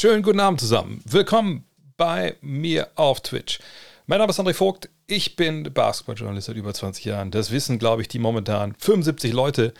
[0.00, 1.02] schönen guten Abend zusammen.
[1.04, 1.66] Willkommen
[1.98, 3.58] bei mir auf Twitch.
[4.06, 4.88] Mein Name ist André Vogt.
[5.06, 7.30] Ich bin Basketballjournalist seit über 20 Jahren.
[7.30, 9.74] Das wissen, glaube ich, die momentan 75 Leute,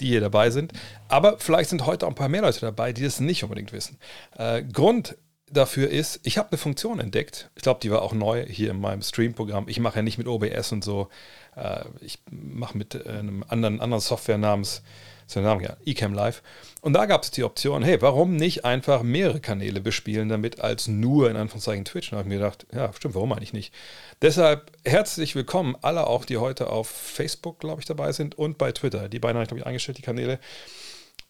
[0.00, 0.72] die hier dabei sind.
[1.06, 3.98] Aber vielleicht sind heute auch ein paar mehr Leute dabei, die das nicht unbedingt wissen.
[4.36, 5.16] Äh, Grund
[5.48, 7.48] dafür ist, ich habe eine Funktion entdeckt.
[7.54, 9.68] Ich glaube, die war auch neu hier in meinem Stream-Programm.
[9.68, 11.08] Ich mache ja nicht mit OBS und so.
[11.54, 14.82] Äh, ich mache mit äh, einem anderen, anderen Software namens
[15.26, 16.42] ist der Name ja, eCam Live.
[16.80, 20.88] Und da gab es die Option, hey, warum nicht einfach mehrere Kanäle bespielen, damit als
[20.88, 22.08] nur in Anführungszeichen Twitch?
[22.08, 23.72] Und da habe ich mir gedacht, ja, stimmt, warum eigentlich nicht?
[24.20, 28.72] Deshalb herzlich willkommen alle auch, die heute auf Facebook, glaube ich, dabei sind und bei
[28.72, 29.08] Twitter.
[29.08, 30.38] Die beiden habe ich, glaube ich, eingestellt, die Kanäle.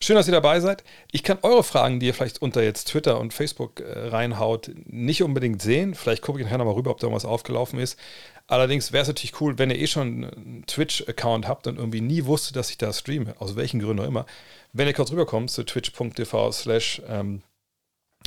[0.02, 0.82] Schön, dass ihr dabei seid.
[1.12, 5.22] Ich kann eure Fragen, die ihr vielleicht unter jetzt Twitter und Facebook äh, reinhaut, nicht
[5.22, 5.94] unbedingt sehen.
[5.94, 7.96] Vielleicht gucke ich nachher nochmal rüber, ob da irgendwas aufgelaufen ist.
[8.48, 12.24] Allerdings wäre es natürlich cool, wenn ihr eh schon einen Twitch-Account habt und irgendwie nie
[12.24, 14.26] wusstet, dass ich da streame, aus welchen Gründen auch immer,
[14.72, 17.42] wenn ihr kurz rüberkommt zu twitch.tv slash ähm,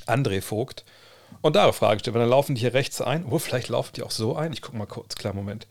[0.07, 0.85] André Vogt
[1.41, 3.25] und da eure Fragen stellt, dann laufen die hier rechts ein.
[3.29, 4.53] Oh, vielleicht laufen die auch so ein.
[4.53, 5.67] Ich gucke mal kurz, klar, Moment.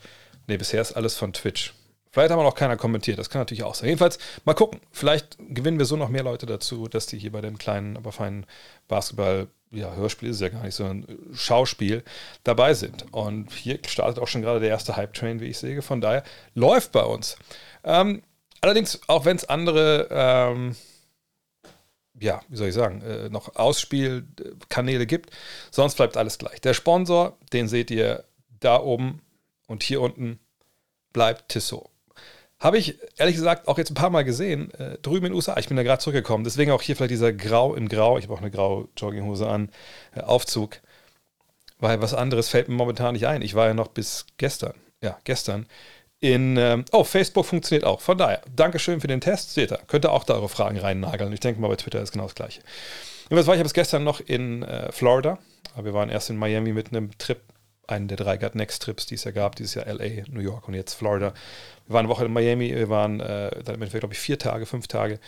[0.49, 1.73] Ne, bisher ist alles von Twitch.
[2.15, 3.89] Vielleicht haben wir noch keiner kommentiert, das kann natürlich auch sein.
[3.89, 4.81] Jedenfalls, mal gucken.
[4.93, 8.13] Vielleicht gewinnen wir so noch mehr Leute dazu, dass die hier bei dem kleinen, aber
[8.13, 8.47] feinen
[8.87, 12.05] Basketball ja, Hörspiel ist ja gar nicht, sondern Schauspiel
[12.45, 13.13] dabei sind.
[13.13, 15.83] Und hier startet auch schon gerade der erste Hype-Train, wie ich sehe.
[15.83, 16.23] Von daher
[16.55, 17.37] läuft bei uns.
[17.83, 18.23] Ähm,
[18.61, 20.77] allerdings, auch wenn es andere, ähm,
[22.21, 25.31] ja, wie soll ich sagen, äh, noch Ausspielkanäle gibt,
[25.73, 26.61] sonst bleibt alles gleich.
[26.61, 28.23] Der Sponsor, den seht ihr
[28.61, 29.21] da oben
[29.67, 30.39] und hier unten
[31.13, 31.91] bleibt Tissot.
[32.65, 35.59] Habe ich ehrlich gesagt auch jetzt ein paar Mal gesehen, äh, drüben in den USA.
[35.59, 36.45] Ich bin da gerade zurückgekommen.
[36.45, 39.69] Deswegen auch hier vielleicht dieser Grau in Grau, ich habe auch eine graue Jogginghose an,
[40.17, 40.79] äh, Aufzug.
[41.79, 43.43] Weil was anderes fällt mir momentan nicht ein.
[43.43, 45.67] Ich war ja noch bis gestern, ja, gestern
[46.21, 48.01] in, ähm, oh, Facebook funktioniert auch.
[48.01, 49.53] Von daher, Dankeschön für den Test.
[49.53, 51.35] Seht ihr, könnt ihr auch da eure Fragen reinnageln.
[51.35, 52.63] Ich denke mal, bei Twitter ist genau das Gleiche.
[53.29, 55.37] Was war ich bis gestern noch in äh, Florida.
[55.79, 57.43] Wir waren erst in Miami mit einem Trip
[57.89, 60.69] einen der drei Gut Next Trips, die es ja gab, dieses Jahr LA, New York
[60.69, 61.33] und jetzt Florida.
[61.87, 64.39] Wir waren eine Woche in Miami, wir waren äh, dann im Endeffekt, glaube ich, vier
[64.39, 65.21] Tage, fünf Tage,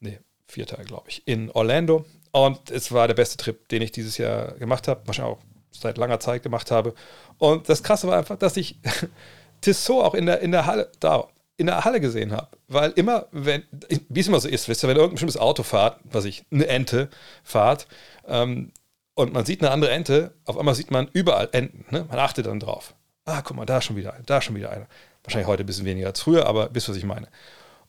[0.00, 2.04] nee, vier Tage, glaube ich, in Orlando.
[2.32, 5.98] Und es war der beste Trip, den ich dieses Jahr gemacht habe, wahrscheinlich auch seit
[5.98, 6.94] langer Zeit gemacht habe.
[7.38, 8.78] Und das Krasse war einfach, dass ich
[9.60, 12.48] Tissot auch in der, in der Halle, da, in der Halle gesehen habe.
[12.68, 13.62] Weil immer, wenn,
[14.08, 16.66] wie es immer so ist, wisst ihr, wenn irgendein bestimmtes Auto fahrt, was ich, eine
[16.66, 17.08] Ente
[17.42, 17.86] fahrt,
[18.26, 18.72] ähm,
[19.14, 21.84] und man sieht eine andere Ente, auf einmal sieht man überall Enten.
[21.90, 22.04] Ne?
[22.08, 22.94] Man achtet dann drauf.
[23.24, 24.86] Ah, guck mal, da schon wieder eine, da schon wieder eine.
[25.22, 27.28] Wahrscheinlich heute ein bisschen weniger als früher, aber wisst, was ich meine.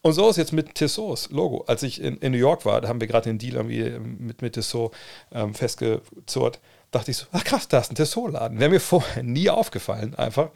[0.02, 1.66] Und so ist jetzt mit Tissot's Logo.
[1.68, 4.18] Als ich in, in New York war, da haben wir gerade den Deal irgendwie ähm,
[4.20, 4.94] mit, mit Tissot
[5.32, 6.60] ähm, festgezurrt,
[6.92, 8.60] dachte ich so, ach krass, da ist ein Tissot-Laden.
[8.60, 10.52] Wäre mir vorher nie aufgefallen, einfach.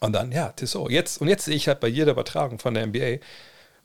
[0.00, 0.90] Und dann, ja, Tissot.
[0.90, 3.24] Jetzt, und jetzt sehe ich halt bei jeder Übertragung von der NBA,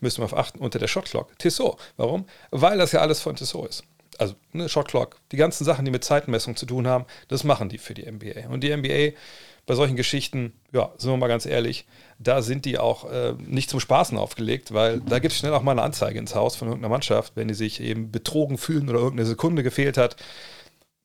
[0.02, 1.80] müssen wir auf achten, unter der Shotclock, Tissot.
[1.96, 2.26] Warum?
[2.52, 3.84] Weil das ja alles von Tissot ist
[4.20, 7.70] also ne, Shot Clock, die ganzen Sachen, die mit Zeitmessung zu tun haben, das machen
[7.70, 8.50] die für die NBA.
[8.50, 9.18] Und die NBA
[9.66, 11.86] bei solchen Geschichten, ja, sind wir mal ganz ehrlich,
[12.20, 15.64] da sind die auch äh, nicht zum Spaßen aufgelegt, weil da gibt es schnell auch
[15.64, 19.00] mal eine Anzeige ins Haus von irgendeiner Mannschaft, wenn die sich eben betrogen fühlen oder
[19.00, 20.18] irgendeine Sekunde gefehlt hat.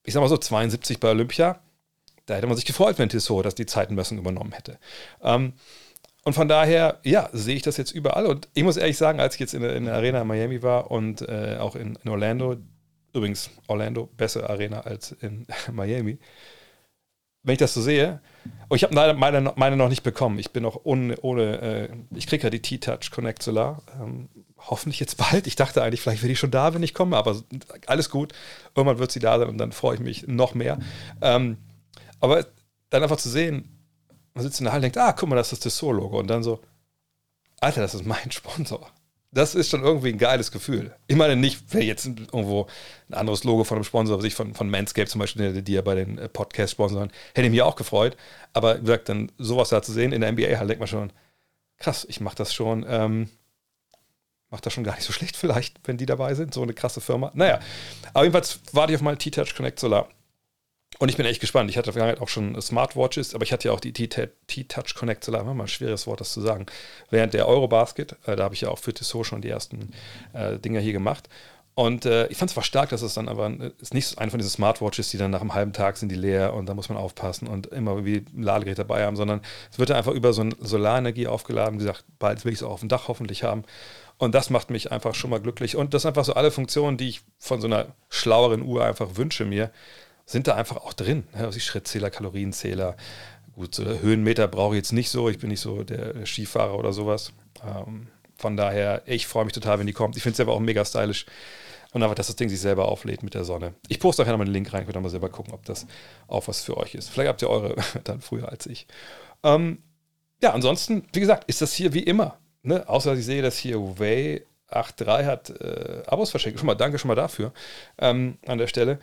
[0.04, 1.60] Ich sag mal so, 72 bei Olympia,
[2.26, 4.78] da hätte man sich gefreut, wenn Tissot das die Zeitenmessung übernommen hätte.
[5.22, 5.54] Ähm,
[6.22, 8.26] und von daher, ja, sehe ich das jetzt überall.
[8.26, 10.62] Und ich muss ehrlich sagen, als ich jetzt in der, in der Arena in Miami
[10.62, 12.56] war und äh, auch in, in Orlando,
[13.12, 16.18] Übrigens, Orlando, bessere Arena als in Miami.
[17.42, 18.20] Wenn ich das so sehe,
[18.68, 20.38] oh, ich habe leider meine, meine, noch nicht bekommen.
[20.38, 23.82] Ich bin noch ohne, ohne äh, ich kriege ja die T-Touch Connect Solar.
[23.98, 24.28] Ähm,
[24.58, 25.46] hoffentlich jetzt bald.
[25.46, 27.40] Ich dachte eigentlich, vielleicht wäre die schon da, wenn ich komme, aber
[27.86, 28.34] alles gut.
[28.74, 30.78] Irgendwann wird sie da sein und dann freue ich mich noch mehr.
[31.22, 31.56] Ähm,
[32.20, 32.46] aber
[32.90, 33.80] dann einfach zu sehen,
[34.34, 36.18] man sitzt in der Halle und denkt, ah, guck mal, das ist das Tissot-Logo.
[36.18, 36.60] Und dann so,
[37.60, 38.90] Alter, das ist mein Sponsor
[39.32, 40.94] das ist schon irgendwie ein geiles Gefühl.
[41.06, 42.66] Ich meine nicht, wäre jetzt irgendwo
[43.08, 45.94] ein anderes Logo von einem Sponsor, sich von, von Manscaped zum Beispiel, die ja bei
[45.94, 48.16] den äh, Podcast sponsoren, hätte mich auch gefreut.
[48.52, 51.12] Aber wie gesagt, dann sowas da zu sehen in der NBA, halt denkt man schon,
[51.78, 53.30] krass, ich mache das schon, ähm,
[54.50, 57.00] mache das schon gar nicht so schlecht vielleicht, wenn die dabei sind, so eine krasse
[57.00, 57.30] Firma.
[57.34, 57.60] Naja,
[58.12, 60.08] aber jedenfalls warte ich auf meinen T-Touch Connect Solar.
[61.00, 61.70] Und ich bin echt gespannt.
[61.70, 65.42] Ich hatte Vergangenheit auch schon Smartwatches, aber ich hatte ja auch die T-Touch Connect Solar,
[65.44, 66.66] mal ein schweres Wort, das zu sagen.
[67.08, 69.92] Während der Eurobasket, äh, da habe ich ja auch für Tissot schon die ersten
[70.34, 71.30] äh, Dinger hier gemacht.
[71.74, 74.30] Und äh, ich fand es zwar stark, dass es dann aber äh, ist nicht eine
[74.30, 76.90] von diesen Smartwatches, die dann nach einem halben Tag sind die leer und da muss
[76.90, 79.40] man aufpassen und immer wie ein Ladegerät dabei haben, sondern
[79.72, 81.78] es wird dann einfach über so eine Solarenergie aufgeladen.
[81.78, 83.64] Gesagt, bald will ich es auch auf dem Dach hoffentlich haben.
[84.18, 85.76] Und das macht mich einfach schon mal glücklich.
[85.76, 89.16] Und das sind einfach so alle Funktionen, die ich von so einer schlaueren Uhr einfach
[89.16, 89.70] wünsche mir
[90.30, 91.24] sind da einfach auch drin.
[91.34, 91.44] Ne?
[91.44, 92.96] Also Schrittzähler, Kalorienzähler.
[93.54, 95.28] Gut, so Höhenmeter brauche ich jetzt nicht so.
[95.28, 97.32] Ich bin nicht so der Skifahrer oder sowas.
[97.64, 98.06] Ähm,
[98.36, 100.16] von daher, ich freue mich total, wenn die kommt.
[100.16, 101.26] Ich finde es aber auch mega stylisch.
[101.92, 103.74] Und einfach, dass das Ding sich selber auflädt mit der Sonne.
[103.88, 105.86] Ich poste nachher nochmal den Link rein, könnt ihr mal selber gucken, ob das
[106.28, 107.10] auch was für euch ist.
[107.10, 107.74] Vielleicht habt ihr eure
[108.04, 108.86] dann früher als ich.
[109.42, 109.82] Ähm,
[110.40, 112.38] ja, ansonsten, wie gesagt, ist das hier wie immer.
[112.62, 112.88] Ne?
[112.88, 116.60] Außer ich sehe, dass hier Way 8.3 hat äh, Abos verschenkt.
[116.60, 117.52] Schon mal, danke schon mal dafür
[117.98, 119.00] ähm, an der Stelle.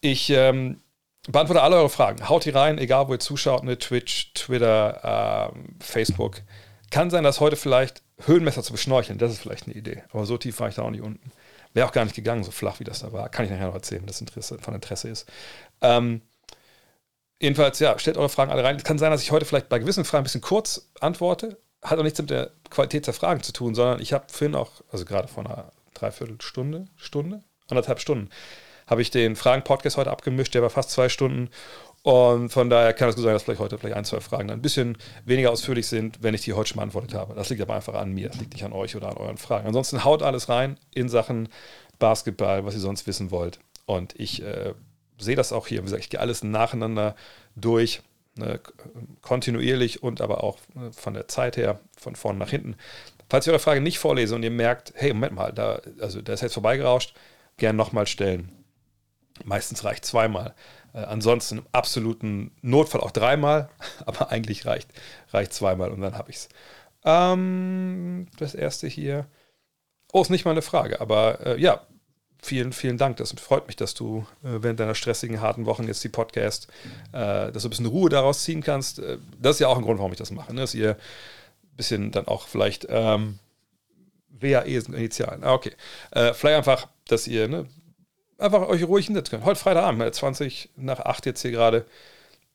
[0.00, 0.80] Ich ähm,
[1.28, 2.28] beantworte alle eure Fragen.
[2.28, 3.78] Haut die rein, egal wo ihr zuschaut, ne?
[3.78, 6.42] Twitch, Twitter, ähm, Facebook.
[6.90, 10.02] Kann sein, dass heute vielleicht Höhenmesser zu beschnorcheln, das ist vielleicht eine Idee.
[10.12, 11.32] Aber so tief war ich da auch nicht unten.
[11.74, 13.28] Wäre auch gar nicht gegangen, so flach wie das da war.
[13.28, 15.26] Kann ich nachher noch erzählen, wenn das Interesse, von Interesse ist.
[15.82, 16.22] Ähm,
[17.40, 18.76] jedenfalls, ja, stellt eure Fragen alle rein.
[18.76, 21.58] Es kann sein, dass ich heute vielleicht bei gewissen Fragen ein bisschen kurz antworte.
[21.82, 24.72] Hat auch nichts mit der Qualität der Fragen zu tun, sondern ich habe vorhin auch,
[24.90, 28.30] also gerade vor einer Dreiviertelstunde, Stunde, anderthalb Stunden,
[28.86, 30.54] habe ich den Fragen-Podcast heute abgemischt.
[30.54, 31.50] Der war fast zwei Stunden.
[32.02, 34.60] Und von daher kann es gut sein, dass vielleicht heute vielleicht ein, zwei Fragen dann
[34.60, 37.34] ein bisschen weniger ausführlich sind, wenn ich die heute schon beantwortet habe.
[37.34, 39.66] Das liegt aber einfach an mir, das liegt nicht an euch oder an euren Fragen.
[39.66, 41.48] Ansonsten haut alles rein in Sachen
[41.98, 43.58] Basketball, was ihr sonst wissen wollt.
[43.86, 44.74] Und ich äh,
[45.18, 45.80] sehe das auch hier.
[45.80, 47.16] Wie gesagt, ich gehe alles nacheinander
[47.56, 48.02] durch,
[48.36, 48.60] ne,
[49.20, 52.76] kontinuierlich und aber auch ne, von der Zeit her, von vorne nach hinten.
[53.28, 56.34] Falls ich eure Frage nicht vorlese und ihr merkt, hey, Moment mal, da, also der
[56.34, 57.14] ist jetzt vorbeigerauscht,
[57.56, 58.52] gern nochmal stellen.
[59.44, 60.54] Meistens reicht zweimal.
[60.92, 63.68] Äh, ansonsten im absoluten Notfall auch dreimal,
[64.06, 64.88] aber eigentlich reicht,
[65.32, 66.48] reicht zweimal und dann habe ich es.
[67.04, 69.26] Ähm, das erste hier.
[70.12, 71.86] Oh, ist nicht mal eine Frage, aber äh, ja,
[72.42, 73.16] vielen, vielen Dank.
[73.18, 76.68] Das freut mich, dass du äh, während deiner stressigen, harten Wochen jetzt die Podcast,
[77.12, 78.98] äh, dass du ein bisschen Ruhe daraus ziehen kannst.
[78.98, 80.60] Äh, das ist ja auch ein Grund, warum ich das mache, ne?
[80.62, 83.38] dass ihr ein bisschen dann auch vielleicht ähm,
[84.28, 85.44] WAE sind Initialen.
[85.44, 85.72] Ah, okay.
[86.12, 87.66] Äh, vielleicht einfach, dass ihr ne,
[88.38, 89.44] einfach euch ruhig hinsetzen könnt.
[89.44, 91.86] Heute Freitagabend, 20 nach 8 jetzt hier gerade.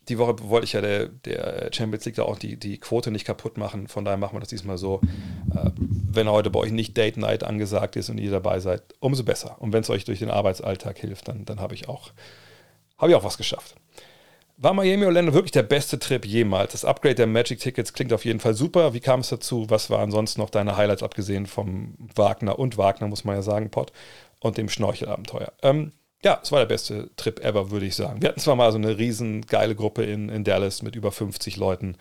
[0.10, 3.26] Die Woche wollte ich ja der, der Champions League da auch die, die Quote nicht
[3.26, 3.88] kaputt machen.
[3.88, 5.00] Von daher machen wir das diesmal so.
[5.56, 9.24] Äh, wenn heute bei euch nicht Date Night angesagt ist und ihr dabei seid, umso
[9.24, 9.58] besser.
[9.60, 12.12] Und wenn es euch durch den Arbeitsalltag hilft, dann, dann habe ich, auch,
[12.98, 13.76] hab ich auch was geschafft.
[14.58, 16.74] War Miami Orlando wirklich der beste Trip jemals?
[16.74, 18.94] Das Upgrade der Magic Tickets klingt auf jeden Fall super.
[18.94, 19.66] Wie kam es dazu?
[19.70, 23.72] Was waren sonst noch deine Highlights, abgesehen vom Wagner und Wagner, muss man ja sagen,
[23.72, 23.92] Pott?
[24.42, 25.54] Und dem Schnorchelabenteuer.
[25.62, 25.94] Ähm,
[26.24, 28.22] ja, es war der beste Trip ever, würde ich sagen.
[28.22, 31.58] Wir hatten zwar mal so eine riesen geile Gruppe in, in Dallas mit über 50
[31.58, 31.96] Leuten.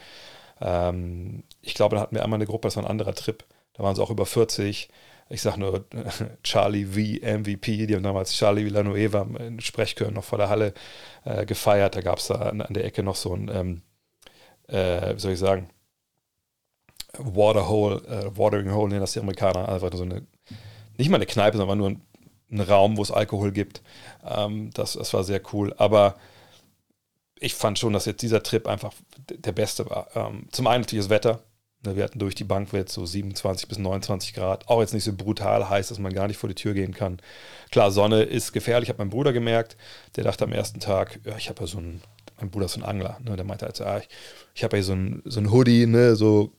[0.61, 3.45] Ähm, ich glaube, da hatten wir einmal eine Gruppe, das war ein anderer Trip.
[3.75, 4.91] Da waren es auch über 40.
[5.31, 5.85] Ich sage nur
[6.43, 10.75] Charlie V MVP, die haben damals Charlie Villanueva in Sprechchören noch vor der Halle
[11.25, 11.97] äh, gefeiert.
[11.97, 13.83] Da gab es da an, an, der Ecke noch so ein, ähm,
[14.67, 15.71] äh, wie soll ich sagen,
[17.17, 20.27] Waterhole, äh, Watering Hole nennen das die Amerikaner, einfach so eine,
[20.99, 22.03] nicht mal eine Kneipe, sondern nur ein
[22.51, 23.83] einen Raum, wo es Alkohol gibt.
[24.25, 25.75] Ähm, das, das war sehr cool.
[25.77, 26.17] Aber
[27.39, 28.93] ich fand schon, dass jetzt dieser Trip einfach
[29.29, 30.09] der beste war.
[30.15, 31.41] Ähm, zum einen natürlich das Wetter.
[31.85, 34.69] Ne, wir hatten durch die Bank jetzt so 27 bis 29 Grad.
[34.69, 37.21] Auch jetzt nicht so brutal heiß, dass man gar nicht vor die Tür gehen kann.
[37.71, 39.77] Klar, Sonne ist gefährlich, hat mein Bruder gemerkt.
[40.17, 42.03] Der dachte am ersten Tag, ja, ich habe ja so ein,
[42.39, 43.19] mein Bruder ist so ein Angler.
[43.25, 43.37] Ne?
[43.37, 44.09] Der meinte halt, ah, ich,
[44.55, 46.53] ich habe ja so ein, so ein Hoodie, ne, so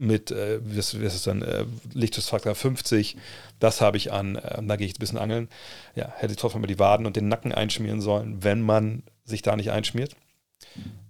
[0.00, 3.16] mit, äh, was, was ist dann, äh, Lichtschutzfaktor 50,
[3.58, 5.48] das habe ich an, äh, da gehe ich ein bisschen angeln.
[5.94, 9.42] Ja, hätte ich trotzdem mal die Waden und den Nacken einschmieren sollen, wenn man sich
[9.42, 10.16] da nicht einschmiert.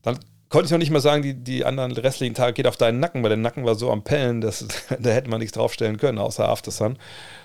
[0.03, 2.99] Dann konnte ich noch nicht mal sagen, die, die anderen restlichen Tage geht auf deinen
[2.99, 4.67] Nacken, weil der Nacken war so am Pellen, dass,
[4.99, 6.99] da hätte man nichts draufstellen können, außer Aftersun.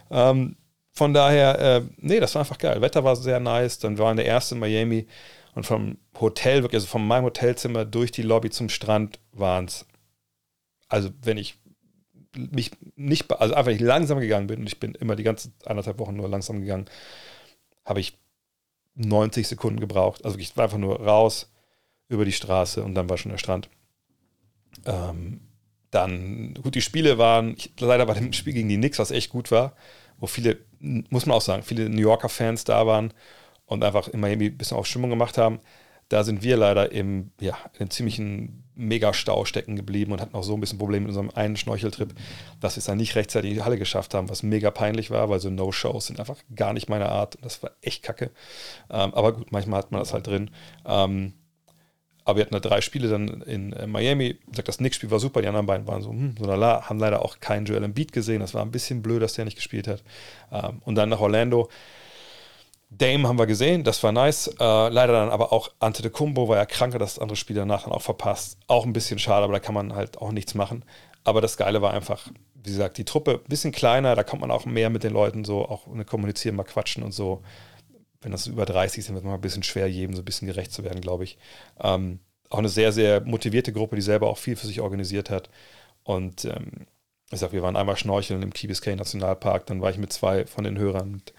[0.10, 0.58] Ähm,
[0.94, 2.82] von daher, äh, nee, das war einfach geil.
[2.82, 3.80] Wetter war sehr nice.
[3.80, 5.08] Dann waren der erste in Miami
[5.54, 9.86] und vom Hotel, wirklich, also von meinem Hotelzimmer durch die Lobby zum Strand waren es
[10.88, 11.58] also wenn ich
[12.36, 16.00] mich nicht, also einfach nicht langsam gegangen bin, und ich bin immer die ganzen anderthalb
[16.00, 16.86] Wochen nur langsam gegangen,
[17.86, 18.18] habe ich
[18.96, 20.26] 90 Sekunden gebraucht.
[20.26, 21.52] Also ich war einfach nur raus
[22.08, 23.70] über die Straße und dann war schon der Strand.
[24.86, 25.42] Ähm,
[25.92, 29.30] dann, gut, die Spiele waren, ich, leider bei dem Spiel gegen die Knicks, was echt
[29.30, 29.76] gut war,
[30.18, 33.14] wo viele, muss man auch sagen, viele New Yorker Fans da waren
[33.66, 35.60] und einfach in Miami ein bisschen auf Stimmung gemacht haben.
[36.10, 40.44] Da sind wir leider im, ja, in einem ziemlichen Megastau stecken geblieben und hatten auch
[40.44, 42.14] so ein bisschen Probleme mit unserem einen Schnorcheltrip,
[42.60, 45.30] dass wir es dann nicht rechtzeitig in die Halle geschafft haben, was mega peinlich war,
[45.30, 47.38] weil so No-Shows sind einfach gar nicht meine Art.
[47.42, 48.32] Das war echt kacke.
[48.90, 50.52] Ähm, aber gut, manchmal hat man das halt drin.
[50.86, 51.34] Ähm,
[52.26, 54.40] aber wir hatten da drei Spiele dann in äh, Miami.
[54.50, 57.00] Ich sag, das Knicks-Spiel war super, die anderen beiden waren so, hm, so lala, haben
[57.00, 58.40] leider auch keinen Joel Embiid gesehen.
[58.40, 60.04] Das war ein bisschen blöd, dass der nicht gespielt hat.
[60.52, 61.70] Ähm, und dann nach Orlando
[62.98, 64.48] Dame haben wir gesehen, das war nice.
[64.48, 67.84] Äh, leider dann aber auch Ante de Kumbo war ja krank, das andere Spiel danach
[67.84, 68.58] dann auch verpasst.
[68.68, 70.86] Auch ein bisschen schade, aber da kann man halt auch nichts machen.
[71.24, 74.52] Aber das Geile war einfach, wie gesagt, die Truppe ein bisschen kleiner, da kommt man
[74.52, 77.42] auch mehr mit den Leuten so, auch eine kommunizieren, mal quatschen und so.
[78.22, 80.72] Wenn das über 30 sind, wird man ein bisschen schwer, jedem so ein bisschen gerecht
[80.72, 81.38] zu werden, glaube ich.
[81.82, 85.50] Ähm, auch eine sehr, sehr motivierte Gruppe, die selber auch viel für sich organisiert hat.
[86.04, 86.88] Und ähm,
[87.32, 90.46] ich sag, wir waren einmal schnorcheln im Key Biscayne Nationalpark, dann war ich mit zwei
[90.46, 91.34] von den Hörern, mit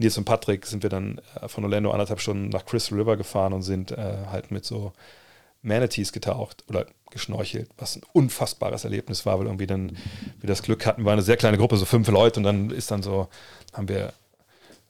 [0.00, 3.52] Nils und Patrick, sind wir dann äh, von Orlando anderthalb Stunden nach Crystal River gefahren
[3.52, 4.92] und sind äh, halt mit so
[5.62, 9.96] Manatees getaucht oder geschnorchelt, was ein unfassbares Erlebnis war, weil irgendwie dann
[10.40, 12.90] wir das Glück hatten, war eine sehr kleine Gruppe, so fünf Leute und dann ist
[12.90, 13.28] dann so,
[13.74, 14.14] haben wir,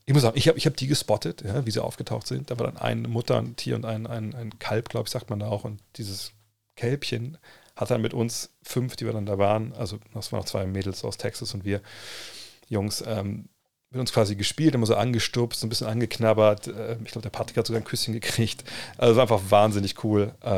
[0.06, 2.50] ich muss sagen, ich habe ich hab die gespottet, ja, wie sie aufgetaucht sind.
[2.50, 5.28] Da war dann eine Mutter, ein Tier und ein, ein, ein Kalb, glaube ich, sagt
[5.28, 5.64] man da auch.
[5.64, 6.32] Und dieses
[6.76, 7.36] Kälbchen
[7.74, 10.66] hat dann mit uns fünf, die wir dann da waren, also das waren noch zwei
[10.66, 11.80] Mädels aus Texas und wir
[12.68, 13.48] Jungs, ähm,
[13.90, 16.68] mit uns quasi gespielt, immer so angestupst, ein bisschen angeknabbert.
[16.68, 18.62] Äh, ich glaube, der Patrick hat sogar ein Küsschen gekriegt.
[18.96, 20.32] Also war einfach wahnsinnig cool.
[20.42, 20.48] Äh,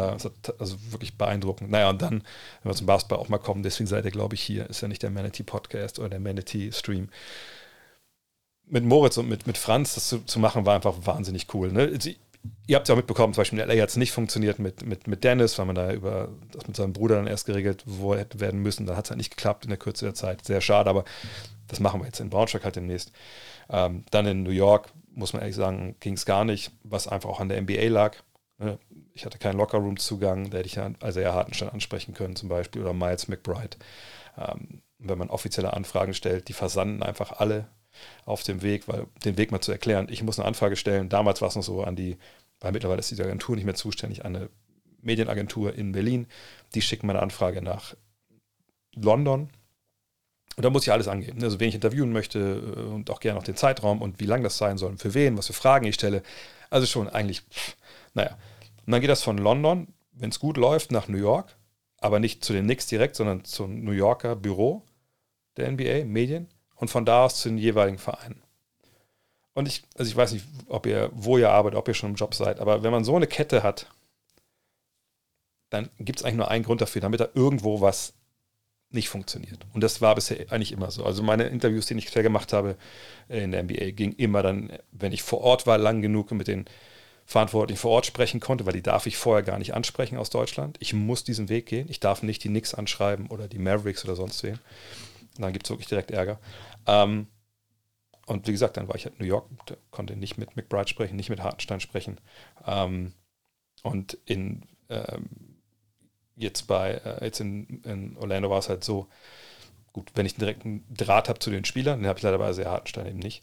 [0.58, 1.70] also wirklich beeindruckend.
[1.70, 2.22] Naja, und dann,
[2.62, 4.88] wenn wir zum Basketball auch mal kommen, deswegen seid ihr, glaube ich, hier, ist ja
[4.88, 7.08] nicht der Manatee Podcast oder der Manatee Stream.
[8.66, 11.72] Mit Moritz und mit, mit Franz das zu, zu machen, war einfach wahnsinnig cool.
[11.72, 11.98] Ne?
[12.66, 14.84] ihr habt es ja auch mitbekommen, zum Beispiel in LA hat es nicht funktioniert mit,
[14.84, 18.14] mit, mit Dennis, weil man da über das mit seinem Bruder dann erst geregelt wo
[18.14, 18.86] hätte werden müssen.
[18.86, 20.44] Dann hat es halt nicht geklappt in der Kürze der Zeit.
[20.44, 21.04] Sehr schade, aber
[21.69, 23.12] das machen wir jetzt in Braunschweig halt demnächst.
[23.71, 27.28] Ähm, dann in New York, muss man ehrlich sagen, ging es gar nicht, was einfach
[27.28, 28.16] auch an der NBA lag.
[28.59, 28.78] Ne?
[29.14, 32.83] Ich hatte keinen Lockerroom-Zugang, da hätte ich ja also eher Hartenstein ansprechen können zum Beispiel
[32.83, 33.76] oder Miles McBride.
[34.37, 37.69] Ähm, wenn man offizielle Anfragen stellt, die versanden einfach alle
[38.25, 41.09] auf dem Weg, weil den Weg mal zu erklären, ich muss eine Anfrage stellen.
[41.09, 42.16] Damals war es noch so an die,
[42.61, 44.49] weil mittlerweile ist diese Agentur nicht mehr zuständig, eine
[45.02, 46.26] Medienagentur in Berlin.
[46.75, 47.95] Die schicken meine Anfrage nach
[48.95, 49.50] London.
[50.56, 51.42] Und da muss ich alles angeben.
[51.42, 54.42] Also, wen ich interviewen möchte äh, und auch gerne noch den Zeitraum und wie lang
[54.42, 56.23] das sein soll, für wen, was für Fragen ich stelle.
[56.71, 57.76] Also schon eigentlich, pff,
[58.14, 58.37] naja.
[58.87, 61.56] Und dann geht das von London, wenn es gut läuft, nach New York,
[61.99, 64.82] aber nicht zu den Knicks direkt, sondern zum New Yorker Büro
[65.56, 68.42] der NBA, Medien und von da aus zu den jeweiligen Vereinen.
[69.54, 72.16] Und ich, also ich weiß nicht, ob ihr, wo ihr arbeitet, ob ihr schon im
[72.16, 73.87] Job seid, aber wenn man so eine Kette hat,
[75.71, 78.14] dann gibt es eigentlich nur einen Grund dafür, damit da irgendwo was
[78.94, 79.66] nicht funktioniert.
[79.72, 81.04] Und das war bisher eigentlich immer so.
[81.04, 82.76] Also meine Interviews, die ich bisher gemacht habe
[83.28, 86.66] in der NBA, ging immer dann, wenn ich vor Ort war, lang genug mit den
[87.25, 90.76] Verantwortlichen vor Ort sprechen konnte, weil die darf ich vorher gar nicht ansprechen aus Deutschland.
[90.80, 91.88] Ich muss diesen Weg gehen.
[91.88, 94.58] Ich darf nicht die Knicks anschreiben oder die Mavericks oder sonst wen.
[95.38, 96.38] Dann gibt es wirklich direkt Ärger.
[96.87, 97.26] Ähm,
[98.26, 99.49] und wie gesagt, dann war ich halt in New York,
[99.90, 102.18] konnte nicht mit McBride sprechen, nicht mit Hartenstein sprechen.
[102.66, 103.12] Ähm,
[103.82, 105.51] und in ähm,
[106.36, 109.08] jetzt bei äh, jetzt in, in, Orlando war es halt so,
[109.92, 112.52] gut, wenn ich einen direkten Draht habe zu den Spielern, den habe ich leider bei
[112.52, 113.42] sehr Hartenstein eben nicht,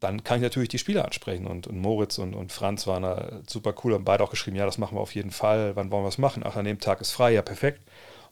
[0.00, 1.46] dann kann ich natürlich die Spieler ansprechen.
[1.46, 4.66] Und, und Moritz und, und Franz waren da super cool und beide auch geschrieben, ja,
[4.66, 6.42] das machen wir auf jeden Fall, wann wollen wir es machen?
[6.44, 7.80] Ach, an dem Tag ist frei, ja, perfekt.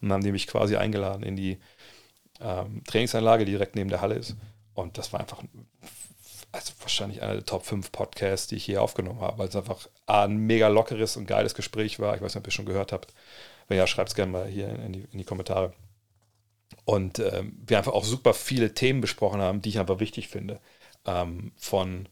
[0.01, 1.57] Und dann haben die mich quasi eingeladen in die
[2.41, 4.35] ähm, Trainingsanlage, die direkt neben der Halle ist.
[4.73, 5.41] Und das war einfach
[6.55, 9.87] also wahrscheinlich einer der Top 5 Podcasts, die ich hier aufgenommen habe, weil es einfach
[10.05, 12.15] ein mega lockeres und geiles Gespräch war.
[12.15, 13.13] Ich weiß nicht, ob ihr schon gehört habt.
[13.67, 15.73] Wenn ja, schreibt es gerne mal hier in die, in die Kommentare.
[16.85, 20.59] Und ähm, wir einfach auch super viele Themen besprochen haben, die ich einfach wichtig finde.
[21.05, 22.07] Ähm, von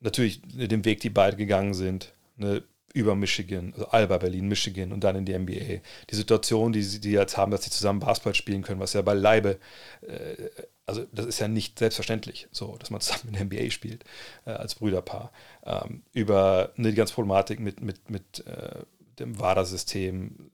[0.00, 2.62] natürlich dem Weg, die beide gegangen sind, ne,
[2.94, 5.80] über Michigan, also Alba, Berlin, Michigan und dann in die NBA.
[6.10, 9.02] Die Situation, die sie die jetzt haben, dass sie zusammen Basketball spielen können, was ja
[9.02, 9.58] beileibe,
[10.02, 10.48] äh,
[10.86, 14.04] also das ist ja nicht selbstverständlich, so, dass man zusammen in der NBA spielt,
[14.46, 15.32] äh, als Brüderpaar.
[15.64, 18.80] Ähm, über ne, die ganze Problematik mit, mit, mit äh,
[19.18, 20.50] dem WADA-System,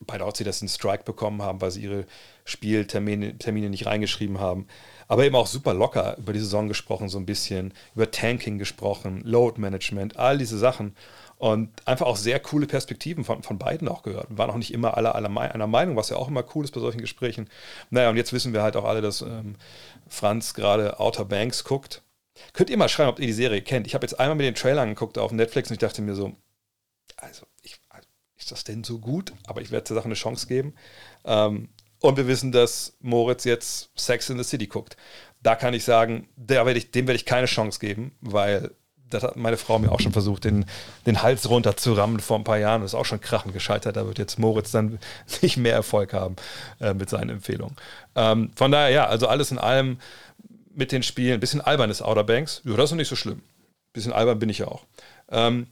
[0.00, 2.04] beide auch sie das in Strike bekommen haben, weil sie ihre
[2.44, 4.66] Spieltermine Termine nicht reingeschrieben haben.
[5.08, 9.22] Aber eben auch super locker über die Saison gesprochen, so ein bisschen, über Tanking gesprochen,
[9.24, 10.94] Load Management, all diese Sachen.
[11.38, 14.26] Und einfach auch sehr coole Perspektiven von, von beiden auch gehört.
[14.36, 16.80] Waren auch nicht immer alle, alle einer Meinung, was ja auch immer cool ist bei
[16.80, 17.48] solchen Gesprächen.
[17.90, 19.54] Naja, und jetzt wissen wir halt auch alle, dass ähm,
[20.08, 22.02] Franz gerade Outer Banks guckt.
[22.52, 23.86] Könnt ihr mal schreiben, ob ihr die Serie kennt.
[23.86, 26.34] Ich habe jetzt einmal mit den Trailern geguckt auf Netflix und ich dachte mir so,
[27.16, 27.46] also,
[28.48, 29.32] ist das denn so gut?
[29.46, 30.74] Aber ich werde der Sache eine Chance geben.
[31.24, 31.68] Ähm,
[32.00, 34.96] und wir wissen, dass Moritz jetzt Sex in the City guckt.
[35.42, 38.70] Da kann ich sagen, werd ich, dem werde ich keine Chance geben, weil
[39.10, 40.66] das hat meine Frau mir auch schon versucht, den,
[41.06, 42.82] den Hals runter zu rammen vor ein paar Jahren.
[42.82, 43.96] Das ist auch schon krachend gescheitert.
[43.96, 44.98] Da wird jetzt Moritz dann
[45.42, 46.36] nicht mehr Erfolg haben
[46.80, 47.76] äh, mit seinen Empfehlungen.
[48.14, 49.98] Ähm, von daher, ja, also alles in allem
[50.74, 51.34] mit den Spielen.
[51.34, 52.62] Ein bisschen albern ist Outer Banks.
[52.64, 53.38] Ja, das ist nicht so schlimm.
[53.38, 54.84] Ein bisschen albern bin ich ja auch.
[55.30, 55.66] Ähm,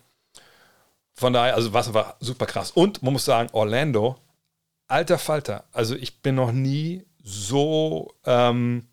[1.17, 2.71] von daher, also was war super krass.
[2.71, 4.17] Und man muss sagen, Orlando,
[4.87, 5.65] alter Falter.
[5.73, 8.87] Also ich bin noch nie so, ähm,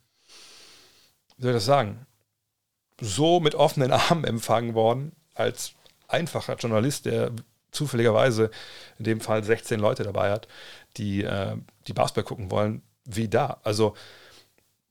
[1.37, 2.07] wie soll ich das sagen?
[3.03, 5.73] so mit offenen Armen empfangen worden, als
[6.07, 7.31] einfacher Journalist, der
[7.71, 8.51] zufälligerweise
[8.99, 10.47] in dem Fall 16 Leute dabei hat,
[10.97, 13.59] die äh, die Basketball gucken wollen, wie da.
[13.63, 13.95] Also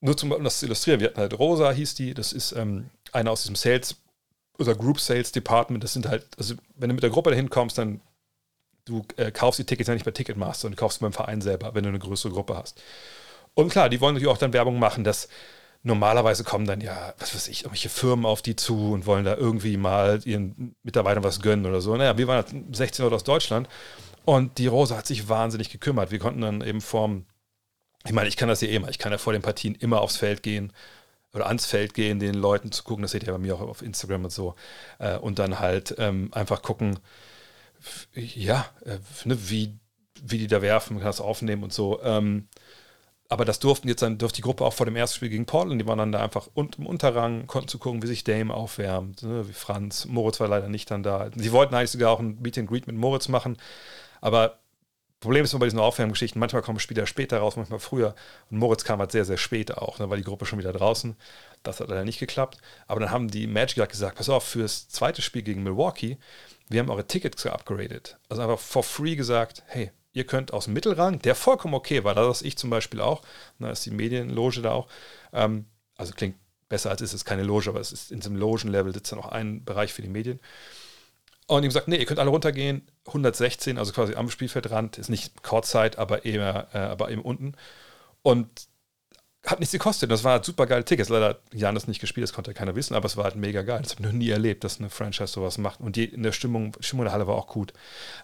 [0.00, 2.90] nur zum, um das zu illustrieren, wir hatten halt Rosa, hieß die, das ist ähm,
[3.12, 3.96] einer aus diesem Sales
[4.58, 7.78] oder Group Sales Department, das sind halt, also wenn du mit der Gruppe dahin kommst,
[7.78, 8.00] dann
[8.84, 11.84] du äh, kaufst die Tickets ja nicht bei Ticketmaster und kaufst beim Verein selber, wenn
[11.84, 12.80] du eine größere Gruppe hast.
[13.54, 15.28] Und klar, die wollen natürlich auch dann Werbung machen, dass
[15.82, 19.36] normalerweise kommen dann ja, was weiß ich, irgendwelche Firmen auf die zu und wollen da
[19.36, 21.96] irgendwie mal ihren Mitarbeitern was gönnen oder so.
[21.96, 23.68] Naja, wir waren 16 Leute aus Deutschland
[24.24, 26.10] und die Rose hat sich wahnsinnig gekümmert.
[26.10, 27.26] Wir konnten dann eben vorm,
[28.04, 30.00] ich meine, ich kann das ja eh immer, ich kann ja vor den Partien immer
[30.00, 30.72] aufs Feld gehen
[31.34, 33.82] oder ans Feld gehen, den Leuten zu gucken, das seht ihr bei mir auch auf
[33.82, 34.54] Instagram und so,
[34.98, 36.98] äh, und dann halt ähm, einfach gucken,
[38.14, 39.78] ja, äh, ne, wie,
[40.22, 42.00] wie die da werfen, kann das aufnehmen und so.
[42.02, 42.48] Ähm,
[43.28, 45.80] aber das durften jetzt dann, durfte die Gruppe auch vor dem ersten Spiel gegen Portland,
[45.80, 49.22] die waren dann da einfach un, im Unterrang, konnten zu gucken, wie sich Dame aufwärmt,
[49.22, 50.04] ne, wie Franz.
[50.04, 51.30] Moritz war leider nicht dann da.
[51.34, 53.56] Sie wollten eigentlich sogar auch ein Meet and Greet mit Moritz machen,
[54.20, 54.61] aber
[55.22, 58.14] Problem ist immer bei diesen Aufwärmgeschichten, manchmal kommen Spieler später raus, manchmal früher.
[58.50, 60.72] Und Moritz kam halt sehr, sehr spät auch, dann ne, war die Gruppe schon wieder
[60.72, 61.16] draußen.
[61.62, 62.58] Das hat leider nicht geklappt.
[62.88, 66.18] Aber dann haben die Magic gesagt, pass auf, fürs zweite Spiel gegen Milwaukee,
[66.68, 68.18] wir haben eure Tickets geupgradet.
[68.28, 72.14] Also einfach for free gesagt, hey, ihr könnt aus dem Mittelrang, der vollkommen okay war,
[72.14, 73.22] das ich zum Beispiel auch,
[73.60, 74.88] da ist die Medienloge da auch,
[75.32, 76.36] ähm, also klingt
[76.68, 79.28] besser als ist es keine Loge, aber es ist in diesem Logenlevel sitzt dann auch
[79.28, 80.40] ein Bereich für die Medien.
[81.46, 85.42] Und ihm sagt, nee, ihr könnt alle runtergehen, 116, also quasi am Spielfeldrand, ist nicht
[85.42, 87.54] Kurzzeit, aber eher, äh, aber eben unten.
[88.22, 88.68] Und
[89.44, 90.10] hat nichts gekostet.
[90.10, 91.08] Das war super geile Ticket.
[91.08, 93.80] Leider hat das nicht gespielt, das konnte keiner wissen, aber es war halt mega geil.
[93.82, 95.80] Das habe ich noch nie erlebt, dass eine Franchise sowas macht.
[95.80, 97.72] Und die, in der Stimmung, Stimmung der Halle war auch gut.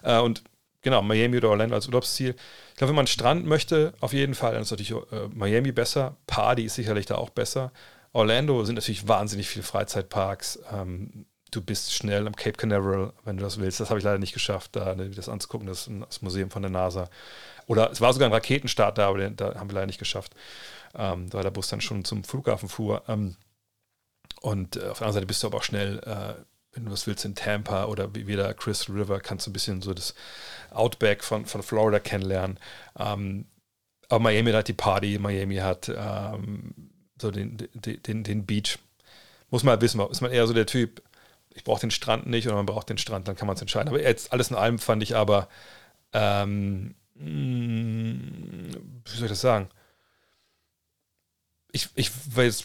[0.01, 0.43] Äh, und
[0.81, 2.35] genau, Miami oder Orlando als Urlaubsziel.
[2.69, 6.15] Ich glaube, wenn man Strand möchte, auf jeden Fall, dann ist natürlich äh, Miami besser.
[6.25, 7.73] Party ist sicherlich da auch besser.
[8.13, 10.59] Orlando sind natürlich wahnsinnig viele Freizeitparks.
[10.71, 13.79] Ähm, du bist schnell am Cape Canaveral, wenn du das willst.
[13.79, 15.67] Das habe ich leider nicht geschafft, da ne, das anzugucken.
[15.67, 17.09] Das ist das Museum von der NASA.
[17.67, 20.35] Oder es war sogar ein Raketenstart da, aber den, da haben wir leider nicht geschafft,
[20.95, 23.03] ähm, weil der Bus dann schon zum Flughafen fuhr.
[23.07, 23.35] Ähm,
[24.41, 26.41] und äh, auf der anderen Seite bist du aber auch schnell äh,
[26.73, 29.81] wenn du was willst, in Tampa oder wie wieder Chris River, kannst du ein bisschen
[29.81, 30.13] so das
[30.71, 32.59] Outback von, von Florida kennenlernen.
[32.97, 33.45] Ähm,
[34.07, 36.73] aber Miami hat die Party, Miami hat ähm,
[37.19, 38.77] so den, den, den, den Beach.
[39.49, 41.01] Muss man halt wissen, ist man eher so der Typ,
[41.53, 43.89] ich brauche den Strand nicht oder man braucht den Strand, dann kann man es entscheiden.
[43.89, 45.49] Aber jetzt alles in allem fand ich aber,
[46.13, 48.71] ähm, mm,
[49.05, 49.69] wie soll ich das sagen?
[51.71, 52.63] ich, ich weiß,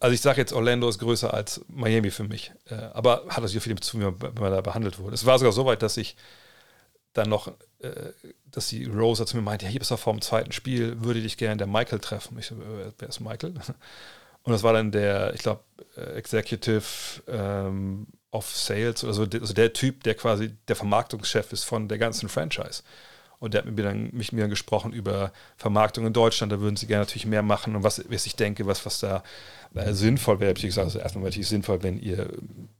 [0.00, 2.52] also ich sage jetzt, Orlando ist größer als Miami für mich.
[2.66, 5.14] Äh, aber hat das ja viel zu tun, wie man da behandelt wurde.
[5.14, 6.16] Es war sogar so weit, dass ich
[7.12, 7.48] dann noch,
[7.80, 8.12] äh,
[8.46, 11.20] dass die Rosa zu mir meinte, ja, hier bist du vor dem zweiten Spiel, würde
[11.20, 12.38] dich gerne der Michael treffen.
[12.38, 13.54] Ich so, äh, wer ist Michael?
[14.42, 15.64] Und das war dann der, ich glaube,
[15.96, 16.84] Executive
[17.26, 21.98] ähm, of Sales, also der, also der Typ, der quasi der Vermarktungschef ist von der
[21.98, 22.82] ganzen Franchise.
[23.38, 26.52] Und der hat mit mir dann, mich mir dann gesprochen über Vermarktung in Deutschland.
[26.52, 29.22] Da würden sie gerne natürlich mehr machen und was, was ich denke, was, was da
[29.74, 30.54] äh, sinnvoll wäre.
[30.56, 32.30] Ich gesagt, also erstmal natürlich sinnvoll, wenn ihr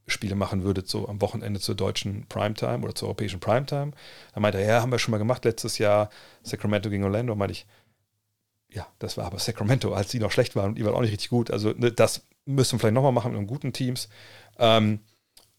[0.07, 3.93] Spiele machen würdet, so am Wochenende zur deutschen Primetime oder zur europäischen Primetime.
[4.35, 6.09] Da meinte er, ja, haben wir schon mal gemacht letztes Jahr,
[6.43, 7.35] Sacramento gegen Orlando.
[7.35, 7.67] Meinte ich,
[8.71, 11.13] ja, das war aber Sacramento, als die noch schlecht waren und die waren auch nicht
[11.13, 11.51] richtig gut.
[11.51, 14.09] Also ne, das müssen wir vielleicht nochmal machen mit guten Teams.
[14.59, 15.01] Ähm,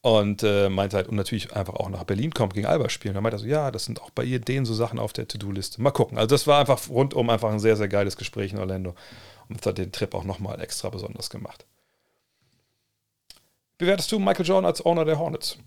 [0.02, 3.16] und äh, meinte halt, und natürlich einfach auch nach Berlin kommt, gegen Alba spielen.
[3.16, 5.28] Da meinte er so, ja, das sind auch bei ihr denen so Sachen auf der
[5.28, 5.82] To-Do-Liste.
[5.82, 6.18] Mal gucken.
[6.18, 8.96] Also das war einfach rundum einfach ein sehr, sehr geiles Gespräch in Orlando.
[9.50, 11.66] Und das hat den Trip auch nochmal extra besonders gemacht.
[13.78, 15.58] Bewertest du Michael Jordan als Owner der Hornets?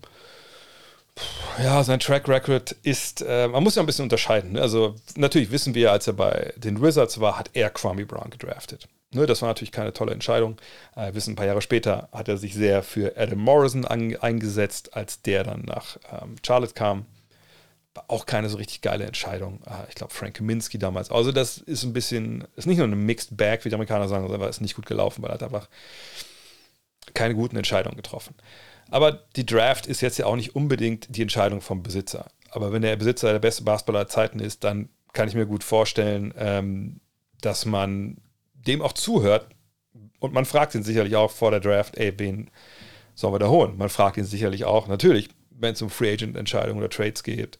[1.61, 4.53] Ja, sein Track Record ist, äh, man muss ja ein bisschen unterscheiden.
[4.53, 4.61] Ne?
[4.61, 8.87] Also natürlich wissen wir, als er bei den Wizards war, hat er Kwame Brown gedraftet.
[9.13, 10.57] Ne, das war natürlich keine tolle Entscheidung.
[10.95, 14.95] Äh, wissen, ein paar Jahre später hat er sich sehr für Adam Morrison an, eingesetzt,
[14.95, 17.05] als der dann nach ähm, Charlotte kam.
[17.93, 19.59] War auch keine so richtig geile Entscheidung.
[19.65, 21.11] Äh, ich glaube, Frank Kaminski damals.
[21.11, 24.25] Also, das ist ein bisschen, ist nicht nur eine Mixed Bag, wie die Amerikaner sagen,
[24.29, 25.67] sondern ist nicht gut gelaufen, weil er hat einfach
[27.13, 28.33] keine guten Entscheidungen getroffen.
[28.89, 32.27] Aber die Draft ist jetzt ja auch nicht unbedingt die Entscheidung vom Besitzer.
[32.49, 35.65] Aber wenn der Besitzer der beste Basketballer der Zeiten ist, dann kann ich mir gut
[35.65, 37.01] vorstellen, ähm,
[37.41, 38.17] dass man
[38.67, 39.47] dem auch zuhört.
[40.19, 42.49] Und man fragt ihn sicherlich auch vor der Draft, ey, wen
[43.15, 43.77] sollen wir da holen?
[43.77, 47.57] Man fragt ihn sicherlich auch, natürlich, wenn es um Free Agent-Entscheidungen oder Trades geht,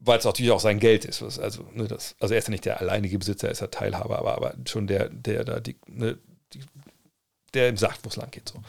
[0.00, 1.22] weil es natürlich auch sein Geld ist.
[1.22, 4.18] Also, ne, das, also er ist ja nicht der alleinige Besitzer, er ist ja Teilhaber,
[4.18, 6.18] aber, aber schon der, der da die, ne,
[6.52, 6.60] die
[7.54, 8.48] der ihm sagt, wo es lang geht.
[8.48, 8.62] So.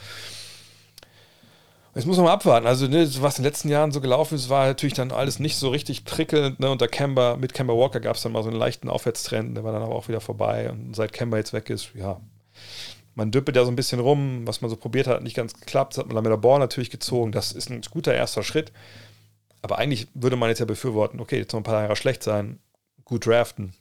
[1.96, 2.66] Jetzt muss man mal abwarten.
[2.66, 5.58] Also, ne, was in den letzten Jahren so gelaufen ist, war natürlich dann alles nicht
[5.58, 6.60] so richtig prickelnd.
[6.60, 6.72] Ne?
[6.72, 9.74] Unter Kemba, mit Kemba Walker gab es dann mal so einen leichten Aufwärtstrend, der war
[9.74, 10.72] dann aber auch wieder vorbei.
[10.72, 12.20] Und seit Kemba jetzt weg ist, ja,
[13.14, 14.48] man düppelt ja so ein bisschen rum.
[14.48, 15.94] Was man so probiert hat, hat nicht ganz geklappt.
[15.94, 17.32] Das hat man der Ball natürlich gezogen.
[17.32, 18.72] Das ist ein guter erster Schritt.
[19.62, 22.60] Aber eigentlich würde man jetzt ja befürworten, okay, jetzt noch ein paar Jahre schlecht sein,
[23.06, 23.74] gut draften,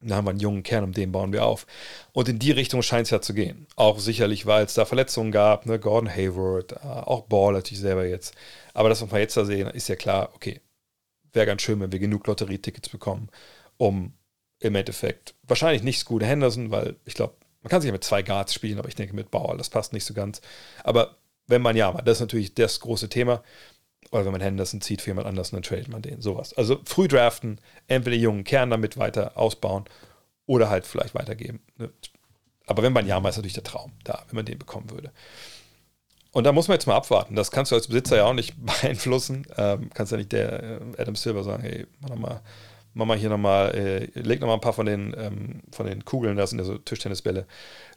[0.00, 1.66] da haben wir einen jungen Kern, um den bauen wir auf.
[2.12, 3.66] Und in die Richtung scheint es ja zu gehen.
[3.76, 5.78] Auch sicherlich, weil es da Verletzungen gab, ne?
[5.78, 8.34] Gordon Hayward, äh, auch Ball natürlich selber jetzt.
[8.72, 10.60] Aber das, was wir jetzt da sehen, ist ja klar, okay,
[11.32, 13.28] wäre ganz schön, wenn wir genug Lotterietickets bekommen,
[13.76, 14.14] um
[14.58, 15.34] im Endeffekt.
[15.42, 18.78] Wahrscheinlich nicht Scoot Henderson, weil ich glaube, man kann sich ja mit zwei Guards spielen,
[18.78, 20.40] aber ich denke mit Bauer, das passt nicht so ganz.
[20.82, 23.42] Aber wenn man ja, das ist natürlich das große Thema.
[24.10, 26.20] Oder wenn man Henderson zieht für jemand anders, dann tradet man den.
[26.20, 26.52] Sowas.
[26.54, 29.84] Also früh draften, entweder jungen Kern damit weiter ausbauen
[30.46, 31.60] oder halt vielleicht weitergeben.
[31.78, 31.90] Ne?
[32.66, 35.12] Aber wenn man Yama ist natürlich der Traum da, wenn man den bekommen würde.
[36.32, 37.34] Und da muss man jetzt mal abwarten.
[37.34, 39.46] Das kannst du als Besitzer ja auch nicht beeinflussen.
[39.56, 42.40] Ähm, kannst ja nicht der äh, Adam Silver sagen, hey, mach mal,
[42.94, 46.36] mach mal hier nochmal, äh, leg nochmal ein paar von den, ähm, von den Kugeln,
[46.36, 47.46] das sind ja so Tischtennisbälle,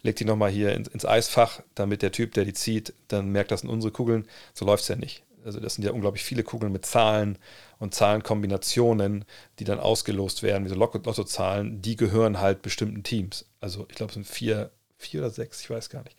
[0.01, 3.51] leg die nochmal hier ins, ins Eisfach, damit der Typ, der die zieht, dann merkt,
[3.51, 4.27] das sind unsere Kugeln.
[4.53, 5.23] So läuft es ja nicht.
[5.45, 7.37] Also das sind ja unglaublich viele Kugeln mit Zahlen
[7.79, 9.25] und Zahlenkombinationen,
[9.59, 13.45] die dann ausgelost werden, wie so Lottozahlen, die gehören halt bestimmten Teams.
[13.59, 16.17] Also ich glaube, es sind vier, vier oder sechs, ich weiß gar nicht.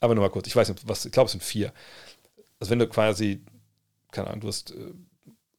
[0.00, 1.72] Aber nur mal kurz, ich weiß nicht, was, ich glaube, es sind vier.
[2.60, 3.40] Also wenn du quasi,
[4.10, 4.74] keine Ahnung, du hast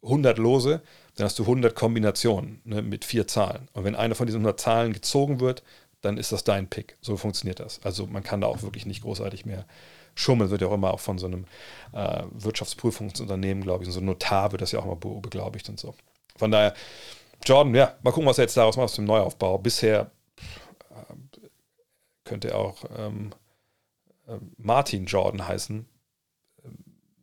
[0.03, 0.81] 100 äh, Lose,
[1.15, 3.69] dann hast du 100 Kombinationen ne, mit vier Zahlen.
[3.73, 5.63] Und wenn eine von diesen 100 Zahlen gezogen wird,
[6.01, 6.97] dann ist das dein Pick.
[7.01, 7.79] So funktioniert das.
[7.83, 9.65] Also man kann da auch wirklich nicht großartig mehr
[10.15, 10.49] schummeln.
[10.49, 11.45] Wird ja auch immer auch von so einem
[11.93, 15.93] äh, Wirtschaftsprüfungsunternehmen, glaube ich, so ein Notar wird das ja auch immer beglaubigt und so.
[16.37, 16.73] Von daher,
[17.45, 19.57] Jordan, ja, mal gucken, was er jetzt daraus macht aus dem Neuaufbau.
[19.57, 20.11] Bisher
[20.89, 21.13] äh,
[22.23, 23.31] könnte er auch ähm,
[24.27, 25.85] äh, Martin Jordan heißen.
[26.63, 26.77] Ähm,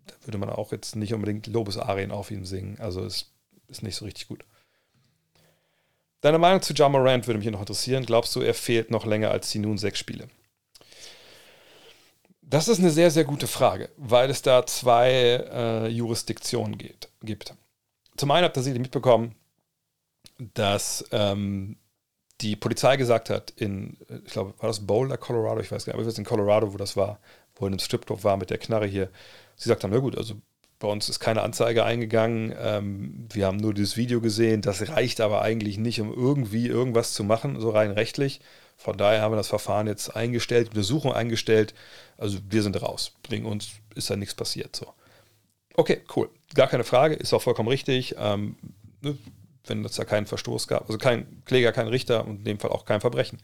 [0.07, 2.79] da würde man auch jetzt nicht unbedingt Lobesarien auf ihn singen.
[2.79, 3.33] Also es
[3.69, 4.45] ist nicht so richtig gut.
[6.21, 8.07] Deine Meinung zu John Morant würde mich noch interessieren.
[8.07, 10.29] Glaubst du, er fehlt noch länger als die nun sechs Spiele?
[12.53, 17.55] Das ist eine sehr, sehr gute Frage, weil es da zwei äh, Jurisdiktionen geht, gibt.
[18.15, 19.35] Zum einen habt ihr sicherlich mitbekommen,
[20.53, 21.79] dass ähm,
[22.43, 25.95] die Polizei gesagt hat, in, ich glaube, war das Boulder, Colorado, ich weiß gar nicht,
[25.95, 27.21] aber wir sind in Colorado, wo das war,
[27.55, 29.09] wo in einem Stripclub war mit der Knarre hier.
[29.57, 30.35] Sie sagt haben, na gut, also
[30.79, 32.55] bei uns ist keine Anzeige eingegangen.
[32.61, 34.61] Ähm, wir haben nur dieses Video gesehen.
[34.61, 38.43] Das reicht aber eigentlich nicht, um irgendwie irgendwas zu machen, so rein rechtlich.
[38.83, 41.73] Von daher haben wir das Verfahren jetzt eingestellt, Untersuchung eingestellt.
[42.19, 43.13] Also wir sind raus.
[43.29, 44.75] Wegen uns ist da nichts passiert.
[44.75, 44.93] So.
[45.75, 46.29] Okay, cool.
[46.55, 48.17] Gar keine Frage, ist auch vollkommen richtig.
[48.19, 48.57] Ähm,
[49.01, 49.17] ne,
[49.67, 52.71] wenn es da keinen Verstoß gab, also kein Kläger, kein Richter und in dem Fall
[52.71, 53.39] auch kein Verbrechen.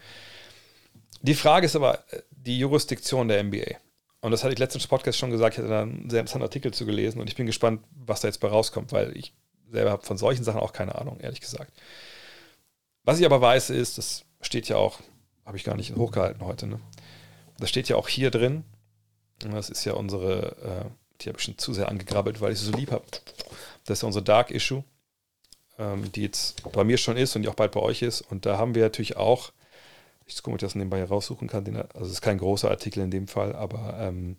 [1.22, 3.76] Die Frage ist aber äh, die Jurisdiktion der NBA.
[4.20, 6.74] Und das hatte ich letztens Podcast schon gesagt, ich hatte da einen sehr interessanten Artikel
[6.74, 9.32] zu gelesen und ich bin gespannt, was da jetzt bei rauskommt, weil ich
[9.70, 11.72] selber habe von solchen Sachen auch keine Ahnung, ehrlich gesagt.
[13.04, 14.98] Was ich aber weiß, ist, das steht ja auch,
[15.48, 16.78] habe ich gar nicht hochgehalten heute, ne?
[17.58, 18.62] Das steht ja auch hier drin.
[19.40, 22.66] Das ist ja unsere, äh, die habe ich schon zu sehr angegrabbelt, weil ich sie
[22.66, 23.04] so lieb habe.
[23.84, 24.84] Das ist ja unsere Dark Issue,
[25.78, 28.20] ähm, die jetzt bei mir schon ist und die auch bald bei euch ist.
[28.20, 29.50] Und da haben wir natürlich auch
[30.28, 31.66] ich gucke, ob ich das nebenbei raussuchen kann.
[31.66, 34.36] also es ist kein großer Artikel in dem Fall, aber ähm,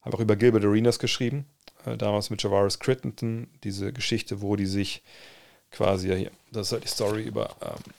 [0.00, 1.46] habe auch über Gilbert Arenas geschrieben,
[1.84, 5.02] äh, damals mit Javaris Crittenton, diese Geschichte, wo die sich
[5.70, 7.92] quasi, ja hier, das ist halt die Story über, ähm,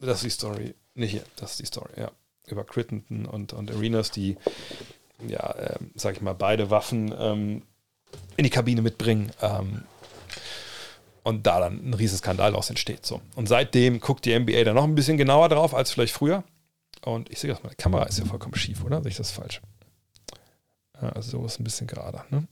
[0.00, 2.10] das ist die Story, nicht hier, das ist die Story, ja,
[2.46, 4.36] über Crittenton und, und Arenas, die,
[5.26, 7.62] ja, ähm, sag ich mal, beide Waffen ähm,
[8.36, 9.84] in die Kabine mitbringen, ähm,
[11.24, 13.04] und da dann ein Riesenskandal daraus entsteht.
[13.04, 13.20] So.
[13.34, 16.44] Und seitdem guckt die NBA dann noch ein bisschen genauer drauf als vielleicht früher.
[17.02, 19.02] Und ich sehe das, meine Kamera ist ja vollkommen schief, oder?
[19.02, 19.60] Sehe ich das falsch?
[20.92, 22.24] Also so ist ein bisschen gerader.
[22.30, 22.46] Ne?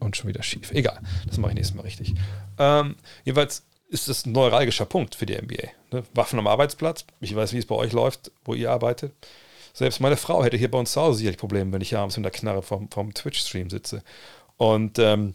[0.00, 0.70] Und schon wieder schief.
[0.72, 2.14] Egal, das mache ich nächstes Mal richtig.
[2.58, 5.68] Ähm, jedenfalls ist das ein neuralgischer Punkt für die NBA.
[5.92, 6.04] Ne?
[6.14, 7.04] Waffen am Arbeitsplatz.
[7.20, 9.12] Ich weiß, wie es bei euch läuft, wo ihr arbeitet.
[9.72, 12.24] Selbst meine Frau hätte hier bei uns zu Hause sicherlich Probleme, wenn ich abends mit
[12.24, 14.02] der Knarre vom, vom Twitch-Stream sitze.
[14.56, 15.34] Und ähm,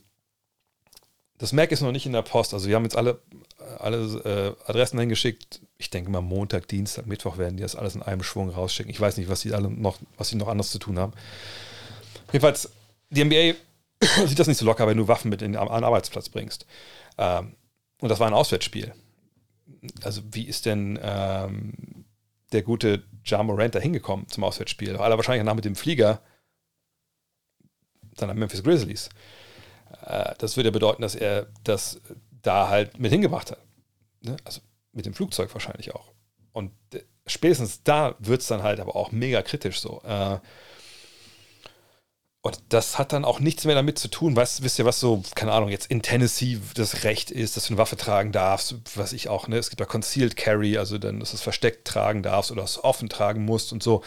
[1.38, 2.54] das Mac ist noch nicht in der Post.
[2.54, 3.20] Also wir haben jetzt alle,
[3.80, 5.62] alle äh, Adressen hingeschickt.
[5.78, 8.92] Ich denke mal Montag, Dienstag, Mittwoch werden die das alles in einem Schwung rausschicken.
[8.92, 11.14] Ich weiß nicht, was sie alle noch, was sie noch anders zu tun haben.
[12.32, 12.70] Jedenfalls,
[13.10, 13.56] die NBA
[14.28, 16.66] sieht das nicht so locker, wenn du Waffen mit in, an den Arbeitsplatz bringst.
[17.18, 17.56] Ähm,
[18.04, 18.94] und das war ein Auswärtsspiel.
[20.04, 22.06] Also wie ist denn ähm,
[22.52, 24.98] der gute Ja Morant da hingekommen zum Auswärtsspiel?
[24.98, 26.22] Aller wahrscheinlich nach mit dem Flieger
[28.18, 29.08] dann Memphis Grizzlies.
[30.06, 32.02] Äh, das würde ja bedeuten, dass er das
[32.42, 33.60] da halt mit hingebracht hat.
[34.20, 34.36] Ne?
[34.44, 34.60] Also
[34.92, 36.12] mit dem Flugzeug wahrscheinlich auch.
[36.52, 40.02] Und äh, spätestens da wird es dann halt aber auch mega kritisch so.
[40.04, 40.40] Äh,
[42.44, 44.36] und das hat dann auch nichts mehr damit zu tun.
[44.36, 47.70] Weißt, wisst ihr, was so, keine Ahnung, jetzt in Tennessee das Recht ist, dass du
[47.72, 49.56] eine Waffe tragen darfst, was ich auch, ne?
[49.58, 52.84] Es gibt ja Concealed Carry, also dann, dass du es versteckt tragen darfst oder es
[52.84, 54.04] offen tragen musst und so.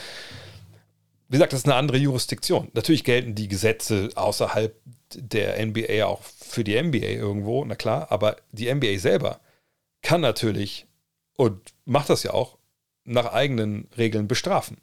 [1.28, 2.68] Wie gesagt, das ist eine andere Jurisdiktion.
[2.74, 4.76] Natürlich gelten die Gesetze außerhalb
[5.14, 9.40] der NBA auch für die NBA irgendwo, na klar, aber die NBA selber
[10.02, 10.86] kann natürlich
[11.38, 12.58] und macht das ja auch
[13.04, 14.76] nach eigenen Regeln bestrafen.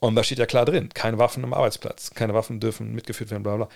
[0.00, 3.42] Und da steht ja klar drin, keine Waffen am Arbeitsplatz, keine Waffen dürfen mitgeführt werden,
[3.42, 3.68] bla bla.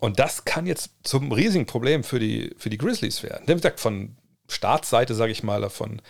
[0.00, 3.44] Und das kann jetzt zum riesigen Problem für die, für die Grizzlies werden.
[3.46, 4.16] Wie gesagt, von
[4.48, 6.02] Staatsseite, sage ich mal, von,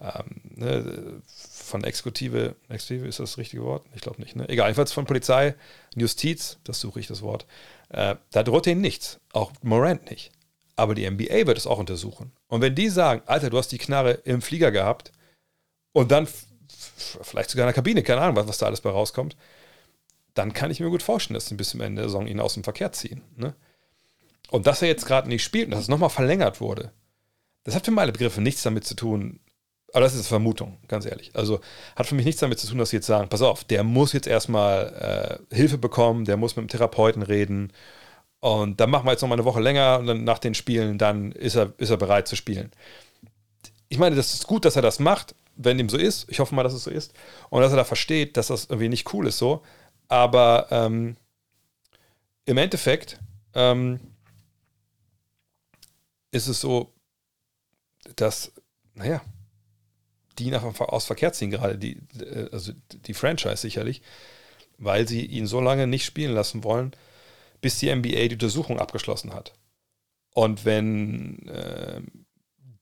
[0.00, 3.84] ähm, ne, von Exekutive, Exekutive ist das das richtige Wort?
[3.94, 4.36] Ich glaube nicht.
[4.36, 4.48] Ne?
[4.48, 5.54] Egal, jedenfalls von Polizei,
[5.94, 7.46] Justiz, das suche ich das Wort,
[7.90, 9.20] äh, da droht denen nichts.
[9.32, 10.32] Auch Morant nicht.
[10.74, 12.32] Aber die NBA wird es auch untersuchen.
[12.48, 15.12] Und wenn die sagen, Alter, du hast die Knarre im Flieger gehabt
[15.92, 16.26] und dann
[17.22, 19.36] vielleicht sogar in der Kabine, keine Ahnung, was, was da alles bei rauskommt,
[20.34, 22.54] dann kann ich mir gut vorstellen, dass sie bis zum Ende der Saison ihn aus
[22.54, 23.22] dem Verkehr ziehen.
[23.36, 23.54] Ne?
[24.50, 26.92] Und dass er jetzt gerade nicht spielt und dass es nochmal verlängert wurde,
[27.64, 29.40] das hat für meine Begriffe nichts damit zu tun,
[29.92, 31.30] aber das ist Vermutung, ganz ehrlich.
[31.34, 31.60] Also
[31.96, 34.12] hat für mich nichts damit zu tun, dass sie jetzt sagen, pass auf, der muss
[34.12, 37.72] jetzt erstmal äh, Hilfe bekommen, der muss mit dem Therapeuten reden
[38.40, 40.98] und dann machen wir jetzt noch mal eine Woche länger und dann nach den Spielen,
[40.98, 42.72] dann ist er, ist er bereit zu spielen.
[43.88, 46.26] Ich meine, das ist gut, dass er das macht, wenn dem so ist.
[46.28, 47.12] Ich hoffe mal, dass es so ist.
[47.50, 49.62] Und dass er da versteht, dass das irgendwie nicht cool ist so.
[50.08, 51.16] Aber ähm,
[52.44, 53.18] im Endeffekt
[53.54, 54.00] ähm,
[56.30, 56.92] ist es so,
[58.16, 58.52] dass,
[58.94, 59.22] naja,
[60.38, 64.02] die einfach aus Verkehr ziehen, gerade die, äh, also die Franchise sicherlich,
[64.78, 66.92] weil sie ihn so lange nicht spielen lassen wollen,
[67.60, 69.52] bis die NBA die Untersuchung abgeschlossen hat.
[70.34, 72.00] Und wenn äh,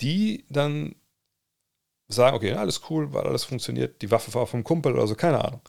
[0.00, 0.94] die dann
[2.12, 5.44] sagen, okay, alles cool, weil alles funktioniert, die Waffe war vom Kumpel oder so, keine
[5.44, 5.60] Ahnung,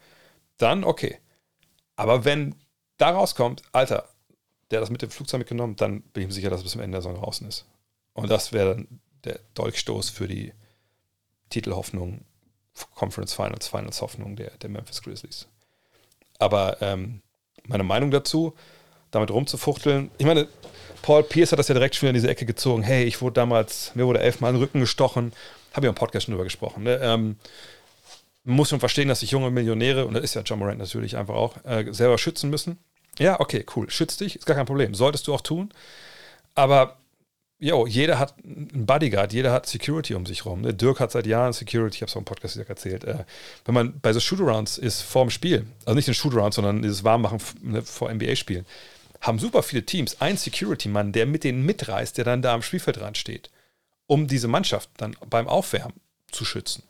[0.58, 1.18] dann okay.
[1.96, 2.56] Aber wenn
[2.98, 4.08] da rauskommt, Alter,
[4.70, 6.72] der hat das mit dem Flugzeug mitgenommen, dann bin ich mir sicher, dass es bis
[6.74, 7.66] zum Ende der Saison draußen ist.
[8.14, 8.88] Und das wäre dann
[9.24, 10.54] der Dolchstoß für die
[11.50, 12.22] Titelhoffnung,
[12.96, 15.48] Conference Finals, Finals Hoffnung der, der Memphis Grizzlies.
[16.40, 17.22] Aber ähm,
[17.68, 18.54] meine Meinung dazu,
[19.12, 20.48] damit rumzufuchteln, ich meine,
[21.02, 22.84] Paul Pierce hat das ja direkt schon in diese Ecke gezogen.
[22.84, 25.34] Hey, ich wurde damals, mir wurde elfmal in den Rücken gestochen.
[25.74, 26.84] Habe ich im Podcast schon drüber gesprochen.
[26.84, 27.00] Ne?
[27.02, 27.38] Ähm,
[28.44, 31.18] man muss schon verstehen, dass sich junge Millionäre, und das ist ja John Morant natürlich
[31.18, 32.80] einfach auch, äh, selber schützen müssen.
[33.20, 33.90] Ja, okay, cool.
[33.90, 34.96] Schütz dich, ist gar kein Problem.
[34.96, 35.72] Solltest du auch tun.
[36.56, 36.98] Aber
[37.60, 40.62] jo, jeder hat einen Bodyguard, jeder hat Security um sich rum.
[40.62, 40.74] Ne?
[40.74, 43.04] Dirk hat seit Jahren Security, ich habe es auch im Podcast erzählt.
[43.04, 43.24] Äh,
[43.66, 47.04] wenn man bei so Shootarounds ist vor dem Spiel, also nicht ein Shootaround, sondern dieses
[47.04, 48.66] Warmmachen ne, vor NBA-Spielen,
[49.22, 53.18] haben super viele Teams einen Security-Mann, der mit denen mitreist, der dann da am Spielfeldrand
[53.18, 53.52] steht,
[54.12, 56.84] um diese Mannschaft dann beim Aufwärmen zu schützen.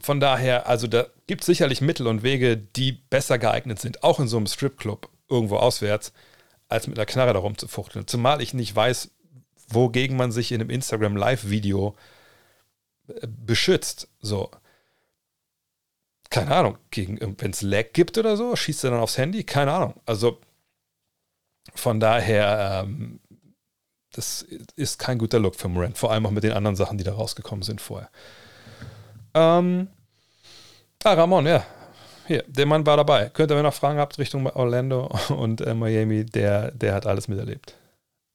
[0.00, 4.18] Von daher, also da gibt es sicherlich Mittel und Wege, die besser geeignet sind, auch
[4.20, 6.14] in so einem Stripclub irgendwo auswärts,
[6.68, 8.06] als mit einer Knarre da rumzufuchteln.
[8.06, 9.10] Zumal ich nicht weiß,
[9.68, 11.94] wogegen man sich in einem Instagram Live-Video
[13.08, 14.08] äh, beschützt.
[14.20, 14.50] So.
[16.30, 19.44] Keine Ahnung, wenn es Lag gibt oder so, schießt er dann aufs Handy?
[19.44, 20.00] Keine Ahnung.
[20.06, 20.40] Also
[21.74, 23.20] von daher, ähm,
[24.14, 24.46] das
[24.76, 27.14] ist kein guter Look für Morant, vor allem auch mit den anderen Sachen, die da
[27.14, 28.08] rausgekommen sind vorher.
[29.34, 29.88] Ähm,
[31.02, 31.64] ah, Ramon, ja.
[32.26, 33.28] Hier, der Mann war dabei.
[33.28, 37.28] Könnt ihr, ihr noch Fragen habt Richtung Orlando und äh, Miami, der, der hat alles
[37.28, 37.74] miterlebt.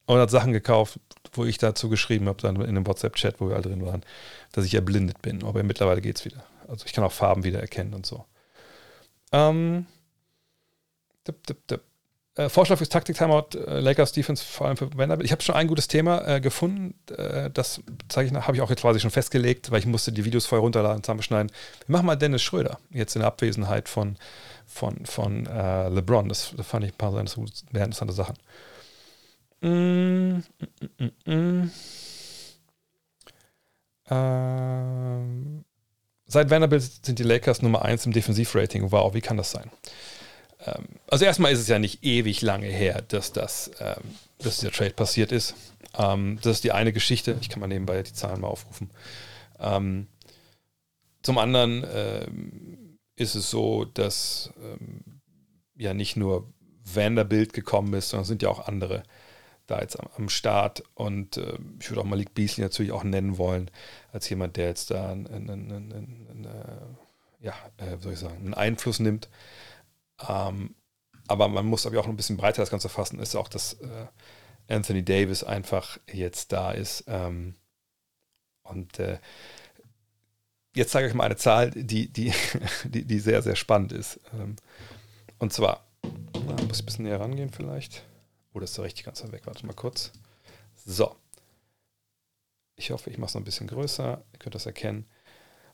[0.05, 0.99] Und hat Sachen gekauft,
[1.33, 4.03] wo ich dazu geschrieben habe, dann in einem WhatsApp-Chat, wo wir alle drin waren,
[4.51, 5.43] dass ich erblindet bin.
[5.43, 6.43] Aber mittlerweile geht es wieder.
[6.67, 8.25] Also ich kann auch Farben wieder erkennen und so.
[9.31, 9.85] Ähm,
[11.27, 11.81] dip, dip, dip.
[12.39, 15.25] Äh, Vorschlag fürs Taktik-Timeout, äh, Lakers Defense, vor allem für Vanderbilt.
[15.25, 16.95] Ich habe schon ein gutes Thema äh, gefunden.
[17.13, 20.13] Äh, das zeige ich nach, habe ich auch jetzt quasi schon festgelegt, weil ich musste
[20.13, 21.51] die Videos vorher runterladen, zusammenschneiden.
[21.85, 24.15] Wir machen mal Dennis Schröder, jetzt in der Abwesenheit von,
[24.65, 26.29] von, von äh, LeBron.
[26.29, 28.35] Das, das, fand ich ein paar sehr interessante Sachen.
[29.59, 31.71] Mm, mm, mm, mm.
[34.11, 35.65] Ähm,
[36.25, 38.93] seit Vanderbilt sind die Lakers Nummer 1 im Defensivrating.
[38.93, 39.69] Wow, wie kann das sein?
[40.65, 44.03] Ähm, also erstmal ist es ja nicht ewig lange her, dass, das, ähm,
[44.39, 45.55] dass dieser Trade passiert ist.
[45.97, 47.37] Ähm, das ist die eine Geschichte.
[47.41, 48.89] Ich kann mal nebenbei die Zahlen mal aufrufen.
[51.21, 51.83] Zum anderen
[53.17, 54.53] ist es so, dass
[55.75, 56.47] ja nicht nur
[56.85, 59.03] Vanderbilt gekommen ist, sondern sind ja auch andere
[59.69, 60.83] da jetzt am, am Start.
[60.95, 63.69] Und äh, ich würde auch Malik Beasley natürlich auch nennen wollen,
[64.11, 68.37] als jemand, der jetzt da einen, einen, einen, einen äh, ja, äh, soll ich sagen,
[68.37, 69.29] einen Einfluss nimmt.
[70.27, 70.75] Ähm,
[71.27, 74.07] aber man muss aber auch ein bisschen breiter das Ganze fassen, ist auch, dass äh,
[74.67, 77.03] Anthony Davis einfach jetzt da ist.
[77.07, 77.55] Ähm,
[78.63, 79.19] und äh,
[80.75, 82.33] jetzt zeige ich mal eine Zahl, die, die,
[82.85, 84.19] die, die sehr, sehr spannend ist.
[84.33, 84.55] Ähm,
[85.37, 88.03] und zwar, da muss ich ein bisschen näher rangehen vielleicht.
[88.53, 89.43] Oh, ist ja richtig ganz weg.
[89.45, 90.11] Warte mal kurz.
[90.85, 91.15] So.
[92.75, 94.23] Ich hoffe, ich mache es noch ein bisschen größer.
[94.33, 95.05] Ihr könnt das erkennen.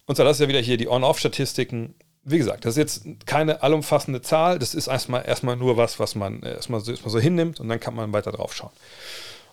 [0.05, 3.61] Und zwar, das ist ja wieder hier die On-Off-Statistiken wie gesagt, das ist jetzt keine
[3.61, 7.59] allumfassende Zahl, das ist erstmal, erstmal nur was, was man erstmal so, erstmal so hinnimmt
[7.59, 8.71] und dann kann man weiter drauf schauen.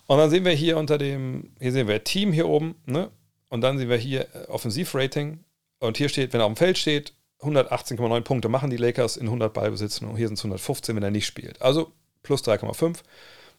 [0.06, 3.10] Und dann sehen wir hier unter dem, hier sehen wir Team hier oben, ne?
[3.48, 5.44] Und dann sehen wir hier äh, Offensivrating
[5.78, 9.26] und hier steht, wenn er auf dem Feld steht, 118,9 Punkte machen die Lakers in
[9.26, 11.60] 100 Ballbesitzen und hier sind es 115, wenn er nicht spielt.
[11.60, 12.98] Also plus 3,5.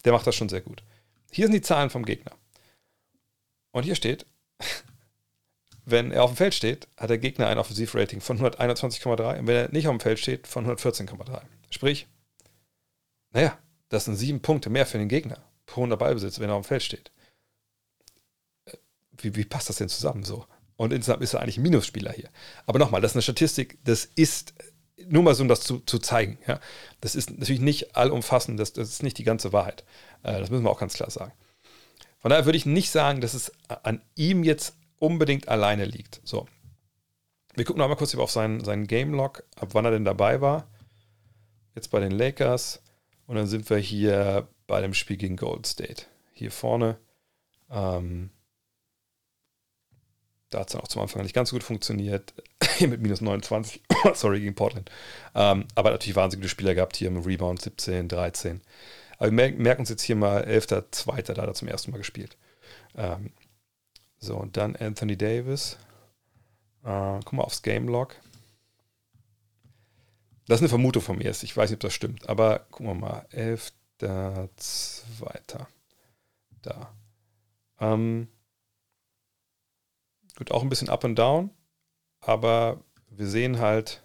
[0.06, 0.84] Der macht das schon sehr gut.
[1.32, 2.32] Hier sind die Zahlen vom Gegner.
[3.72, 4.26] Und hier steht,
[5.86, 9.56] wenn er auf dem Feld steht, hat der Gegner ein Offensivrating von 121,3 und wenn
[9.56, 11.42] er nicht auf dem Feld steht, von 114,3.
[11.70, 12.08] Sprich,
[13.32, 13.58] naja,
[13.90, 16.68] das sind sieben Punkte mehr für den Gegner pro 100 Ballbesitz, wenn er auf dem
[16.68, 17.12] Feld steht.
[19.18, 20.46] Wie, wie passt das denn zusammen so?
[20.76, 22.30] Und insgesamt ist er eigentlich ein Minusspieler hier.
[22.66, 24.54] Aber nochmal, das ist eine Statistik, das ist
[25.08, 26.40] nur mal so, um das zu, zu zeigen.
[26.48, 26.60] Ja?
[27.02, 29.84] Das ist natürlich nicht allumfassend, das, das ist nicht die ganze Wahrheit.
[30.24, 31.34] Äh, das müssen wir auch ganz klar sagen.
[32.20, 36.22] Von daher würde ich nicht sagen, dass es an ihm jetzt unbedingt alleine liegt.
[36.24, 36.48] So.
[37.56, 40.40] Wir gucken noch mal kurz auf seinen, seinen Game Log, ab wann er denn dabei
[40.40, 40.68] war.
[41.76, 42.82] Jetzt bei den Lakers.
[43.28, 46.06] Und dann sind wir hier bei dem Spiel gegen Gold State.
[46.32, 46.98] Hier vorne.
[47.70, 48.30] Ähm,
[50.50, 52.34] da hat es dann auch zum Anfang nicht ganz so gut funktioniert.
[52.78, 53.82] Hier mit minus 29.
[54.14, 54.90] Sorry, gegen Portland.
[55.36, 58.62] Ähm, aber natürlich wahnsinnig gute Spieler gehabt hier im Rebound 17, 13.
[59.18, 61.34] Aber wir merken uns jetzt hier mal 11.2.
[61.34, 62.38] Da hat er zum ersten Mal gespielt.
[62.96, 63.32] Ähm,
[64.24, 65.78] so, und dann Anthony Davis.
[66.84, 68.16] Äh, guck mal aufs Game Log.
[70.48, 71.30] Das ist eine Vermutung von mir.
[71.30, 72.30] Ich weiß nicht, ob das stimmt.
[72.30, 73.28] Aber gucken wir mal.
[73.32, 75.66] 11.2.
[76.62, 76.94] Da.
[77.80, 78.30] Ähm,
[80.38, 81.50] gut, auch ein bisschen up and down.
[82.22, 84.04] Aber wir sehen halt,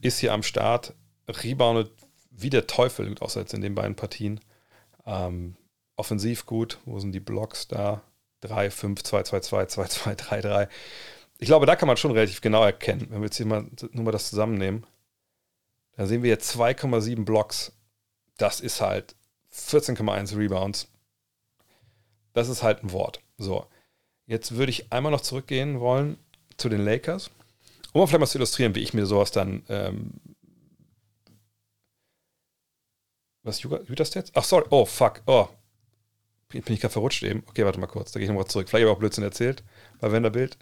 [0.00, 0.94] ist hier am Start,
[1.28, 1.92] reboundet
[2.30, 4.40] wie der Teufel, außer jetzt in den beiden Partien.
[5.04, 5.56] Ähm,
[5.96, 6.78] offensiv gut.
[6.86, 8.02] Wo sind die Blocks da?
[8.40, 10.68] 3, 5, 2, 2, 2, 2, 2, 3, 3.
[11.38, 14.04] Ich glaube, da kann man schon relativ genau erkennen, wenn wir jetzt hier mal, nur
[14.04, 14.86] mal das zusammennehmen.
[15.96, 17.72] Dann sehen wir jetzt 2,7 Blocks.
[18.36, 19.16] Das ist halt
[19.52, 20.88] 14,1 Rebounds.
[22.32, 23.20] Das ist halt ein Wort.
[23.36, 23.66] So,
[24.26, 26.18] jetzt würde ich einmal noch zurückgehen wollen
[26.56, 27.30] zu den Lakers,
[27.92, 29.64] um vielleicht mal zu illustrieren, wie ich mir sowas dann.
[29.68, 30.12] Ähm,
[33.42, 34.30] was, Utah Stats?
[34.34, 34.66] Ach, sorry.
[34.70, 35.22] Oh, fuck.
[35.26, 35.48] Oh,
[36.48, 37.42] bin ich gerade verrutscht eben.
[37.46, 38.68] Okay, warte mal kurz, da gehe ich nochmal zurück.
[38.68, 39.62] Vielleicht habe ich auch Blödsinn erzählt
[40.00, 40.56] bei Wenderbild.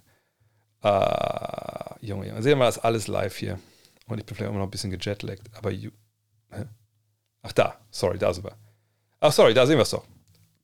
[0.83, 2.43] Ah, Junge, Junge.
[2.43, 3.59] Sehen wir das alles live hier.
[4.07, 5.71] Und ich bin vielleicht immer noch ein bisschen gejetlaggt, aber.
[5.71, 5.91] You,
[7.43, 7.79] Ach, da.
[7.91, 8.57] Sorry, da sind wir.
[9.21, 10.05] Ach, sorry, da sehen wir es doch.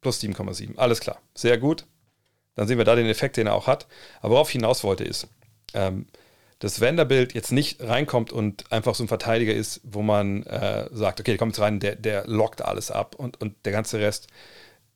[0.00, 0.76] Plus 7,7.
[0.76, 1.20] Alles klar.
[1.34, 1.86] Sehr gut.
[2.54, 3.86] Dann sehen wir da den Effekt, den er auch hat.
[4.20, 5.28] Aber worauf ich hinaus wollte, ist,
[5.74, 6.06] ähm,
[6.58, 11.20] dass Vanderbilt jetzt nicht reinkommt und einfach so ein Verteidiger ist, wo man äh, sagt,
[11.20, 14.28] okay, der kommt jetzt rein, der, der lockt alles ab und, und der ganze Rest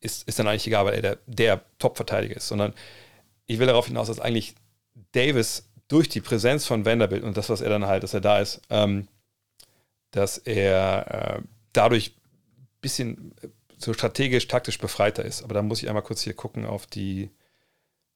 [0.00, 2.74] ist, ist dann eigentlich egal, weil er der, der Top-Verteidiger ist, sondern
[3.46, 4.54] ich will darauf hinaus, dass eigentlich
[5.12, 8.40] Davis durch die Präsenz von Vanderbilt und das, was er dann halt, dass er da
[8.40, 9.09] ist, ähm,
[10.11, 15.42] dass er äh, dadurch ein bisschen äh, so strategisch, taktisch befreiter ist.
[15.42, 17.30] Aber da muss ich einmal kurz hier gucken auf die,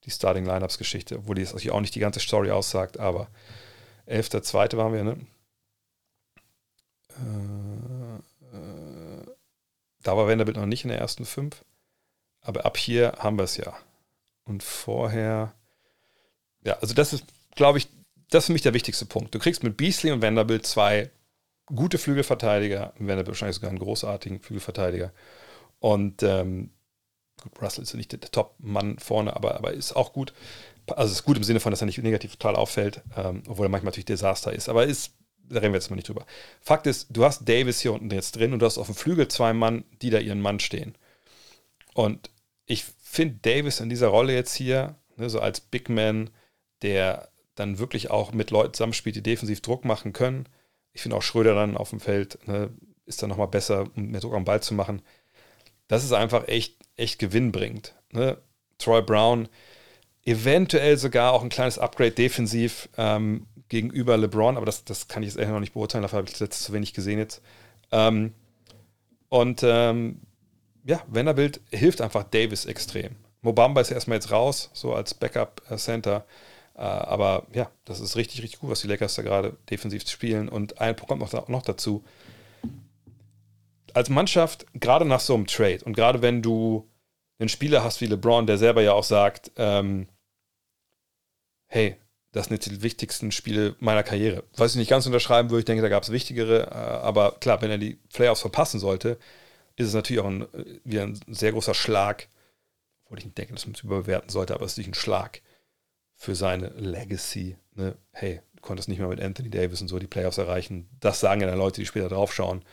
[0.03, 3.27] die Starting Lineups-Geschichte, obwohl die jetzt auch nicht die ganze Story aussagt, aber
[4.07, 4.77] 11.2.
[4.77, 5.17] waren wir, ne?
[7.09, 9.25] Äh, äh,
[10.03, 11.63] da war Vanderbilt noch nicht in der ersten fünf.
[12.41, 13.77] Aber ab hier haben wir es ja.
[14.45, 15.53] Und vorher,
[16.63, 17.25] ja, also das ist,
[17.55, 17.87] glaube ich,
[18.29, 19.33] das ist für mich der wichtigste Punkt.
[19.35, 21.11] Du kriegst mit Beasley und Vanderbilt zwei
[21.67, 25.11] gute Flügelverteidiger, Vanderbilt wahrscheinlich sogar einen großartigen Flügelverteidiger.
[25.79, 26.71] Und ähm,
[27.41, 30.33] gut, Russell ist nicht der Top-Mann vorne, aber, aber ist auch gut.
[30.87, 33.69] Also ist gut im Sinne von, dass er nicht negativ total auffällt, ähm, obwohl er
[33.69, 34.67] manchmal natürlich Desaster ist.
[34.67, 35.13] Aber ist,
[35.47, 36.25] da reden wir jetzt mal nicht drüber.
[36.59, 39.27] Fakt ist, du hast Davis hier unten jetzt drin und du hast auf dem Flügel
[39.27, 40.95] zwei Mann, die da ihren Mann stehen.
[41.93, 42.29] Und
[42.65, 46.29] ich finde Davis in dieser Rolle jetzt hier, ne, so als Big Man,
[46.81, 50.47] der dann wirklich auch mit Leuten zusammenspielt, die defensiv Druck machen können.
[50.93, 52.69] Ich finde auch Schröder dann auf dem Feld ne,
[53.05, 55.01] ist dann nochmal besser, um mehr Druck am Ball zu machen.
[55.87, 57.95] Das ist einfach echt, echt gewinnbringend.
[58.11, 58.37] Ne?
[58.77, 59.49] Troy Brown,
[60.23, 65.29] eventuell sogar auch ein kleines Upgrade defensiv ähm, gegenüber LeBron, aber das, das kann ich
[65.29, 67.41] jetzt ehrlich noch nicht beurteilen, dafür habe ich letztes zu wenig gesehen jetzt.
[67.91, 68.33] Ähm,
[69.29, 70.21] und ähm,
[70.83, 73.15] ja, Vanderbilt hilft einfach Davis extrem.
[73.41, 76.25] Mobamba ist erstmal jetzt raus, so als Backup-Center.
[76.75, 80.49] Äh, aber ja, das ist richtig, richtig gut, was die Lakers da gerade defensiv spielen.
[80.49, 82.03] Und ein Punkt kommt noch, noch dazu.
[83.93, 86.89] Als Mannschaft, gerade nach so einem Trade und gerade wenn du
[87.39, 90.07] einen Spieler hast wie LeBron, der selber ja auch sagt, ähm,
[91.67, 91.97] hey,
[92.31, 94.43] das sind jetzt die wichtigsten Spiele meiner Karriere.
[94.55, 97.61] Was ich nicht ganz unterschreiben würde, ich denke, da gab es wichtigere, äh, aber klar,
[97.61, 99.17] wenn er die Playoffs verpassen sollte,
[99.75, 100.47] ist es natürlich auch ein,
[100.83, 102.27] wieder ein sehr großer Schlag,
[103.05, 105.41] obwohl ich nicht denke, dass man es überbewerten sollte, aber es ist natürlich ein Schlag
[106.15, 107.57] für seine Legacy.
[107.75, 107.95] Ne?
[108.11, 110.87] Hey, du konntest nicht mehr mit Anthony Davis und so die Playoffs erreichen.
[110.99, 112.63] Das sagen ja dann Leute, die später draufschauen,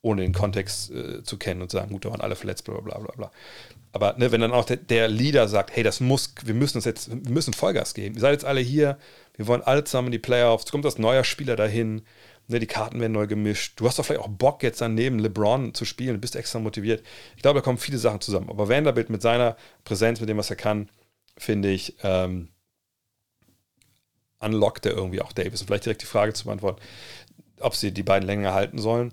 [0.00, 2.98] ohne den Kontext äh, zu kennen und sagen, gut, da waren alle verletzt, bla bla
[2.98, 3.30] bla bla.
[3.92, 6.84] Aber ne, wenn dann auch der, der, Leader sagt, hey, das muss, wir müssen uns
[6.84, 8.14] jetzt, wir müssen Vollgas geben.
[8.14, 8.98] Ihr seid jetzt alle hier,
[9.36, 12.02] wir wollen alle zusammen in die Playoffs, kommt das neuer Spieler dahin,
[12.52, 13.80] Ne, die Karten werden neu gemischt.
[13.80, 17.02] Du hast doch vielleicht auch Bock, jetzt dann neben LeBron zu spielen, bist extra motiviert.
[17.34, 18.50] Ich glaube, da kommen viele Sachen zusammen.
[18.50, 20.90] Aber Vanderbilt mit seiner Präsenz, mit dem, was er kann,
[21.38, 22.48] finde ich, ähm,
[24.38, 25.62] unlockt er irgendwie auch Davis.
[25.62, 26.82] Und vielleicht direkt die Frage zu beantworten,
[27.60, 29.12] ob sie die beiden länger halten sollen.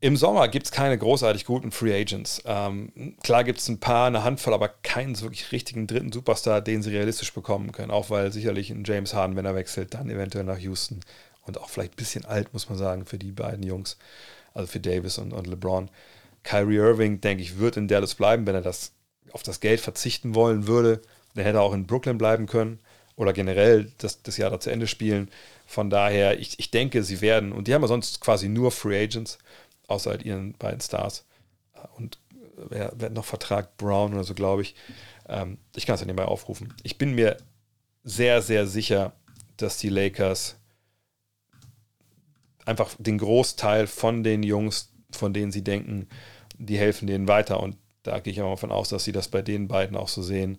[0.00, 2.42] Im Sommer gibt es keine großartig guten Free Agents.
[2.46, 6.62] Ähm, klar gibt es ein paar, eine Handvoll, aber keinen so wirklich richtigen dritten Superstar,
[6.62, 7.90] den sie realistisch bekommen können.
[7.90, 11.00] Auch weil sicherlich ein James Harden, wenn er wechselt, dann eventuell nach Houston
[11.46, 13.96] und auch vielleicht ein bisschen alt, muss man sagen, für die beiden Jungs,
[14.54, 15.90] also für Davis und, und LeBron.
[16.42, 18.92] Kyrie Irving, denke ich, wird in Dallas bleiben, wenn er das
[19.32, 21.02] auf das Geld verzichten wollen würde.
[21.34, 22.78] Der hätte auch in Brooklyn bleiben können
[23.16, 25.30] oder generell das, das Jahr da zu Ende spielen.
[25.66, 29.02] Von daher, ich, ich denke, sie werden, und die haben ja sonst quasi nur Free
[29.02, 29.38] Agents,
[29.88, 31.24] außer halt ihren beiden Stars.
[31.96, 32.18] Und
[32.56, 34.74] wer, wer noch Vertrag Brown oder so, glaube ich.
[35.28, 36.74] Ähm, ich kann es ja nebenbei aufrufen.
[36.82, 37.36] Ich bin mir
[38.04, 39.12] sehr, sehr sicher,
[39.56, 40.56] dass die Lakers
[42.66, 46.08] einfach den Großteil von den Jungs, von denen sie denken,
[46.58, 47.60] die helfen denen weiter.
[47.60, 50.22] Und da gehe ich auch davon aus, dass sie das bei den beiden auch so
[50.22, 50.58] sehen.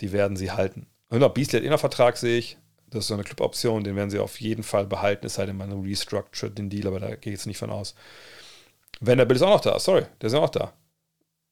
[0.00, 0.86] Die werden sie halten.
[1.08, 2.58] Und auch Beasley hat in der Vertrag, sehe ich.
[2.88, 5.56] Das ist so eine Club-Option, den werden sie auf jeden Fall behalten, es sei denn,
[5.56, 7.96] man restructured den Deal, aber da gehe ich jetzt nicht von aus.
[9.00, 10.72] Vanderbilt ist auch noch da, sorry, der ist auch noch da.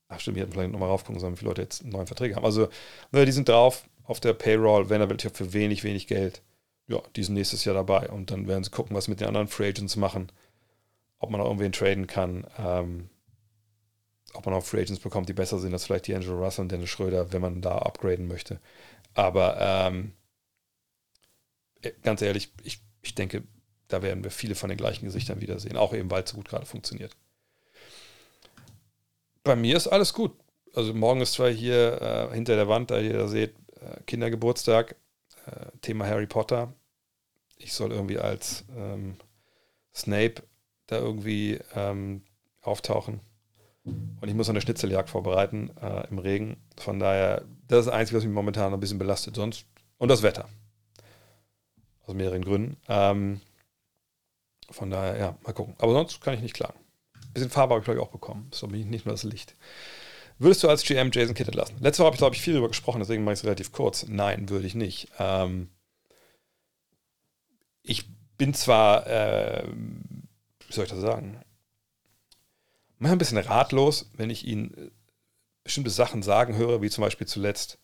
[0.08, 2.44] Ach stimmt, wir hätten vielleicht nochmal raufgucken sollen, wie viele Leute jetzt neuen Verträge haben.
[2.44, 2.68] Also,
[3.10, 6.40] ne, die sind drauf auf der Payroll, Vanderbilt ja für wenig, wenig Geld
[6.86, 9.48] ja, die sind nächstes Jahr dabei und dann werden sie gucken, was mit den anderen
[9.48, 10.30] Free Agents machen,
[11.18, 13.08] ob man auch irgendwen traden kann, ähm,
[14.34, 16.72] ob man auch Free Agents bekommt, die besser sind als vielleicht die Angelo Russell und
[16.72, 18.60] Dennis Schröder, wenn man da upgraden möchte.
[19.14, 20.12] Aber ähm,
[21.82, 23.44] äh, ganz ehrlich, ich, ich denke,
[23.88, 26.48] da werden wir viele von den gleichen Gesichtern wiedersehen, auch eben, weil es so gut
[26.48, 27.16] gerade funktioniert.
[29.42, 30.32] Bei mir ist alles gut.
[30.74, 34.96] Also morgen ist zwar hier äh, hinter der Wand, da ihr da seht, äh, Kindergeburtstag,
[35.46, 36.74] äh, Thema Harry Potter.
[37.56, 39.16] Ich soll irgendwie als ähm,
[39.94, 40.42] Snape
[40.86, 42.22] da irgendwie ähm,
[42.60, 43.20] auftauchen.
[43.84, 46.56] Und ich muss eine Schnitzeljagd vorbereiten äh, im Regen.
[46.78, 49.36] Von daher, das ist das Einzige, was mich momentan noch ein bisschen belastet.
[49.36, 49.66] Sonst,
[49.98, 50.48] und das Wetter.
[52.06, 52.76] Aus mehreren Gründen.
[52.88, 53.40] Ähm,
[54.70, 55.74] von daher, ja, mal gucken.
[55.78, 56.78] Aber sonst kann ich nicht klagen.
[57.14, 58.46] Ein bisschen Farbe habe ich, glaube ich, auch bekommen.
[58.50, 59.54] Das ist nicht nur das Licht.
[60.38, 61.76] Würdest du als GM Jason Kidd lassen?
[61.80, 64.06] Letzte Woche habe ich, glaube ich, viel darüber gesprochen, deswegen mache ich es relativ kurz.
[64.08, 65.08] Nein, würde ich nicht.
[65.18, 65.70] Ähm,
[67.82, 68.04] ich
[68.36, 71.40] bin zwar, äh, wie soll ich das sagen,
[72.98, 74.90] manchmal ein bisschen ratlos, wenn ich ihn äh,
[75.62, 77.78] bestimmte Sachen sagen höre, wie zum Beispiel zuletzt,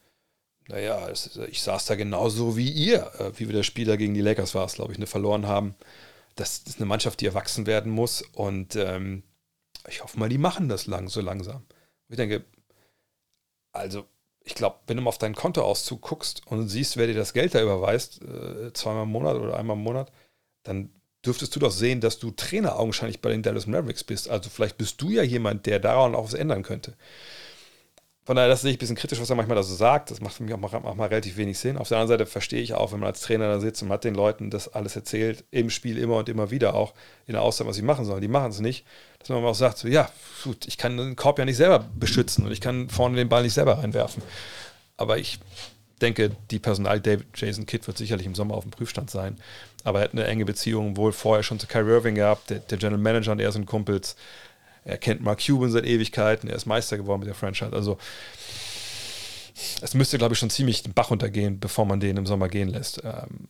[0.69, 4.55] naja, ich saß da genauso wie ihr, äh, wie wir das Spieler gegen die Lakers
[4.55, 5.75] war es, glaube ich, ne, verloren haben.
[6.37, 9.23] Das, das, ist eine Mannschaft, die erwachsen werden muss und ähm,
[9.89, 11.65] ich hoffe mal, die machen das lang, so langsam.
[12.11, 12.45] Ich denke,
[13.73, 14.05] also
[14.43, 17.55] ich glaube, wenn du mal auf deinen Kontoauszug guckst und siehst, wer dir das Geld
[17.55, 20.11] da überweist, äh, zweimal im Monat oder einmal im Monat,
[20.63, 20.91] dann
[21.25, 24.29] dürftest du doch sehen, dass du Trainer augenscheinlich bei den Dallas Mavericks bist.
[24.29, 26.97] Also vielleicht bist du ja jemand, der daran auch was ändern könnte.
[28.25, 30.11] Von daher, das sehe ich ein bisschen kritisch, was er manchmal da so sagt.
[30.11, 31.79] Das macht für mich auch mal, auch mal, relativ wenig Sinn.
[31.79, 34.05] Auf der anderen Seite verstehe ich auch, wenn man als Trainer da sitzt und hat
[34.05, 36.93] den Leuten das alles erzählt, im Spiel immer und immer wieder auch
[37.27, 38.21] in der Aussage, was sie machen sollen.
[38.21, 38.85] Die machen es nicht.
[39.19, 40.11] Dass man auch sagt, so, ja,
[40.45, 43.43] gut, ich kann den Korb ja nicht selber beschützen und ich kann vorne den Ball
[43.43, 44.23] nicht selber reinwerfen.
[44.97, 45.41] Aber ich
[46.01, 49.39] denke, die Personal David Jason Kidd wird sicherlich im Sommer auf dem Prüfstand sein.
[49.85, 52.51] Aber er hat eine enge Beziehung wohl vorher schon zu Kyrie Irving gehabt.
[52.51, 54.17] Der, der General Manager und er sind Kumpels.
[54.85, 57.73] Er kennt Mark Cuban seit Ewigkeiten, er ist Meister geworden mit der Franchise.
[57.73, 57.99] Also
[59.83, 62.69] es müsste, glaube ich, schon ziemlich den Bach untergehen, bevor man den im Sommer gehen
[62.69, 63.03] lässt.
[63.05, 63.49] Ähm,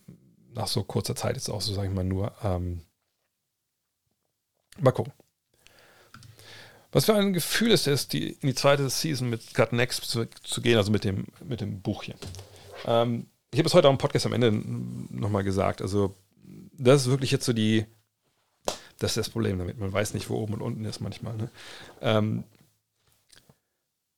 [0.53, 2.33] nach so kurzer Zeit jetzt auch so, sage ich mal nur.
[2.43, 2.81] Ähm,
[4.79, 5.13] mal gucken.
[6.91, 10.25] Was für ein Gefühl ist es, die, in die zweite Season mit Cut Next zu,
[10.25, 12.15] zu, gehen, also mit dem, mit dem Buch hier.
[12.85, 15.81] Ähm, ich habe es heute auch im Podcast am Ende nochmal gesagt.
[15.81, 16.15] Also,
[16.77, 17.85] das ist wirklich jetzt so die,
[19.01, 19.79] das ist das Problem damit.
[19.79, 21.35] Man weiß nicht, wo oben und unten ist manchmal.
[21.35, 21.49] Ne?
[22.01, 22.43] Ähm,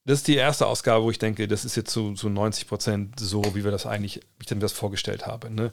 [0.06, 3.20] das ist die erste Ausgabe, wo ich denke, das ist jetzt zu, zu 90 Prozent
[3.20, 5.50] so, wie wir das eigentlich, wie ich mir das vorgestellt habe.
[5.50, 5.72] Ne?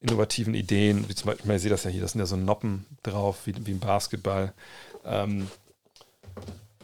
[0.00, 2.86] Innovativen Ideen, wie zum Beispiel, ich sehe das ja hier, das sind ja so Noppen
[3.04, 4.52] drauf, wie, wie im Basketball.
[5.04, 5.46] Ähm,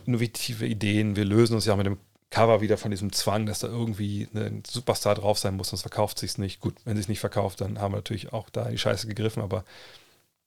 [0.06, 1.98] innovative Ideen, wir lösen uns ja mit dem
[2.30, 6.18] Cover wieder von diesem Zwang, dass da irgendwie ein Superstar drauf sein muss, sonst verkauft
[6.18, 6.60] sich nicht.
[6.60, 9.64] Gut, wenn sich nicht verkauft, dann haben wir natürlich auch da die Scheiße gegriffen, aber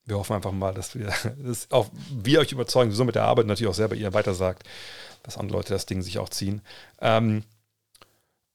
[0.06, 3.46] wir hoffen einfach mal, dass wir, dass auch wir euch überzeugen, so mit der Arbeit
[3.48, 4.64] natürlich auch selber ihr weitersagt,
[5.24, 6.62] dass andere Leute das Ding sich auch ziehen.
[7.00, 7.44] Ähm,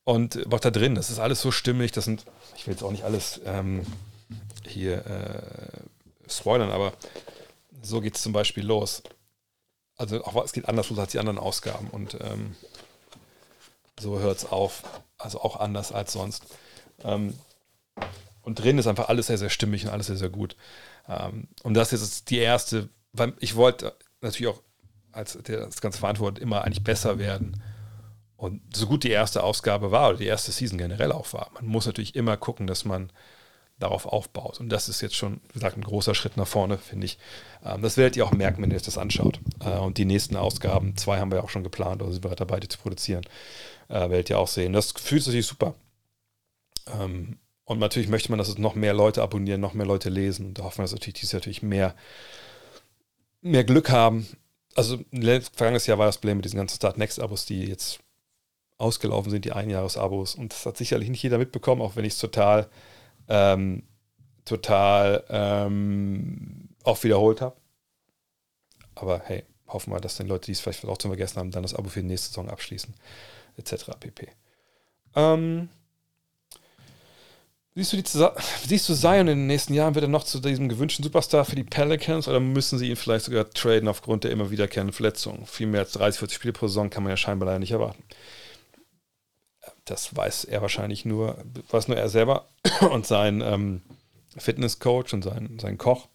[0.05, 2.25] und was da drin, das ist alles so stimmig, das sind,
[2.57, 3.85] ich will jetzt auch nicht alles ähm,
[4.65, 6.93] hier äh, spoilern, aber
[7.83, 9.03] so geht es zum Beispiel los.
[9.97, 12.55] Also auch, es geht anders los als die anderen Ausgaben und ähm,
[13.99, 14.83] so hört es auf.
[15.19, 16.45] Also auch anders als sonst.
[17.03, 17.35] Ähm,
[18.43, 20.57] Und drin ist einfach alles sehr, sehr stimmig und alles sehr, sehr gut.
[21.09, 24.63] Ähm, und das ist die erste, weil ich wollte natürlich auch
[25.17, 27.63] als der das Ganze verantwortet immer eigentlich besser werden.
[28.37, 31.67] Und so gut die erste Ausgabe war oder die erste Season generell auch war, man
[31.67, 33.11] muss natürlich immer gucken, dass man
[33.79, 34.61] darauf aufbaut.
[34.61, 37.19] Und das ist jetzt schon, wie gesagt, ein großer Schritt nach vorne, finde ich.
[37.65, 39.41] Ähm, das werdet ihr auch merken, wenn ihr euch das anschaut.
[39.61, 42.61] Äh, und die nächsten Ausgaben, zwei haben wir auch schon geplant, oder sind wir dabei,
[42.61, 43.25] die zu produzieren,
[43.89, 44.73] äh, werdet ihr auch sehen.
[44.73, 45.75] Das fühlt sich super.
[46.87, 50.47] Ähm, und natürlich möchte man, dass es noch mehr Leute abonnieren, noch mehr Leute lesen.
[50.47, 51.95] Und da hoffen wir, dass natürlich dieses Jahr natürlich mehr,
[53.43, 54.27] mehr Glück haben.
[54.75, 58.01] Also vergangenes Jahr war das Problem mit diesen ganzen Start Next Abos, die jetzt
[58.79, 60.37] ausgelaufen sind, die Einjahresabos.
[60.37, 62.69] Und das hat sicherlich nicht jeder mitbekommen, auch wenn ich es total
[63.29, 63.83] ähm,
[64.47, 67.57] total ähm, auch wiederholt habe.
[68.95, 71.63] Aber hey, hoffen wir, dass die Leute, die es vielleicht auch zum Vergessen haben, dann
[71.63, 72.95] das Abo für die nächste Saison abschließen,
[73.59, 73.91] etc.
[74.01, 74.29] pp.
[75.15, 75.69] Ähm,
[77.77, 78.05] siehst, du die,
[78.67, 79.95] siehst du Zion in den nächsten Jahren?
[79.95, 83.27] Wird er noch zu diesem gewünschten Superstar für die Pelicans oder müssen sie ihn vielleicht
[83.27, 85.47] sogar traden aufgrund der immer wiederkehrenden Verletzungen?
[85.47, 88.03] Viel mehr als 30, 40 Spiele pro Saison kann man ja scheinbar leider nicht erwarten
[89.87, 92.49] das weiß er wahrscheinlich nur, weiß nur er selber
[92.91, 93.83] und sein ähm,
[94.37, 96.09] Fitnesscoach und sein, sein Koch,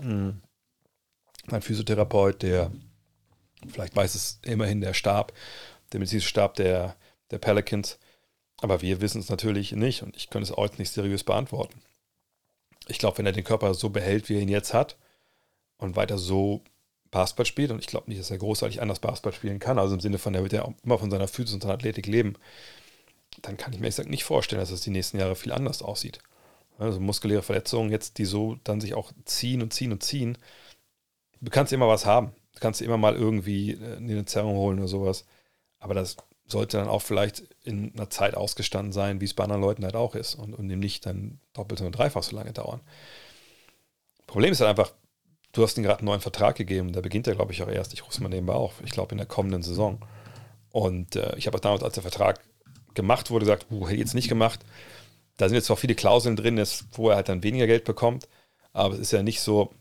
[0.00, 0.40] mhm.
[1.46, 2.70] mein Physiotherapeut, der
[3.68, 5.32] vielleicht weiß es immerhin der Stab,
[5.92, 6.96] der medizinische Stab der,
[7.30, 7.98] der Pelicans.
[8.60, 11.80] Aber wir wissen es natürlich nicht und ich könnte es auch nicht seriös beantworten.
[12.86, 14.96] Ich glaube, wenn er den Körper so behält, wie er ihn jetzt hat
[15.78, 16.62] und weiter so
[17.10, 20.00] Basketball spielt, und ich glaube nicht, dass er großartig anders Basketball spielen kann, also im
[20.00, 22.34] Sinne von, er wird ja auch immer von seiner Physis und seiner Athletik leben,
[23.42, 26.20] dann kann ich mir gesagt nicht vorstellen, dass es die nächsten Jahre viel anders aussieht.
[26.78, 30.38] Also muskuläre Verletzungen jetzt, die so dann sich auch ziehen und ziehen und ziehen.
[31.40, 32.32] Du kannst immer was haben.
[32.54, 35.24] Du kannst immer mal irgendwie äh, eine Zerrung holen oder sowas.
[35.78, 36.16] Aber das
[36.54, 39.96] sollte dann auch vielleicht in einer Zeit ausgestanden sein, wie es bei anderen Leuten halt
[39.96, 40.36] auch ist.
[40.36, 42.80] Und, und dem nicht dann doppelt und dreifach so lange dauern.
[44.26, 44.92] Problem ist halt einfach,
[45.52, 46.92] du hast ihm gerade einen neuen Vertrag gegeben.
[46.92, 47.92] Da beginnt er, glaube ich, auch erst.
[47.92, 48.80] Ich rufe es mal nebenbei auf.
[48.84, 49.98] Ich glaube, in der kommenden Saison.
[50.70, 52.40] Und äh, ich habe auch damals, als der Vertrag
[52.94, 54.60] gemacht wurde, sagt, uh, hätte ich jetzt nicht gemacht.
[55.36, 58.28] Da sind jetzt zwar viele Klauseln drin, wo er halt dann weniger Geld bekommt,
[58.72, 59.74] aber es ist ja nicht so,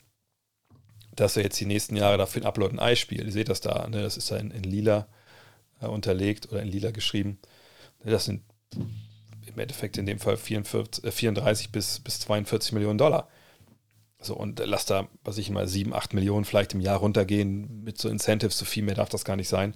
[1.16, 3.26] dass er jetzt die nächsten Jahre dafür ein Upload ein Ei spielt.
[3.26, 4.02] Ihr seht das da, ne?
[4.02, 5.08] das ist ja in, in lila
[5.88, 7.40] unterlegt oder in lila geschrieben.
[8.04, 8.44] Das sind
[9.46, 13.28] im Endeffekt in dem Fall 44, äh, 34 bis, bis 42 Millionen Dollar.
[14.20, 17.98] So, und lass da, was ich mal, 7, 8 Millionen vielleicht im Jahr runtergehen mit
[17.98, 19.76] so Incentives, so viel mehr darf das gar nicht sein.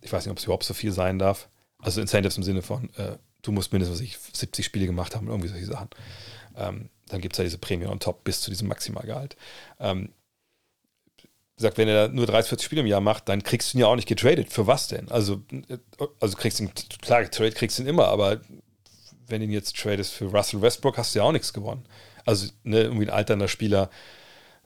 [0.00, 1.48] Ich weiß nicht, ob es überhaupt so viel sein darf.
[1.78, 5.48] Also Incentives im Sinne von, äh, du musst mindestens ich, 70 Spiele gemacht haben, irgendwie
[5.48, 5.88] solche Sachen.
[6.56, 9.36] Ähm, dann gibt es ja diese Prämie on top bis zu diesem Maximalgehalt.
[9.78, 10.10] Ähm,
[11.56, 13.86] sagt, wenn er nur 30, 40 Spiele im Jahr macht, dann kriegst du ihn ja
[13.86, 14.52] auch nicht getradet.
[14.52, 15.10] Für was denn?
[15.10, 15.78] Also, äh,
[16.20, 18.40] also kriegst du ihn, klar, getradet kriegst du ihn immer, aber
[19.26, 21.84] wenn du ihn jetzt tradest für Russell Westbrook, hast du ja auch nichts gewonnen.
[22.24, 23.90] Also, ne, irgendwie ein alternder Spieler,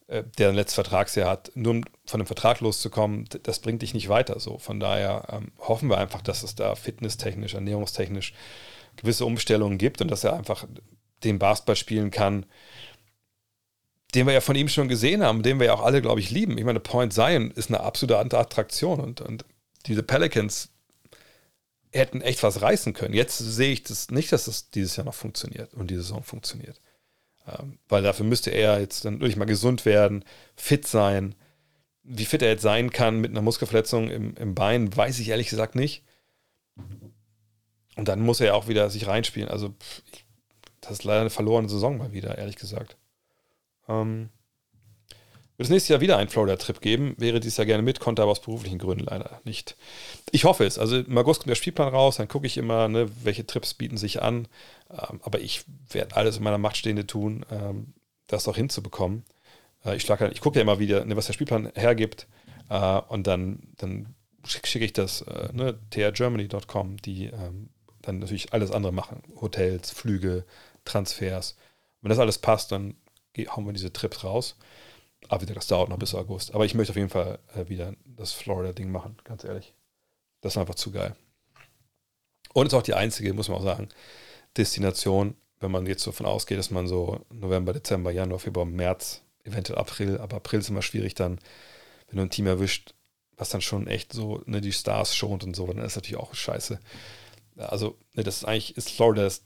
[0.09, 3.95] äh, der ein letztes Vertragsjahr hat, nur um von dem Vertrag loszukommen, das bringt dich
[3.95, 4.41] nicht weiter.
[4.41, 8.34] So, von daher ähm, hoffen wir einfach, dass es da fitnesstechnisch, ernährungstechnisch
[8.97, 10.66] gewisse Umstellungen gibt und dass er einfach
[11.22, 12.47] den Basketball spielen kann,
[14.14, 16.30] den wir ja von ihm schon gesehen haben, den wir ja auch alle, glaube ich,
[16.30, 16.58] lieben.
[16.58, 19.44] Ich meine, Point Zion ist eine absolute Attraktion und, und
[19.86, 20.70] diese Pelicans
[21.92, 23.14] hätten echt was reißen können.
[23.14, 26.80] Jetzt sehe ich das nicht, dass das dieses Jahr noch funktioniert und diese Saison funktioniert.
[27.46, 30.24] Ähm, weil dafür müsste er jetzt dann wirklich mal gesund werden,
[30.56, 31.34] fit sein.
[32.02, 35.48] Wie fit er jetzt sein kann mit einer Muskelverletzung im, im Bein, weiß ich ehrlich
[35.48, 36.04] gesagt nicht.
[37.96, 39.48] Und dann muss er ja auch wieder sich reinspielen.
[39.48, 39.74] Also,
[40.80, 42.96] das ist leider eine verlorene Saison mal wieder, ehrlich gesagt.
[43.91, 44.30] Ähm,
[45.61, 48.30] wird es nächstes Jahr wieder einen Florida-Trip geben, wäre dies Jahr gerne mit, konnte aber
[48.30, 49.76] aus beruflichen Gründen leider nicht.
[50.30, 50.78] Ich hoffe es.
[50.78, 53.99] Also im August kommt der Spielplan raus, dann gucke ich immer, ne, welche Trips bieten
[53.99, 54.49] sich an.
[54.91, 57.93] Ähm, aber ich werde alles in meiner Macht Stehende tun, ähm,
[58.26, 59.24] das auch hinzubekommen.
[59.84, 62.26] Äh, ich, ich gucke ja immer wieder, ne, was der Spielplan hergibt.
[62.70, 64.14] Äh, und dann, dann
[64.45, 67.68] schicke schick ich das, äh, ne, trgermany.com, die ähm,
[68.01, 69.22] dann natürlich alles andere machen.
[69.38, 70.47] Hotels, Flüge,
[70.86, 71.57] Transfers.
[72.01, 72.95] Wenn das alles passt, dann
[73.36, 74.56] hauen wir diese Trips raus.
[75.28, 76.54] Aber wieder, das dauert noch bis August.
[76.54, 79.74] Aber ich möchte auf jeden Fall äh, wieder das Florida-Ding machen, ganz ehrlich.
[80.40, 81.14] Das ist einfach zu geil.
[82.52, 83.88] Und ist auch die einzige, muss man auch sagen,
[84.56, 89.78] Destination, wenn man jetzt davon ausgeht, dass man so November, Dezember, Januar, Februar, März, eventuell
[89.78, 91.38] April, aber April ist immer schwierig dann,
[92.08, 92.94] wenn du ein Team erwischt,
[93.36, 96.34] was dann schon echt so ne, die Stars schont und so, dann ist natürlich auch
[96.34, 96.80] scheiße.
[97.56, 99.44] Also, ne, das ist eigentlich, ist Florida das,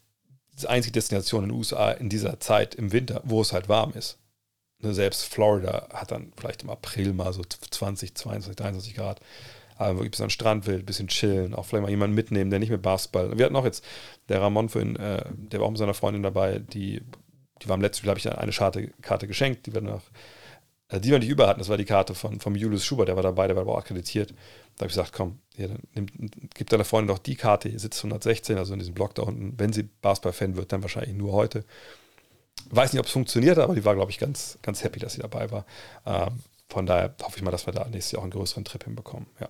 [0.61, 3.93] die einzige Destination in den USA in dieser Zeit im Winter, wo es halt warm
[3.95, 4.19] ist.
[4.81, 9.21] Ne, selbst Florida hat dann vielleicht im April mal so 20, 22, 23 Grad.
[9.77, 12.51] Aber wirklich bis an den Strand will, ein bisschen chillen, auch vielleicht mal jemanden mitnehmen,
[12.51, 13.37] der nicht mit Basketball.
[13.37, 13.85] Wir hatten auch jetzt,
[14.29, 17.03] der Ramon vorhin, äh, der war auch mit seiner Freundin dabei, die,
[17.61, 20.01] die war im letzten Spiel, habe ich eine Karte, Karte geschenkt, die wir noch, äh,
[21.01, 23.23] die wir nicht über hatten, das war die Karte von, vom Julius Schubert, der war
[23.23, 24.31] dabei, der war auch akkreditiert.
[24.31, 26.07] Da habe ich gesagt, komm, hier, dann nimm,
[26.55, 29.59] gib deiner Freundin doch die Karte, hier sitzt 116, also in diesem Block da unten.
[29.59, 31.65] Wenn sie Basketball-Fan wird, dann wahrscheinlich nur heute.
[32.71, 35.21] Weiß nicht, ob es funktioniert, aber die war, glaube ich, ganz, ganz happy, dass sie
[35.21, 35.65] dabei war.
[36.07, 38.83] Ähm, von daher hoffe ich mal, dass wir da nächstes Jahr auch einen größeren Trip
[38.85, 39.27] hinbekommen.
[39.41, 39.49] Ja.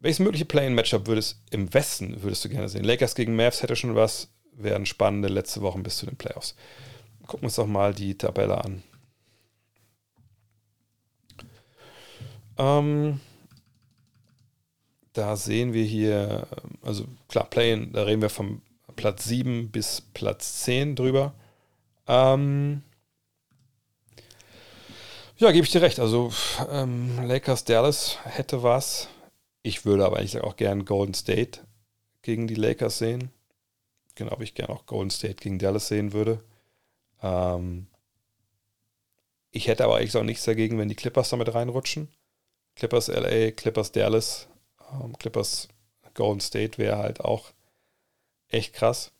[0.00, 2.84] Welches mögliche Play-in-Matchup würdest im Westen würdest du gerne sehen?
[2.84, 6.56] Lakers gegen Mavs hätte schon was, wären spannende letzte Wochen bis zu den Playoffs.
[7.26, 8.82] Gucken wir uns doch mal die Tabelle an.
[12.58, 13.20] Ähm,
[15.12, 16.46] da sehen wir hier,
[16.82, 18.62] also klar, Play-in, da reden wir vom
[18.96, 21.34] Platz 7 bis Platz 10 drüber.
[22.06, 22.82] Ähm,
[25.36, 25.98] ja, gebe ich dir recht.
[25.98, 26.32] Also
[26.70, 29.08] ähm, Lakers Dallas hätte was.
[29.62, 31.60] Ich würde aber eigentlich auch gern Golden State
[32.22, 33.30] gegen die Lakers sehen.
[34.14, 36.42] Genau, wie ich gerne auch Golden State gegen Dallas sehen würde.
[37.22, 37.86] Ähm,
[39.50, 42.08] ich hätte aber eigentlich auch nichts dagegen, wenn die Clippers damit reinrutschen.
[42.76, 44.48] Clippers LA, Clippers Dallas,
[44.92, 45.68] ähm, Clippers
[46.14, 47.52] Golden State wäre halt auch
[48.48, 49.12] echt krass.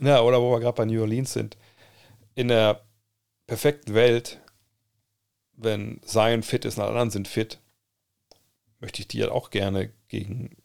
[0.00, 1.56] Ja, oder wo wir gerade bei New Orleans sind.
[2.34, 2.82] In der
[3.46, 4.40] perfekten Welt,
[5.54, 7.58] wenn Zion fit ist und alle anderen sind fit,
[8.80, 10.56] möchte ich die halt auch gerne gegen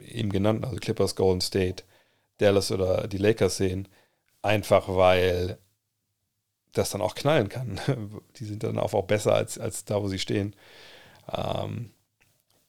[0.00, 1.84] eben genannten, also Clippers, Golden State,
[2.38, 3.88] Dallas oder die Lakers sehen.
[4.42, 5.58] Einfach weil
[6.72, 7.80] das dann auch knallen kann.
[8.36, 10.54] Die sind dann auch, besser als, als da, wo sie stehen.
[11.32, 11.90] Ähm,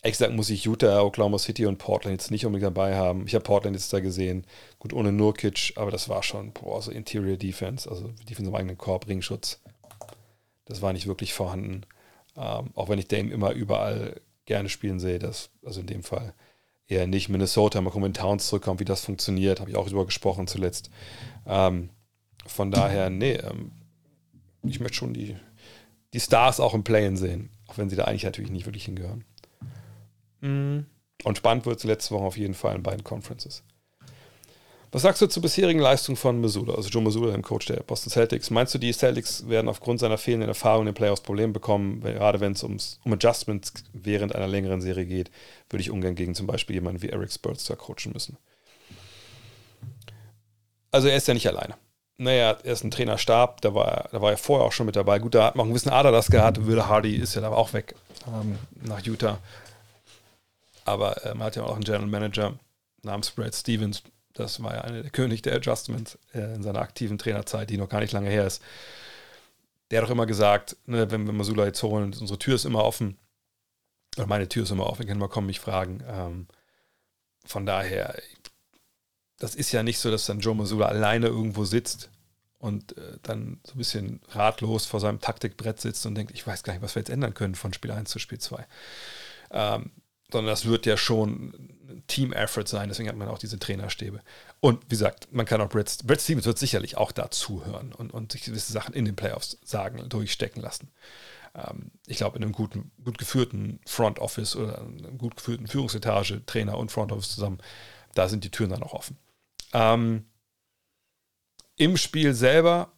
[0.01, 3.25] exakt muss ich Utah, Oklahoma City und Portland jetzt nicht unbedingt dabei haben.
[3.27, 4.45] Ich habe Portland jetzt da gesehen.
[4.79, 8.77] Gut, ohne Nurkic, aber das war schon, boah, so Interior Defense, also Defense im eigenen
[8.77, 9.61] Korb, Ringschutz.
[10.65, 11.81] Das war nicht wirklich vorhanden.
[12.35, 15.19] Ähm, auch wenn ich Dame immer überall gerne spielen sehe.
[15.19, 16.33] Das, also in dem Fall
[16.87, 17.29] eher nicht.
[17.29, 19.59] Minnesota, mal gucken, wenn Towns zurückkommt, wie das funktioniert.
[19.59, 20.89] Habe ich auch drüber gesprochen zuletzt.
[21.45, 21.89] Ähm,
[22.45, 23.71] von daher, nee, ähm,
[24.63, 25.35] ich möchte schon die,
[26.13, 27.49] die Stars auch im Playen sehen.
[27.71, 29.23] Auch wenn sie da eigentlich natürlich nicht wirklich hingehören.
[30.41, 30.87] Mhm.
[31.23, 33.63] Und spannend wird es letzte Woche auf jeden Fall in beiden Conferences.
[34.91, 38.11] Was sagst du zur bisherigen Leistung von Missoula, also Joe Missoula, dem Coach der Boston
[38.11, 38.49] Celtics?
[38.49, 42.41] Meinst du, die Celtics werden aufgrund seiner fehlenden Erfahrung in den Playoffs Probleme bekommen, gerade
[42.41, 45.31] wenn es um Adjustments während einer längeren Serie geht,
[45.69, 48.37] würde ich ungern gegen zum Beispiel jemanden wie Eric Spurzer coachen müssen.
[50.91, 51.75] Also er ist ja nicht alleine.
[52.21, 55.17] Naja, er ist ein Trainerstab, da war, da war er vorher auch schon mit dabei.
[55.17, 56.67] Gut, da hat man auch einen gewissen Ader das gehabt.
[56.67, 57.95] Will Hardy ist ja da auch weg
[58.27, 59.39] ähm, nach Utah.
[60.85, 62.53] Aber äh, man hat ja auch einen General Manager
[63.01, 64.03] namens Brad Stevens,
[64.33, 67.89] das war ja einer der König der Adjustments äh, in seiner aktiven Trainerzeit, die noch
[67.89, 68.61] gar nicht lange her ist.
[69.89, 72.83] Der hat doch immer gesagt, ne, wenn wir Masula jetzt holen, unsere Tür ist immer
[72.83, 73.17] offen.
[74.15, 76.03] Oder meine Tür ist immer offen, können mal kommen, mich fragen.
[76.07, 76.47] Ähm,
[77.45, 78.15] von daher,
[79.41, 82.09] das ist ja nicht so, dass dann Joe Masula alleine irgendwo sitzt
[82.59, 86.61] und äh, dann so ein bisschen ratlos vor seinem Taktikbrett sitzt und denkt, ich weiß
[86.61, 88.67] gar nicht, was wir jetzt ändern können von Spiel 1 zu Spiel 2.
[89.49, 89.91] Ähm,
[90.31, 91.53] sondern das wird ja schon
[91.89, 94.21] ein Team-Effort sein, deswegen hat man auch diese Trainerstäbe.
[94.59, 98.13] Und wie gesagt, man kann auch Brad, Brad Stevens wird sicherlich auch da zuhören und,
[98.13, 100.89] und sich gewisse Sachen in den Playoffs sagen, durchstecken lassen.
[101.55, 106.45] Ähm, ich glaube, in einem guten, gut geführten Front Office oder einem gut geführten Führungsetage,
[106.45, 107.57] Trainer und Front Office zusammen,
[108.13, 109.17] da sind die Türen dann auch offen.
[109.73, 110.25] Ähm,
[111.77, 112.91] Im Spiel selber,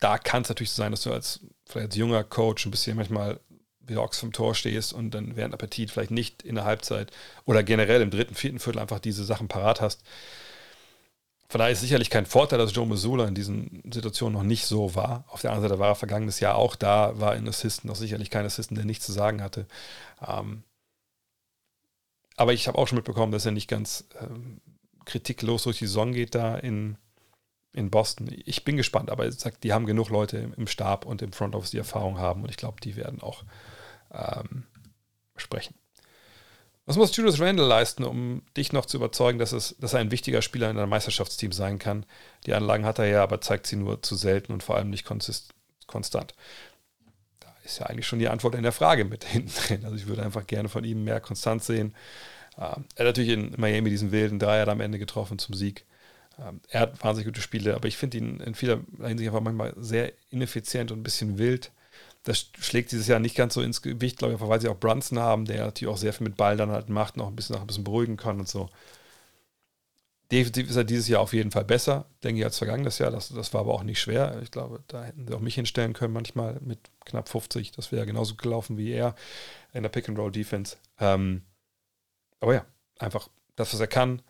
[0.00, 2.96] da kann es natürlich so sein, dass du als vielleicht als junger Coach ein bisschen
[2.96, 3.40] manchmal
[3.80, 7.10] wie Ochs vom Tor stehst und dann während Appetit vielleicht nicht in der Halbzeit
[7.44, 10.02] oder generell im dritten, vierten Viertel einfach diese Sachen parat hast.
[11.48, 14.94] Von daher ist sicherlich kein Vorteil, dass Joe Missoula in diesen Situationen noch nicht so
[14.94, 15.24] war.
[15.28, 18.30] Auf der anderen Seite war er vergangenes Jahr auch da, war ein Assistant, noch sicherlich
[18.30, 19.66] kein Assistant, der nichts zu sagen hatte.
[20.26, 20.64] Ähm,
[22.36, 24.60] aber ich habe auch schon mitbekommen, dass er nicht ganz ähm,
[25.04, 26.96] kritiklos durch die Saison geht da in,
[27.72, 28.28] in Boston.
[28.44, 31.54] Ich bin gespannt, aber er sagt, die haben genug Leute im, Stab und im Front
[31.54, 33.44] Office, die Erfahrung haben und ich glaube, die werden auch
[34.12, 34.64] ähm,
[35.36, 35.74] sprechen.
[36.86, 40.10] Was muss Julius Randle leisten, um dich noch zu überzeugen, dass, es, dass er ein
[40.10, 42.04] wichtiger Spieler in einem Meisterschaftsteam sein kann?
[42.44, 45.06] Die Anlagen hat er ja, aber zeigt sie nur zu selten und vor allem nicht
[45.06, 46.34] konstant.
[47.40, 49.84] Da ist ja eigentlich schon die Antwort in der Frage mit hinten drin.
[49.84, 51.94] Also ich würde einfach gerne von ihm mehr Konstanz sehen.
[52.58, 55.84] Ähm, er hat natürlich in Miami diesen wilden Dreier am Ende getroffen zum Sieg.
[56.38, 59.74] Ähm, er hat wahnsinnig gute Spiele, aber ich finde ihn in vieler Hinsicht einfach manchmal
[59.76, 61.70] sehr ineffizient und ein bisschen wild
[62.24, 65.18] das schlägt dieses Jahr nicht ganz so ins Gewicht, glaube ich, weil sie auch Brunson
[65.18, 67.60] haben, der natürlich auch sehr viel mit Ball dann halt macht auch ein bisschen, auch
[67.60, 68.70] ein bisschen beruhigen kann und so.
[70.32, 73.10] Defensiv ist er dieses Jahr auf jeden Fall besser, denke ich, als vergangenes Jahr.
[73.10, 74.40] Das, das war aber auch nicht schwer.
[74.42, 77.72] Ich glaube, da hätten sie auch mich hinstellen können, manchmal mit knapp 50.
[77.72, 79.14] Das wäre genauso gelaufen wie er
[79.74, 80.78] in der Pick-and-Roll-Defense.
[80.98, 81.42] Ähm,
[82.40, 82.66] aber ja,
[82.98, 84.22] einfach das, was er kann,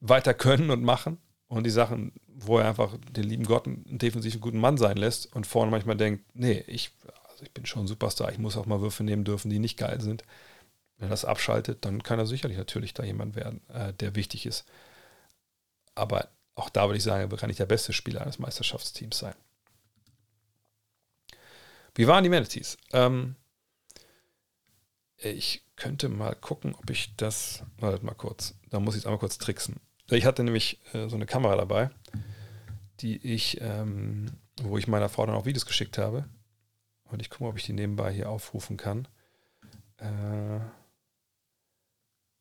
[0.00, 1.18] weiter können und machen.
[1.48, 5.34] Und die Sachen, wo er einfach den lieben Gott einen defensiv guten Mann sein lässt
[5.34, 6.90] und vorne manchmal denkt, nee, ich,
[7.28, 9.78] also ich bin schon ein Superstar, ich muss auch mal Würfe nehmen dürfen, die nicht
[9.78, 10.24] geil sind.
[10.98, 14.44] Wenn er das abschaltet, dann kann er sicherlich natürlich da jemand werden, äh, der wichtig
[14.44, 14.64] ist.
[15.94, 19.34] Aber auch da würde ich sagen, er kann nicht der beste Spieler eines Meisterschaftsteams sein.
[21.94, 22.76] Wie waren die Manatees?
[22.92, 23.36] Ähm,
[25.18, 27.62] ich könnte mal gucken, ob ich das.
[27.78, 28.54] Warte mal kurz.
[28.70, 29.76] Da muss ich es einmal kurz tricksen.
[30.10, 31.90] Ich hatte nämlich äh, so eine Kamera dabei,
[33.00, 34.26] die ich, ähm,
[34.62, 36.28] wo ich meiner Frau dann auch Videos geschickt habe.
[37.10, 39.08] Und ich gucke mal, ob ich die nebenbei hier aufrufen kann.
[39.98, 40.58] Äh,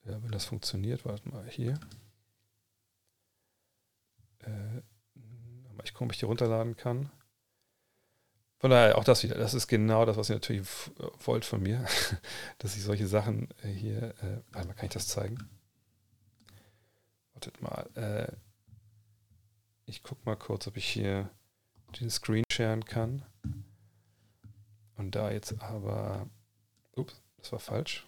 [0.06, 1.80] ja, wenn das funktioniert, warte mal hier.
[4.40, 4.82] Äh,
[5.84, 7.12] ich gucke, ob ich die runterladen kann.
[8.58, 9.36] Von daher auch das wieder.
[9.36, 10.68] Das ist genau das, was ihr natürlich
[11.20, 11.86] wollt von mir,
[12.58, 14.16] dass ich solche Sachen äh, hier.
[14.22, 15.50] Äh, warte mal, kann ich das zeigen?
[17.34, 17.90] Wartet mal.
[17.96, 18.32] Äh,
[19.86, 21.30] ich gucke mal kurz, ob ich hier
[22.00, 23.24] den Screen sharen kann.
[24.98, 26.30] Und da jetzt aber.
[26.96, 28.08] Ups, das war falsch.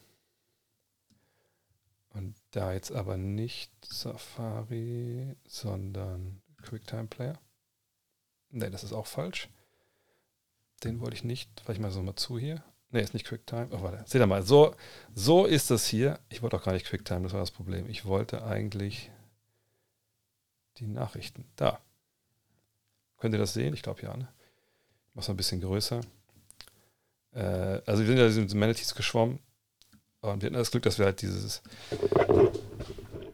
[2.09, 7.39] Und da jetzt aber nicht Safari, sondern QuickTime Player.
[8.49, 9.49] Ne, das ist auch falsch.
[10.83, 11.49] Den wollte ich nicht.
[11.67, 12.63] Ich mal so mal zu hier.
[12.91, 13.67] Ne, ist nicht QuickTime.
[13.71, 14.03] Oh, warte.
[14.07, 14.73] Seht ihr mal, so,
[15.13, 16.19] so ist das hier.
[16.29, 17.89] Ich wollte auch gar nicht QuickTime, das war das Problem.
[17.89, 19.11] Ich wollte eigentlich
[20.77, 21.45] die Nachrichten.
[21.55, 21.81] Da.
[23.17, 23.73] Könnt ihr das sehen?
[23.73, 24.15] Ich glaube ja.
[24.15, 24.27] Ne?
[25.09, 26.01] Ich mache es ein bisschen größer.
[27.33, 29.39] Äh, also wir sind ja mit Manatees geschwommen.
[30.21, 31.61] Und wir hatten das Glück, dass wir halt dieses,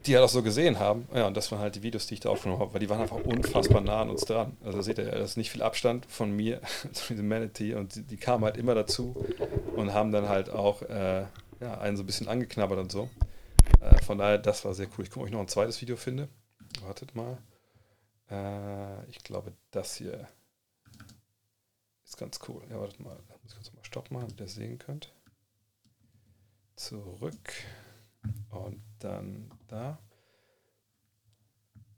[0.03, 1.07] die halt auch so gesehen haben.
[1.13, 3.01] Ja, und das waren halt die Videos, die ich da aufgenommen habe, weil die waren
[3.01, 4.57] einfach unfassbar nah an uns dran.
[4.63, 6.61] Also seht ihr, das ist nicht viel Abstand von mir
[6.93, 9.15] zu diesem Manatee und die, die, kamen halt immer dazu
[9.75, 11.25] und haben dann halt auch äh,
[11.59, 13.09] ja, einen so ein bisschen angeknabbert und so.
[13.81, 15.03] Äh, von daher, das war sehr cool.
[15.03, 16.29] Ich gucke, ob ich noch ein zweites Video finde.
[16.81, 17.37] Wartet mal.
[18.29, 20.27] Äh, ich glaube, das hier
[22.05, 22.61] ist ganz cool.
[22.69, 23.17] Ja, wartet mal.
[23.27, 25.13] Da muss ich kurz mal Stopp machen, damit ihr sehen könnt
[26.75, 27.53] zurück
[28.49, 29.99] und dann da.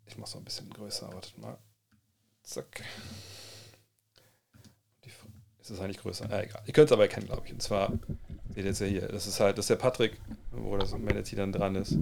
[0.05, 1.57] Ich mache es noch ein bisschen größer, wartet mal.
[2.43, 2.83] Zack.
[5.03, 5.09] Die,
[5.61, 6.27] ist es eigentlich größer?
[6.29, 6.61] Ah, egal.
[6.65, 7.53] Ihr könnt es aber erkennen, glaube ich.
[7.53, 7.91] Und zwar,
[8.49, 10.19] seht ihr jetzt ja hier, das ist halt, das ist der Patrick,
[10.51, 11.97] wo das Manatee dann dran ist.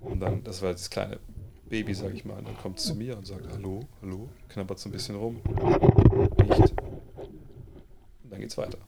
[0.00, 1.18] Und dann, das war das kleine
[1.68, 2.38] Baby, sag ich mal.
[2.38, 5.40] Und dann kommt es zu mir und sagt, hallo, hallo, knabbert so ein bisschen rum.
[6.40, 6.74] Riecht.
[8.22, 8.78] Und dann geht's weiter.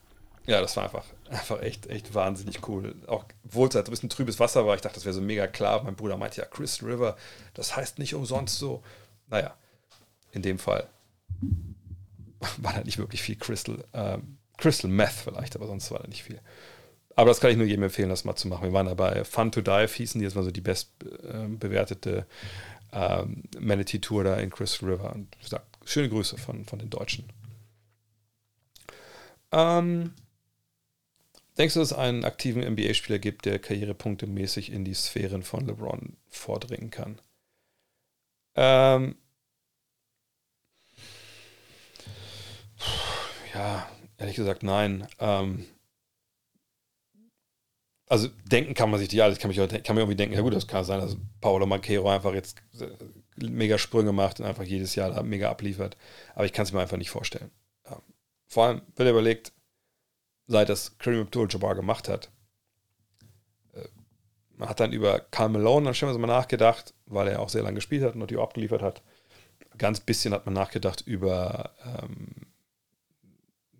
[0.46, 2.94] Ja, das war einfach, einfach echt, echt wahnsinnig cool.
[3.06, 5.46] Auch obwohl es halt ein bisschen trübes Wasser war, ich dachte, das wäre so mega
[5.46, 5.82] klar.
[5.82, 7.16] Mein Bruder meinte ja, Chris River,
[7.54, 8.82] das heißt nicht umsonst so.
[9.28, 9.54] Naja,
[10.32, 10.88] in dem Fall
[12.58, 16.22] war da nicht wirklich viel Crystal, ähm, Crystal Meth vielleicht, aber sonst war da nicht
[16.22, 16.40] viel.
[17.16, 18.64] Aber das kann ich nur jedem empfehlen, das mal zu machen.
[18.64, 22.26] Wir waren dabei Fun to Dive hießen die, das war so die bestbewertete
[22.92, 25.14] äh, ähm, Manatee Tour da in Crystal River.
[25.14, 27.24] Und wie gesagt, schöne Grüße von, von den Deutschen.
[29.50, 30.12] Ähm,
[31.58, 35.66] Denkst du, dass es einen aktiven NBA-Spieler gibt, der Karrierepunkte mäßig in die Sphären von
[35.66, 37.18] LeBron vordringen kann?
[38.54, 39.16] Ähm,
[43.54, 43.88] ja,
[44.18, 45.06] ehrlich gesagt, nein.
[45.18, 45.66] Ähm,
[48.08, 50.54] also denken kann man sich die alles, kann, mich, kann man irgendwie denken, ja gut,
[50.54, 52.86] das kann sein, dass Paolo Manquero einfach jetzt äh,
[53.46, 55.96] mega Sprünge macht und einfach jedes Jahr mega abliefert.
[56.34, 57.50] Aber ich kann es mir einfach nicht vorstellen.
[57.86, 58.00] Ähm,
[58.46, 59.52] vor allem, wenn er überlegt,
[60.46, 62.30] seit das Kareem Abdul-Jabbar gemacht hat.
[63.74, 63.88] Äh,
[64.56, 68.02] man hat dann über Karl Malone dann mal nachgedacht, weil er auch sehr lange gespielt
[68.02, 69.02] hat und natürlich auch abgeliefert hat.
[69.78, 72.28] Ganz bisschen hat man nachgedacht über, ähm,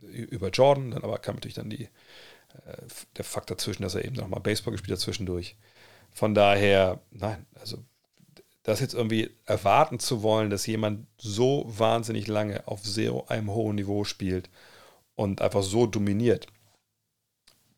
[0.00, 2.82] über Jordan, dann aber kam natürlich dann die, äh,
[3.16, 5.56] der Fakt dazwischen, dass er eben nochmal Baseball gespielt hat zwischendurch.
[6.12, 7.84] Von daher, nein, also
[8.62, 13.76] das jetzt irgendwie erwarten zu wollen, dass jemand so wahnsinnig lange auf sehr einem hohen
[13.76, 14.50] Niveau spielt
[15.14, 16.48] und einfach so dominiert,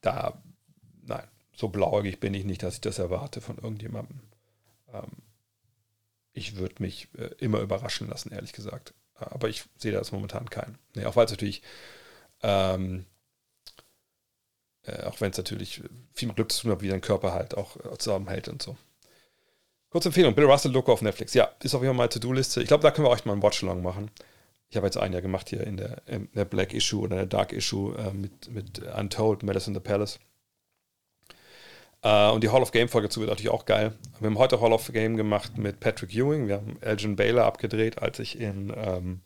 [0.01, 0.43] da,
[1.05, 4.21] nein, so blauäugig bin ich nicht, dass ich das erwarte von irgendjemandem.
[4.93, 5.11] Ähm,
[6.33, 8.95] ich würde mich äh, immer überraschen lassen, ehrlich gesagt.
[9.15, 10.79] Aber ich sehe da jetzt momentan keinen.
[10.95, 11.63] Nee, auch weil es natürlich,
[12.43, 13.07] ähm,
[14.83, 15.83] äh, auch wenn es natürlich
[16.15, 18.77] viel mit Glück zu tun hat, wie dein Körper halt auch äh, zusammenhält und so.
[19.91, 21.35] Kurze Empfehlung, Bill Russell Doku auf Netflix.
[21.35, 22.63] Ja, ist auf jeden Fall mal To-Do-Liste.
[22.63, 24.11] Ich glaube, da können wir euch mal einen Watchalong machen
[24.71, 27.27] ich habe jetzt ein Jahr gemacht hier in der, in der Black Issue oder der
[27.27, 30.19] Dark Issue äh, mit, mit Untold, Medicine the Palace.
[32.03, 33.95] Äh, und die Hall of Game-Folge dazu wird natürlich auch geil.
[34.21, 36.49] Wir haben heute Hall of Game gemacht mit Patrick Ewing.
[36.49, 39.21] Wir haben Elgin Baylor abgedreht, als ich in, ähm,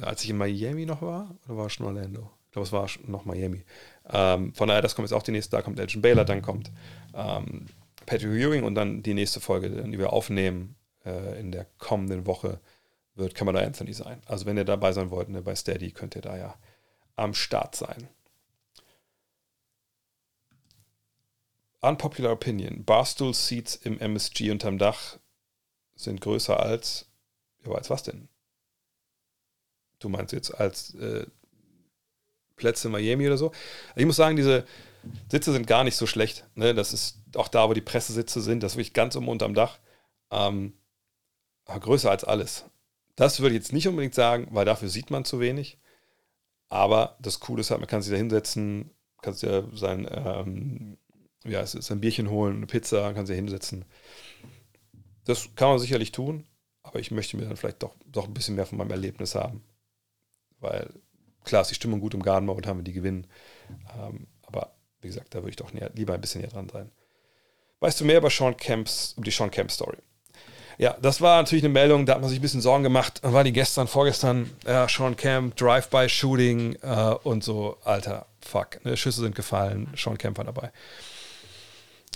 [0.00, 1.34] als ich in Miami noch war.
[1.46, 2.30] Oder war es schon Orlando?
[2.46, 3.64] Ich glaube, es war noch Miami.
[4.12, 5.56] Ähm, von daher, das kommt jetzt auch die nächste.
[5.56, 6.70] Da kommt Elgin Baylor, dann kommt
[7.14, 7.66] ähm,
[8.06, 12.60] Patrick Ewing und dann die nächste Folge, die wir aufnehmen äh, in der kommenden Woche,
[13.20, 14.20] wird Kamala Anthony sein.
[14.26, 16.56] Also, wenn ihr dabei sein wollt, ne, bei Steady, könnt ihr da ja
[17.16, 18.08] am Start sein.
[21.80, 22.84] Unpopular Opinion.
[22.84, 25.18] Barstool Seats im MSG unterm Dach
[25.94, 27.06] sind größer als.
[27.64, 28.28] Ja, als was denn?
[29.98, 31.26] Du meinst jetzt als äh,
[32.56, 33.52] Plätze in Miami oder so?
[33.96, 34.66] Ich muss sagen, diese
[35.30, 36.46] Sitze sind gar nicht so schlecht.
[36.54, 36.74] Ne?
[36.74, 38.62] Das ist auch da, wo die Pressesitze sind.
[38.62, 39.78] Das ist wirklich ganz um unterm Dach.
[40.30, 40.74] Ähm,
[41.66, 42.64] größer als alles.
[43.16, 45.78] Das würde ich jetzt nicht unbedingt sagen, weil dafür sieht man zu wenig.
[46.68, 48.90] Aber das Coole ist halt, man kann sich da hinsetzen,
[49.22, 50.98] kann sich ja sein, ähm,
[51.44, 53.84] ja, es ist ein Bierchen holen, eine Pizza, kann sich da hinsetzen.
[55.24, 56.46] Das kann man sicherlich tun,
[56.82, 59.64] aber ich möchte mir dann vielleicht doch, doch ein bisschen mehr von meinem Erlebnis haben.
[60.60, 60.90] Weil
[61.44, 63.26] klar ist die Stimmung gut im Garten, momentan wir die gewinnen.
[63.98, 66.90] Ähm, aber wie gesagt, da würde ich doch näher, lieber ein bisschen näher dran sein.
[67.80, 69.96] Weißt du mehr über Sean Camps, über die Sean Camp Story?
[70.80, 73.20] Ja, das war natürlich eine Meldung, da hat man sich ein bisschen Sorgen gemacht.
[73.22, 79.20] War die gestern, vorgestern, ja, Sean Camp, Drive-by-Shooting äh, und so, alter, fuck, ne, Schüsse
[79.20, 80.72] sind gefallen, Sean Camp war dabei.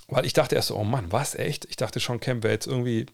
[0.09, 1.67] Weil ich dachte erst so, oh Mann, was, echt?
[1.67, 3.05] Ich dachte, Sean Camp wäre jetzt irgendwie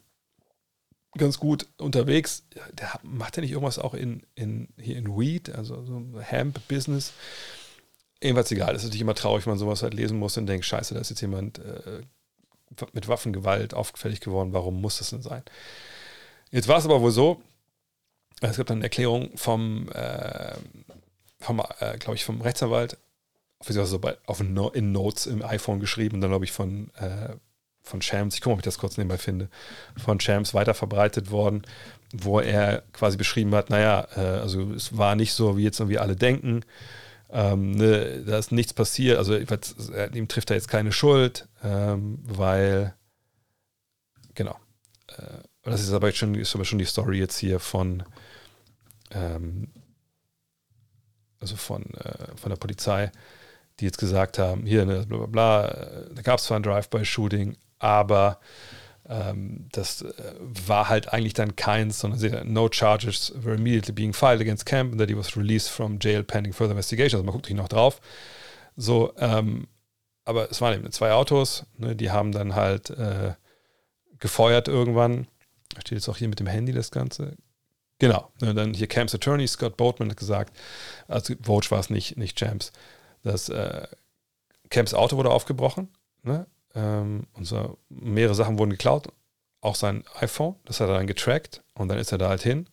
[1.18, 2.44] ganz gut unterwegs.
[2.74, 7.12] Der macht ja nicht irgendwas auch in, in, hier in Weed, also so Hemp-Business.
[8.20, 10.64] Ebenfalls egal, es ist natürlich immer traurig, wenn man sowas halt lesen muss und denkt,
[10.64, 12.03] scheiße, da ist jetzt jemand äh,
[12.92, 14.52] mit Waffengewalt aufgefällig geworden.
[14.52, 15.42] Warum muss das denn sein?
[16.50, 17.40] Jetzt war es aber wohl so,
[18.40, 20.54] es gab dann eine Erklärung vom, äh,
[21.38, 22.96] vom äh, glaube ich, vom Rechtsanwalt,
[23.66, 27.34] also bei, auf in Notes im iPhone geschrieben und dann, glaube ich, von, äh,
[27.82, 29.48] von Shams, ich gucke mal, ob ich das kurz nebenbei finde,
[29.96, 31.62] von Shams weiter verbreitet worden,
[32.12, 35.98] wo er quasi beschrieben hat, naja, äh, also es war nicht so, wie jetzt irgendwie
[35.98, 36.64] alle denken,
[37.33, 42.95] ähm, ne, da ist nichts passiert, also ihm trifft er jetzt keine Schuld, ähm, weil,
[44.35, 44.57] genau.
[45.09, 48.03] Äh, das ist aber schon, ist aber schon die Story jetzt hier von,
[49.12, 49.68] ähm,
[51.39, 53.12] also von, äh, von der Polizei,
[53.78, 56.62] die jetzt gesagt haben, hier, ne, bla bla bla, äh, da gab es zwar ein
[56.62, 58.41] Drive-by-Shooting, aber
[59.72, 64.66] das äh, war halt eigentlich dann keins, sondern no charges were immediately being filed against
[64.66, 67.18] Camp and that he was released from jail pending further investigation.
[67.18, 68.00] Also man guckt sich noch drauf.
[68.76, 69.66] So, ähm,
[70.24, 73.34] aber es waren eben zwei Autos, ne, die haben dann halt äh,
[74.20, 75.26] gefeuert irgendwann.
[75.80, 77.36] Steht jetzt auch hier mit dem Handy das Ganze.
[77.98, 80.56] Genau, ne, dann hier Camps Attorney Scott Boatman hat gesagt,
[81.08, 82.70] also Vogue war es nicht, nicht Champs,
[83.24, 83.88] dass äh,
[84.68, 85.88] Camps Auto wurde aufgebrochen.
[86.22, 86.46] Ne?
[86.74, 89.08] Ähm, und so mehrere Sachen wurden geklaut,
[89.60, 92.68] auch sein iPhone, das hat er dann getrackt und dann ist er da halt hin.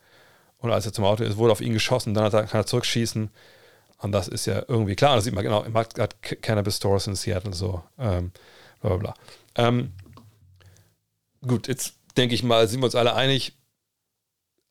[0.60, 3.30] Und als er zum Auto ist, wurde auf ihn geschossen, dann er, kann er zurückschießen.
[4.00, 5.16] Und das ist ja irgendwie klar.
[5.16, 7.84] Das sieht man genau, er hat Cannabis Stores in Seattle so.
[7.98, 8.32] Ähm,
[8.82, 9.14] bla bla bla.
[9.56, 9.94] Ähm,
[11.46, 13.54] gut, jetzt denke ich mal, sind wir uns alle einig.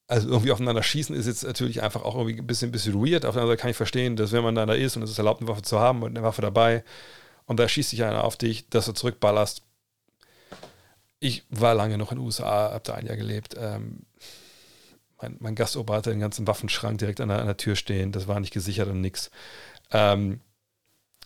[0.09, 3.25] Also irgendwie aufeinander schießen ist jetzt natürlich einfach auch irgendwie ein bisschen, bisschen weird.
[3.25, 5.19] Auf der anderen Seite kann ich verstehen, dass wenn man da ist und es ist
[5.19, 6.85] erlaubt, eine Waffe zu haben und eine Waffe dabei,
[7.47, 9.63] und da schießt sich einer auf dich, dass du zurückballerst.
[11.19, 13.55] Ich war lange noch in den USA, habe da ein Jahr gelebt.
[13.59, 14.05] Ähm,
[15.21, 18.13] mein, mein Gastober hatte den ganzen Waffenschrank direkt an der, an der Tür stehen.
[18.13, 19.31] Das war nicht gesichert und nichts.
[19.91, 20.41] Ähm,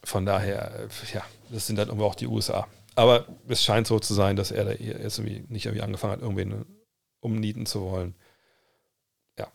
[0.04, 2.68] von daher, ja, das sind dann irgendwie auch die USA.
[2.94, 6.20] Aber es scheint so zu sein, dass er da jetzt irgendwie nicht irgendwie angefangen hat,
[6.20, 6.66] irgendwen
[7.20, 8.14] umnieten zu wollen.
[9.38, 9.50] Ja.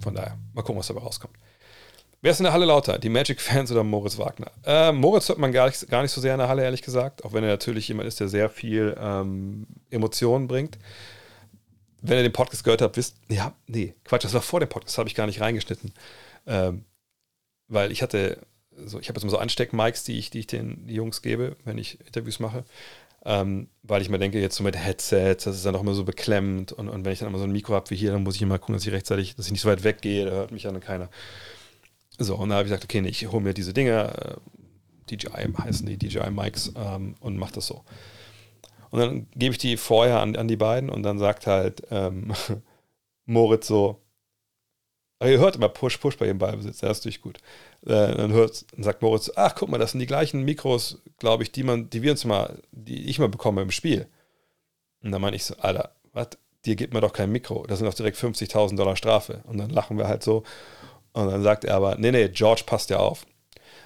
[0.00, 1.36] Von daher, mal gucken, was dabei rauskommt.
[2.24, 3.00] Wer ist in der Halle lauter?
[3.00, 4.52] Die Magic-Fans oder Moritz Wagner?
[4.64, 7.24] Äh, Moritz hört man gar nicht, gar nicht so sehr in der Halle, ehrlich gesagt.
[7.24, 10.78] Auch wenn er natürlich jemand ist, der sehr viel ähm, Emotionen bringt.
[12.00, 14.98] Wenn ihr den Podcast gehört habt, wisst, ja, nee, Quatsch, das war vor dem Podcast,
[14.98, 15.92] habe ich gar nicht reingeschnitten.
[16.46, 16.84] Ähm,
[17.66, 18.38] weil ich hatte,
[18.76, 21.76] so, ich habe jetzt mal so Ansteck-Mics, die ich, die ich den Jungs gebe, wenn
[21.76, 22.64] ich Interviews mache.
[23.24, 26.04] Ähm, weil ich mir denke, jetzt so mit Headsets, das ist dann auch immer so
[26.04, 26.70] beklemmt.
[26.70, 28.42] Und, und wenn ich dann immer so ein Mikro habe wie hier, dann muss ich
[28.42, 30.72] immer gucken, dass ich rechtzeitig, dass ich nicht so weit weggehe, da hört mich ja
[30.78, 31.08] keiner.
[32.22, 34.38] So, und da habe ich gesagt, okay, nee, ich hole mir diese Dinge,
[35.10, 37.84] äh, DJI heißen die, DJI Mics, ähm, und mache das so.
[38.90, 42.32] Und dann gebe ich die vorher an, an die beiden und dann sagt halt ähm,
[43.24, 44.02] Moritz so,
[45.24, 47.38] ihr hört immer Push, Push bei ihrem Ballbesitz, das ist natürlich gut.
[47.86, 51.52] Äh, dann, hört, sagt Moritz, ach guck mal, das sind die gleichen Mikros, glaube ich,
[51.52, 54.08] die man, die wir uns mal, die ich mal bekomme im Spiel.
[55.02, 56.28] Und dann meine ich so, Alter, was?
[56.64, 59.42] Dir gibt mir doch kein Mikro, das sind doch direkt 50.000 Dollar Strafe.
[59.46, 60.44] Und dann lachen wir halt so.
[61.12, 63.26] Und dann sagt er aber, nee, nee, George passt ja auf.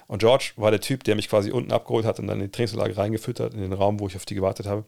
[0.07, 2.51] Und George war der Typ, der mich quasi unten abgeholt hat und dann in die
[2.51, 4.85] Trainingslage reingeführt hat, in den Raum, wo ich auf die gewartet habe.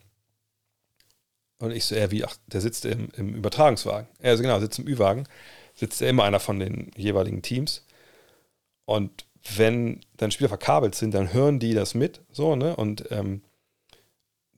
[1.60, 4.08] Und ich so, er wie, ach, der sitzt im, im Übertragungswagen.
[4.20, 5.28] Er so, genau, sitzt im Ü-Wagen,
[5.74, 7.86] sitzt er immer einer von den jeweiligen Teams.
[8.86, 9.26] Und
[9.58, 12.76] wenn dann Spieler verkabelt sind, dann hören die das mit, so, ne?
[12.76, 13.42] Und ähm,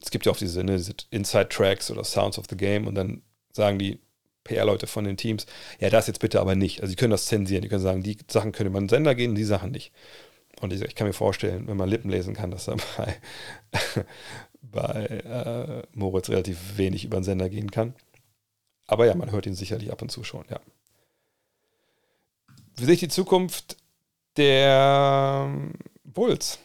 [0.00, 3.22] es gibt ja auch diese, ne, diese Inside-Tracks oder Sounds of the Game und dann
[3.52, 4.00] sagen die
[4.44, 5.46] PR-Leute von den Teams,
[5.78, 6.80] ja, das jetzt bitte aber nicht.
[6.80, 9.34] Also die können das zensieren, die können sagen, die Sachen können über den Sender gehen,
[9.34, 9.92] die Sachen nicht.
[10.60, 13.16] Und ich, ich kann mir vorstellen, wenn man Lippen lesen kann, dass da bei,
[14.62, 17.94] bei äh, Moritz relativ wenig über den Sender gehen kann.
[18.86, 20.60] Aber ja, man hört ihn sicherlich ab und zu schon, ja.
[22.76, 23.76] Wie sehe ich die Zukunft
[24.36, 25.50] der
[26.04, 26.58] Bulls?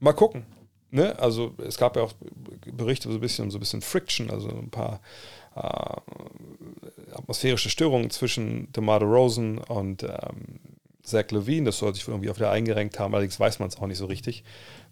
[0.00, 0.46] Mal gucken.
[0.90, 1.18] Ne?
[1.18, 2.12] Also es gab ja auch
[2.64, 5.00] Berichte so ein bisschen, so ein bisschen Friction, also ein paar
[5.58, 10.60] äh, atmosphärische Störungen zwischen DeMar Rosen und ähm,
[11.02, 11.66] Zach Levine.
[11.66, 14.06] Das soll sich irgendwie auch wieder eingerenkt haben, allerdings weiß man es auch nicht so
[14.06, 14.44] richtig.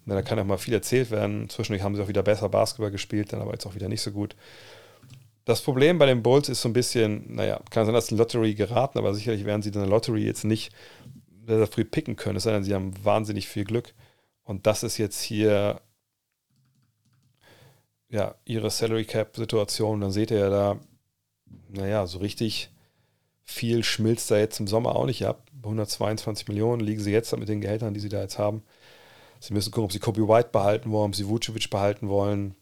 [0.05, 1.49] Und da kann auch mal viel erzählt werden.
[1.49, 4.11] Zwischendurch haben sie auch wieder besser Basketball gespielt, dann aber jetzt auch wieder nicht so
[4.11, 4.35] gut.
[5.45, 8.53] Das Problem bei den Bulls ist so ein bisschen, naja, kann sein, dass die Lottery
[8.53, 10.73] geraten, aber sicherlich werden sie in der Lottery jetzt nicht
[11.45, 13.93] sehr, sehr früh picken können, es sei denn, sie haben wahnsinnig viel Glück.
[14.43, 15.81] Und das ist jetzt hier
[18.09, 20.01] ja, ihre Salary Cap-Situation.
[20.01, 20.79] Dann seht ihr ja da,
[21.69, 22.71] naja, so richtig
[23.43, 25.43] viel schmilzt da jetzt im Sommer auch nicht ab.
[25.63, 28.63] 122 Millionen liegen sie jetzt mit den Gehältern, die sie da jetzt haben.
[29.39, 32.55] Sie müssen gucken, ob sie Kobe White behalten wollen, ob sie Vucevic behalten wollen.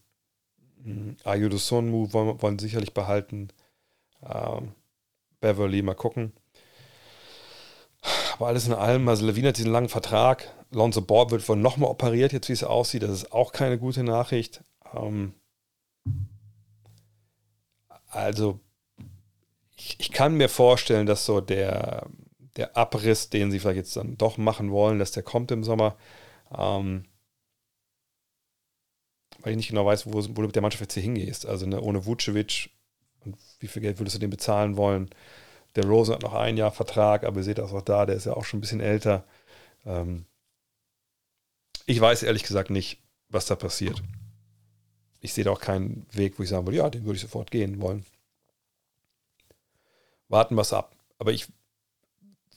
[0.84, 1.18] Mhm.
[1.24, 3.50] Ayudo Sonmu wollen, wollen sicherlich behalten.
[4.24, 4.74] Ähm,
[5.42, 6.34] Beverly, mal gucken.
[8.34, 10.54] Aber alles in allem, also Levine hat diesen langen Vertrag.
[10.72, 13.04] Lonzo Ball wird wohl nochmal operiert, jetzt wie es aussieht.
[13.04, 14.62] Das ist auch keine gute Nachricht.
[14.96, 15.34] Ähm,
[18.08, 18.60] also,
[19.76, 22.08] ich, ich, kann mir vorstellen, dass so der,
[22.56, 25.98] der Abriss, den sie vielleicht jetzt dann doch machen wollen, dass der kommt im Sommer.
[26.56, 27.06] Ähm,
[29.40, 31.46] weil ich nicht genau weiß, wo, wo du mit der Mannschaft jetzt hier hingehst.
[31.46, 32.70] Also ne, ohne Vucevic
[33.26, 35.10] und wie viel Geld würdest du den bezahlen wollen?
[35.76, 38.26] Der Rosen hat noch ein Jahr Vertrag, aber ihr seht das auch da, der ist
[38.26, 39.26] ja auch schon ein bisschen älter.
[39.86, 40.26] Ähm,
[41.86, 44.02] ich weiß ehrlich gesagt nicht, was da passiert
[45.26, 47.52] ich sehe da auch keinen Weg, wo ich sagen würde, ja, den würde ich sofort
[47.52, 48.06] gehen wollen.
[50.30, 50.96] Warten wir es ab.
[51.18, 51.48] Aber ich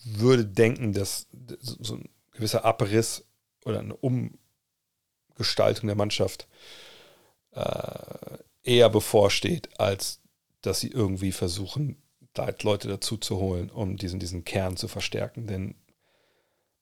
[0.04, 1.26] würde denken, dass
[1.60, 3.24] so ein gewisser Abriss
[3.64, 6.48] oder eine Umgestaltung der Mannschaft
[7.52, 10.20] äh, eher bevorsteht, als
[10.62, 12.00] dass sie irgendwie versuchen,
[12.62, 15.48] Leute dazu zu holen, um diesen, diesen Kern zu verstärken.
[15.48, 15.74] Denn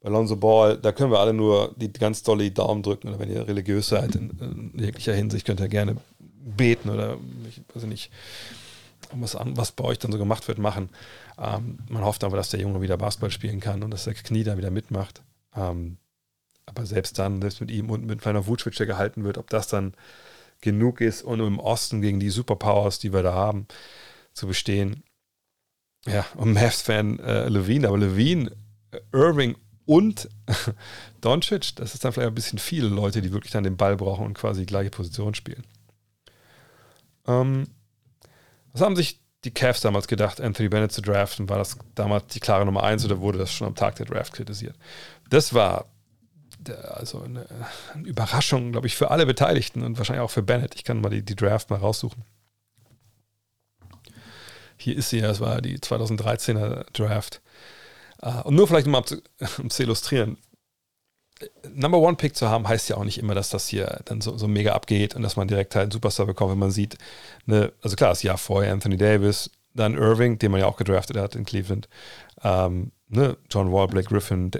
[0.02, 3.08] Alonso Ball, da können wir alle nur die ganz dolle Daumen drücken.
[3.08, 4.30] Oder wenn ihr religiös seid, in,
[4.74, 7.16] in jeglicher Hinsicht, könnt ihr gerne beten oder
[7.48, 8.10] ich weiß nicht,
[9.12, 10.90] was, an, was bei euch dann so gemacht wird, machen.
[11.38, 14.44] Ähm, man hofft aber, dass der Junge wieder Basketball spielen kann und dass der Knie
[14.44, 15.22] da wieder mitmacht.
[15.54, 15.98] Ähm,
[16.66, 19.94] aber selbst dann, selbst mit ihm und mit kleiner der gehalten wird, ob das dann
[20.60, 23.66] genug ist, um im Osten gegen die Superpowers, die wir da haben,
[24.32, 25.02] zu bestehen.
[26.06, 28.52] Ja, und Mavs-Fan äh, Levine, aber Levine,
[28.92, 29.56] äh, Irving
[29.86, 30.28] und
[31.20, 34.26] Doncic, das ist dann vielleicht ein bisschen viele Leute, die wirklich dann den Ball brauchen
[34.26, 35.64] und quasi die gleiche Position spielen.
[37.26, 37.68] Ähm,
[38.72, 41.48] was haben sich die Cavs damals gedacht, Anthony Bennett zu draften?
[41.48, 44.32] War das damals die klare Nummer eins oder wurde das schon am Tag der Draft
[44.32, 44.76] kritisiert?
[45.30, 45.86] Das war
[46.88, 47.46] also eine,
[47.94, 50.74] eine Überraschung, glaube ich, für alle Beteiligten und wahrscheinlich auch für Bennett.
[50.74, 52.24] Ich kann mal die, die Draft mal raussuchen.
[54.76, 57.40] Hier ist sie ja, es war die 2013er Draft.
[58.22, 59.02] Uh, und nur vielleicht mal,
[59.58, 60.38] um zu illustrieren,
[61.74, 64.38] Number One Pick zu haben, heißt ja auch nicht immer, dass das hier dann so,
[64.38, 66.96] so mega abgeht und dass man direkt halt einen Superstar bekommt, wenn man sieht,
[67.44, 71.18] ne, also klar, das Jahr vorher Anthony Davis, dann Irving, den man ja auch gedraftet
[71.18, 71.88] hat in Cleveland,
[72.42, 74.50] ähm, ne, John Wall, Blake Griffin,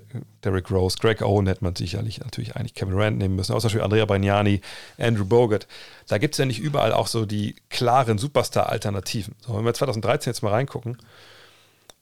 [0.45, 4.05] Derrick Rose, Greg Owen hätte man sicherlich natürlich eigentlich Kevin Rand nehmen müssen, außer Andrea
[4.05, 4.61] Bagnani,
[4.99, 5.67] Andrew Bogut.
[6.09, 9.35] Da gibt es ja nicht überall auch so die klaren Superstar-Alternativen.
[9.41, 10.99] So, wenn wir 2013 jetzt mal reingucken,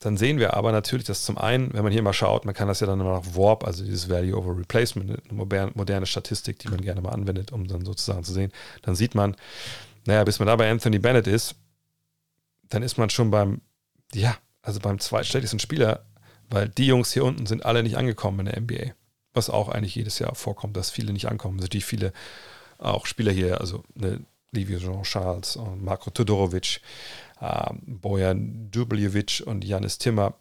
[0.05, 2.67] dann sehen wir aber natürlich, dass zum einen, wenn man hier mal schaut, man kann
[2.67, 6.59] das ja dann immer nach Warp, also dieses Value over Replacement, eine moderne, moderne Statistik,
[6.59, 8.51] die man gerne mal anwendet, um dann sozusagen zu sehen,
[8.83, 9.35] dann sieht man,
[10.05, 11.55] naja, bis man da bei Anthony Bennett ist,
[12.69, 13.61] dann ist man schon beim,
[14.13, 16.05] ja, also beim zweitstärksten Spieler,
[16.51, 18.93] weil die Jungs hier unten sind alle nicht angekommen in der NBA.
[19.33, 21.57] Was auch eigentlich jedes Jahr vorkommt, dass viele nicht ankommen.
[21.57, 22.13] Natürlich viele
[22.77, 26.79] auch Spieler hier, also ne, Livio Jean Charles und Marco Todorovic,
[27.41, 30.35] äh, Bojan Dubljevic und Janis Timmer,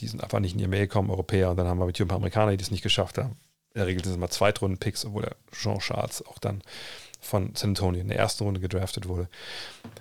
[0.00, 1.50] die sind einfach nicht in die NBA gekommen, Europäer.
[1.50, 3.36] Und dann haben wir mit ein paar Amerikaner, die es nicht geschafft haben.
[3.74, 6.62] In der Regel sind es mal Zweitrunden-Picks, obwohl der Jean Charles auch dann
[7.20, 9.28] von San Antonio in der ersten Runde gedraftet wurde.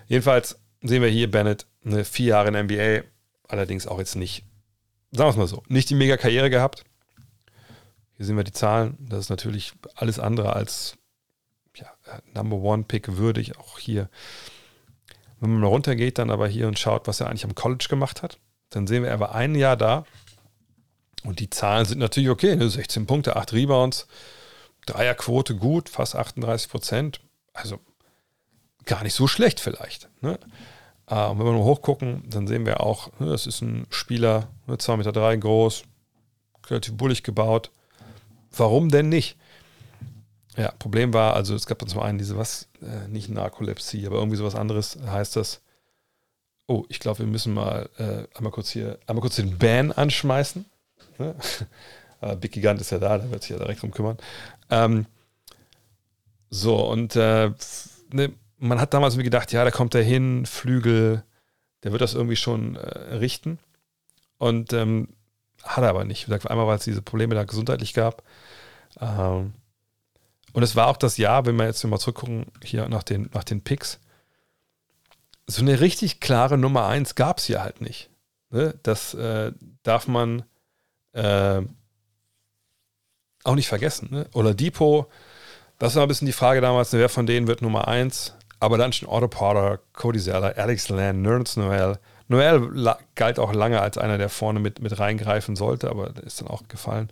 [0.07, 3.07] Jedenfalls sehen wir hier Bennett, eine vier Jahre in der NBA,
[3.47, 4.43] allerdings auch jetzt nicht,
[5.12, 6.86] sagen wir es mal so, nicht die mega Karriere gehabt.
[8.16, 8.97] Hier sehen wir die Zahlen.
[8.99, 10.97] Das ist natürlich alles andere als
[11.76, 11.88] ja,
[12.34, 13.57] Number One Pick würdig.
[13.57, 14.10] Auch hier,
[15.40, 18.22] wenn man mal runtergeht, dann aber hier und schaut, was er eigentlich am College gemacht
[18.24, 20.06] hat, dann sehen wir, er war ein Jahr da.
[21.24, 22.56] Und die Zahlen sind natürlich okay.
[22.56, 22.70] Ne?
[22.70, 24.08] 16 Punkte, 8 Rebounds,
[24.86, 27.20] Dreierquote gut, fast 38 Prozent.
[27.54, 27.80] Also
[28.86, 30.10] gar nicht so schlecht vielleicht.
[30.22, 30.40] Ne?
[31.08, 34.76] Äh, wenn wir nur hochgucken, dann sehen wir auch, ne, das ist ein Spieler, ne,
[34.76, 35.84] 2,3 Meter drei groß,
[36.68, 37.72] relativ bullig gebaut.
[38.56, 39.38] Warum denn nicht?
[40.60, 44.36] Ja, Problem war, also es gab zum einen diese, was, äh, nicht Narkolepsie, aber irgendwie
[44.36, 45.62] sowas anderes heißt das.
[46.68, 50.66] Oh, ich glaube, wir müssen mal äh, einmal kurz hier, einmal kurz den Ban anschmeißen.
[51.18, 51.34] Ne?
[52.20, 54.18] äh, Big Gigant ist ja da, der wird sich ja direkt drum kümmern.
[54.70, 55.05] Ähm,
[56.49, 57.51] so, und äh,
[58.12, 61.24] ne, man hat damals irgendwie gedacht, ja, da kommt er hin, Flügel,
[61.84, 63.60] der wird das irgendwie schon äh, richten.
[64.38, 65.07] Und ähm,
[65.64, 66.30] hat er aber nicht.
[66.30, 68.24] Einmal, weil es diese Probleme da gesundheitlich gab.
[68.99, 69.53] Ähm,
[70.54, 73.43] und es war auch das Jahr, wenn wir jetzt mal zurückgucken, hier nach den, nach
[73.43, 74.00] den Picks,
[75.47, 78.10] so eine richtig klare Nummer 1 gab es hier halt nicht.
[78.52, 78.76] Ne?
[78.84, 79.52] Das äh,
[79.84, 80.43] darf man
[81.14, 81.62] äh,
[83.43, 84.10] auch nicht vergessen.
[84.12, 84.28] Ne?
[84.34, 85.08] Oder Depot,
[85.80, 88.36] das war ein bisschen die Frage damals, wer von denen wird Nummer 1?
[88.60, 91.97] Aber dann schon Otto Porter, Cody Zeller, Alex Land, Nerds Noel.
[92.28, 96.47] Noel galt auch lange als einer, der vorne mit, mit reingreifen sollte, aber ist dann
[96.47, 97.10] auch gefallen.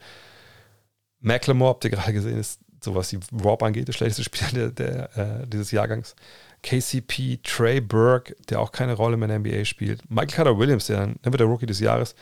[1.22, 5.10] McLemore, habt ihr gerade gesehen, ist so was die Rob angeht, der schlechteste Spieler der,
[5.12, 6.16] der äh, dieses Jahrgangs.
[6.64, 10.10] KCP, Trey Burke, der auch keine Rolle mehr in der NBA spielt.
[10.10, 12.16] Michael Carter Williams, der der wird der Rookie des Jahres,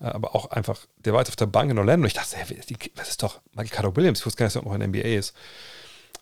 [0.00, 2.06] äh, aber auch einfach, der war jetzt auf der Bank in Orlando.
[2.06, 2.58] Ich dachte, hey,
[2.94, 4.20] was ist doch Michael Carter Williams?
[4.20, 5.34] Ich wusste gar nicht, dass er noch in der NBA ist.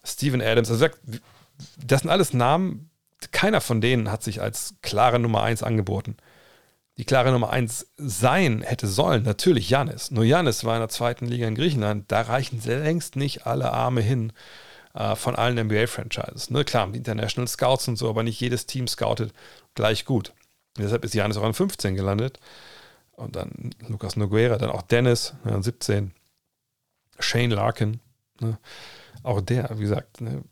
[0.05, 0.87] Steven Adams, also
[1.85, 2.89] das sind alles Namen,
[3.33, 6.17] keiner von denen hat sich als klare Nummer 1 angeboten.
[7.01, 10.11] Die klare Nummer 1 sein hätte sollen, natürlich Janis.
[10.11, 14.03] Nur Janis war in der zweiten Liga in Griechenland, da reichen längst nicht alle Arme
[14.03, 14.35] hin
[14.93, 16.51] äh, von allen NBA-Franchises.
[16.51, 19.33] Ne, klar, International Scouts und so, aber nicht jedes Team scoutet
[19.75, 20.35] gleich gut.
[20.77, 22.39] Und deshalb ist Janis auch an 15 gelandet.
[23.13, 26.13] Und dann Lucas Noguera, dann auch Dennis, an 17.
[27.19, 28.01] Shane Larkin,
[28.41, 28.59] ne,
[29.23, 30.45] auch der, wie gesagt, ne,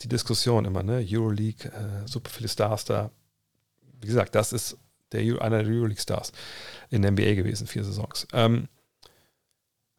[0.00, 1.06] die Diskussion immer, ne?
[1.06, 3.10] Euroleague, äh, super viele Stars da.
[4.00, 4.78] Wie gesagt, das ist
[5.14, 6.32] der, einer der Euroleague-Stars
[6.90, 8.26] in der NBA gewesen, vier Saisons.
[8.32, 8.68] Ähm,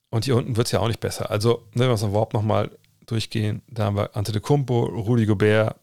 [0.09, 1.29] und hier unten wird es ja auch nicht besser.
[1.29, 2.71] Also, wenn wir uns überhaupt nochmal
[3.05, 5.75] durchgehen, da haben wir Ante de Kumpo, Rudy Gobert,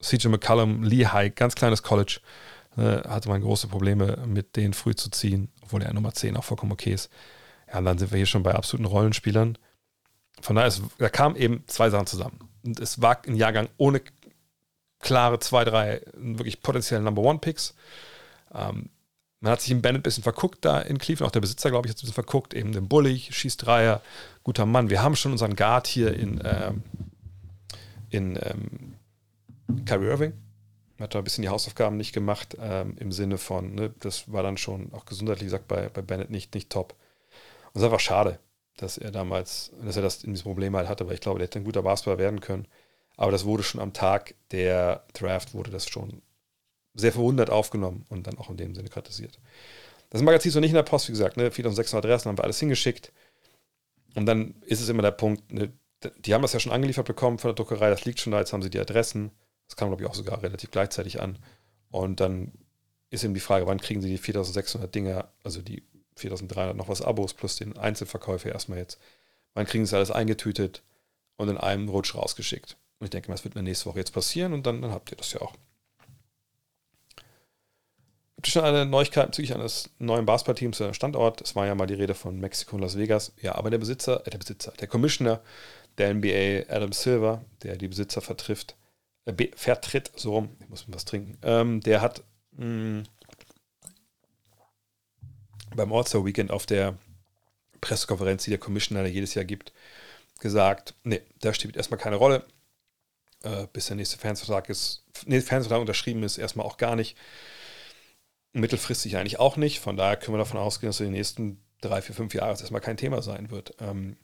[0.00, 2.20] CJ McCallum, Lehigh, ganz kleines College.
[2.76, 6.44] Äh, hatte man große Probleme mit denen früh zu ziehen, obwohl er Nummer 10 auch
[6.44, 7.10] vollkommen okay ist.
[7.68, 9.58] Ja, und dann sind wir hier schon bei absoluten Rollenspielern.
[10.40, 12.40] Von daher, ist, da kamen eben zwei Sachen zusammen.
[12.64, 14.00] Und es war ein Jahrgang ohne
[15.00, 17.74] klare zwei, drei wirklich potenzielle Number One Picks.
[18.54, 18.90] Ähm,
[19.40, 21.28] man hat sich im Bennett ein bisschen verguckt da in Cleveland.
[21.28, 22.54] Auch der Besitzer, glaube ich, hat sich ein bisschen verguckt.
[22.54, 24.00] Eben den Bully, schießt Dreier,
[24.42, 24.88] guter Mann.
[24.88, 26.82] Wir haben schon unseren Guard hier in, ähm,
[28.08, 28.94] in ähm,
[29.84, 30.32] Kyrie Irving.
[30.98, 34.42] Hat da ein bisschen die Hausaufgaben nicht gemacht, ähm, im Sinne von, ne, das war
[34.42, 36.94] dann schon auch gesundheitlich gesagt bei, bei Bennett nicht, nicht top.
[37.72, 38.38] Und es ist einfach schade,
[38.76, 41.48] dass er damals, dass er das in diesem Problem halt hatte, weil ich glaube, der
[41.48, 42.66] hätte ein guter Basketballer werden können.
[43.16, 46.22] Aber das wurde schon am Tag der Draft, wurde das schon
[46.94, 49.38] sehr verwundert aufgenommen und dann auch in dem Sinne kritisiert.
[50.10, 51.50] Das Magazin ist noch nicht in der Post, wie gesagt, ne?
[51.50, 53.12] 4600 Adressen haben wir alles hingeschickt.
[54.14, 55.72] Und dann ist es immer der Punkt, ne?
[56.18, 58.52] die haben das ja schon angeliefert bekommen von der Druckerei, das liegt schon da, jetzt
[58.52, 59.30] haben sie die Adressen.
[59.66, 61.38] Das kam, glaube ich, auch sogar relativ gleichzeitig an.
[61.90, 62.52] Und dann
[63.10, 65.82] ist eben die Frage, wann kriegen sie die 4600 Dinger, also die
[66.16, 69.00] 4300 noch was Abos plus den Einzelverkäufer erstmal jetzt.
[69.54, 70.82] Wann kriegen sie alles eingetütet
[71.36, 72.76] und in einem Rutsch rausgeschickt?
[72.98, 75.10] Und ich denke das wird in der nächsten Woche jetzt passieren und dann, dann habt
[75.10, 75.54] ihr das ja auch.
[78.44, 81.40] Gibt es schon eine Neuigkeit bezüglich eines neuen Basketballteams oder Standort?
[81.40, 83.32] Es war ja mal die Rede von Mexiko und Las Vegas.
[83.40, 85.40] Ja, aber der Besitzer, äh, der Besitzer, der Commissioner
[85.96, 88.76] der NBA, Adam Silver, der die Besitzer vertrifft,
[89.24, 92.22] äh, vertritt, so rum, ich muss mir was trinken, ähm, der hat
[92.58, 93.02] mh, hm,
[95.74, 96.98] beim All-Star Weekend auf der
[97.80, 99.72] Pressekonferenz, die der Commissioner jedes Jahr gibt,
[100.40, 102.44] gesagt, nee, da spielt erstmal keine Rolle,
[103.42, 107.16] äh, bis der nächste Fernsehvertrag ist, nee, Fernsehvertrag unterschrieben ist, erstmal auch gar nicht.
[108.54, 109.80] Mittelfristig eigentlich auch nicht.
[109.80, 112.80] Von daher können wir davon ausgehen, dass in den nächsten drei, vier, fünf Jahren erstmal
[112.80, 113.74] kein Thema sein wird.
[113.80, 114.16] Ähm,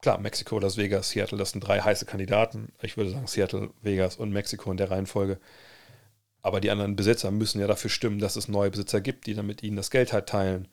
[0.00, 2.72] klar, Mexiko, Las Vegas, Seattle, das sind drei heiße Kandidaten.
[2.82, 5.38] Ich würde sagen Seattle, Vegas und Mexiko in der Reihenfolge.
[6.40, 9.46] Aber die anderen Besitzer müssen ja dafür stimmen, dass es neue Besitzer gibt, die dann
[9.46, 10.68] mit ihnen das Geld halt teilen.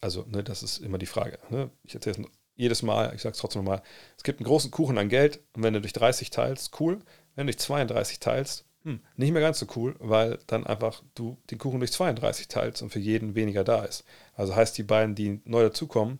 [0.00, 1.38] Also, ne, das ist immer die Frage.
[1.50, 1.70] Ne?
[1.82, 3.82] Ich erzähle es jedes Mal, ich sage es trotzdem nochmal,
[4.16, 7.00] es gibt einen großen Kuchen an Geld und wenn du durch 30 teilst, cool.
[7.34, 11.36] Wenn du durch 32 teilst, hm, nicht mehr ganz so cool, weil dann einfach du
[11.50, 14.04] den Kuchen durch 32 teilst und für jeden weniger da ist.
[14.34, 16.18] Also heißt, die beiden, die neu dazukommen,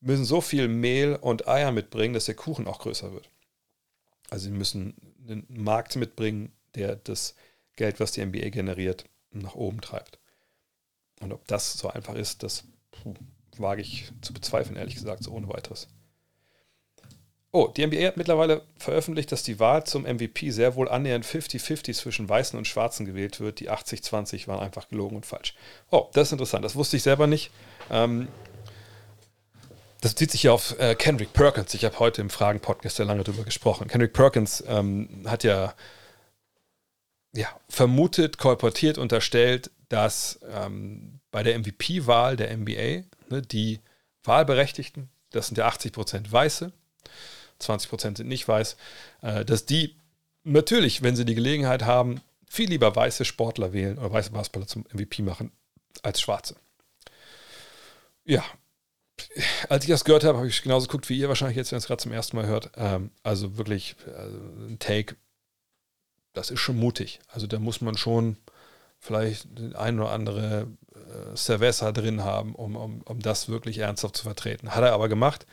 [0.00, 3.30] müssen so viel Mehl und Eier mitbringen, dass der Kuchen auch größer wird.
[4.30, 4.94] Also sie müssen
[5.28, 7.34] einen Markt mitbringen, der das
[7.76, 10.18] Geld, was die NBA generiert, nach oben treibt.
[11.20, 13.14] Und ob das so einfach ist, das puh,
[13.58, 15.88] wage ich zu bezweifeln, ehrlich gesagt, so ohne weiteres.
[17.52, 21.94] Oh, die NBA hat mittlerweile veröffentlicht, dass die Wahl zum MVP sehr wohl annähernd 50-50
[21.94, 23.58] zwischen Weißen und Schwarzen gewählt wird.
[23.58, 25.54] Die 80-20 waren einfach gelogen und falsch.
[25.90, 26.64] Oh, das ist interessant.
[26.64, 27.50] Das wusste ich selber nicht.
[27.90, 28.28] Ähm,
[30.00, 31.74] das bezieht sich ja auf äh, Kendrick Perkins.
[31.74, 33.88] Ich habe heute im Fragen-Podcast sehr lange darüber gesprochen.
[33.88, 35.74] Kendrick Perkins ähm, hat ja,
[37.32, 43.80] ja vermutet, kolportiert, unterstellt, dass ähm, bei der MVP-Wahl der NBA ne, die
[44.22, 46.72] Wahlberechtigten, das sind ja 80 Prozent Weiße,
[47.60, 48.76] 20 Prozent sind nicht weiß,
[49.22, 49.96] äh, dass die
[50.44, 54.84] natürlich, wenn sie die Gelegenheit haben, viel lieber weiße Sportler wählen oder weiße Basketballer zum
[54.92, 55.52] MVP machen
[56.02, 56.56] als schwarze.
[58.24, 58.44] Ja,
[59.68, 61.80] als ich das gehört habe, habe ich genauso geguckt wie ihr wahrscheinlich jetzt, wenn ihr
[61.80, 62.70] es gerade zum ersten Mal hört.
[62.76, 65.16] Ähm, also wirklich also ein Take,
[66.32, 67.20] das ist schon mutig.
[67.28, 68.36] Also da muss man schon
[68.98, 74.24] vielleicht ein oder andere äh, Cerveza drin haben, um, um, um das wirklich ernsthaft zu
[74.24, 74.74] vertreten.
[74.74, 75.46] Hat er aber gemacht.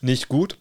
[0.00, 0.58] Nicht gut.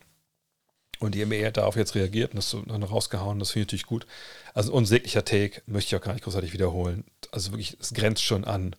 [0.99, 3.67] Und die MER hat darauf jetzt reagiert und das so dann rausgehauen, das finde ich
[3.67, 4.07] natürlich gut.
[4.53, 7.03] Also ein unsäglicher Take, möchte ich auch gar nicht großartig wiederholen.
[7.31, 8.75] Also wirklich, es grenzt schon an,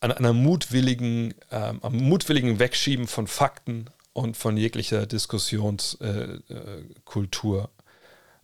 [0.00, 7.70] an einer mutwilligen, ähm, am mutwilligen Wegschieben von Fakten und von jeglicher Diskussionskultur,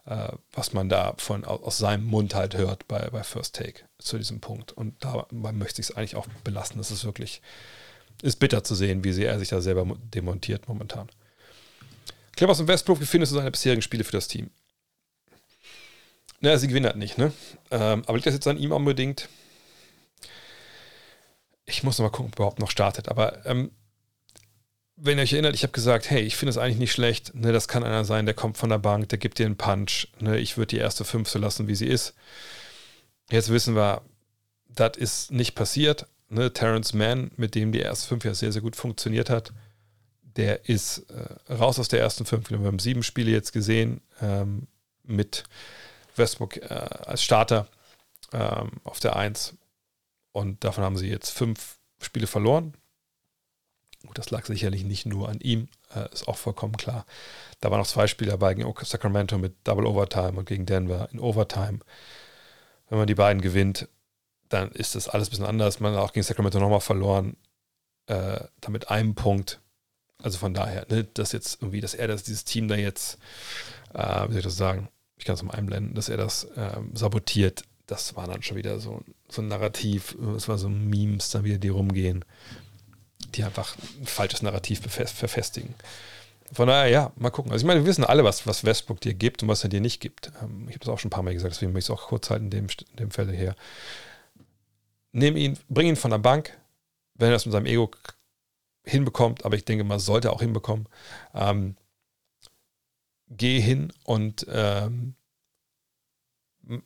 [0.06, 3.84] äh, äh, was man da von, aus seinem Mund halt hört bei, bei First Take
[3.98, 4.72] zu diesem Punkt.
[4.72, 6.78] Und dabei möchte ich es eigentlich auch belassen.
[6.78, 7.42] Das ist wirklich,
[8.22, 11.08] ist bitter zu sehen, wie sehr er sich da selber demontiert momentan.
[12.36, 14.50] Clippers und Westbrook, wie findest du seine bisherigen Spiele für das Team?
[16.40, 17.32] Naja, sie gewinnen halt nicht, ne?
[17.70, 19.28] Ähm, aber liegt das jetzt an ihm unbedingt?
[21.64, 23.08] Ich muss noch mal gucken, ob er überhaupt noch startet.
[23.08, 23.70] Aber ähm,
[24.96, 27.34] wenn ihr euch erinnert, ich habe gesagt, hey, ich finde es eigentlich nicht schlecht.
[27.34, 30.08] Ne, das kann einer sein, der kommt von der Bank, der gibt dir einen Punch.
[30.18, 32.14] Ne, ich würde die erste fünf so lassen, wie sie ist.
[33.30, 34.02] Jetzt wissen wir,
[34.68, 36.06] das ist nicht passiert.
[36.28, 39.52] Ne, Terrence Mann, mit dem die erste fünf ja sehr, sehr gut funktioniert hat,
[40.36, 42.50] der ist äh, raus aus der ersten fünf.
[42.50, 44.66] Wir haben sieben Spiele jetzt gesehen ähm,
[45.02, 45.44] mit
[46.16, 47.68] Westbrook äh, als Starter
[48.32, 49.54] ähm, auf der Eins.
[50.32, 52.74] Und davon haben sie jetzt fünf Spiele verloren.
[54.06, 57.06] Gut, das lag sicherlich nicht nur an ihm, äh, ist auch vollkommen klar.
[57.60, 61.20] Da waren noch zwei Spiele dabei gegen Sacramento mit Double Overtime und gegen Denver in
[61.20, 61.78] Overtime.
[62.88, 63.88] Wenn man die beiden gewinnt,
[64.48, 65.78] dann ist das alles ein bisschen anders.
[65.78, 67.36] Man hat auch gegen Sacramento nochmal verloren.
[68.06, 69.61] Äh, damit einem Punkt
[70.22, 73.18] also von daher, ne, dass jetzt irgendwie, dass er das, dieses Team da jetzt,
[73.94, 76.90] äh, wie soll ich das sagen, ich kann es mal einblenden, dass er das ähm,
[76.94, 81.44] sabotiert, das war dann schon wieder so, so ein Narrativ, es war so Memes dann
[81.44, 82.24] wieder, die rumgehen,
[83.34, 85.74] die einfach ein falsches Narrativ verfestigen.
[86.52, 87.50] Von daher, ja, mal gucken.
[87.50, 89.80] Also ich meine, wir wissen alle, was, was Westbrook dir gibt und was er dir
[89.80, 90.32] nicht gibt.
[90.42, 92.08] Ähm, ich habe es auch schon ein paar Mal gesagt, deswegen möchte ich es auch
[92.08, 92.66] kurz halten in dem,
[92.98, 93.56] dem Fälle her.
[95.12, 96.56] Nimm ihn, bring ihn von der Bank,
[97.14, 97.90] wenn er das mit seinem Ego
[98.84, 100.88] hinbekommt, aber ich denke, man sollte auch hinbekommen.
[101.34, 101.76] Ähm,
[103.28, 105.14] geh hin und ähm,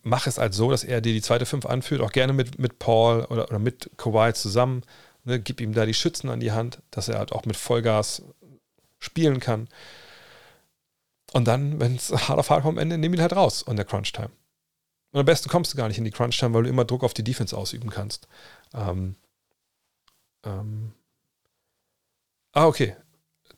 [0.02, 2.78] mach es halt so, dass er dir die zweite Fünf anführt, auch gerne mit, mit
[2.78, 4.82] Paul oder, oder mit Kawhi zusammen.
[5.24, 8.23] Ne, gib ihm da die Schützen an die Hand, dass er halt auch mit Vollgas
[8.98, 9.68] spielen kann.
[11.32, 13.77] Und dann, wenn es hart auf hart kommt am Ende, nimm ihn halt raus in
[13.77, 14.31] der Crunch-Time.
[15.12, 17.14] Und am besten kommst du gar nicht in die Crunch-Time, weil du immer Druck auf
[17.14, 18.28] die Defense ausüben kannst.
[18.73, 19.16] Ähm,
[20.44, 20.93] ähm,
[22.57, 22.97] Ah, okay.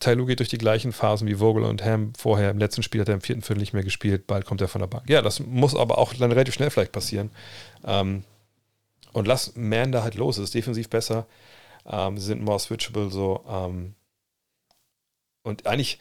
[0.00, 2.50] Tailu geht durch die gleichen Phasen wie Vogel und Ham vorher.
[2.50, 4.26] Im letzten Spiel hat er im vierten Viertel nicht mehr gespielt.
[4.26, 5.08] Bald kommt er von der Bank.
[5.08, 7.30] Ja, das muss aber auch dann relativ schnell vielleicht passieren.
[7.84, 8.24] Ähm,
[9.12, 10.36] und lass Man da halt los.
[10.36, 11.28] Es ist defensiv besser.
[11.86, 13.44] Ähm, sind more switchable so.
[13.48, 13.94] Ähm,
[15.44, 16.00] und eigentlich,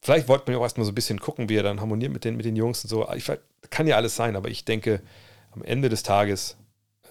[0.00, 2.24] vielleicht wollte man ja auch erstmal so ein bisschen gucken, wie er dann harmoniert mit
[2.24, 3.06] den, mit den Jungs und so.
[3.12, 3.30] Ich,
[3.68, 5.02] kann ja alles sein, aber ich denke,
[5.50, 6.56] am Ende des Tages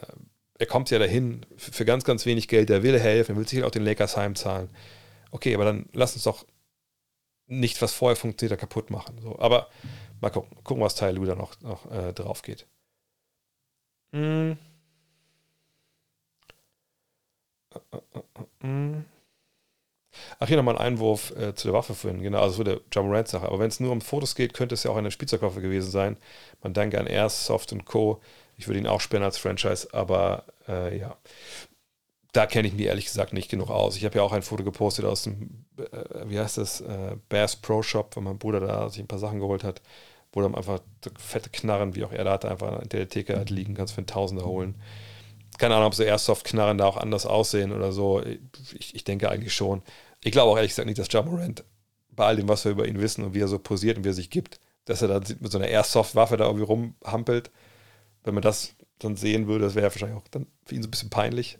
[0.01, 0.07] äh,
[0.59, 3.65] er kommt ja dahin für ganz, ganz wenig Geld, er will helfen, er will sicher
[3.65, 4.69] auch den Lakers heimzahlen.
[5.31, 6.45] Okay, aber dann lass uns doch
[7.47, 9.19] nicht, was vorher funktioniert, da kaputt machen.
[9.21, 9.69] So, aber
[10.21, 12.65] mal gucken, gucken, was Ty Lue da noch, noch äh, drauf geht.
[14.13, 14.57] Hm.
[20.39, 22.21] Ach, hier nochmal ein Einwurf äh, zu der Waffe vorhin.
[22.21, 23.45] Genau, also der Jamorant-Sache.
[23.45, 26.17] Aber wenn es nur um Fotos geht, könnte es ja auch eine Spielzeugwaffe gewesen sein.
[26.61, 28.21] Man denke an Airsoft und Co.
[28.57, 31.17] Ich würde ihn auch sperren als Franchise, aber äh, ja,
[32.33, 33.95] da kenne ich mich ehrlich gesagt nicht genug aus.
[33.95, 37.55] Ich habe ja auch ein Foto gepostet aus dem, äh, wie heißt das, äh, Bass
[37.55, 39.81] Pro Shop, wo mein Bruder da sich ein paar Sachen geholt hat,
[40.31, 40.79] wo dann einfach
[41.17, 43.99] fette Knarren, wie auch er da hatte, einfach in der Theke halt liegen, kannst für
[43.99, 44.75] einen Tausender holen.
[45.57, 48.23] keine Ahnung, ob so Airsoft-Knarren da auch anders aussehen oder so.
[48.77, 49.81] Ich, ich denke eigentlich schon.
[50.23, 51.63] Ich glaube auch ehrlich gesagt nicht, dass Jamorant
[52.09, 54.09] bei all dem, was wir über ihn wissen und wie er so posiert und wie
[54.09, 57.51] er sich gibt, dass er da mit so einer Airsoft-Waffe da irgendwie rumhampelt.
[58.27, 60.91] Wenn man das dann sehen würde, das wäre wahrscheinlich auch dann für ihn so ein
[60.91, 61.59] bisschen peinlich.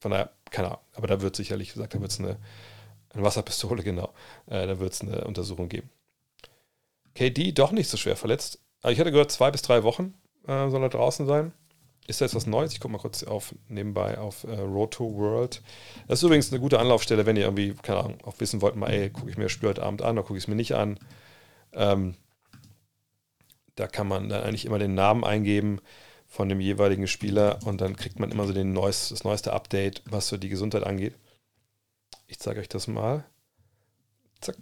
[0.00, 0.80] Von daher, keine Ahnung.
[0.94, 2.38] Aber da wird sicherlich, gesagt, da wird es eine,
[3.10, 4.14] eine Wasserpistole, genau.
[4.46, 5.90] Äh, da wird es eine Untersuchung geben.
[7.14, 8.60] KD doch nicht so schwer verletzt.
[8.80, 10.14] Also ich hatte gehört, zwei bis drei Wochen
[10.46, 11.52] äh, soll er draußen sein.
[12.06, 12.72] Ist da jetzt was Neues?
[12.72, 15.62] Ich gucke mal kurz auf nebenbei auf äh, Roto World.
[16.06, 18.88] Das ist übrigens eine gute Anlaufstelle, wenn ihr irgendwie, keine Ahnung, auch wissen wollt, mal,
[18.88, 20.74] ey, gucke ich mir das Spiel heute Abend an oder gucke ich es mir nicht
[20.74, 20.98] an.
[21.74, 22.14] Ähm,
[23.78, 25.80] da kann man dann eigentlich immer den Namen eingeben
[26.26, 30.02] von dem jeweiligen Spieler und dann kriegt man immer so den neues, das neueste Update,
[30.04, 31.14] was so die Gesundheit angeht.
[32.26, 33.24] Ich zeige euch das mal.
[34.40, 34.56] Zack.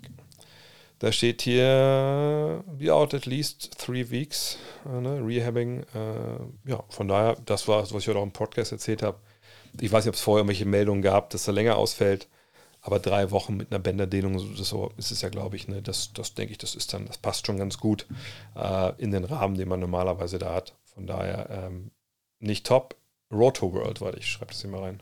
[0.98, 5.82] Da steht hier, be out at least three weeks, äh, ne, Rehabbing.
[5.94, 9.18] Äh, ja, von daher, das war, was ich heute auch im Podcast erzählt habe.
[9.78, 12.28] Ich weiß nicht, ob es vorher irgendwelche Meldungen gab, dass er länger ausfällt,
[12.86, 15.68] aber drei Wochen mit einer Bänderdehnung, so, ist es ja, glaube ich.
[15.68, 18.06] Ne, das, das denke ich, das ist dann, das passt schon ganz gut
[18.54, 20.74] äh, in den Rahmen, den man normalerweise da hat.
[20.84, 21.90] Von daher ähm,
[22.38, 22.96] nicht top.
[23.32, 25.00] Roto World, warte, ich schreibe das hier mal rein.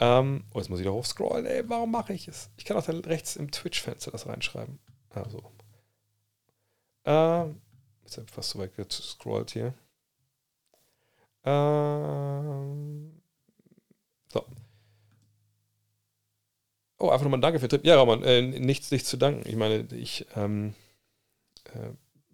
[0.00, 1.46] Ähm, oh, jetzt muss ich da hochscrollen.
[1.46, 2.50] Ey, warum mache ich es?
[2.56, 4.78] Ich kann auch da rechts im Twitch-Fenster das reinschreiben.
[5.10, 5.42] Also.
[7.04, 7.60] Ähm,
[8.02, 9.74] jetzt habe ich fast so weit gescrollt hier.
[11.44, 13.12] Ähm,
[14.32, 14.44] so.
[16.98, 17.86] Oh, einfach nochmal ein Danke für den Tipp.
[17.86, 19.48] Ja, Roman, äh, nichts, nichts zu danken.
[19.48, 20.74] Ich meine, ich ähm,
[21.66, 21.90] äh,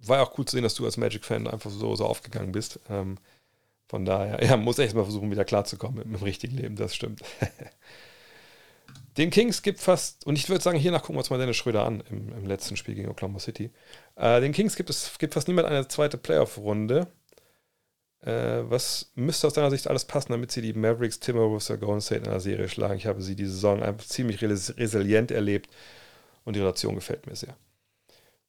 [0.06, 2.80] war ja auch cool zu sehen, dass du als Magic-Fan einfach so, so aufgegangen bist.
[2.88, 3.18] Ähm,
[3.88, 6.94] von daher, ja, muss echt mal versuchen, wieder klarzukommen mit, mit dem richtigen Leben, das
[6.94, 7.22] stimmt.
[9.16, 11.84] Den Kings gibt fast, und ich würde sagen, hiernach gucken wir uns mal Dennis Schröder
[11.84, 13.70] an im, im letzten Spiel gegen Oklahoma City.
[14.14, 17.08] Äh, den Kings gibt es gibt fast niemand eine zweite Playoff-Runde.
[18.22, 22.00] Äh, was müsste aus deiner Sicht alles passen, damit sie die Mavericks, Timberwolves oder Golden
[22.00, 22.96] State in der Serie schlagen?
[22.96, 25.70] Ich habe sie diese Saison einfach ziemlich resilient erlebt
[26.44, 27.56] und die Rotation gefällt mir sehr.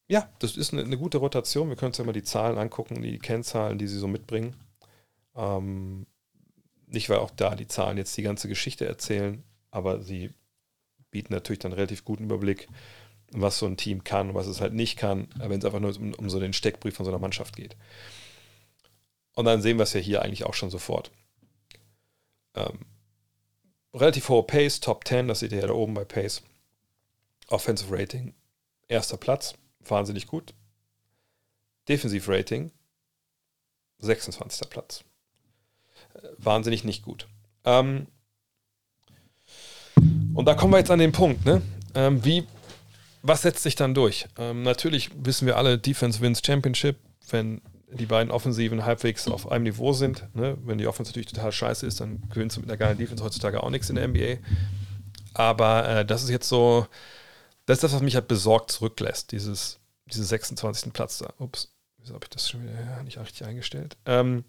[0.07, 1.69] Ja, das ist eine, eine gute Rotation.
[1.69, 4.55] Wir können uns ja mal die Zahlen angucken, die Kennzahlen, die sie so mitbringen.
[5.35, 6.05] Ähm,
[6.87, 10.31] nicht, weil auch da die Zahlen jetzt die ganze Geschichte erzählen, aber sie
[11.11, 12.67] bieten natürlich dann relativ guten Überblick,
[13.31, 15.95] was so ein Team kann und was es halt nicht kann, wenn es einfach nur
[15.95, 17.77] um, um so den Steckbrief von so einer Mannschaft geht.
[19.35, 21.11] Und dann sehen wir es ja hier eigentlich auch schon sofort.
[22.55, 22.79] Ähm,
[23.93, 26.41] relativ hohe Pace, Top 10, das seht ihr ja da oben bei Pace.
[27.47, 28.33] Offensive Rating,
[28.87, 30.53] erster Platz, wahnsinnig gut.
[31.87, 32.71] Defensive Rating,
[33.99, 34.69] 26.
[34.69, 35.03] Platz
[36.37, 37.27] wahnsinnig nicht gut.
[37.65, 38.07] Ähm,
[40.33, 41.61] und da kommen wir jetzt an den Punkt, ne?
[41.93, 42.47] Ähm, wie,
[43.21, 44.27] was setzt sich dann durch?
[44.37, 46.97] Ähm, natürlich wissen wir alle, Defense wins Championship,
[47.29, 47.61] wenn
[47.93, 50.27] die beiden Offensiven halbwegs auf einem Niveau sind.
[50.33, 50.57] Ne?
[50.63, 53.61] Wenn die Offense natürlich total scheiße ist, dann gewinnst du mit einer geilen Defense heutzutage
[53.61, 54.37] auch nichts in der NBA.
[55.33, 56.87] Aber äh, das ist jetzt so,
[57.65, 60.93] das ist das, was mich halt besorgt zurücklässt, dieses, diesen 26.
[60.93, 61.33] Platz da.
[61.37, 63.97] Ups, wieso habe ich das schon wieder nicht richtig eingestellt?
[64.05, 64.45] Ähm,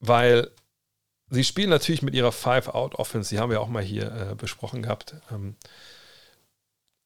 [0.00, 0.50] weil
[1.30, 5.16] sie spielen natürlich mit ihrer Five-Out-Offense, die haben wir auch mal hier äh, besprochen gehabt.
[5.30, 5.56] Ähm,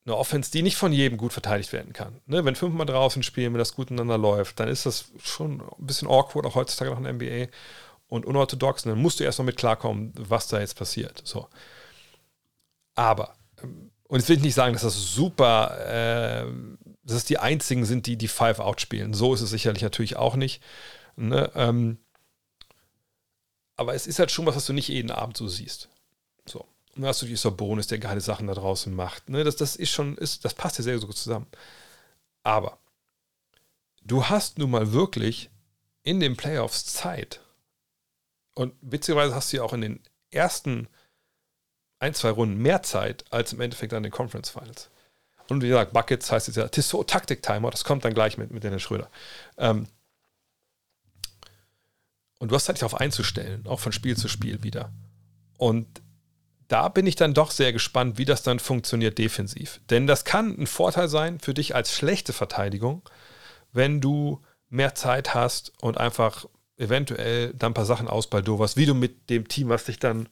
[0.04, 2.20] eine Offense, die nicht von jedem gut verteidigt werden kann.
[2.26, 2.44] Ne?
[2.44, 6.08] Wenn fünfmal draußen spielen, wenn das gut miteinander läuft, dann ist das schon ein bisschen
[6.08, 7.52] awkward, auch heutzutage noch in der NBA
[8.08, 8.84] und unorthodox.
[8.84, 11.22] Und dann musst du erst mal mit klarkommen, was da jetzt passiert.
[11.24, 11.48] So.
[12.94, 16.46] Aber, ähm, und jetzt will ich nicht sagen, dass das super, äh,
[17.04, 19.14] dass es die einzigen sind, die die Five-Out spielen.
[19.14, 20.62] So ist es sicherlich natürlich auch nicht.
[21.16, 21.50] Ne?
[21.54, 21.98] Ähm,
[23.76, 25.88] aber es ist halt schon was, was du nicht jeden Abend so siehst.
[26.44, 26.66] So.
[26.94, 29.28] Und dann hast du dieser Bonus, der geile Sachen da draußen macht.
[29.28, 31.46] Ne, das, das ist schon, ist, das passt ja sehr, sehr gut zusammen.
[32.42, 32.78] Aber
[34.02, 35.50] du hast nun mal wirklich
[36.02, 37.40] in den Playoffs Zeit.
[38.54, 40.00] Und witzigerweise hast du ja auch in den
[40.30, 40.88] ersten
[41.98, 44.90] ein, zwei Runden mehr Zeit als im Endeffekt an den Conference Finals.
[45.48, 48.50] Und wie gesagt, Buckets heißt jetzt ja Tissot Taktik Timer, das kommt dann gleich mit,
[48.50, 49.10] mit Dennis Schröder.
[49.56, 49.86] Ähm,
[52.38, 54.90] und du hast halt dich darauf einzustellen, auch von Spiel zu Spiel wieder.
[55.58, 56.02] Und
[56.72, 59.82] da bin ich dann doch sehr gespannt, wie das dann funktioniert defensiv.
[59.90, 63.02] Denn das kann ein Vorteil sein für dich als schlechte Verteidigung,
[63.72, 64.40] wenn du
[64.70, 66.46] mehr Zeit hast und einfach
[66.78, 70.30] eventuell dann ein paar Sachen ausbaldowers, wie du mit dem Team, was dich dann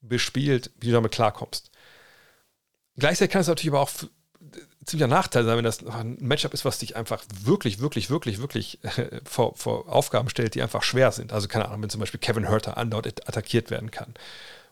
[0.00, 1.70] bespielt, wie du damit klarkommst.
[2.96, 3.90] Gleichzeitig kann es natürlich aber auch
[4.84, 8.82] ziemlicher Nachteil sein, wenn das ein Matchup ist, was dich einfach wirklich, wirklich, wirklich, wirklich
[8.82, 11.32] äh, vor, vor, Aufgaben stellt, die einfach schwer sind.
[11.32, 14.14] Also keine Ahnung, wenn zum Beispiel Kevin Herter andauernd attackiert werden kann.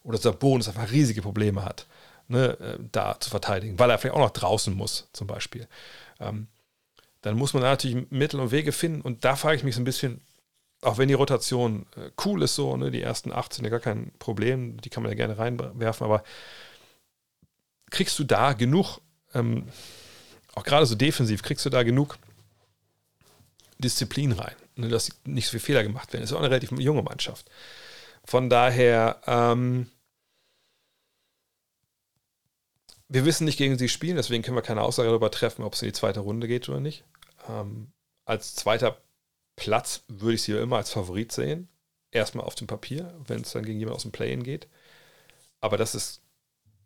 [0.04, 1.86] Oder Sabonis einfach riesige Probleme hat,
[2.28, 5.68] ne, äh, da zu verteidigen, weil er vielleicht auch noch draußen muss, zum Beispiel.
[6.20, 6.48] Ähm,
[7.22, 9.00] dann muss man da natürlich Mittel und Wege finden.
[9.00, 10.20] Und da frage ich mich so ein bisschen,
[10.82, 13.80] auch wenn die Rotation äh, cool ist, so, ne, die ersten acht sind ja gar
[13.80, 16.24] kein Problem, die kann man ja gerne reinwerfen, aber
[17.90, 18.98] kriegst du da genug,
[19.34, 19.68] ähm,
[20.54, 22.18] auch gerade so defensiv, kriegst du da genug
[23.78, 26.22] Disziplin rein, ne, dass nicht so viele Fehler gemacht werden.
[26.22, 27.48] Das ist auch eine relativ junge Mannschaft.
[28.24, 29.90] Von daher, ähm,
[33.08, 35.82] wir wissen nicht, gegen sie spielen, deswegen können wir keine Aussage darüber treffen, ob es
[35.82, 37.04] in die zweite Runde geht oder nicht.
[37.48, 37.92] Ähm,
[38.24, 38.98] als zweiter
[39.56, 41.68] Platz würde ich sie ja immer als Favorit sehen.
[42.10, 44.68] Erstmal auf dem Papier, wenn es dann gegen jemanden aus dem Play-In geht.
[45.60, 46.20] Aber dass es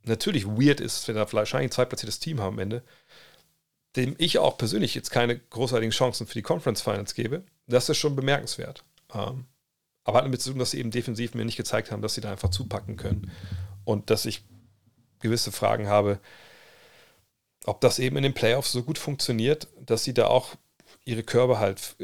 [0.04, 2.82] natürlich weird ist, wir da wahrscheinlich ein zweitplatziertes Team haben am Ende,
[3.96, 7.98] dem ich auch persönlich jetzt keine großartigen Chancen für die Conference Finals gebe, das ist
[7.98, 8.84] schon bemerkenswert.
[9.12, 9.46] Ähm,
[10.06, 12.20] aber hat damit zu tun, dass sie eben defensiv mir nicht gezeigt haben, dass sie
[12.20, 13.30] da einfach zupacken können.
[13.84, 14.44] Und dass ich
[15.20, 16.20] gewisse Fragen habe,
[17.64, 20.54] ob das eben in den Playoffs so gut funktioniert, dass sie da auch
[21.04, 21.96] ihre Körbe halt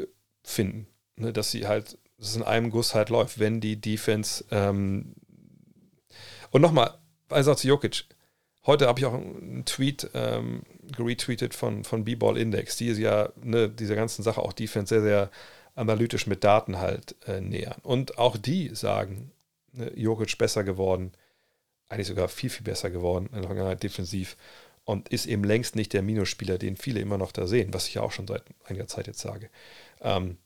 [0.43, 0.87] finden.
[1.15, 5.15] Ne, dass sie halt, dass es in einem Guss halt läuft, wenn die Defense ähm
[6.51, 6.93] und nochmal,
[7.29, 8.05] zu Jokic,
[8.67, 10.61] heute habe ich auch einen Tweet ähm,
[10.95, 15.01] geretweetet von, von B-Ball Index, die ist ja ne, dieser ganzen Sache auch Defense sehr,
[15.01, 15.31] sehr
[15.75, 17.79] analytisch mit Daten halt äh, nähern.
[17.83, 19.31] Und auch die sagen,
[19.71, 21.13] ne, Jokic besser geworden,
[21.89, 24.37] eigentlich sogar viel, viel besser geworden in der Vergangenheit defensiv
[24.85, 27.95] und ist eben längst nicht der Minusspieler, den viele immer noch da sehen, was ich
[27.95, 29.49] ja auch schon seit einiger Zeit jetzt sage.
[30.01, 30.37] Ähm,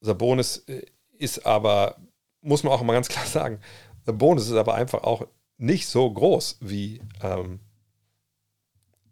[0.00, 0.82] Sabonis äh,
[1.18, 1.96] ist aber,
[2.40, 3.60] muss man auch mal ganz klar sagen,
[4.06, 5.26] Sabonis ist aber einfach auch
[5.56, 7.60] nicht so groß wie, ähm,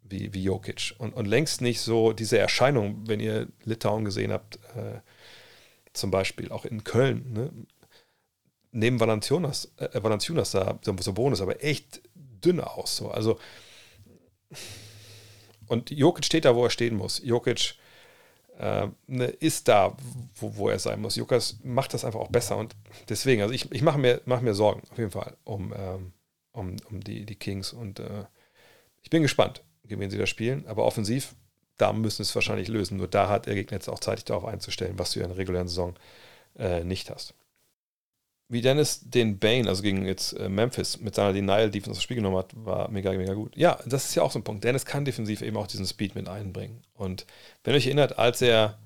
[0.09, 4.57] wie, wie Jokic und, und längst nicht so diese Erscheinung, wenn ihr Litauen gesehen habt,
[4.77, 5.01] äh,
[5.93, 7.51] zum Beispiel auch in Köln, ne?
[8.73, 12.97] neben Valanciunas, äh, Valanciunas sah Sabonis aber echt dünn aus.
[12.97, 13.11] So.
[13.11, 13.39] Also,
[15.67, 17.21] und Jokic steht da, wo er stehen muss.
[17.25, 17.75] Jokic
[18.59, 19.97] äh, ne, ist da,
[20.37, 21.17] wo, wo er sein muss.
[21.17, 22.77] Jokic macht das einfach auch besser und
[23.09, 26.13] deswegen, also ich, ich mache mir, mach mir Sorgen auf jeden Fall um, ähm,
[26.53, 28.25] um, um die, die Kings und äh,
[29.03, 31.35] ich bin gespannt, gegen wen sie da spielen, aber offensiv,
[31.77, 32.97] da müssen sie es wahrscheinlich lösen.
[32.97, 35.69] Nur da hat der Gegner jetzt auch zeitig darauf einzustellen, was du in der regulären
[35.69, 35.95] Saison
[36.59, 37.35] äh, nicht hast
[38.49, 42.37] wie Dennis den Bane, also gegen jetzt äh, Memphis, mit seiner Denial-Defense das Spiel genommen
[42.37, 43.57] hat, war mega, mega gut.
[43.57, 44.63] Ja, das ist ja auch so ein Punkt.
[44.63, 46.83] Dennis kann defensiv eben auch diesen Speed mit einbringen.
[46.95, 47.27] Und
[47.65, 48.79] wenn ihr euch erinnert, als er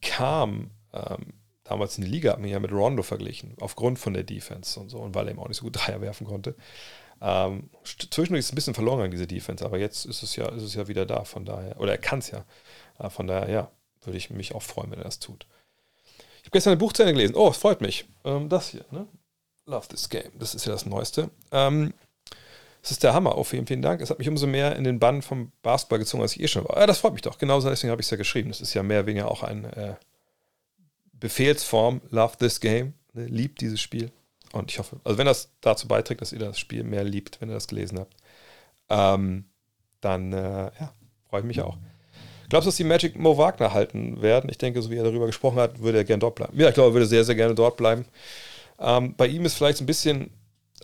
[0.00, 4.22] kam, ähm, damals in die Liga, hat man ja mit Rondo verglichen, aufgrund von der
[4.22, 6.54] Defense und so, und weil er eben auch nicht so gut Dreier werfen konnte.
[7.20, 10.48] Ähm, zwischendurch ist es ein bisschen verloren an diese Defense, aber jetzt ist es ja,
[10.50, 12.44] ist es ja wieder da, von daher, oder er kann es ja.
[12.98, 13.70] Äh, von daher, ja,
[14.04, 15.46] würde ich mich auch freuen, wenn er das tut
[16.46, 17.34] habe gestern ein Buch gelesen.
[17.34, 18.06] Oh, es freut mich.
[18.24, 19.06] Ähm, das hier, ne?
[19.66, 20.30] Love this game.
[20.38, 21.30] Das ist ja das Neueste.
[21.50, 21.92] Ähm,
[22.82, 23.36] das ist der Hammer.
[23.36, 24.00] Oh, vielen, vielen Dank.
[24.00, 26.64] Es hat mich umso mehr in den Bann vom Basketball gezogen, als ich eh schon
[26.64, 26.78] war.
[26.78, 27.38] Ja, das freut mich doch.
[27.38, 28.48] Genauso deswegen habe ich es ja geschrieben.
[28.48, 29.94] Das ist ja mehr oder weniger auch eine äh,
[31.14, 32.00] Befehlsform.
[32.10, 32.94] Love this game.
[33.12, 33.26] Ne?
[33.26, 34.12] Liebt dieses Spiel.
[34.56, 37.48] Und ich hoffe, also wenn das dazu beiträgt, dass ihr das Spiel mehr liebt, wenn
[37.48, 38.16] ihr das gelesen habt,
[38.88, 39.44] ähm,
[40.00, 40.92] dann äh, ja,
[41.28, 41.76] freue ich mich auch.
[42.48, 44.48] Glaubst du, dass die Magic Mo Wagner halten werden?
[44.50, 46.58] Ich denke, so wie er darüber gesprochen hat, würde er gerne dort bleiben.
[46.58, 48.06] Ja, ich glaube, er würde sehr, sehr gerne dort bleiben.
[48.78, 50.30] Ähm, bei ihm ist vielleicht ein bisschen,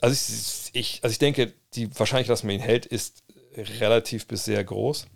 [0.00, 3.22] also ich, ich, also ich denke, die Wahrscheinlichkeit, dass man ihn hält, ist
[3.56, 5.06] relativ bis sehr groß.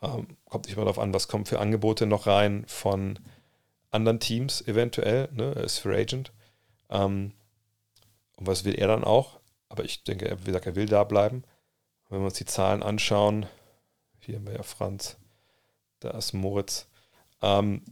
[0.00, 3.18] Ähm, kommt nicht mal darauf an, was kommt für Angebote noch rein von
[3.90, 5.28] anderen Teams eventuell.
[5.32, 5.52] Ne?
[5.54, 6.32] Er ist Free Agent.
[6.90, 7.32] Ähm,
[8.36, 9.40] und was will er dann auch?
[9.68, 11.44] Aber ich denke, er, wie gesagt, er will da bleiben.
[12.08, 13.46] Wenn wir uns die Zahlen anschauen,
[14.20, 15.16] hier haben wir ja Franz,
[16.00, 16.86] da ist Moritz.
[17.42, 17.82] Ähm,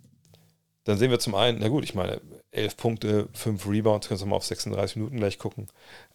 [0.85, 2.21] dann sehen wir zum einen, na gut, ich meine,
[2.53, 5.67] 11 Punkte, 5 Rebounds, können wir mal auf 36 Minuten gleich gucken.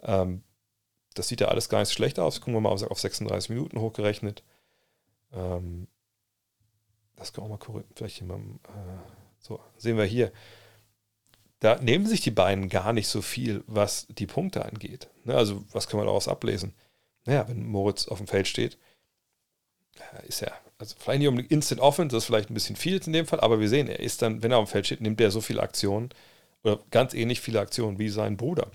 [0.01, 0.43] Ähm,
[1.13, 2.39] das sieht ja alles gar nicht so schlecht aus.
[2.39, 4.43] Gucken wir mal auf 36 Minuten hochgerechnet.
[5.33, 5.87] Ähm,
[7.17, 7.93] das können wir mal korrigieren.
[7.95, 8.99] Vielleicht jemandem, äh,
[9.39, 10.31] so, sehen wir hier.
[11.61, 15.09] Da nehmen sich die beiden gar nicht so viel, was die Punkte angeht.
[15.23, 16.73] Ne, also, was können wir daraus ablesen?
[17.25, 18.79] Naja, wenn Moritz auf dem Feld steht,
[20.27, 23.13] ist ja, also vielleicht nicht um Instant Offense, das ist vielleicht ein bisschen viel in
[23.13, 25.21] dem Fall, aber wir sehen, er ist dann, wenn er auf dem Feld steht, nimmt
[25.21, 26.09] er so viele Aktionen
[26.63, 28.71] oder ganz ähnlich viele Aktionen wie sein Bruder.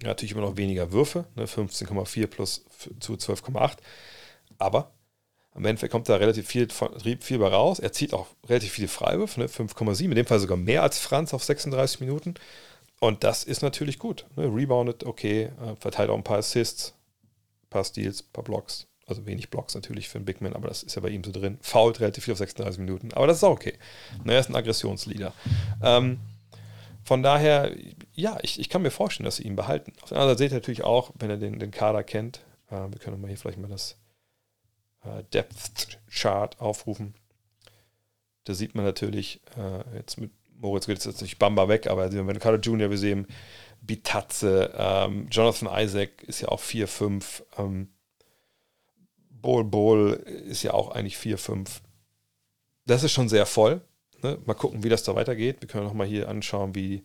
[0.00, 2.64] Er natürlich immer noch weniger Würfe, ne, 15,4 plus
[3.00, 3.78] zu 12,8,
[4.58, 4.92] aber
[5.54, 6.68] am Ende kommt da relativ viel,
[7.20, 7.78] viel bei raus.
[7.78, 11.34] Er zieht auch relativ viele Freiwürfe, ne, 5,7, in dem Fall sogar mehr als Franz
[11.34, 12.34] auf 36 Minuten.
[13.00, 14.26] Und das ist natürlich gut.
[14.36, 16.94] Ne, rebounded, okay, äh, verteilt auch ein paar Assists,
[17.64, 20.68] ein paar Steals, ein paar Blocks, also wenig Blocks natürlich für einen Big Man, aber
[20.68, 21.58] das ist ja bei ihm so drin.
[21.60, 23.74] Fault relativ viel auf 36 Minuten, aber das ist auch okay.
[24.24, 25.34] Na, er ist ein Aggressionsleader.
[25.82, 26.20] Ähm,
[27.04, 27.76] von daher,
[28.14, 29.92] ja, ich, ich kann mir vorstellen, dass sie ihn behalten.
[30.02, 32.76] Auf der anderen Seite seht ihr natürlich auch, wenn er den, den Kader kennt, äh,
[32.76, 33.96] wir können mal hier vielleicht mal das
[35.04, 37.14] äh, Depth Chart aufrufen.
[38.44, 42.38] Da sieht man natürlich, äh, jetzt mit Moritz geht jetzt nicht Bamba weg, aber wenn
[42.38, 43.26] Carter Jr., wir sehen
[43.80, 47.88] Bitatze, ähm, Jonathan Isaac ist ja auch 4-5, ähm,
[49.28, 50.12] Bol Bol
[50.46, 51.80] ist ja auch eigentlich 4-5.
[52.86, 53.80] Das ist schon sehr voll.
[54.22, 54.38] Ne?
[54.44, 55.60] Mal gucken, wie das da weitergeht.
[55.60, 57.02] Wir können nochmal hier anschauen, wie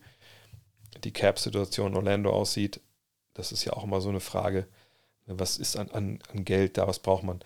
[1.04, 2.80] die Cap-Situation in Orlando aussieht.
[3.34, 4.68] Das ist ja auch immer so eine Frage.
[5.26, 5.40] Ne?
[5.40, 6.88] Was ist an, an, an Geld da?
[6.88, 7.40] Was braucht man?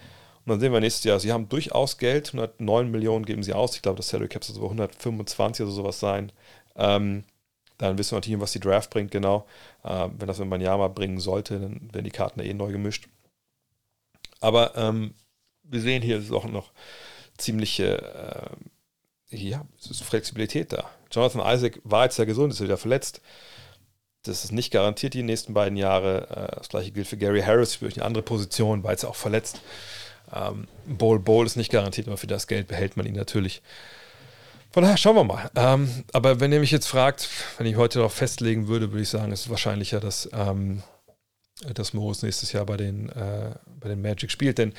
[0.45, 3.75] Und dann sehen wir nächstes Jahr, sie haben durchaus Geld, 109 Millionen geben sie aus.
[3.75, 6.31] Ich glaube, das Salary Cap soll so 125 oder sowas sein.
[6.75, 7.23] Ähm,
[7.77, 9.47] dann wissen wir natürlich, was die Draft bringt, genau.
[9.83, 13.07] Ähm, wenn das in Banyama bringen sollte, dann werden die Karten eh neu gemischt.
[14.39, 15.13] Aber ähm,
[15.63, 16.71] wir sehen hier ist auch noch
[17.37, 18.53] ziemliche,
[19.31, 20.89] äh, ja, Flexibilität da.
[21.11, 23.21] Jonathan Isaac war jetzt ja gesund, ist wieder verletzt.
[24.23, 26.29] Das ist nicht garantiert die nächsten beiden Jahre.
[26.29, 29.61] Äh, das gleiche gilt für Gary Harris, für eine andere Position, war jetzt auch verletzt.
[30.33, 33.61] Ähm, Bowl Bowl ist nicht garantiert, aber für das Geld behält man ihn natürlich.
[34.71, 35.51] Von daher schauen wir mal.
[35.55, 37.27] Ähm, aber wenn ihr mich jetzt fragt,
[37.57, 40.81] wenn ich heute darauf festlegen würde, würde ich sagen, es ist wahrscheinlicher, dass, ähm,
[41.73, 44.57] dass Morris nächstes Jahr bei den, äh, bei den Magic spielt.
[44.57, 44.73] Denn,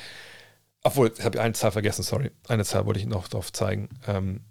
[0.81, 2.31] obwohl, ich habe eine Zahl vergessen, sorry.
[2.47, 3.89] Eine Zahl wollte ich noch darauf zeigen.
[4.07, 4.41] Ähm,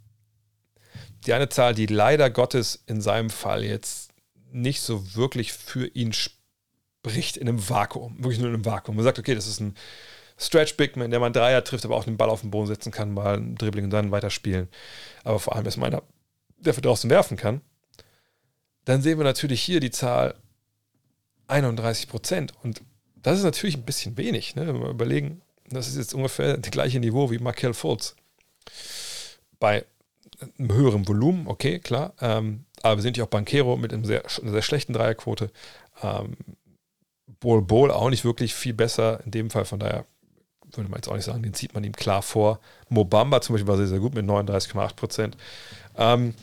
[1.27, 4.13] die eine Zahl, die leider Gottes in seinem Fall jetzt
[4.53, 8.97] nicht so wirklich für ihn spricht in einem Vakuum, wirklich nur in einem Vakuum.
[8.97, 9.75] Man sagt, okay, das ist ein
[10.43, 13.15] Stretch Bigman, der man Dreier trifft, aber auch den Ball auf den Boden setzen kann,
[13.15, 14.69] mal ein Dribbling und dann weiterspielen.
[15.25, 16.03] Aber vor allem ist meiner,
[16.59, 17.61] der für draußen werfen kann.
[18.85, 20.35] Dann sehen wir natürlich hier die Zahl
[21.47, 22.53] 31 Prozent.
[22.63, 22.83] Und
[23.17, 24.57] das ist natürlich ein bisschen wenig.
[24.57, 24.67] Ne?
[24.67, 28.17] Wenn wir überlegen, das ist jetzt ungefähr das gleiche Niveau wie Markel Fultz.
[29.61, 29.85] Bei
[30.59, 32.15] einem höheren Volumen, okay, klar.
[32.21, 35.51] Ähm, aber wir sind ja auch Bankero mit einem sehr, einer sehr schlechten Dreierquote.
[36.03, 36.37] Ähm,
[37.39, 39.65] Bol Bol auch nicht wirklich viel besser in dem Fall.
[39.65, 40.05] Von daher
[40.77, 42.61] würde man jetzt auch nicht sagen, den zieht man ihm klar vor.
[42.89, 45.37] Mobamba zum Beispiel war sehr, sehr gut mit 39,8 Prozent.
[45.97, 46.35] Ähm,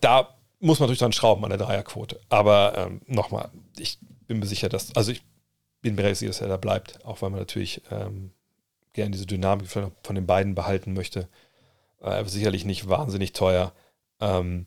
[0.00, 2.20] da muss man natürlich dran schrauben an der Dreierquote.
[2.28, 5.22] Aber ähm, nochmal, ich bin mir sicher, dass, also ich
[5.80, 8.30] bin mir sicher, dass er da bleibt, auch weil man natürlich ähm,
[8.92, 11.28] gerne diese Dynamik von den beiden behalten möchte.
[12.00, 13.72] Äh, sicherlich nicht wahnsinnig teuer.
[14.20, 14.66] Ähm,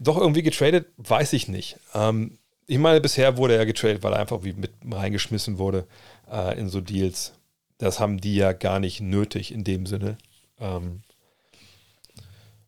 [0.00, 1.78] doch irgendwie getradet, weiß ich nicht.
[1.94, 2.38] Ähm,
[2.68, 5.86] ich meine, bisher wurde er getradet, weil er einfach wie mit reingeschmissen wurde
[6.30, 7.32] äh, in so Deals.
[7.78, 10.18] Das haben die ja gar nicht nötig in dem Sinne.
[10.60, 11.00] Ähm,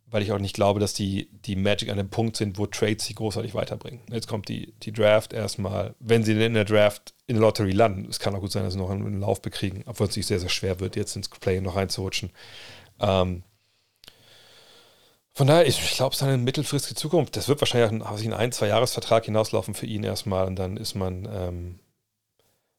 [0.07, 3.05] weil ich auch nicht glaube, dass die, die Magic an dem Punkt sind, wo Trades
[3.05, 4.01] sie großartig weiterbringen.
[4.11, 8.09] Jetzt kommt die, die Draft erstmal, wenn sie in der Draft in der Lottery landen.
[8.09, 10.27] Es kann auch gut sein, dass sie noch einen, einen Lauf bekriegen, obwohl es sich
[10.27, 12.31] sehr, sehr schwer wird, jetzt ins Play noch reinzurutschen.
[12.99, 13.43] Ähm,
[15.33, 17.37] von daher, ich, glaube, es ist eine mittelfristige Zukunft.
[17.37, 20.95] Das wird wahrscheinlich auf einen ein-, zwei Jahresvertrag hinauslaufen für ihn erstmal und dann ist
[20.95, 21.81] man, ähm,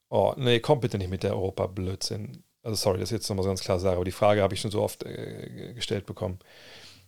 [0.10, 2.44] oh, nee, kommt bitte nicht mit der Europa-Blödsinn.
[2.64, 4.82] Also, sorry, das jetzt nochmal ganz klar sage, aber die Frage habe ich schon so
[4.82, 6.40] oft äh, gestellt bekommen.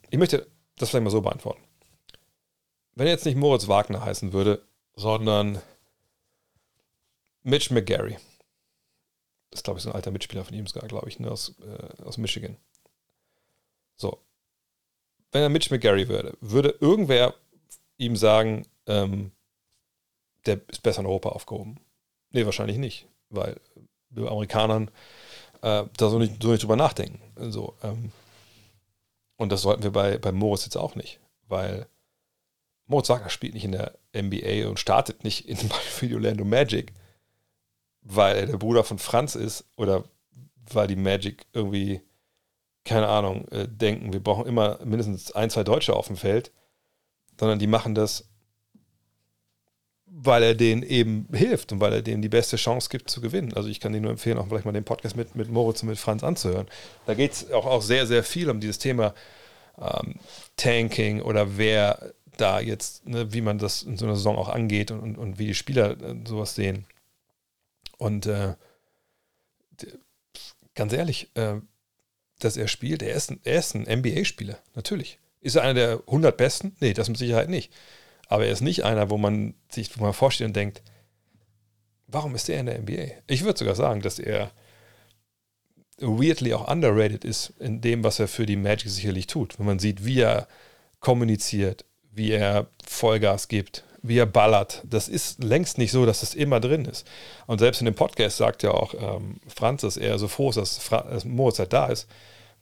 [0.10, 0.48] Ich möchte
[0.78, 1.62] das vielleicht mal so beantworten.
[2.96, 4.66] Wenn er jetzt nicht Moritz Wagner heißen würde,
[4.96, 5.62] sondern
[7.44, 8.18] Mitch McGarry.
[9.50, 12.02] Das ist, glaube ich, so ein alter Mitspieler von ihm, glaube ich, ne, aus, äh,
[12.04, 12.58] aus Michigan.
[13.96, 14.24] So,
[15.34, 17.34] wenn er Mitch McGarry würde, würde irgendwer
[17.98, 19.32] ihm sagen, ähm,
[20.46, 21.80] der ist besser in Europa aufgehoben?
[22.32, 23.60] Nee, wahrscheinlich nicht, weil
[24.10, 24.90] wir Amerikanern
[25.62, 27.20] äh, da so nicht, so nicht drüber nachdenken.
[27.52, 28.12] So, ähm,
[29.38, 31.88] und das sollten wir bei, bei Moritz jetzt auch nicht, weil
[32.86, 35.58] Moritz Wagner spielt nicht in der NBA und startet nicht in,
[36.02, 36.94] die Orlando Magic,
[38.02, 40.04] weil er der Bruder von Franz ist oder
[40.72, 42.02] weil die Magic irgendwie
[42.86, 46.52] keine Ahnung, äh, denken, wir brauchen immer mindestens ein, zwei Deutsche auf dem Feld,
[47.40, 48.28] sondern die machen das,
[50.06, 53.54] weil er denen eben hilft und weil er denen die beste Chance gibt zu gewinnen.
[53.54, 55.90] Also ich kann Ihnen nur empfehlen, auch vielleicht mal den Podcast mit, mit Moritz und
[55.90, 56.68] mit Franz anzuhören.
[57.06, 59.14] Da geht es auch, auch sehr, sehr viel um dieses Thema
[59.80, 60.16] ähm,
[60.56, 64.92] Tanking oder wer da jetzt, ne, wie man das in so einer Saison auch angeht
[64.92, 66.86] und, und, und wie die Spieler äh, sowas sehen.
[67.98, 68.56] Und äh,
[70.76, 71.56] ganz ehrlich, äh,
[72.44, 73.02] dass er spielt.
[73.02, 75.20] Er ist ein, ein NBA-Spieler, natürlich.
[75.42, 76.76] Ist er einer der 100 Besten?
[76.80, 77.72] Nee, das mit Sicherheit nicht.
[78.28, 80.82] Aber er ist nicht einer, wo man sich wo man vorstellt und denkt,
[82.08, 83.22] warum ist er in der NBA?
[83.28, 84.52] Ich würde sogar sagen, dass er
[86.00, 89.60] weirdly auch underrated ist in dem, was er für die Magic sicherlich tut.
[89.60, 90.48] Wenn man sieht, wie er
[91.00, 94.82] kommuniziert, wie er Vollgas gibt, wie er ballert.
[94.86, 97.08] Das ist längst nicht so, dass das immer drin ist.
[97.48, 100.58] Und selbst in dem Podcast sagt ja auch ähm, Franz, dass er so froh ist,
[100.58, 102.08] dass, Fra dass Moritz halt da ist,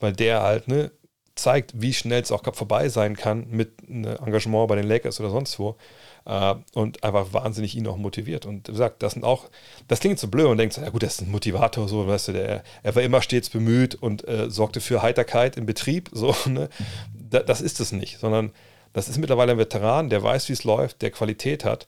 [0.01, 0.91] weil der halt ne,
[1.35, 5.29] zeigt, wie schnell es auch vorbei sein kann mit einem Engagement bei den Lakers oder
[5.29, 5.77] sonst wo.
[6.25, 8.45] äh, und einfach wahnsinnig ihn auch motiviert.
[8.45, 9.49] Und sagt, das sind auch,
[9.87, 12.31] das klingt so blöd und denkt, ja gut, das ist ein Motivator, so, weißt du,
[12.33, 16.69] der, er war immer stets bemüht und äh, sorgte für Heiterkeit im Betrieb, so, ne?
[17.13, 18.51] Da, das ist es nicht, sondern
[18.93, 21.87] das ist mittlerweile ein Veteran, der weiß, wie es läuft, der Qualität hat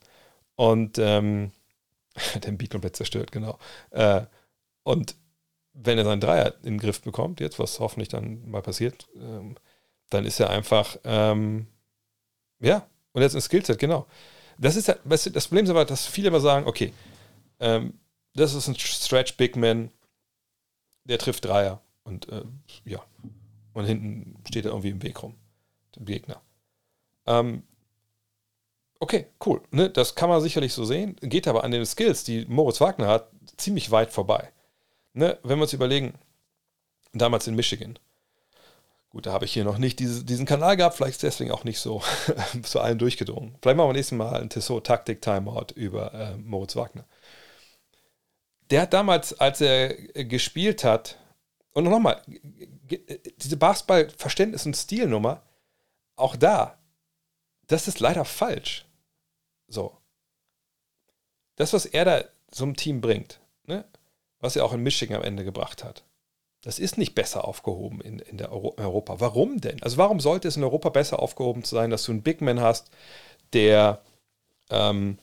[0.56, 1.52] und ähm,
[2.46, 3.60] den Beat komplett zerstört, genau.
[3.92, 4.22] Äh,
[4.84, 5.16] und
[5.74, 9.56] wenn er seinen Dreier in den Griff bekommt, jetzt, was hoffentlich dann mal passiert, ähm,
[10.10, 11.68] dann ist er einfach, ähm,
[12.60, 14.06] ja, und jetzt ein Skillset, genau.
[14.58, 16.94] Das ist ja, weißt du, das Problem ist aber, dass viele immer sagen, okay,
[17.60, 18.00] ähm,
[18.36, 19.92] das ist ein Stretch Big Man,
[21.06, 22.44] der trifft Dreier und äh,
[22.86, 23.04] ja,
[23.74, 25.36] und hinten steht er irgendwie im Weg rum,
[25.96, 26.42] dem Gegner.
[27.26, 27.64] Ähm,
[29.00, 29.90] okay, cool, ne?
[29.90, 33.30] das kann man sicherlich so sehen, geht aber an den Skills, die Moritz Wagner hat,
[33.58, 34.52] ziemlich weit vorbei.
[35.14, 35.38] Ne?
[35.44, 36.14] Wenn wir uns überlegen,
[37.14, 37.98] damals in Michigan,
[39.14, 41.66] Gut, da habe ich hier noch nicht diese, diesen Kanal gehabt, vielleicht ist deswegen auch
[41.66, 42.02] nicht so
[42.64, 43.56] zu allen durchgedrungen.
[43.62, 47.06] Vielleicht machen wir nächstes Mal ein Tissot Taktik Timeout über äh, Moritz Wagner.
[48.72, 49.94] Der hat damals, als er
[50.26, 51.20] gespielt hat,
[51.74, 52.24] und nochmal,
[53.38, 55.44] diese Basketball-Verständnis- und Stilnummer,
[56.16, 56.80] auch da,
[57.68, 58.88] das ist leider falsch.
[59.68, 59.96] So.
[61.56, 63.40] Das, was er da so einem Team bringt,
[64.44, 66.04] was er auch in Michigan am Ende gebracht hat,
[66.64, 69.20] das ist nicht besser aufgehoben in, in der Euro Europa.
[69.20, 69.82] Warum denn?
[69.82, 72.92] Also warum sollte es in Europa besser aufgehoben sein, dass du einen Big Man hast,
[73.54, 74.02] der,
[74.70, 75.18] ähm,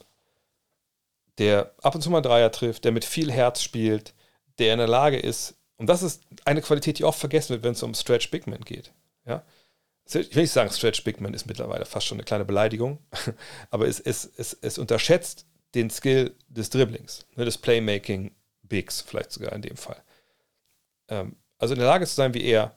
[1.37, 4.15] der ab und zu mal Dreier trifft, der mit viel Herz spielt,
[4.57, 7.73] der in der Lage ist, und das ist eine Qualität, die oft vergessen wird, wenn
[7.73, 8.91] es um Stretch Big Man geht.
[9.25, 9.43] Ja?
[10.05, 12.97] Ich will nicht sagen, Stretch Big Man ist mittlerweile fast schon eine kleine Beleidigung,
[13.69, 15.45] aber es, es, es, es unterschätzt
[15.75, 18.31] den Skill des Dribblings, ne, des Playmaking
[18.71, 20.01] Bigs, vielleicht sogar in dem Fall
[21.11, 22.73] ähm, also in der Lage zu sein, wie er,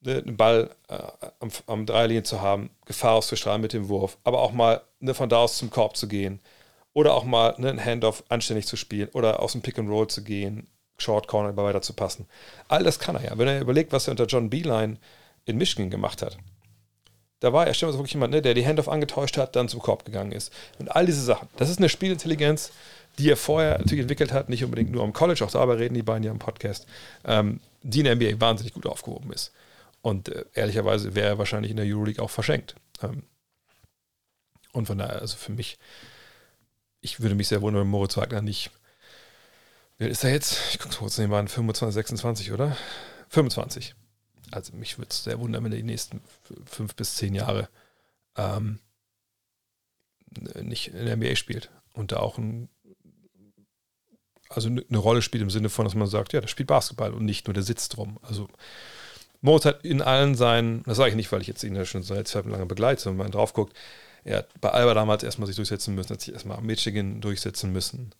[0.00, 0.98] ne, einen Ball äh,
[1.40, 5.28] am, am Dreierlinie zu haben, Gefahr auszustrahlen mit dem Wurf, aber auch mal ne, von
[5.28, 6.40] da aus zum Korb zu gehen
[6.94, 10.08] oder auch mal ne, einen Handoff anständig zu spielen oder aus dem Pick and Roll
[10.08, 12.26] zu gehen, Short Corner weiter zu passen.
[12.68, 13.38] All das kann er ja.
[13.38, 14.96] Wenn er überlegt, was er unter John Beeline
[15.44, 16.38] in Michigan gemacht hat,
[17.40, 19.80] da war er, stellen wir wirklich jemand, ne, der die Handoff angetäuscht hat, dann zum
[19.80, 20.52] Korb gegangen ist.
[20.80, 21.48] Und all diese Sachen.
[21.56, 22.72] Das ist eine Spielintelligenz,
[23.18, 26.02] die er vorher natürlich entwickelt hat, nicht unbedingt nur am College, auch darüber reden die
[26.02, 26.86] beiden ja im Podcast,
[27.24, 29.52] ähm, die in der NBA wahnsinnig gut aufgehoben ist.
[30.00, 32.76] Und äh, ehrlicherweise wäre er wahrscheinlich in der Euroleague auch verschenkt.
[33.02, 33.24] Ähm,
[34.72, 35.78] und von daher, also für mich,
[37.00, 38.70] ich würde mich sehr wundern, wenn Moritz Wagner nicht.
[39.98, 40.60] Wer ist er jetzt?
[40.70, 42.76] Ich gucke kurz nebenan, 25, 26, oder?
[43.30, 43.96] 25.
[44.52, 46.20] Also mich würde es sehr wundern, wenn er die nächsten
[46.64, 47.68] fünf bis zehn Jahre
[48.36, 48.78] ähm,
[50.62, 52.68] nicht in der NBA spielt und da auch ein
[54.48, 57.24] also eine Rolle spielt im Sinne von, dass man sagt, ja, der spielt Basketball und
[57.24, 58.18] nicht nur der sitzt drum.
[58.22, 58.48] Also
[59.40, 62.02] Moritz hat in allen seinen, das sage ich nicht, weil ich jetzt ihn ja schon
[62.02, 63.76] seit zwei lange begleite, wenn man drauf guckt,
[64.24, 67.72] er hat bei Alba damals erstmal sich durchsetzen müssen, hat sich erstmal am Michigan durchsetzen
[67.72, 68.12] müssen.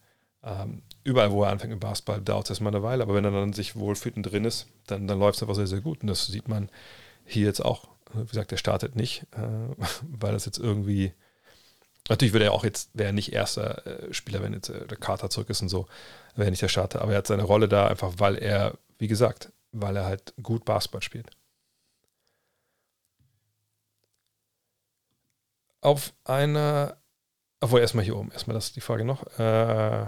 [0.44, 3.32] Ähm, überall, wo er anfängt mit Basketball, dauert es erstmal eine Weile, aber wenn er
[3.32, 6.02] dann sich wohlfühlt und drin ist, dann, dann läuft es einfach sehr, sehr gut.
[6.02, 6.70] Und das sieht man
[7.24, 7.88] hier jetzt auch.
[8.14, 11.12] Wie gesagt, der startet nicht, äh, weil das jetzt irgendwie
[12.08, 15.30] Natürlich würde er auch jetzt, wäre nicht erster äh, Spieler, wenn jetzt äh, der Carter
[15.30, 15.86] zurück ist und so,
[16.36, 17.02] wäre nicht der Starter.
[17.02, 20.64] Aber er hat seine Rolle da einfach, weil er, wie gesagt, weil er halt gut
[20.64, 21.30] Basketball spielt.
[25.80, 26.96] Auf einer,
[27.60, 29.26] obwohl erstmal hier oben, erstmal das ist die Frage noch.
[29.38, 30.06] Äh,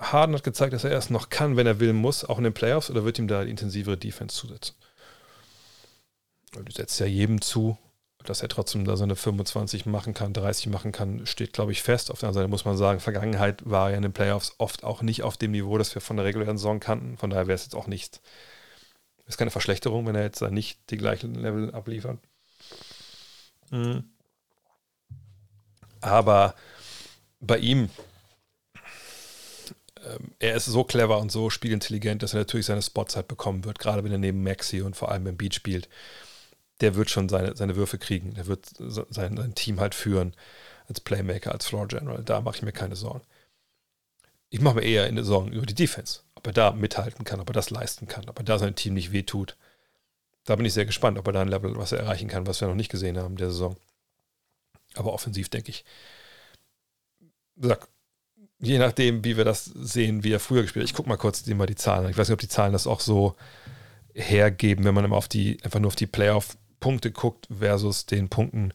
[0.00, 2.54] Harden hat gezeigt, dass er erst noch kann, wenn er will, muss, auch in den
[2.54, 4.74] Playoffs, oder wird ihm da die intensivere Defense zusetzen?
[6.52, 7.78] Du setzt ja jedem zu,
[8.24, 12.10] dass er trotzdem da seine 25 machen kann, 30 machen kann, steht, glaube ich, fest.
[12.10, 15.02] Auf der anderen Seite muss man sagen, Vergangenheit war ja in den Playoffs oft auch
[15.02, 17.16] nicht auf dem Niveau, das wir von der regulären Saison kannten.
[17.16, 18.20] Von daher wäre es jetzt auch nicht,
[19.26, 22.18] ist keine Verschlechterung, wenn er jetzt da nicht die gleichen Level abliefert.
[23.70, 24.04] Mhm.
[26.00, 26.54] Aber
[27.40, 27.88] bei ihm,
[30.04, 33.64] ähm, er ist so clever und so spielintelligent, dass er natürlich seine Spots halt bekommen
[33.64, 35.88] wird, gerade wenn er neben Maxi und vor allem im Beat spielt
[36.82, 38.34] der wird schon seine, seine Würfe kriegen.
[38.34, 40.34] Der wird sein, sein Team halt führen
[40.88, 42.22] als Playmaker, als Floor General.
[42.22, 43.22] Da mache ich mir keine Sorgen.
[44.50, 46.20] Ich mache mir eher in der Sorgen über die Defense.
[46.34, 48.94] Ob er da mithalten kann, ob er das leisten kann, ob er da sein Team
[48.94, 49.56] nicht wehtut.
[50.44, 52.60] Da bin ich sehr gespannt, ob er da ein Level, was er erreichen kann, was
[52.60, 53.76] wir noch nicht gesehen haben in der Saison.
[54.94, 55.84] Aber offensiv denke ich,
[57.56, 57.88] sag,
[58.58, 60.90] je nachdem, wie wir das sehen, wie er früher gespielt hat.
[60.90, 62.10] Ich gucke mal kurz mal die Zahlen.
[62.10, 63.36] Ich weiß nicht, ob die Zahlen das auch so
[64.14, 68.28] hergeben, wenn man immer auf die, einfach nur auf die Playoff Punkte guckt versus den
[68.28, 68.74] Punkten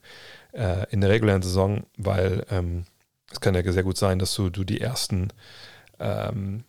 [0.52, 2.86] äh, in der regulären Saison, weil ähm,
[3.30, 5.28] es kann ja sehr gut sein, dass du, du die ersten
[6.00, 6.64] ähm,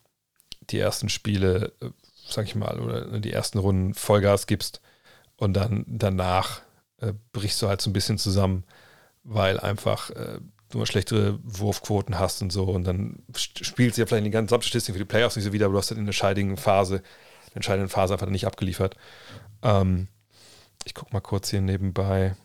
[0.69, 1.89] die ersten Spiele, äh,
[2.27, 4.81] sag ich mal, oder die ersten Runden Vollgas gibst
[5.37, 6.61] und dann danach
[6.97, 8.63] äh, brichst du halt so ein bisschen zusammen,
[9.23, 10.39] weil einfach äh,
[10.69, 12.65] du mal schlechtere Wurfquoten hast und so.
[12.65, 15.65] Und dann spielt sie ja vielleicht die ganze Statistik für die Playoffs nicht so wieder,
[15.65, 17.01] aber du hast dann in der entscheidenden Phase,
[17.55, 18.95] entscheidenden Phase einfach nicht abgeliefert.
[19.63, 20.07] Ähm,
[20.89, 22.35] ich gucke mal kurz hier nebenbei.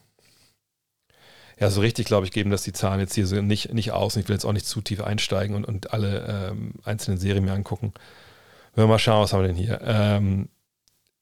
[1.58, 4.16] Ja, so richtig, glaube ich, geben das die Zahlen jetzt hier so nicht, nicht aus.
[4.16, 7.52] Ich will jetzt auch nicht zu tief einsteigen und, und alle ähm, einzelnen Serien mir
[7.52, 7.94] angucken.
[8.74, 9.80] Wenn wir mal schauen, was haben wir denn hier?
[9.82, 10.48] Ähm,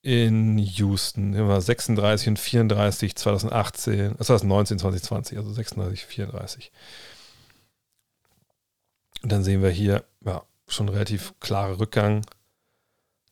[0.03, 6.73] in Houston, immer 36 und 34 2018, 2019, 2020, also 36, 34.
[9.23, 12.27] Und dann sehen wir hier, ja, schon relativ klare Rückgang.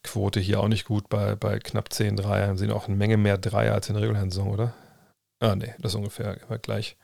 [0.02, 2.48] Quote hier auch nicht gut bei, bei knapp 10 Dreier.
[2.48, 4.74] Wir sehen auch eine Menge mehr Dreier als in der regulären Saison, oder?
[5.40, 6.96] Ah, nee, das ist ungefähr gleich.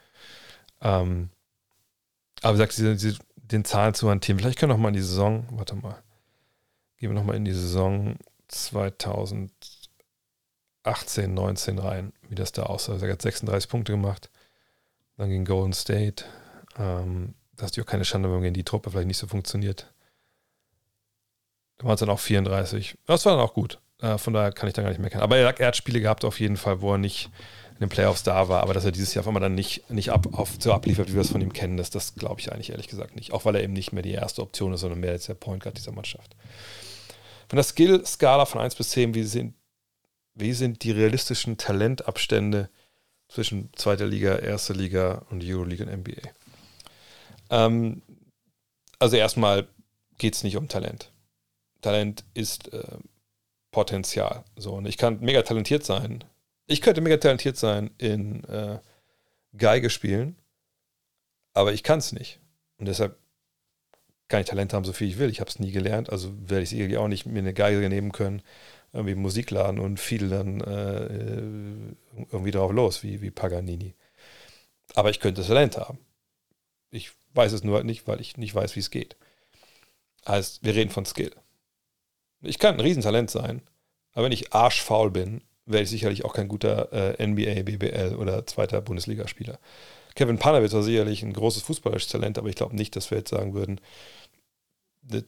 [0.81, 1.31] Ähm,
[2.43, 4.39] aber wie gesagt, diese, diese, den Zahlen zu hantieren.
[4.39, 6.03] Vielleicht können wir nochmal in die Saison, warte mal,
[6.99, 8.17] gehen wir nochmal in die Saison
[8.49, 12.93] 2018, 19 rein, wie das da aussah.
[12.93, 14.31] Also er hat 36 Punkte gemacht.
[15.17, 16.25] Dann ging Golden State.
[16.79, 19.93] Ähm, das ist ja auch keine Schande, wenn die Truppe vielleicht nicht so funktioniert.
[21.79, 22.97] Waren es dann auch 34.
[23.07, 23.81] Das war dann auch gut.
[24.01, 25.21] Äh, von daher kann ich da gar nicht meckern.
[25.21, 27.31] Aber er, er hat Spiele gehabt auf jeden Fall, wo er nicht
[27.75, 30.11] in den Playoffs da war, aber dass er dieses Jahr auf einmal dann nicht, nicht
[30.11, 32.71] ab, auf, so abliefert, wie wir es von ihm kennen, das, das glaube ich eigentlich
[32.71, 33.33] ehrlich gesagt nicht.
[33.33, 35.63] Auch weil er eben nicht mehr die erste Option ist, sondern mehr jetzt der Point
[35.63, 36.35] Guard dieser Mannschaft.
[37.49, 39.55] Von der Skill-Skala von 1 bis 10, wie sind,
[40.35, 42.71] wie sind die realistischen Talentabstände
[43.29, 46.29] zwischen zweiter Liga, erster Liga und Euroleague und NBA?
[47.51, 48.03] Ähm,
[48.99, 49.69] also erstmal
[50.17, 51.13] geht es nicht um Talent.
[51.81, 52.99] Talent ist äh,
[53.71, 54.45] Potenzial.
[54.57, 56.25] So, und ich kann mega talentiert sein.
[56.67, 58.79] Ich könnte mega talentiert sein in äh,
[59.57, 60.37] Geige spielen,
[61.55, 62.41] aber ich kann es nicht.
[62.79, 63.19] Und deshalb
[64.29, 65.31] kann ich Talent haben, so viel ich will.
[65.31, 68.13] Ich habe es nie gelernt, also werde ich sicherlich auch nicht mir eine Geige nehmen
[68.13, 68.43] können,
[68.93, 71.07] irgendwie Musik laden und viel dann äh,
[72.33, 73.95] irgendwie drauf los, wie, wie Paganini.
[74.95, 75.99] Aber ich könnte Talent haben.
[76.91, 79.17] Ich weiß es nur halt nicht, weil ich nicht weiß, wie es geht.
[80.27, 81.33] Heißt, wir reden von Skill.
[82.43, 83.63] Ich kann ein Riesentalent sein,
[84.13, 88.47] aber wenn ich arschfaul bin, werde ich sicherlich auch kein guter äh, NBA, BBL oder
[88.47, 89.59] zweiter Bundesligaspieler.
[90.15, 93.31] Kevin Panowitz war sicherlich ein großes fußballerisches Talent, aber ich glaube nicht, dass wir jetzt
[93.31, 93.81] sagen würden,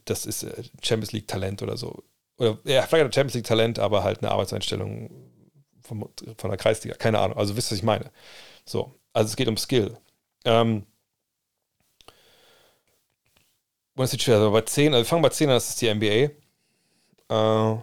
[0.05, 2.03] das ist äh, Champions League Talent oder so.
[2.39, 5.11] Oder ja, vielleicht ein Champions League Talent, aber halt eine Arbeitseinstellung
[5.83, 6.95] von, von der Kreisliga.
[6.97, 7.37] Keine Ahnung.
[7.37, 8.11] Also wisst ihr, was ich meine.
[8.65, 9.97] So, also es geht um Skill.
[10.45, 10.87] Ähm,
[14.23, 14.37] schwer.
[14.37, 16.31] Also bei 10, also wir fangen bei 10 an, das ist die NBA.
[17.29, 17.77] Äh,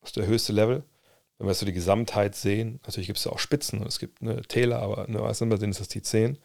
[0.00, 0.84] das ist der höchste Level.
[1.38, 4.40] Wenn wir so die Gesamtheit sehen, natürlich gibt es ja auch Spitzen, es gibt eine
[4.42, 6.38] Täler, aber ne, was immer sind, ist das die 10.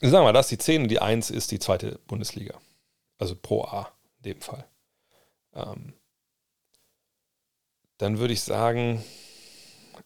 [0.00, 2.60] Sagen wir mal, das ist die 10 und die 1 ist die zweite Bundesliga.
[3.18, 4.66] Also pro A in dem Fall.
[5.54, 5.94] Ähm,
[7.98, 9.04] dann würde ich sagen,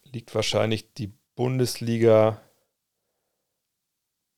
[0.05, 2.41] liegt wahrscheinlich die Bundesliga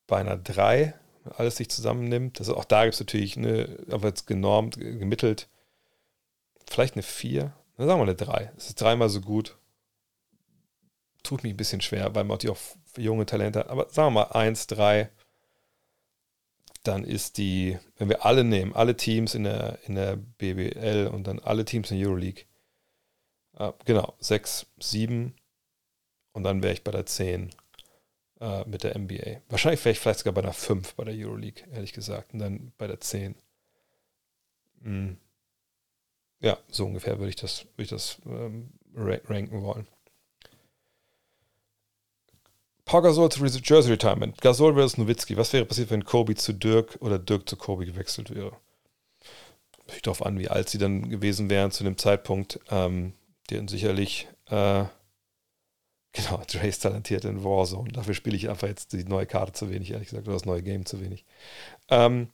[0.06, 2.38] bei einer 3, wenn alles sich zusammennimmt.
[2.38, 5.48] Also auch da gibt es natürlich eine, aber jetzt genormt, gemittelt,
[6.66, 7.52] vielleicht eine 4.
[7.76, 8.52] Dann sagen wir eine 3.
[8.56, 9.56] Es ist dreimal so gut.
[11.22, 12.56] Tut mich ein bisschen schwer, weil man auch
[12.97, 13.68] junge Talente hat.
[13.68, 15.10] Aber sagen wir mal 1, 3.
[16.82, 21.26] Dann ist die, wenn wir alle nehmen, alle Teams in der, in der BBL und
[21.26, 22.44] dann alle Teams in der Euroleague.
[23.59, 25.34] Äh, genau, 6, 7.
[26.32, 27.51] Und dann wäre ich bei der 10
[28.41, 29.43] äh, mit der NBA.
[29.49, 32.33] Wahrscheinlich wäre ich vielleicht sogar bei der 5 bei der Euroleague, ehrlich gesagt.
[32.33, 33.35] Und dann bei der 10.
[34.83, 35.19] Hm.
[36.41, 39.87] Ja, so ungefähr würde ich das, würde ich das ähm, ranken wollen.
[42.87, 44.41] Paul Gasol zu Jersey Retirement.
[44.41, 45.37] Gasol versus Nowitzki.
[45.37, 48.57] Was wäre passiert, wenn Kobe zu Dirk oder Dirk zu Kobe gewechselt wäre?
[49.95, 52.59] Ich darauf an, wie alt sie dann gewesen wären zu dem Zeitpunkt.
[52.71, 53.12] Ähm,
[53.49, 54.85] hätten sicherlich, äh,
[56.12, 57.93] genau, Dre talentiert in Warzone.
[57.93, 60.62] Dafür spiele ich einfach jetzt die neue Karte zu wenig, ehrlich gesagt, oder das neue
[60.62, 61.24] Game zu wenig.
[61.89, 62.28] Ähm,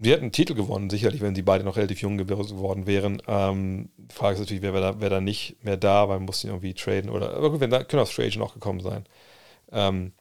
[0.00, 3.20] wir hätten einen Titel gewonnen, sicherlich, wenn die beide noch relativ jung geworden wären.
[3.26, 6.26] Ähm, die Frage ist natürlich, wer wäre da, wär da nicht mehr da, weil man
[6.26, 9.04] muss ihn irgendwie traden oder, aber gut, wenn können auch Free Agent auch gekommen sein.
[9.72, 10.12] Ähm,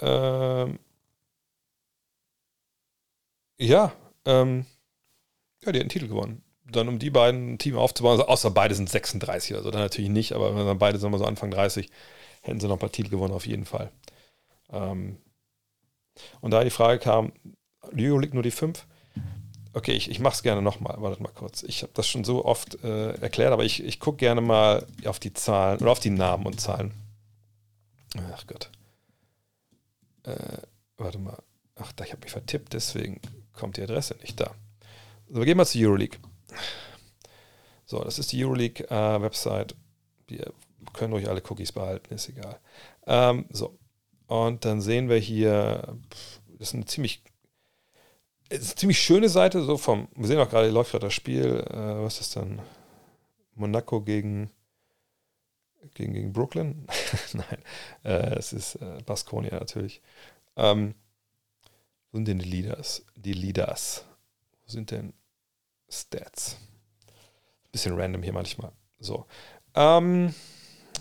[0.00, 0.78] ähm,
[3.58, 3.92] ja,
[4.26, 4.66] ähm,
[5.64, 6.42] ja, die hätten einen Titel gewonnen.
[6.72, 9.80] Dann um die beiden ein Team aufzubauen, also außer beide sind 36 oder so, dann
[9.80, 11.88] natürlich nicht, aber wenn dann beide, sagen wir so Anfang 30,
[12.42, 13.90] hätten sie noch ein paar Titel gewonnen, auf jeden Fall.
[14.70, 15.18] Ähm,
[16.40, 17.32] und da die Frage kam,
[17.90, 18.86] Leo liegt nur die 5.
[19.74, 21.00] Okay, ich, ich mache es gerne nochmal.
[21.00, 21.62] Wartet mal kurz.
[21.62, 25.18] Ich habe das schon so oft äh, erklärt, aber ich, ich gucke gerne mal auf
[25.18, 26.92] die Zahlen oder auf die Namen und Zahlen.
[28.34, 28.70] Ach Gott.
[30.24, 30.58] Äh,
[30.98, 31.38] warte mal.
[31.76, 33.20] Ach, da ich habe mich vertippt, deswegen
[33.54, 34.54] kommt die Adresse nicht da.
[35.28, 36.18] So, wir gehen mal zur Euroleague.
[37.86, 39.72] So, das ist die Euroleague-Website.
[39.72, 39.76] Äh,
[40.28, 40.52] wir
[40.92, 42.58] können ruhig alle Cookies behalten, ist egal.
[43.06, 43.78] Ähm, so.
[44.26, 45.98] Und dann sehen wir hier,
[46.58, 47.22] das ist eine ziemlich,
[48.48, 51.64] ist eine ziemlich schöne Seite, so vom, wir sehen auch gerade, läuft gerade das Spiel,
[51.68, 52.62] äh, was ist dann?
[53.54, 54.50] Monaco gegen,
[55.94, 56.86] gegen, gegen Brooklyn?
[57.34, 57.62] Nein,
[58.04, 60.00] äh, es ist äh, Baskonia natürlich.
[60.56, 60.94] Ähm,
[62.10, 63.04] wo sind denn die Leaders?
[63.16, 64.06] Die Leaders.
[64.64, 65.12] Wo sind denn
[65.92, 66.56] Stats?
[67.70, 68.72] Bisschen random hier manchmal.
[68.98, 69.26] So.
[69.74, 70.34] Ähm,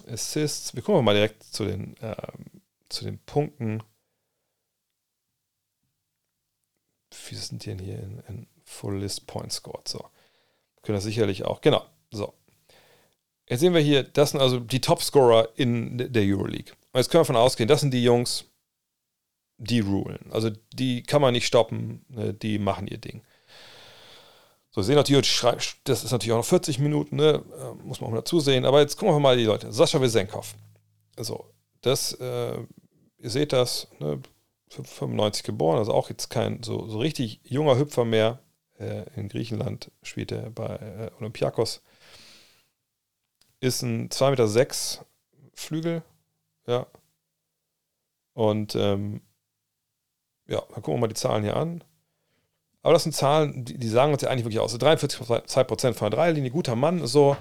[0.07, 0.75] Assists.
[0.75, 3.81] Wir kommen mal direkt zu den, ähm, zu den Punkten.
[7.29, 9.87] Wie sind die denn hier in, in Full List Point Scored?
[9.87, 10.09] So.
[10.81, 11.61] Können das sicherlich auch.
[11.61, 11.85] Genau.
[12.11, 12.33] So.
[13.47, 16.73] Jetzt sehen wir hier, das sind also die Topscorer in der Euroleague.
[16.93, 18.45] Und jetzt können wir davon ausgehen, das sind die Jungs,
[19.57, 20.31] die rulen.
[20.31, 23.23] Also die kann man nicht stoppen, ne, die machen ihr Ding.
[24.71, 25.41] So, sehen natürlich,
[25.83, 27.43] das ist natürlich auch noch 40 Minuten, ne?
[27.59, 28.65] Äh, muss man auch dazu sehen.
[28.65, 29.71] Aber jetzt gucken wir mal die Leute.
[29.71, 30.55] Sascha Wesenkov.
[31.17, 31.45] So,
[31.81, 32.57] das, äh,
[33.17, 34.21] ihr seht das, ne?
[34.69, 38.39] 95 geboren, also auch jetzt kein so, so richtig junger Hüpfer mehr.
[38.79, 41.81] Äh, in Griechenland spielt er bei äh, Olympiakos.
[43.59, 45.05] Ist ein 2,6 Meter
[45.53, 46.03] Flügel,
[46.65, 46.87] ja.
[48.33, 49.21] Und ähm,
[50.47, 51.83] ja, dann gucken wir mal die Zahlen hier an.
[52.83, 54.77] Aber das sind Zahlen, die, die sagen uns ja eigentlich wirklich aus.
[54.77, 57.37] 43% von der Dreierlinie, guter Mann, so,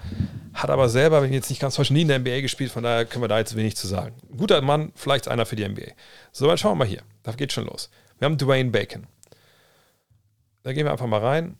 [0.53, 3.07] hat aber selber, wenn jetzt nicht ganz falsch, nie in der NBA gespielt, von daher
[3.07, 4.15] können wir da jetzt wenig zu sagen.
[4.37, 5.93] Guter Mann, vielleicht einer für die NBA.
[6.33, 7.03] So, dann schauen wir mal hier.
[7.23, 7.91] Da geht schon los.
[8.19, 9.07] Wir haben Dwayne Bacon.
[10.62, 11.57] Da gehen wir einfach mal rein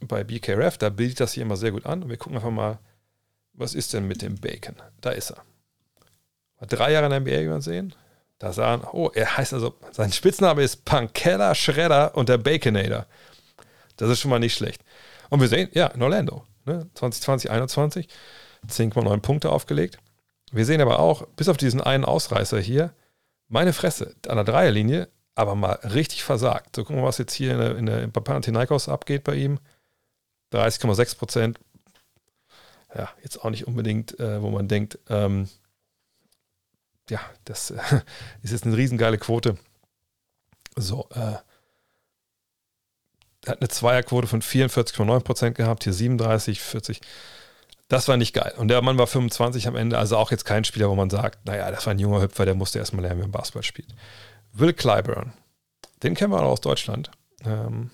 [0.00, 2.02] bei BKRF, da bildet das hier immer sehr gut an.
[2.02, 2.78] Und wir gucken einfach mal,
[3.52, 4.74] was ist denn mit dem Bacon?
[5.00, 5.42] Da ist er.
[6.58, 7.94] War drei Jahre in der NBA, wie wir sehen.
[8.44, 13.06] Da sahen, oh, er heißt also, sein Spitzname ist Pankella Schredder und der Baconator.
[13.96, 14.84] Das ist schon mal nicht schlecht.
[15.30, 18.06] Und wir sehen, ja, in Orlando, ne, 2020, 21,
[18.68, 19.96] 10,9 Punkte aufgelegt.
[20.52, 22.92] Wir sehen aber auch, bis auf diesen einen Ausreißer hier,
[23.48, 26.76] meine Fresse, an der Dreierlinie, aber mal richtig versagt.
[26.76, 29.58] So gucken wir, was jetzt hier in der, in der, Panathinaikos abgeht bei ihm.
[30.52, 31.60] 30,6 Prozent.
[32.94, 35.48] Ja, jetzt auch nicht unbedingt, äh, wo man denkt, ähm,
[37.10, 37.78] ja, das äh,
[38.42, 39.56] ist jetzt eine riesengeile Quote.
[40.76, 41.36] So, äh,
[43.48, 47.00] hat eine Zweierquote von 44,9% gehabt, hier 37, 40.
[47.88, 48.54] Das war nicht geil.
[48.56, 51.46] Und der Mann war 25 am Ende, also auch jetzt kein Spieler, wo man sagt,
[51.46, 53.94] naja, das war ein junger Hüpfer, der musste erstmal lernen, wie man Basketball spielt.
[54.52, 55.34] Will Clyburn,
[56.02, 57.10] den kennen wir auch aus Deutschland.
[57.44, 57.90] Ähm,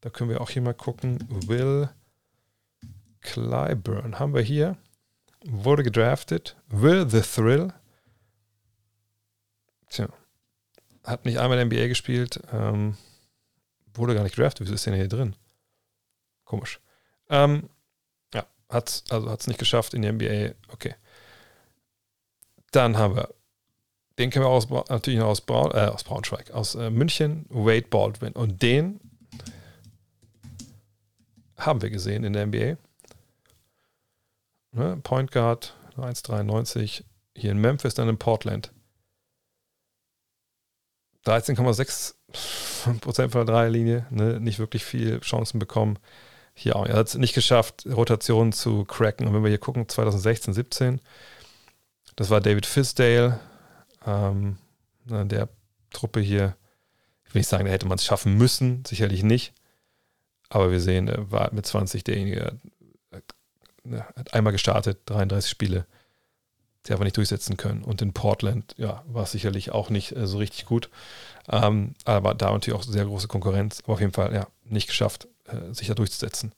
[0.00, 1.18] da können wir auch hier mal gucken.
[1.46, 1.88] Will
[3.20, 4.76] Clyburn haben wir hier.
[5.44, 6.56] Wurde gedraftet.
[6.68, 7.72] Will the Thrill
[9.90, 10.08] Tja.
[11.04, 12.40] Hat nicht einmal NBA gespielt.
[12.52, 12.96] Ähm,
[13.94, 14.66] wurde gar nicht drafted.
[14.66, 15.34] Wieso ist denn hier drin?
[16.44, 16.80] Komisch.
[17.28, 17.68] Ähm,
[18.34, 20.54] ja, hat es also hat's nicht geschafft in die NBA.
[20.72, 20.94] Okay.
[22.70, 23.34] Dann haben wir,
[24.18, 27.88] den kennen wir aus, natürlich noch aus, Braun, äh, aus Braunschweig, aus äh, München, Wade
[27.88, 28.32] Baldwin.
[28.32, 29.00] Und den
[31.56, 32.76] haben wir gesehen in der NBA.
[34.72, 34.98] Ne?
[35.02, 37.04] Point Guard, 1,93.
[37.36, 38.72] Hier in Memphis, dann in Portland.
[41.26, 42.14] 13,6
[43.00, 45.98] Prozent von der Dreierlinie, ne, nicht wirklich viel Chancen bekommen.
[46.54, 46.86] Hier auch.
[46.86, 49.26] Er hat es nicht geschafft, Rotationen zu cracken.
[49.26, 51.00] Und wenn wir hier gucken, 2016, 17,
[52.16, 53.40] das war David Fisdale,
[54.06, 54.58] ähm,
[55.04, 55.48] der
[55.90, 56.56] Truppe hier.
[57.24, 59.54] Ich will nicht sagen, da hätte man es schaffen müssen, sicherlich nicht.
[60.48, 62.58] Aber wir sehen, er war mit 20 derjenige,
[63.84, 65.86] der hat einmal gestartet, 33 Spiele,
[66.86, 67.82] sie einfach nicht durchsetzen können.
[67.82, 70.88] Und in Portland, ja, war es sicherlich auch nicht äh, so richtig gut.
[71.50, 73.80] Ähm, aber da natürlich auch sehr große Konkurrenz.
[73.84, 76.52] Aber auf jeden Fall, ja, nicht geschafft, äh, sich da durchzusetzen.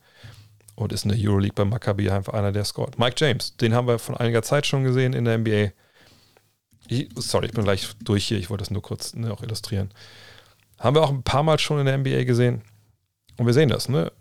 [0.74, 2.98] Und ist in der Euroleague bei Maccabi einfach einer, der scored.
[2.98, 5.72] Mike James, den haben wir von einiger Zeit schon gesehen in der NBA.
[6.88, 8.38] Ich, sorry, ich bin gleich durch hier.
[8.38, 9.92] Ich wollte das nur kurz ne, auch illustrieren.
[10.78, 12.62] Haben wir auch ein paar Mal schon in der NBA gesehen.
[13.36, 14.12] Und wir sehen das, ne?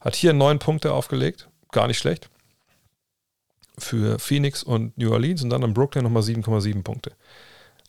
[0.00, 1.48] Hat hier neun Punkte aufgelegt.
[1.70, 2.31] Gar nicht schlecht
[3.82, 7.12] für Phoenix und New Orleans und dann in Brooklyn nochmal 7,7 Punkte.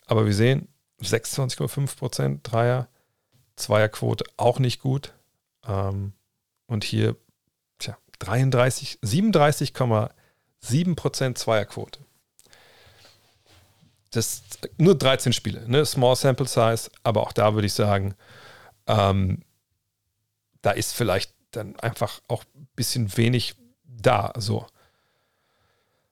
[0.06, 0.68] Aber wir sehen
[1.00, 2.88] 26,5% Dreier,
[3.56, 5.14] Zweierquote auch nicht gut.
[5.66, 6.12] Ähm,
[6.66, 7.16] und hier
[7.78, 12.00] tja, 33, 37,7% Zweierquote.
[14.10, 14.42] Das
[14.78, 15.84] nur 13 Spiele, ne?
[15.84, 18.14] Small Sample Size, aber auch da würde ich sagen,
[18.86, 19.42] ähm,
[20.62, 24.32] da ist vielleicht dann einfach auch ein bisschen wenig da.
[24.36, 24.66] So.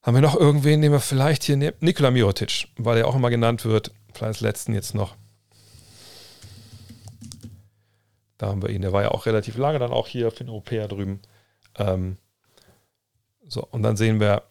[0.02, 3.64] Haben wir noch irgendwen, nehmen wir vielleicht hier Nikola Mirotic, weil er auch immer genannt
[3.64, 5.16] wird, vielleicht als letzten jetzt noch.
[8.38, 8.82] Da haben wir ihn.
[8.82, 11.20] Der war ja auch relativ lange dann auch hier für den Europäer drüben.
[11.78, 12.16] Ähm,
[13.46, 14.42] so, und dann sehen wir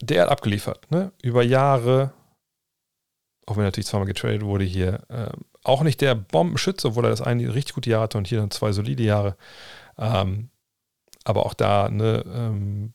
[0.00, 1.12] der hat abgeliefert, ne?
[1.22, 2.12] Über Jahre,
[3.46, 5.30] auch wenn er natürlich zweimal getradet wurde hier, äh,
[5.62, 8.50] auch nicht der Bombenschütze, obwohl er das eine richtig gute Jahr hatte und hier dann
[8.50, 9.36] zwei solide Jahre.
[9.98, 10.50] Ähm,
[11.24, 12.92] aber auch da, ne, ähm,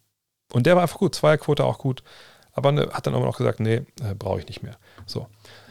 [0.53, 2.03] und der war einfach gut, Zweierquote auch gut,
[2.53, 4.78] aber ne, hat dann immer noch gesagt, nee, äh, brauche ich nicht mehr.
[5.06, 5.28] So,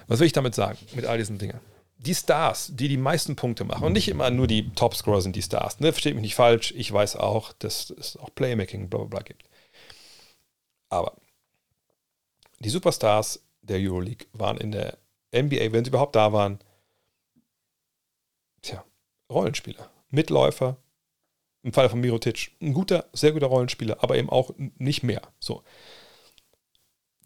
[0.07, 1.61] was will ich damit sagen, mit all diesen Dingen?
[1.99, 5.43] Die Stars, die die meisten Punkte machen, und nicht immer nur die Topscorer sind die
[5.43, 9.09] Stars, ne, versteht mich nicht falsch, ich weiß auch, dass es auch Playmaking, bla bla
[9.09, 9.45] bla gibt.
[10.89, 11.15] Aber
[12.59, 14.99] die Superstars der Euroleague waren in der
[15.35, 16.59] NBA, wenn sie überhaupt da waren,
[18.63, 18.85] tja,
[19.31, 20.77] Rollenspieler, Mitläufer,
[21.63, 25.23] im Fall von Mirotic, ein guter, sehr guter Rollenspieler, aber eben auch nicht mehr.
[25.39, 25.63] So.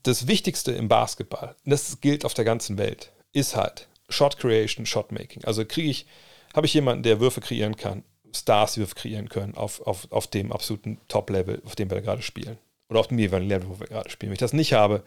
[0.03, 5.13] Das Wichtigste im Basketball, das gilt auf der ganzen Welt, ist halt Shot Creation, Shot
[5.13, 5.45] Making.
[5.45, 6.07] Also kriege ich,
[6.55, 8.05] habe ich jemanden, der Würfe kreieren kann,
[8.35, 12.59] Stars, Würfe kreieren können, auf, auf, auf dem absoluten Top-Level, auf dem wir gerade spielen.
[12.89, 14.31] Oder auf dem jeweiligen Level, wo wir gerade spielen.
[14.31, 15.03] Wenn ich das nicht habe,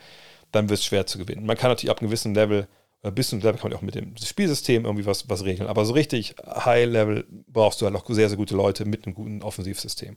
[0.52, 1.46] dann wird es schwer zu gewinnen.
[1.46, 2.68] Man kann natürlich ab einem gewissen Level
[3.08, 5.70] äh, bis zum Level kann man auch mit dem Spielsystem irgendwie was, was regeln.
[5.70, 9.42] Aber so richtig High-Level brauchst du halt auch sehr, sehr gute Leute mit einem guten
[9.42, 10.16] Offensivsystem.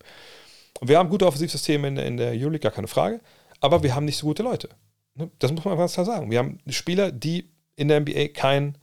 [0.81, 3.21] Und wir haben gute Offensivsysteme in, in der Euroleague, gar keine Frage.
[3.61, 4.71] Aber wir haben nicht so gute Leute.
[5.15, 5.31] Ne?
[5.39, 6.31] Das muss man ganz klar sagen.
[6.31, 8.79] Wir haben Spieler, die in der NBA kein,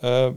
[0.00, 0.32] äh,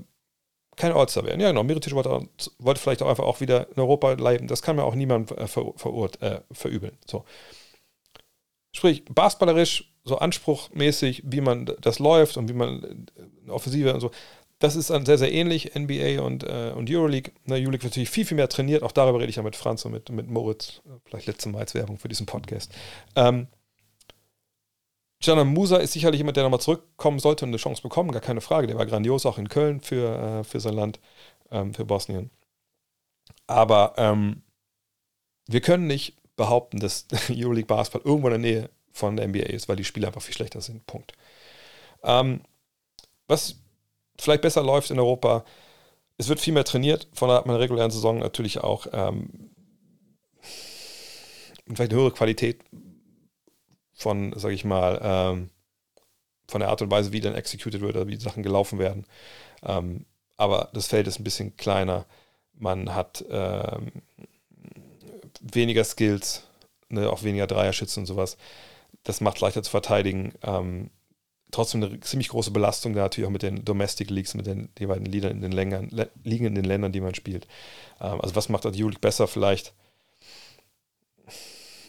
[0.75, 1.41] kein All-Star werden.
[1.41, 1.63] Ja, genau.
[1.63, 2.29] Mirotic wollte,
[2.59, 4.47] wollte, vielleicht auch einfach auch wieder in Europa bleiben.
[4.47, 6.97] Das kann mir auch niemand äh, ver, ver, äh, verübeln.
[7.05, 7.25] So.
[8.77, 13.07] Sprich, basketballerisch so anspruchmäßig, wie man das läuft und wie man
[13.47, 14.11] äh, Offensive und so.
[14.59, 17.33] Das ist dann sehr, sehr ähnlich, NBA und, äh, und Euroleague.
[17.45, 18.83] Na, Euroleague wird natürlich viel, viel mehr trainiert.
[18.83, 20.83] Auch darüber rede ich ja mit Franz und mit, mit Moritz.
[21.05, 22.71] Vielleicht letzte Mal als Werbung für diesen Podcast.
[23.15, 23.47] Ähm,
[25.23, 28.41] Janan Musa ist sicherlich jemand, der nochmal zurückkommen sollte und eine Chance bekommen, gar keine
[28.41, 28.67] Frage.
[28.67, 30.99] Der war grandios auch in Köln für, äh, für sein Land,
[31.49, 32.29] ähm, für Bosnien.
[33.47, 34.43] Aber ähm,
[35.47, 39.67] wir können nicht behaupten, dass Euroleague Basketball irgendwo in der Nähe von der NBA ist,
[39.67, 40.85] weil die Spieler einfach viel schlechter sind.
[40.87, 41.11] Punkt.
[42.03, 42.41] Ähm,
[43.27, 43.57] was
[44.17, 45.43] vielleicht besser läuft in Europa,
[46.17, 49.51] es wird viel mehr trainiert, von der, meiner regulären Saison natürlich auch ähm,
[51.67, 52.63] vielleicht eine höhere Qualität
[53.93, 55.49] von, sag ich mal, ähm,
[56.47, 59.05] von der Art und Weise, wie dann executed wird oder wie Sachen gelaufen werden.
[59.63, 60.05] Ähm,
[60.37, 62.05] aber das Feld ist ein bisschen kleiner.
[62.53, 63.91] Man hat ähm,
[65.41, 66.43] weniger Skills,
[66.89, 68.37] ne, auch weniger Dreierschützen und sowas
[69.07, 70.33] das macht leichter zu verteidigen.
[70.43, 70.89] Ähm,
[71.51, 75.05] trotzdem eine ziemlich große Belastung da natürlich auch mit den Domestic Leagues, mit den jeweiligen
[75.05, 75.89] Liedern in den Ländern,
[76.23, 77.47] Ligen in den Ländern, die man spielt.
[78.01, 79.27] Ähm, also was macht die Euroleague besser?
[79.27, 79.73] Vielleicht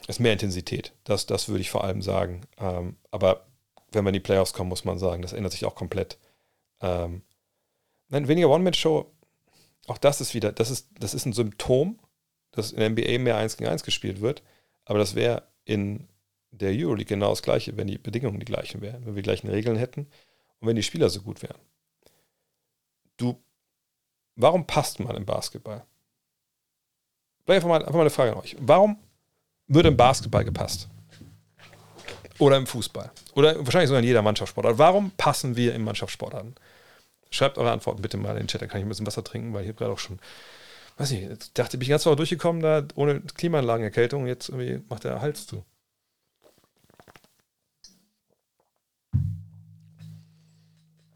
[0.06, 0.92] ist mehr Intensität.
[1.04, 2.42] Das, das würde ich vor allem sagen.
[2.58, 3.46] Ähm, aber
[3.90, 6.18] wenn wir in die Playoffs kommen, muss man sagen, das ändert sich auch komplett.
[6.80, 7.22] Ähm,
[8.08, 9.10] nein, weniger One-Man-Show,
[9.88, 11.98] auch das ist wieder, das ist, das ist ein Symptom,
[12.58, 14.42] dass in der NBA mehr 1 gegen 1 gespielt wird,
[14.84, 16.08] aber das wäre in
[16.50, 19.48] der Euroleague genau das gleiche, wenn die Bedingungen die gleichen wären, wenn wir die gleichen
[19.48, 20.08] Regeln hätten
[20.60, 21.58] und wenn die Spieler so gut wären.
[23.16, 23.40] Du,
[24.36, 25.84] warum passt man im Basketball?
[27.44, 28.56] Vielleicht einfach mal, einfach mal eine Frage an euch.
[28.60, 28.98] Warum
[29.66, 30.88] wird im Basketball gepasst?
[32.38, 33.10] Oder im Fußball?
[33.34, 34.78] Oder wahrscheinlich sogar in jeder Mannschaftssportart.
[34.78, 36.54] Warum passen wir im Mannschaftssport an?
[37.30, 39.52] Schreibt eure Antworten bitte mal in den Chat, dann kann ich ein bisschen Wasser trinken,
[39.52, 40.18] weil ich habe gerade auch schon,
[40.98, 45.04] weiß nicht, ich dachte, bin ich ganz Woche durchgekommen, da ohne Klimaanlagenerkältung, jetzt irgendwie macht
[45.04, 45.64] der Hals zu.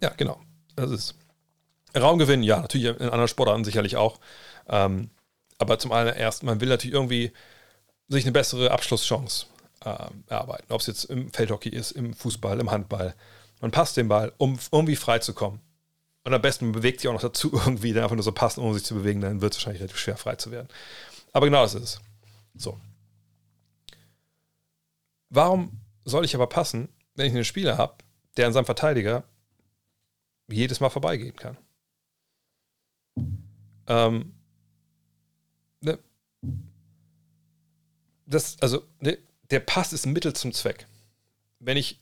[0.01, 0.41] Ja, genau.
[0.77, 1.15] Das ist
[1.97, 4.19] Raumgewinn, ja, natürlich in anderen Sportarten sicherlich auch.
[4.69, 5.11] Ähm,
[5.59, 7.33] aber zum allerersten, man will natürlich irgendwie
[8.09, 9.47] sich eine bessere Abschlusschance
[9.85, 10.73] äh, erarbeiten.
[10.73, 13.15] Ob es jetzt im Feldhockey ist, im Fußball, im Handball.
[13.61, 15.61] Man passt den Ball, um irgendwie frei zu kommen.
[16.25, 18.75] Und am besten bewegt sich auch noch dazu irgendwie, dann einfach nur so passen, ohne
[18.75, 20.69] sich zu bewegen, dann wird es wahrscheinlich relativ schwer frei zu werden.
[21.33, 22.01] Aber genau das ist es.
[22.55, 22.79] So.
[25.31, 27.95] Warum soll ich aber passen, wenn ich einen Spieler habe,
[28.37, 29.25] der an seinem Verteidiger
[30.49, 31.57] jedes Mal vorbeigehen kann.
[33.87, 34.35] Ähm,
[35.81, 35.99] ne,
[38.27, 39.19] das, also, ne,
[39.51, 40.87] der Pass ist ein Mittel zum Zweck.
[41.59, 42.01] Wenn ich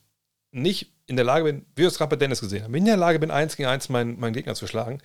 [0.51, 2.97] nicht in der Lage bin, wie wir es gerade bei Dennis gesehen haben, in der
[2.97, 5.01] Lage bin, eins gegen eins meinen, meinen Gegner zu schlagen,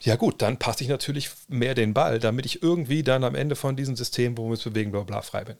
[0.00, 3.54] ja gut, dann passe ich natürlich mehr den Ball, damit ich irgendwie dann am Ende
[3.54, 5.56] von diesem System, wo wir uns bewegen, bla bla frei bin.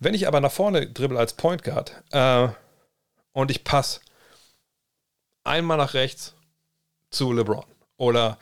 [0.00, 2.48] Wenn ich aber nach vorne dribbel als Point Guard äh,
[3.32, 4.00] und ich passe
[5.44, 6.34] einmal nach rechts
[7.10, 7.64] zu LeBron.
[7.96, 8.38] Oder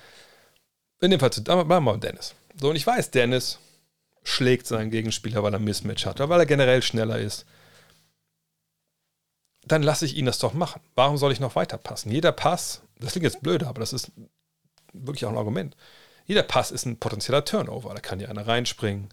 [1.01, 2.35] in dem Fall zu mal Dennis.
[2.59, 3.59] So, und ich weiß, Dennis
[4.23, 7.47] schlägt seinen Gegenspieler, weil er Mismatch hat, oder weil er generell schneller ist.
[9.67, 10.81] Dann lasse ich ihn das doch machen.
[10.95, 12.11] Warum soll ich noch weiter passen?
[12.11, 14.13] Jeder Pass, das klingt jetzt blöd, aber das ist
[14.93, 15.77] wirklich auch ein Argument.
[16.25, 17.93] Jeder Pass ist ein potenzieller Turnover.
[17.93, 19.09] Da kann ja einer reinspringen.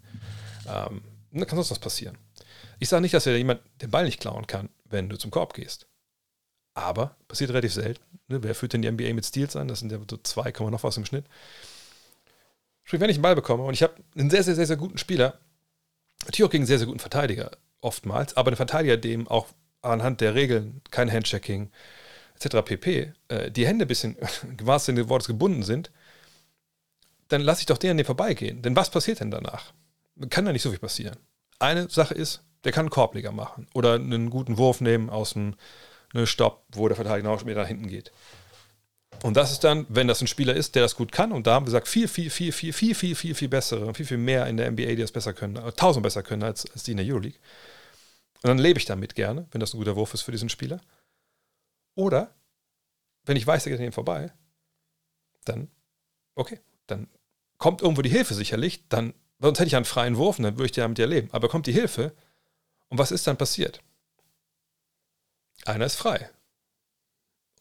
[0.68, 1.02] Ähm,
[1.32, 2.18] da kann sonst was passieren.
[2.80, 5.54] Ich sage nicht, dass ja jemand den Ball nicht klauen kann, wenn du zum Korb
[5.54, 5.88] gehst.
[6.76, 8.04] Aber passiert relativ selten.
[8.28, 8.44] Ne?
[8.44, 9.68] Wer führt denn die NBA mit Steals an?
[9.68, 11.26] Das sind ja so 2, noch was im Schnitt.
[12.84, 14.98] Sprich, wenn ich einen Ball bekomme und ich habe einen sehr, sehr, sehr, sehr guten
[14.98, 15.40] Spieler,
[16.26, 17.52] natürlich auch gegen einen sehr, sehr guten Verteidiger
[17.82, 19.48] oftmals, aber einen Verteidiger, dem auch
[19.84, 21.72] anhand der Regeln kein Handchecking
[22.36, 22.58] etc.
[22.66, 23.14] pp.
[23.28, 24.16] Äh, die Hände ein bisschen,
[24.60, 25.92] im wahrsten Sinne des Wortes, gebunden sind,
[27.30, 28.62] dann lasse ich doch den an dem vorbeigehen.
[28.62, 29.74] Denn was passiert denn danach?
[30.30, 31.18] Kann da nicht so viel passieren.
[31.60, 35.56] Eine Sache ist, der kann einen Korbleger machen oder einen guten Wurf nehmen aus einem
[36.14, 38.12] ne, Stopp, wo der Verteidiger schon wieder nach hinten geht.
[39.22, 41.54] Und das ist dann, wenn das ein Spieler ist, der das gut kann, und da
[41.54, 44.48] haben wir gesagt, viel, viel, viel, viel, viel, viel, viel, viel bessere, viel, viel mehr
[44.48, 47.06] in der NBA, die das besser können, tausend besser können als, als die in der
[47.06, 47.40] Euroleague.
[48.44, 50.82] Und dann lebe ich damit gerne, wenn das ein guter Wurf ist für diesen Spieler.
[51.96, 52.36] Oder,
[53.24, 54.34] wenn ich weiß, der geht an ihm vorbei,
[55.46, 55.72] dann,
[56.36, 57.08] okay, dann
[57.58, 60.66] kommt irgendwo die Hilfe sicherlich, dann, sonst hätte ich einen freien Wurf und dann würde
[60.66, 61.30] ich damit ja leben.
[61.32, 62.14] Aber kommt die Hilfe
[62.90, 63.82] und was ist dann passiert?
[65.66, 66.30] Einer ist frei.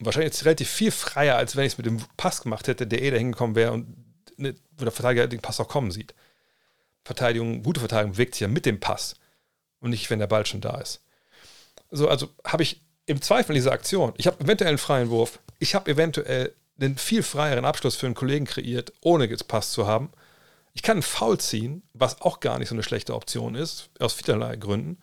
[0.01, 2.89] Und wahrscheinlich jetzt relativ viel freier, als wenn ich es mit dem Pass gemacht hätte,
[2.89, 3.97] der eh da hingekommen wäre und
[4.37, 6.13] ne, der Verteidiger den Pass auch kommen sieht.
[7.05, 9.15] Verteidigung, gute Verteidigung bewegt sich ja mit dem Pass
[9.83, 11.03] und nicht, wenn der Ball schon da ist.
[11.91, 14.15] So, also habe ich im Zweifel diese Aktion.
[14.17, 15.41] Ich habe eventuell einen freien Wurf.
[15.59, 20.11] Ich habe eventuell einen viel freieren Abschluss für einen Kollegen kreiert, ohne Pass zu haben.
[20.73, 24.15] Ich kann einen Foul ziehen, was auch gar nicht so eine schlechte Option ist, aus
[24.15, 24.99] vielerlei Gründen.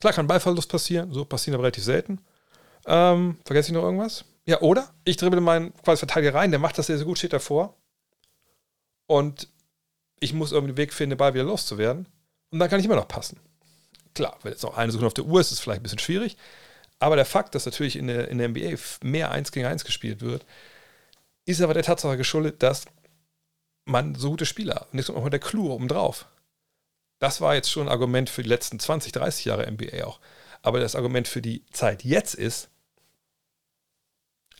[0.00, 2.20] Klar kann Ballverlust passieren, so passieren aber relativ selten.
[2.86, 4.24] Ähm, vergesse ich noch irgendwas?
[4.46, 7.32] Ja, oder ich dribbel meinen quasi Verteidiger rein, der macht das sehr, sehr gut, steht
[7.32, 7.76] davor.
[9.06, 9.48] Und
[10.20, 12.06] ich muss irgendwie einen Weg finden, den Ball wieder loszuwerden.
[12.50, 13.38] Und dann kann ich immer noch passen.
[14.14, 15.98] Klar, wenn jetzt noch eine Sekunde auf der Uhr ist, ist es vielleicht ein bisschen
[15.98, 16.36] schwierig.
[16.98, 20.20] Aber der Fakt, dass natürlich in der, in der NBA mehr 1 gegen 1 gespielt
[20.20, 20.46] wird,
[21.44, 22.86] ist aber der Tatsache geschuldet, dass
[23.84, 24.92] man so gute Spieler hat.
[24.92, 26.26] Und jetzt kommt noch der Clou obendrauf.
[27.18, 30.20] Das war jetzt schon ein Argument für die letzten 20, 30 Jahre NBA auch.
[30.62, 32.68] Aber das Argument für die Zeit jetzt ist,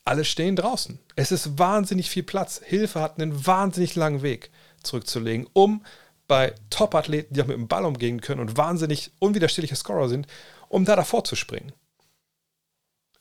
[0.04, 0.98] alle stehen draußen.
[1.16, 2.60] Es ist wahnsinnig viel Platz.
[2.62, 4.50] Hilfe hat einen wahnsinnig langen Weg
[4.82, 5.82] zurückzulegen, um
[6.26, 10.26] bei Top-Athleten, die auch mit dem Ball umgehen können und wahnsinnig unwiderstehliche Scorer sind,
[10.68, 11.72] um da davor zu springen.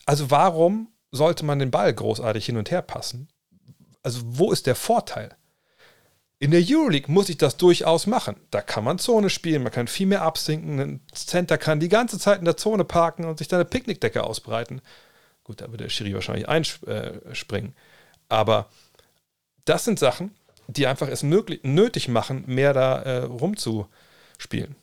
[0.06, 3.30] Also warum sollte man den Ball großartig hin und her passen?
[4.02, 5.36] Also wo ist der Vorteil?
[6.40, 8.36] In der Euroleague muss ich das durchaus machen.
[8.52, 10.80] Da kann man Zone spielen, man kann viel mehr absinken.
[10.80, 14.24] Ein Center kann die ganze Zeit in der Zone parken und sich da eine Picknickdecke
[14.24, 14.82] ausbreiten.
[15.46, 17.76] Gut, da wird der Schiri wahrscheinlich einspringen.
[18.28, 18.70] Aber
[19.64, 20.36] das sind Sachen,
[20.68, 24.76] die einfach es möglich, nötig machen, mehr da äh, rumzuspielen.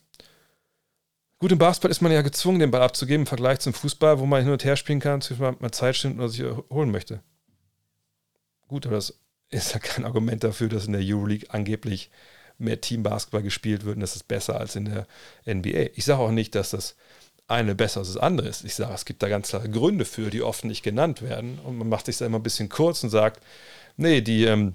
[1.38, 4.26] Gut, im Basketball ist man ja gezwungen, den Ball abzugeben im Vergleich zum Fußball, wo
[4.26, 7.22] man hin und her spielen kann, zu man Zeit stimmt oder sich holen möchte.
[8.68, 12.10] Gut, aber das ist ja kein Argument dafür, dass in der Euroleague angeblich
[12.58, 15.06] mehr Team-Basketball gespielt wird und das ist besser als in der
[15.46, 15.92] NBA.
[15.94, 16.94] Ich sage auch nicht, dass das
[17.48, 18.64] eine besser als das andere ist.
[18.64, 21.58] Ich sage, es gibt da ganz klare Gründe für, die oft nicht genannt werden.
[21.64, 23.42] Und man macht sich da immer ein bisschen kurz und sagt,
[23.96, 24.74] nee, die, ähm,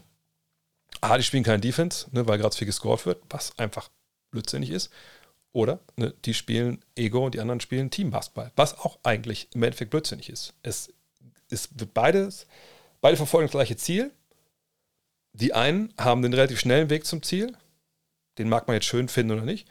[1.11, 3.89] ah, die spielen kein Defense, ne, weil gerade viel gescored wird, was einfach
[4.31, 4.89] blödsinnig ist.
[5.51, 9.91] Oder ne, die spielen Ego und die anderen spielen Team-Basketball, was auch eigentlich im Endeffekt
[9.91, 10.53] blödsinnig ist.
[10.63, 10.93] Es,
[11.49, 12.47] es wird beides,
[13.01, 14.11] beide verfolgen das gleiche Ziel,
[15.33, 17.55] die einen haben den relativ schnellen Weg zum Ziel,
[18.37, 19.67] den mag man jetzt schön finden oder nicht.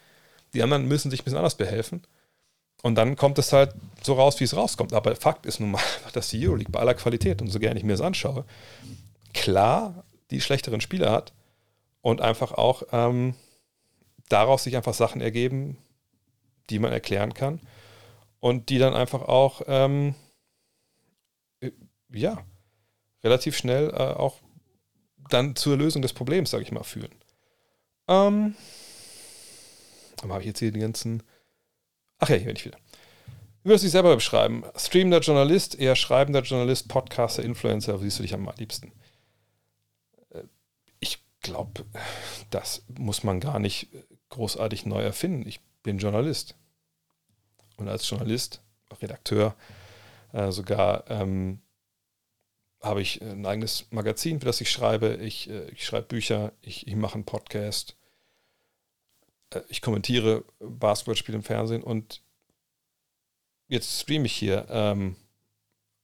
[0.55, 2.03] Die anderen müssen sich ein bisschen anders behelfen.
[2.83, 4.93] Und dann kommt es halt so raus, wie es rauskommt.
[4.93, 5.83] Aber Fakt ist nun mal,
[6.13, 8.45] dass die Euroleague bei aller Qualität und so gerne ich mir das anschaue,
[9.33, 10.05] klar
[10.35, 11.33] die schlechteren Spieler hat
[12.01, 13.35] und einfach auch ähm,
[14.29, 15.79] daraus sich einfach Sachen ergeben,
[16.71, 17.61] die man erklären kann
[18.41, 20.15] und die dann einfach auch, ähm,
[22.13, 22.45] ja,
[23.23, 24.41] relativ schnell äh, auch
[25.31, 27.15] dann zur Lösung des Problems, sage ich mal, führen.
[28.07, 28.55] Ähm,
[30.23, 31.23] aber habe ich jetzt hier die ganzen.
[32.19, 32.79] Ach ja, hier bin ich wieder.
[33.63, 34.65] Wie würdest du dich selber beschreiben?
[34.77, 38.93] Streamender Journalist, eher schreibender Journalist, Podcaster, Influencer, wo siehst du dich am liebsten?
[41.45, 41.85] Glaube,
[42.49, 43.89] das muss man gar nicht
[44.31, 45.47] großartig neu erfinden.
[45.47, 46.57] Ich bin Journalist.
[47.77, 48.63] Und als Journalist,
[49.03, 49.55] Redakteur,
[50.33, 51.61] äh, sogar ähm,
[52.81, 55.17] habe ich ein eigenes Magazin, für das ich schreibe.
[55.17, 57.95] Ich, äh, ich schreibe Bücher, ich, ich mache einen Podcast,
[59.51, 62.23] äh, ich kommentiere Basketballspiele im Fernsehen und
[63.69, 65.17] jetzt streame ich hier ähm,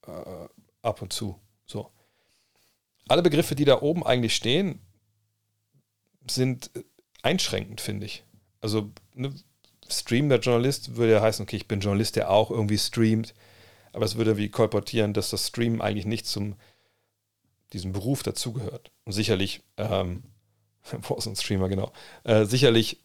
[0.06, 0.48] äh,
[0.82, 1.40] ab und zu.
[1.64, 1.90] So.
[3.08, 4.80] Alle Begriffe, die da oben eigentlich stehen,
[6.28, 6.70] sind
[7.22, 8.24] einschränkend, finde ich.
[8.60, 9.34] Also ne,
[9.88, 13.34] streamender Journalist würde ja heißen, okay, ich bin Journalist, der auch irgendwie streamt.
[13.92, 16.56] Aber es würde wie kolportieren, dass das Streamen eigentlich nicht zum
[17.72, 18.90] diesem Beruf dazugehört.
[19.04, 20.22] Und sicherlich, ähm,
[21.02, 21.92] wo ist ein Streamer, genau,
[22.24, 23.00] äh, sicherlich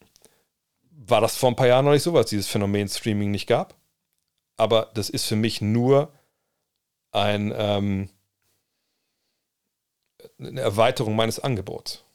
[0.90, 3.46] war das vor ein paar Jahren noch nicht so, weil es dieses Phänomen Streaming nicht
[3.46, 3.74] gab.
[4.56, 6.12] Aber das ist für mich nur
[7.12, 8.10] ein, ähm,
[10.38, 12.05] eine Erweiterung meines Angebots.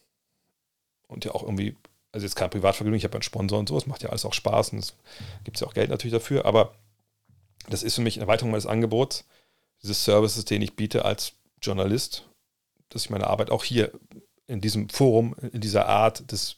[1.11, 1.75] Und ja auch irgendwie,
[2.11, 4.33] also jetzt kein Privatvergnügen, ich habe einen Sponsor und so, es macht ja alles auch
[4.33, 4.95] Spaß und es
[5.43, 6.73] gibt ja auch Geld natürlich dafür, aber
[7.69, 9.25] das ist für mich eine Erweiterung meines Angebots,
[9.83, 12.27] dieses Services, den ich biete als Journalist,
[12.89, 13.91] dass ich meine Arbeit auch hier
[14.47, 16.55] in diesem Forum, in dieser Art des,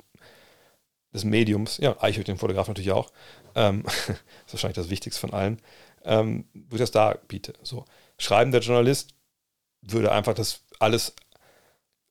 [1.13, 3.11] des Mediums, ja, Eichhört den Fotograf natürlich auch,
[3.55, 3.85] ähm,
[4.45, 5.61] ist wahrscheinlich das Wichtigste von allen,
[6.03, 7.53] ähm, wo ich das da biete.
[7.63, 7.85] So,
[8.17, 9.13] schreibender Journalist
[9.81, 11.15] würde einfach das alles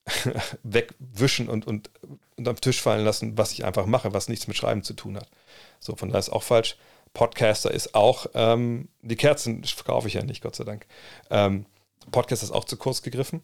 [0.62, 1.90] wegwischen und, und,
[2.36, 5.16] und am Tisch fallen lassen, was ich einfach mache, was nichts mit Schreiben zu tun
[5.16, 5.28] hat.
[5.78, 6.76] So, von daher ist auch falsch.
[7.14, 10.86] Podcaster ist auch, ähm, die Kerzen verkaufe ich ja nicht, Gott sei Dank.
[11.30, 11.66] Ähm,
[12.10, 13.42] Podcast ist auch zu kurz gegriffen,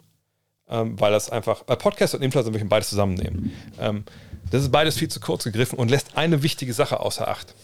[0.69, 3.53] ähm, weil das einfach, äh, Podcast und Influencer möchten beides zusammennehmen.
[3.79, 4.05] Ähm,
[4.51, 7.55] das ist beides viel zu kurz gegriffen und lässt eine wichtige Sache außer Acht.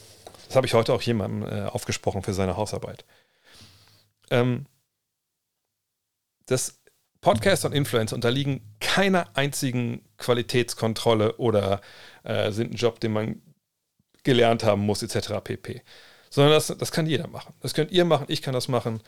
[0.47, 3.05] Das habe ich heute auch jemandem äh, aufgesprochen für seine Hausarbeit.
[4.31, 4.67] Ähm,
[6.47, 6.81] das
[7.25, 11.81] Podcaster und Influencer unterliegen keiner einzigen Qualitätskontrolle oder
[12.23, 13.43] äh, sind ein Job, den man
[14.25, 15.33] gelernt haben muss, etc.
[15.43, 15.81] pp.
[16.29, 17.55] Sondern das, das kann jeder machen.
[17.61, 19.01] Das könnt ihr machen, ich kann das machen.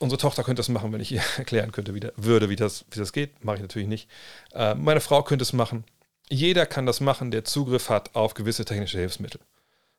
[0.00, 2.84] Unsere Tochter könnte das machen, wenn ich ihr erklären könnte, wie da, würde, wie das,
[2.90, 3.44] wie das geht.
[3.44, 4.10] Mache ich natürlich nicht.
[4.52, 5.84] Äh, meine Frau könnte es machen.
[6.28, 9.40] Jeder kann das machen, der Zugriff hat auf gewisse technische Hilfsmittel.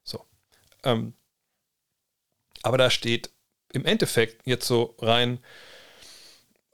[0.04, 0.26] So.
[0.84, 1.14] Ähm,
[2.64, 3.30] aber da steht
[3.72, 5.40] im Endeffekt jetzt so rein,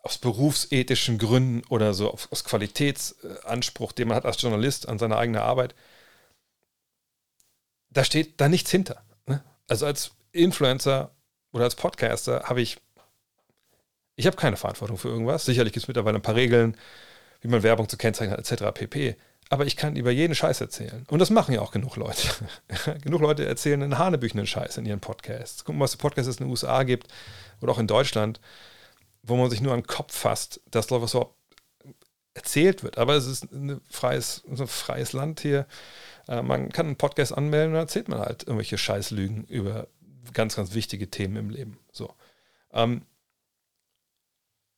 [0.03, 5.41] aus berufsethischen Gründen oder so aus Qualitätsanspruch, den man hat als Journalist an seine eigene
[5.41, 5.75] Arbeit,
[7.89, 9.03] da steht da nichts hinter.
[9.27, 9.43] Ne?
[9.67, 11.11] Also als Influencer
[11.51, 12.77] oder als Podcaster habe ich,
[14.15, 15.45] ich habe keine Verantwortung für irgendwas.
[15.45, 16.77] Sicherlich gibt es mittlerweile ein paar Regeln,
[17.41, 18.71] wie man Werbung zu kennzeichnen hat, etc.
[18.73, 19.15] pp.
[19.49, 21.05] Aber ich kann über jeden Scheiß erzählen.
[21.09, 22.29] Und das machen ja auch genug Leute.
[23.03, 25.65] genug Leute erzählen einen hanebüchenden Scheiß in ihren Podcasts.
[25.65, 27.07] Gucken, was für Podcasts es in den USA gibt
[27.59, 28.39] oder auch in Deutschland
[29.23, 31.35] wo man sich nur an den Kopf fasst, dass da was so
[32.33, 32.97] erzählt wird.
[32.97, 35.67] Aber es ist ein freies, ein freies Land hier.
[36.27, 39.87] Äh, man kann einen Podcast anmelden und dann erzählt man halt irgendwelche Scheißlügen über
[40.33, 41.77] ganz, ganz wichtige Themen im Leben.
[41.91, 42.13] So.
[42.71, 43.05] Ähm,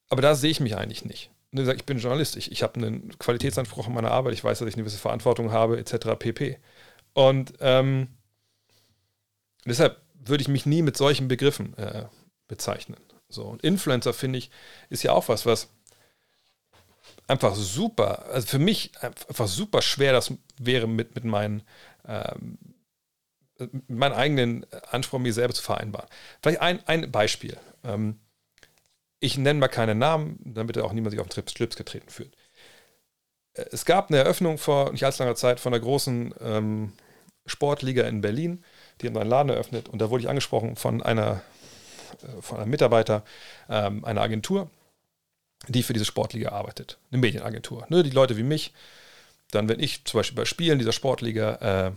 [0.09, 1.31] aber da sehe ich mich eigentlich nicht.
[1.51, 4.73] Ich bin Journalist, ich, ich habe einen Qualitätsanspruch in meiner Arbeit, ich weiß, dass ich
[4.73, 6.17] eine gewisse Verantwortung habe, etc.
[6.17, 6.57] pp.
[7.13, 8.07] Und ähm,
[9.65, 12.05] deshalb würde ich mich nie mit solchen Begriffen äh,
[12.47, 12.97] bezeichnen.
[13.34, 14.51] So, und Influencer, finde ich,
[14.89, 15.69] ist ja auch was, was
[17.27, 21.64] einfach super, also für mich einfach super schwer das wäre mit, mit meinen,
[22.07, 22.57] ähm,
[23.57, 26.10] mit meinen eigenen Anspruch, mir selber zu vereinbaren.
[26.41, 27.57] Vielleicht ein, ein Beispiel.
[27.84, 28.19] Ähm,
[29.19, 32.35] ich nenne mal keine Namen, damit auch niemand sich auf den Schlips getreten fühlt.
[33.53, 36.93] Äh, es gab eine Eröffnung vor nicht allzu langer Zeit von einer großen ähm,
[37.45, 38.64] Sportliga in Berlin.
[39.01, 41.52] Die haben einen Laden eröffnet und da wurde ich angesprochen von einer äh,
[42.41, 43.23] von einem Mitarbeiter
[43.69, 44.69] ähm, einer Agentur,
[45.68, 46.98] die für diese Sportliga arbeitet.
[47.11, 47.85] Eine Medienagentur.
[47.90, 48.73] Ne, die Leute wie mich,
[49.52, 51.91] dann, wenn ich zum Beispiel bei Spielen dieser Sportliga äh,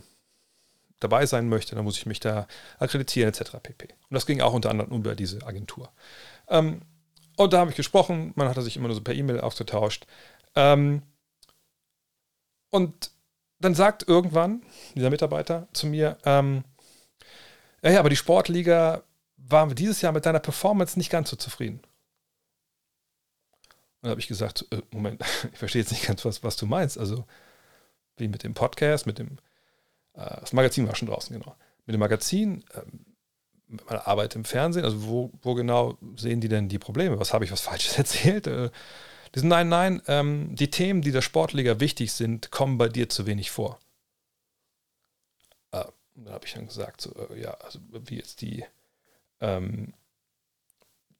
[0.99, 2.47] dabei sein möchte, dann muss ich mich da
[2.79, 3.57] akkreditieren, etc.
[3.61, 3.85] pp.
[4.09, 5.91] Und das ging auch unter anderem über diese Agentur.
[6.49, 6.81] Ähm,
[7.35, 10.07] und da habe ich gesprochen, man hatte sich immer nur so per E-Mail ausgetauscht.
[10.55, 11.03] Ähm,
[12.69, 13.11] und
[13.59, 14.63] dann sagt irgendwann
[14.95, 16.63] dieser Mitarbeiter zu mir, ähm,
[17.83, 19.03] ja, ja, aber die Sportliga
[19.49, 21.79] waren wir dieses Jahr mit deiner Performance nicht ganz so zufrieden.
[23.97, 25.21] Und dann habe ich gesagt, äh, Moment,
[25.51, 26.97] ich verstehe jetzt nicht ganz, was, was du meinst.
[26.97, 27.25] Also,
[28.17, 29.37] wie mit dem Podcast, mit dem,
[30.13, 31.55] äh, das Magazin war schon draußen, genau.
[31.85, 32.81] Mit dem Magazin, äh,
[33.67, 37.19] mit meiner Arbeit im Fernsehen, also wo, wo genau sehen die denn die Probleme?
[37.19, 38.47] Was habe ich was Falsches erzählt?
[38.47, 38.69] Äh,
[39.35, 43.09] die sind, nein, nein, ähm, die Themen, die der Sportliga wichtig sind, kommen bei dir
[43.09, 43.79] zu wenig vor.
[45.71, 48.63] Äh, dann habe ich dann gesagt, so, äh, ja, also wie jetzt die,
[49.41, 49.93] ähm,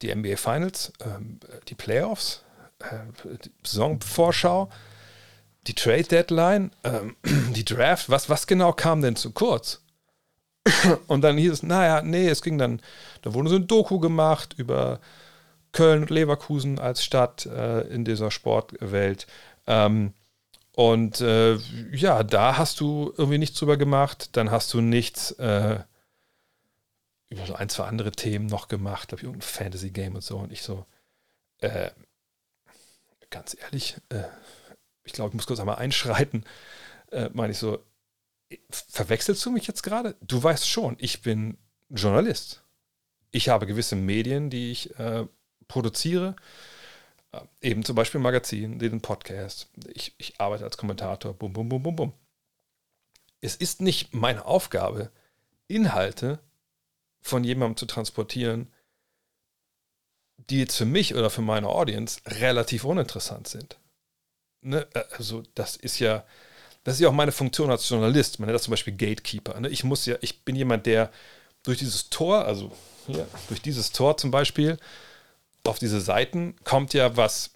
[0.02, 2.44] die NBA Finals, ähm, die Playoffs,
[2.80, 4.70] äh, die Saisonvorschau,
[5.66, 7.16] die Trade Deadline, ähm,
[7.54, 9.82] die Draft, was, was genau kam denn zu kurz?
[11.06, 12.80] Und dann hieß es, naja, nee, es ging dann,
[13.22, 15.00] da wurde so ein Doku gemacht über
[15.72, 19.26] Köln und Leverkusen als Stadt äh, in dieser Sportwelt.
[19.66, 20.14] Ähm,
[20.72, 21.56] und äh,
[21.92, 25.80] ja, da hast du irgendwie nichts drüber gemacht, dann hast du nichts äh,
[27.30, 30.38] über so ein, zwei andere Themen noch gemacht, glaube ich, irgendein Fantasy-Game und so.
[30.38, 30.86] Und ich so,
[31.58, 31.90] äh,
[33.30, 34.24] ganz ehrlich, äh,
[35.04, 36.44] ich glaube, ich muss kurz einmal einschreiten.
[37.10, 37.84] Äh, meine ich so,
[38.70, 40.16] verwechselst du mich jetzt gerade?
[40.20, 41.58] Du weißt schon, ich bin
[41.90, 42.62] Journalist.
[43.30, 45.26] Ich habe gewisse Medien, die ich äh,
[45.68, 46.36] produziere.
[47.32, 49.68] Äh, eben zum Beispiel ein Magazin, den Podcast.
[49.92, 51.34] Ich, ich arbeite als Kommentator.
[51.34, 52.12] Bum, bum, bum, bum, bum.
[53.42, 55.10] es ist nicht meine Aufgabe,
[55.66, 56.40] Inhalte
[57.20, 58.72] von jemandem zu transportieren,
[60.36, 63.78] die jetzt für mich oder für meine Audience relativ uninteressant sind.
[64.62, 64.86] Ne?
[65.16, 66.24] Also das ist ja,
[66.84, 68.38] das ist ja auch meine Funktion als Journalist.
[68.38, 69.58] Man nennt das zum Beispiel Gatekeeper.
[69.60, 69.68] Ne?
[69.68, 71.10] Ich muss ja, ich bin jemand, der
[71.62, 72.72] durch dieses Tor, also
[73.06, 74.78] hier, durch dieses Tor zum Beispiel,
[75.64, 77.52] auf diese Seiten kommt ja, was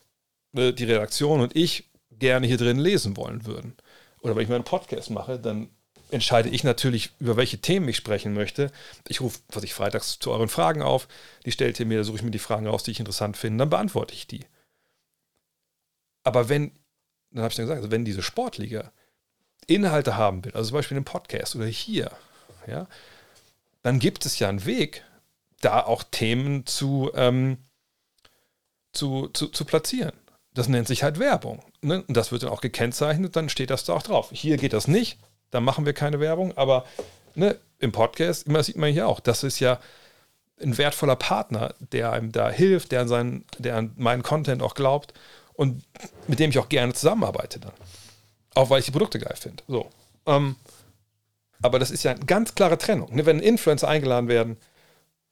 [0.55, 3.77] äh, die Redaktion und ich gerne hier drin lesen wollen würden.
[4.21, 5.71] Oder wenn ich meinen Podcast mache, dann
[6.13, 8.71] entscheide ich natürlich, über welche Themen ich sprechen möchte.
[9.09, 11.09] Ich rufe, was ich freitags zu euren Fragen auf,
[11.45, 13.63] die stellt ihr mir, da suche ich mir die Fragen raus, die ich interessant finde,
[13.63, 14.45] dann beantworte ich die.
[16.25, 16.73] Aber wenn,
[17.31, 18.93] dann habe ich dann gesagt, also wenn diese Sportliga
[19.67, 22.13] Inhalte haben will, also zum Beispiel einen Podcast oder hier,
[22.67, 22.87] ja,
[23.83, 25.05] dann gibt es ja einen Weg,
[25.61, 27.59] da auch Themen zu, ähm,
[28.93, 30.13] zu, zu, zu platzieren.
[30.55, 31.65] Das nennt sich halt Werbung.
[31.81, 32.03] Ne?
[32.03, 34.31] Und das wird dann auch gekennzeichnet, dann steht das da auch drauf.
[34.33, 35.19] Hier geht das nicht,
[35.53, 36.85] da machen wir keine Werbung, aber
[37.37, 39.79] ne, im Podcast, immer sieht man hier auch, das ist ja
[40.61, 44.75] ein wertvoller Partner, der einem da hilft, der an, seinen, der an meinen Content auch
[44.75, 45.15] glaubt
[45.55, 45.85] und
[46.27, 47.73] mit dem ich auch gerne zusammenarbeite dann.
[48.55, 49.63] Auch weil ich die Produkte geil finde.
[49.67, 49.89] So.
[50.27, 50.57] Ähm,
[51.63, 53.15] aber das ist ja eine ganz klare Trennung.
[53.15, 53.27] Ne?
[53.27, 54.57] Wenn Influencer eingeladen werden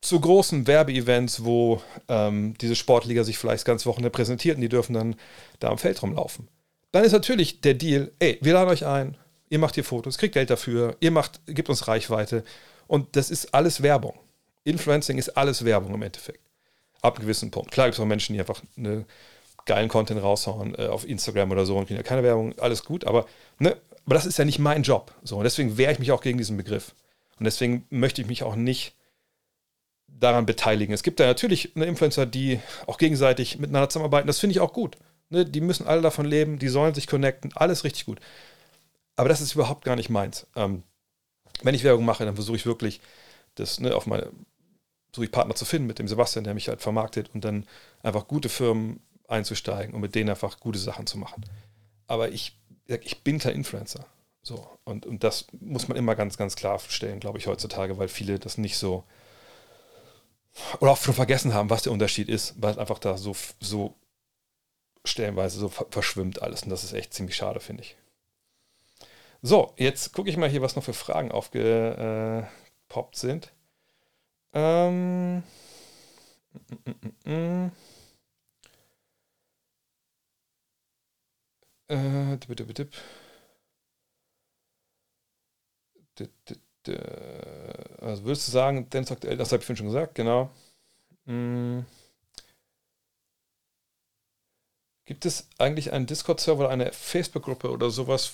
[0.01, 4.95] zu großen Werbeevents, wo ähm, diese Sportliga sich vielleicht ganz Wochenende präsentiert und die dürfen
[4.95, 5.17] dann
[5.59, 6.49] da am Feld rumlaufen,
[6.93, 9.17] dann ist natürlich der Deal, ey, wir laden euch ein,
[9.51, 12.45] ihr macht hier Fotos, kriegt Geld dafür, ihr macht, gebt uns Reichweite
[12.87, 14.19] und das ist alles Werbung.
[14.65, 16.41] Influencing ist alles Werbung im Endeffekt.
[17.03, 17.71] Ab einem gewissen Punkt.
[17.71, 19.05] Klar gibt es auch Menschen, die einfach eine
[19.67, 23.05] geilen Content raushauen äh, auf Instagram oder so und kriegen ja keine Werbung, alles gut,
[23.05, 23.27] aber,
[23.59, 25.15] ne, aber das ist ja nicht mein Job.
[25.23, 26.95] So, und deswegen wehre ich mich auch gegen diesen Begriff.
[27.39, 28.95] Und deswegen möchte ich mich auch nicht
[30.09, 30.93] daran beteiligen.
[30.93, 34.27] Es gibt da natürlich eine Influencer, die auch gegenseitig miteinander zusammenarbeiten.
[34.27, 34.97] Das finde ich auch gut.
[35.31, 38.21] Ne, die müssen alle davon leben, die sollen sich connecten, alles richtig gut.
[39.17, 40.47] Aber das ist überhaupt gar nicht meins.
[40.57, 40.83] Ähm,
[41.63, 43.01] wenn ich Werbung mache, dann versuche ich wirklich,
[43.55, 44.31] das ne, auf meine,
[45.13, 47.67] versuche ich Partner zu finden mit dem Sebastian, der mich halt vermarktet und dann
[48.03, 51.45] einfach gute Firmen einzusteigen und mit denen einfach gute Sachen zu machen.
[52.07, 54.07] Aber ich, ich bin kein Influencer.
[54.43, 58.09] So, und, und das muss man immer ganz, ganz klar stellen, glaube ich, heutzutage, weil
[58.09, 59.05] viele das nicht so
[60.81, 63.95] oder auch schon vergessen haben, was der Unterschied ist, weil einfach da so, so
[65.05, 66.63] stellenweise so verschwimmt alles.
[66.63, 67.97] Und das ist echt ziemlich schade, finde ich.
[69.43, 73.53] So, jetzt gucke ich mal hier, was noch für Fragen aufgepoppt sind.
[74.53, 75.43] Ähm.
[76.87, 76.91] Mm,
[77.27, 77.71] mm, mm,
[81.89, 82.95] Äh, dip, dip, dip.
[88.01, 90.51] Also würdest du sagen, Dennis aktuell, das habe ich vorhin schon gesagt, genau.
[91.27, 91.87] Hm.
[95.05, 98.33] Gibt es eigentlich einen Discord-Server oder eine Facebook-Gruppe oder sowas,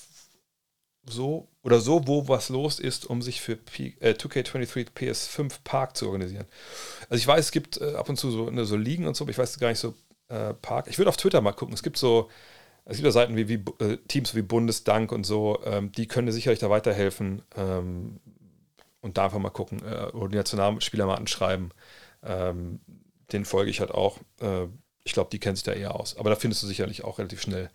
[1.09, 5.97] so oder so, wo was los ist, um sich für P äh, 2K23 PS5 Park
[5.97, 6.47] zu organisieren?
[7.09, 9.25] Also ich weiß, es gibt äh, ab und zu so, ne, so Ligen und so,
[9.25, 9.95] aber ich weiß gar nicht so
[10.29, 10.87] äh, Park.
[10.89, 11.75] Ich würde auf Twitter mal gucken.
[11.75, 12.29] Es gibt so
[12.87, 16.31] es gibt ja Seiten wie, wie äh, Teams wie Bundesdank und so, ähm, die können
[16.31, 18.21] sicherlich da weiterhelfen ähm,
[19.01, 21.73] und da einfach mal gucken äh, oder die Nationalspieler mal anschreiben.
[22.23, 22.81] Ähm,
[23.33, 24.19] den folge ich halt auch.
[24.41, 24.69] Äh,
[25.03, 26.17] ich glaube, die kennen sich da eher aus.
[26.17, 27.71] Aber da findest du sicherlich auch relativ schnell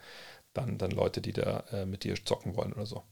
[0.54, 3.04] dann, dann Leute, die da äh, mit dir zocken wollen oder so.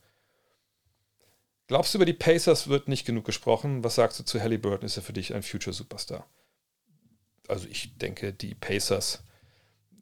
[1.70, 3.84] Glaubst du, über die Pacers wird nicht genug gesprochen?
[3.84, 4.88] Was sagst du zu Halliburton?
[4.88, 6.26] Ist er für dich ein Future Superstar?
[7.48, 9.24] Also ich denke, die Pacers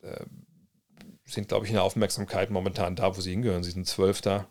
[0.01, 0.25] äh,
[1.25, 3.63] sind, glaube ich, in der Aufmerksamkeit momentan da, wo sie hingehören.
[3.63, 4.47] Sie sind Zwölfter,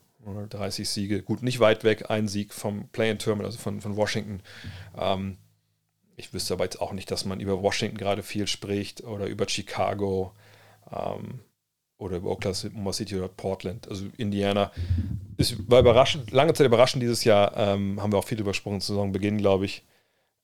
[0.51, 1.22] 30 Siege.
[1.22, 4.43] Gut, nicht weit weg, ein Sieg vom Play-in-Terminal, also von, von Washington.
[4.94, 5.38] Ähm,
[6.16, 9.48] ich wüsste aber jetzt auch nicht, dass man über Washington gerade viel spricht oder über
[9.48, 10.34] Chicago
[10.93, 11.40] ähm,
[11.98, 13.89] oder über Oklahoma City oder Portland.
[13.89, 14.70] Also Indiana
[15.36, 17.56] ist, war überraschend, lange Zeit überraschend dieses Jahr.
[17.56, 19.82] Ähm, haben wir auch viel übersprochen, Saisonbeginn, glaube ich.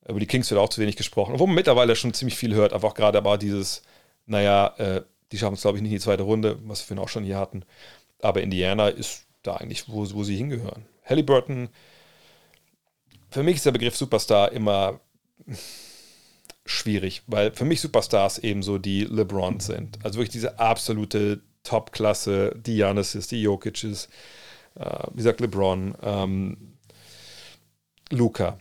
[0.07, 2.73] Über die Kings wird auch zu wenig gesprochen, obwohl man mittlerweile schon ziemlich viel hört,
[2.73, 3.83] einfach gerade aber dieses,
[4.25, 5.01] naja, äh,
[5.31, 7.37] die schaffen es, glaube ich, nicht in die zweite Runde, was wir auch schon hier
[7.37, 7.63] hatten.
[8.21, 10.85] Aber Indiana ist da eigentlich, wo, wo sie hingehören.
[11.05, 11.69] Halliburton,
[13.29, 14.99] für mich ist der Begriff Superstar immer
[16.65, 20.03] schwierig, weil für mich Superstars ebenso die LeBrons sind.
[20.03, 24.09] Also wirklich diese absolute Top-Klasse, die Giannis's, die Jokic's,
[24.75, 26.57] äh, wie gesagt LeBron, ähm,
[28.09, 28.57] Luca.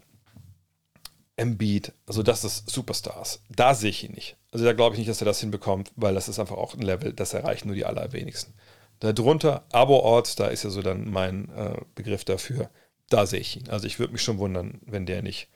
[1.36, 3.42] Embiid, also das ist Superstars.
[3.48, 4.36] Da sehe ich ihn nicht.
[4.52, 6.82] Also da glaube ich nicht, dass er das hinbekommt, weil das ist einfach auch ein
[6.82, 8.52] Level, das erreichen nur die allerwenigsten.
[9.00, 12.70] Darunter, Abo-Orts, da ist ja so dann mein äh, Begriff dafür.
[13.08, 13.68] Da sehe ich ihn.
[13.68, 15.48] Also ich würde mich schon wundern, wenn der nicht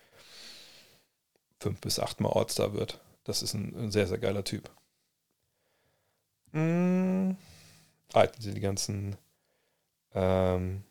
[1.61, 3.01] fünf bis achtmal Orts da wird.
[3.25, 4.71] Das ist ein, ein sehr, sehr geiler Typ.
[6.53, 7.37] Mmh.
[8.13, 9.17] Ah, sind die ganzen
[10.15, 10.83] ähm,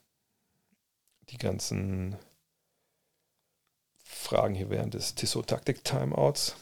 [1.29, 2.15] die ganzen
[4.03, 6.55] Fragen hier während des Tissot-Taktik-Timeouts.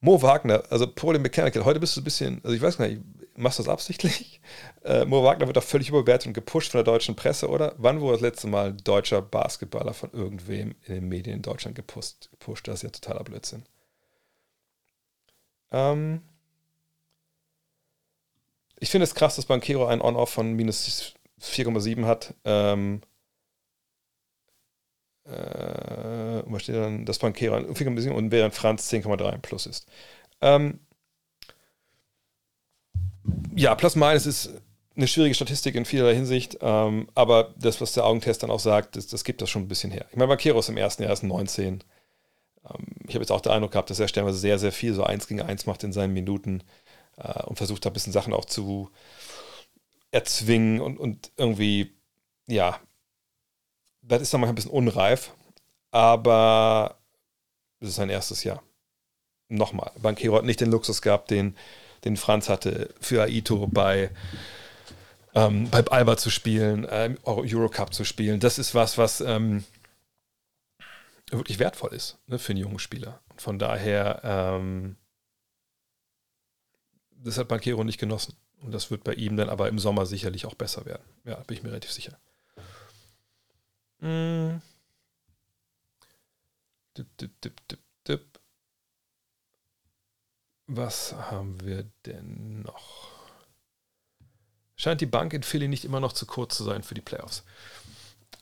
[0.00, 3.02] Mo Wagner, also Pole Mechanical, heute bist du ein bisschen, also ich weiß gar nicht,
[3.36, 4.40] machst du das absichtlich?
[4.84, 7.74] Äh, Mo Wagner wird doch völlig überbewertet und gepusht von der deutschen Presse, oder?
[7.76, 12.30] Wann wurde das letzte Mal deutscher Basketballer von irgendwem in den Medien in Deutschland gepusht?
[12.30, 12.68] gepusht?
[12.68, 13.64] Das ist ja totaler Blödsinn.
[15.72, 16.22] Ähm
[18.78, 22.34] ich finde es krass, dass Bankero ein On-Off von minus 4,7 hat.
[22.44, 23.00] Ähm
[25.24, 27.04] äh, was steht dann?
[27.04, 29.88] Das Bankero 4,7 und während Franz 10,3 plus ist.
[30.40, 30.78] Ähm
[33.54, 34.50] ja, plus minus ist
[34.96, 38.96] eine schwierige Statistik in vielerlei Hinsicht, ähm, aber das, was der Augentest dann auch sagt,
[38.96, 40.06] das, das gibt das schon ein bisschen her.
[40.10, 41.84] Ich meine, Vaqueros im ersten Jahr ist 19.
[42.64, 45.04] Ähm, ich habe jetzt auch den Eindruck gehabt, dass er stellenweise sehr, sehr viel so
[45.04, 46.62] eins gegen eins macht in seinen Minuten
[47.18, 48.90] äh, und versucht da ein bisschen Sachen auch zu
[50.12, 51.94] erzwingen und, und irgendwie,
[52.46, 52.80] ja,
[54.00, 55.34] das ist dann manchmal ein bisschen unreif,
[55.90, 56.98] aber
[57.80, 58.62] es ist sein erstes Jahr.
[59.48, 61.56] Nochmal, Banquero hat nicht den Luxus gehabt, den,
[62.04, 64.10] den Franz hatte, für Aito bei
[65.34, 69.64] ähm, bei Alba zu spielen, ähm, Eurocup zu spielen, das ist was, was ähm,
[71.30, 73.20] wirklich wertvoll ist ne, für einen jungen Spieler.
[73.28, 74.96] Und von daher, ähm,
[77.10, 78.34] das hat Banquero nicht genossen.
[78.62, 81.04] Und das wird bei ihm dann aber im Sommer sicherlich auch besser werden.
[81.24, 82.18] Ja, bin ich mir relativ sicher.
[84.00, 84.62] Mm.
[86.96, 87.80] Dip, dip, dip, dip,
[90.66, 93.16] Was haben wir denn noch?
[94.76, 97.42] scheint die Bank in Philly nicht immer noch zu kurz zu sein für die Playoffs.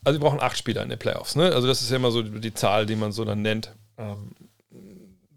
[0.02, 1.36] Also, wir brauchen acht Spieler in den Playoffs.
[1.36, 1.52] Ne?
[1.52, 4.34] Also, das ist ja immer so die Zahl, die man so dann nennt, ähm,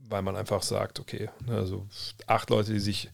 [0.09, 1.85] weil man einfach sagt, okay, ne, also
[2.25, 3.09] acht Leute, die sich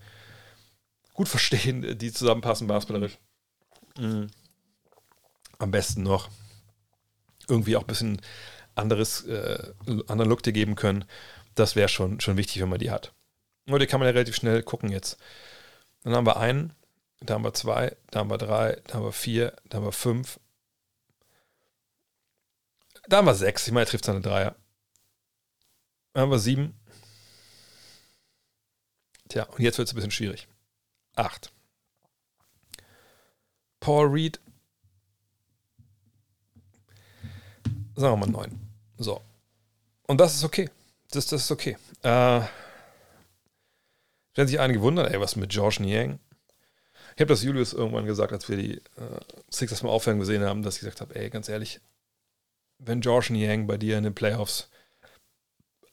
[1.13, 3.17] gut verstehen, die zusammenpassen basketballerisch.
[3.97, 4.27] Mhm.
[5.59, 6.29] Am besten noch
[7.47, 8.21] irgendwie auch ein bisschen
[8.75, 9.73] anderes, äh,
[10.07, 11.05] anderen Look dir geben können.
[11.55, 13.13] Das wäre schon, schon wichtig, wenn man die hat.
[13.65, 15.17] Und die kann man ja relativ schnell gucken jetzt.
[16.03, 16.73] Dann haben wir einen,
[17.21, 19.91] da haben wir zwei, da haben wir drei, da haben wir vier, da haben wir
[19.91, 20.39] fünf.
[23.07, 23.67] Da haben wir sechs.
[23.67, 24.55] Ich meine, er trifft seine Dreier.
[26.13, 26.77] Da haben wir sieben.
[29.29, 30.47] Tja, und jetzt wird es ein bisschen schwierig.
[31.15, 31.51] Acht.
[33.79, 34.39] Paul Reed.
[37.95, 38.59] Sagen wir mal neun.
[38.97, 39.21] So.
[40.07, 40.69] Und das ist okay.
[41.11, 41.77] Das, das ist okay.
[42.01, 42.41] Äh,
[44.35, 46.19] werden sich einige wundern, ey, was mit George Niang?
[47.15, 49.19] Ich habe das Julius irgendwann gesagt, als wir die äh,
[49.49, 51.79] Sixers mal aufhören gesehen haben, dass ich gesagt habe, ey, ganz ehrlich,
[52.79, 54.69] wenn George Niang bei dir in den Playoffs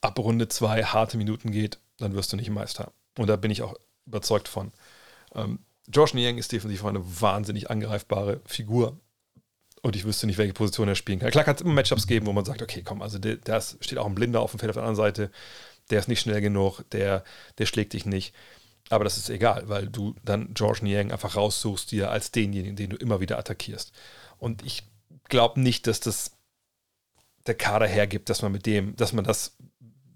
[0.01, 2.93] ab Runde zwei harte Minuten geht, dann wirst du nicht Meister.
[3.19, 3.75] Und da bin ich auch
[4.07, 4.73] überzeugt von.
[5.35, 8.99] Ähm, Josh Niang ist definitiv eine wahnsinnig angreifbare Figur.
[9.83, 11.31] Und ich wüsste nicht, welche Position er spielen kann.
[11.31, 14.07] Klar kann es immer Matchups geben, wo man sagt, okay, komm, also da steht auch
[14.07, 15.31] ein Blinder auf dem Feld auf der anderen Seite,
[15.91, 17.25] der ist nicht schnell genug, der,
[17.59, 18.35] der schlägt dich nicht.
[18.89, 22.91] Aber das ist egal, weil du dann George Niang einfach raussuchst dir als denjenigen, den
[22.91, 23.93] du immer wieder attackierst.
[24.39, 24.83] Und ich
[25.29, 26.33] glaube nicht, dass das
[27.47, 29.57] der Kader hergibt, dass man mit dem, dass man das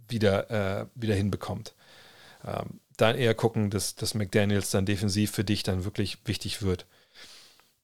[0.08, 1.74] wieder, äh, wieder hinbekommt.
[2.44, 6.86] Ähm, dann eher gucken, dass, dass McDaniels dann defensiv für dich dann wirklich wichtig wird.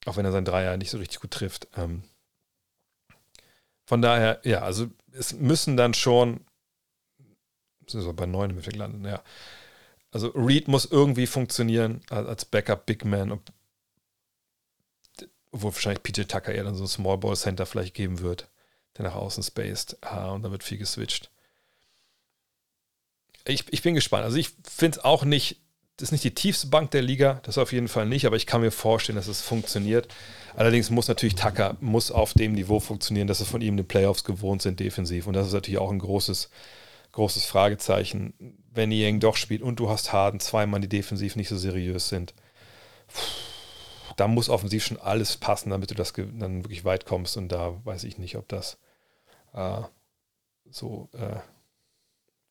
[0.07, 1.69] Auch wenn er seinen Dreier nicht so richtig gut trifft.
[1.77, 2.03] Ähm,
[3.87, 6.41] von daher, ja, also es müssen dann schon,
[7.91, 9.23] sind wir bei neun im landen, ja,
[10.13, 13.41] also Reed muss irgendwie funktionieren als Backup Big Man,
[15.53, 18.49] obwohl wahrscheinlich PJ Tucker eher dann so ein Small Ball Center vielleicht geben wird,
[18.97, 19.99] der nach außen spaced.
[20.01, 21.31] Ah, und dann wird viel geswitcht.
[23.47, 24.25] Ich, ich bin gespannt.
[24.25, 25.61] Also ich finde es auch nicht,
[25.97, 28.47] das ist nicht die tiefste Bank der Liga, das auf jeden Fall nicht, aber ich
[28.47, 30.09] kann mir vorstellen, dass es funktioniert.
[30.57, 33.89] Allerdings muss natürlich Tucker muss auf dem Niveau funktionieren, dass es von ihm in den
[33.89, 35.27] Playoffs gewohnt sind, defensiv.
[35.27, 36.51] Und das ist natürlich auch ein großes,
[37.13, 41.49] großes Fragezeichen, wenn Yang doch spielt und du hast Harden, zwei Mann, die defensiv nicht
[41.49, 42.35] so seriös sind.
[44.17, 47.37] Da muss offensiv schon alles passen, damit du das dann wirklich weit kommst.
[47.37, 48.79] Und da weiß ich nicht, ob das
[49.53, 49.83] äh,
[50.71, 51.41] so äh,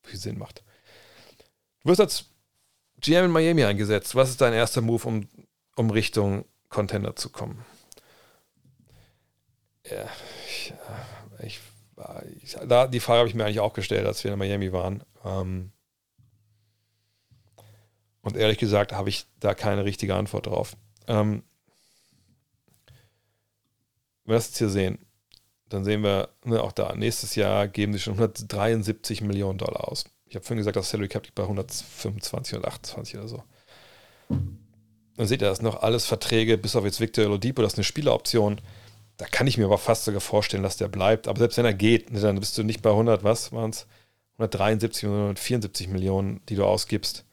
[0.04, 0.64] viel Sinn macht.
[1.84, 2.26] Du wirst als
[3.00, 4.16] GM in Miami eingesetzt.
[4.16, 5.30] Was ist dein erster Move, um,
[5.76, 7.66] um Richtung Contender zu kommen?
[9.90, 10.06] Ja,
[10.48, 10.74] ich,
[11.40, 11.60] äh, ich
[12.42, 15.04] ich, da, die Frage habe ich mir eigentlich auch gestellt, als wir in Miami waren.
[15.24, 15.72] Ähm,
[18.22, 20.76] und ehrlich gesagt habe ich da keine richtige Antwort drauf.
[21.08, 21.44] Ähm,
[24.24, 25.00] wenn wir das jetzt hier sehen,
[25.70, 30.06] dann sehen wir ne, auch da, nächstes Jahr geben sie schon 173 Millionen Dollar aus.
[30.26, 33.44] Ich habe vorhin gesagt, das Salary Cap liegt bei 125 oder 28 oder so.
[34.28, 37.80] Dann seht ihr, das sind noch alles Verträge, bis auf jetzt Victor Oladipo, das ist
[37.80, 38.62] eine Spieleroption
[39.20, 41.28] da kann ich mir aber fast sogar vorstellen, dass der bleibt.
[41.28, 43.86] Aber selbst wenn er geht, ne, dann bist du nicht bei 100, was waren es?
[44.38, 47.26] 173 oder 174 Millionen, die du ausgibst.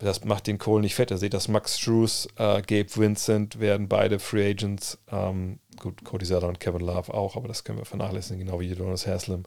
[0.00, 1.12] Das macht den Kohl nicht fett.
[1.12, 4.98] Ihr seht, dass Max Struess, äh, Gabe Vincent werden beide Free Agents.
[5.08, 8.72] Ähm, gut, Cody Sutter und Kevin Love auch, aber das können wir vernachlässigen, genau wie
[8.72, 9.44] Jonas Haslam.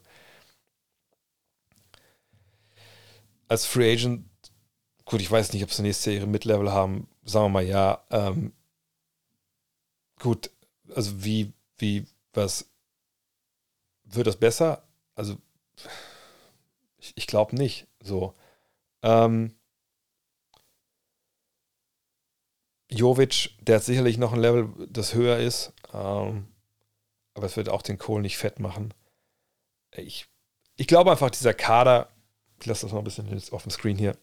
[3.49, 4.23] Als Free Agent,
[5.03, 7.09] gut, ich weiß nicht, ob sie nächstes Jahr ihre Mid-Level haben.
[7.25, 8.05] Sagen wir mal ja.
[8.09, 8.53] Ähm,
[10.19, 10.51] gut,
[10.93, 12.69] also wie, wie, was
[14.03, 14.83] wird das besser?
[15.15, 15.37] Also,
[16.97, 17.87] ich, ich glaube nicht.
[18.01, 18.35] So.
[19.01, 19.55] Ähm,
[22.89, 26.47] Jovic, der hat sicherlich noch ein Level, das höher ist, ähm,
[27.33, 28.93] aber es wird auch den Kohl nicht fett machen.
[29.91, 30.27] Ich,
[30.77, 32.09] ich glaube einfach, dieser Kader,
[32.59, 34.15] ich lasse das mal ein bisschen auf dem Screen hier,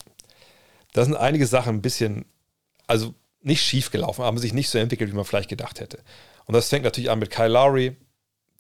[0.93, 2.25] da sind einige Sachen ein bisschen,
[2.87, 5.99] also nicht schief gelaufen, haben sich nicht so entwickelt, wie man vielleicht gedacht hätte.
[6.47, 7.97] Und das fängt natürlich an mit Kyle Lowry,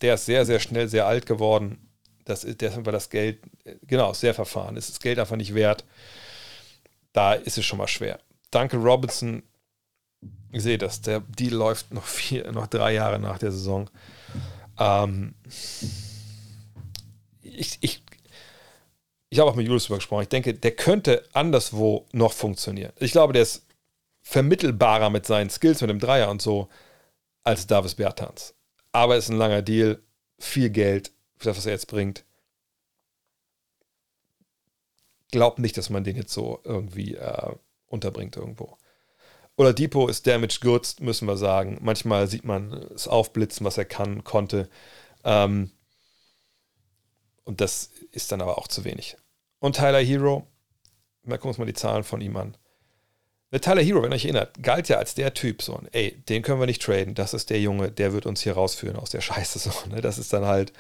[0.00, 1.88] der ist sehr, sehr schnell sehr alt geworden.
[2.24, 3.40] Das ist, der war das Geld,
[3.86, 4.76] genau, sehr verfahren.
[4.76, 5.84] Ist das Geld einfach nicht wert.
[7.12, 8.18] Da ist es schon mal schwer.
[8.50, 9.42] Duncan Robinson
[10.52, 11.00] ich sehe das.
[11.00, 13.88] Der Deal läuft noch vier, noch drei Jahre nach der Saison.
[14.78, 15.34] Ähm,
[17.42, 18.02] ich, ich,
[19.30, 20.22] ich habe auch mit Julius darüber gesprochen.
[20.22, 22.92] Ich denke, der könnte anderswo noch funktionieren.
[22.98, 23.64] Ich glaube, der ist
[24.23, 26.69] vermittelbarer mit seinen Skills, mit dem Dreier und so,
[27.44, 28.55] als Davis Bertans.
[28.93, 30.03] Aber es ist ein langer Deal,
[30.39, 32.24] viel Geld für das, was er jetzt bringt.
[35.31, 37.55] Glaub nicht, dass man den jetzt so irgendwie äh,
[37.86, 38.77] unterbringt irgendwo.
[39.57, 41.78] Oder Depot ist damaged goods, müssen wir sagen.
[41.82, 44.69] Manchmal sieht man es aufblitzen, was er kann, konnte.
[45.24, 45.70] Ähm,
[47.44, 49.16] und das ist dann aber auch zu wenig.
[49.59, 50.47] Und Tyler Hero,
[51.23, 52.57] mal gucken uns mal die Zahlen von ihm an.
[53.53, 56.43] Der Tyler Hero, wenn ihr euch erinnert, galt ja als der Typ so, ey, den
[56.43, 59.20] können wir nicht traden, das ist der Junge, der wird uns hier rausführen aus der
[59.20, 60.01] Scheiße so, ne?
[60.01, 60.73] Das ist dann halt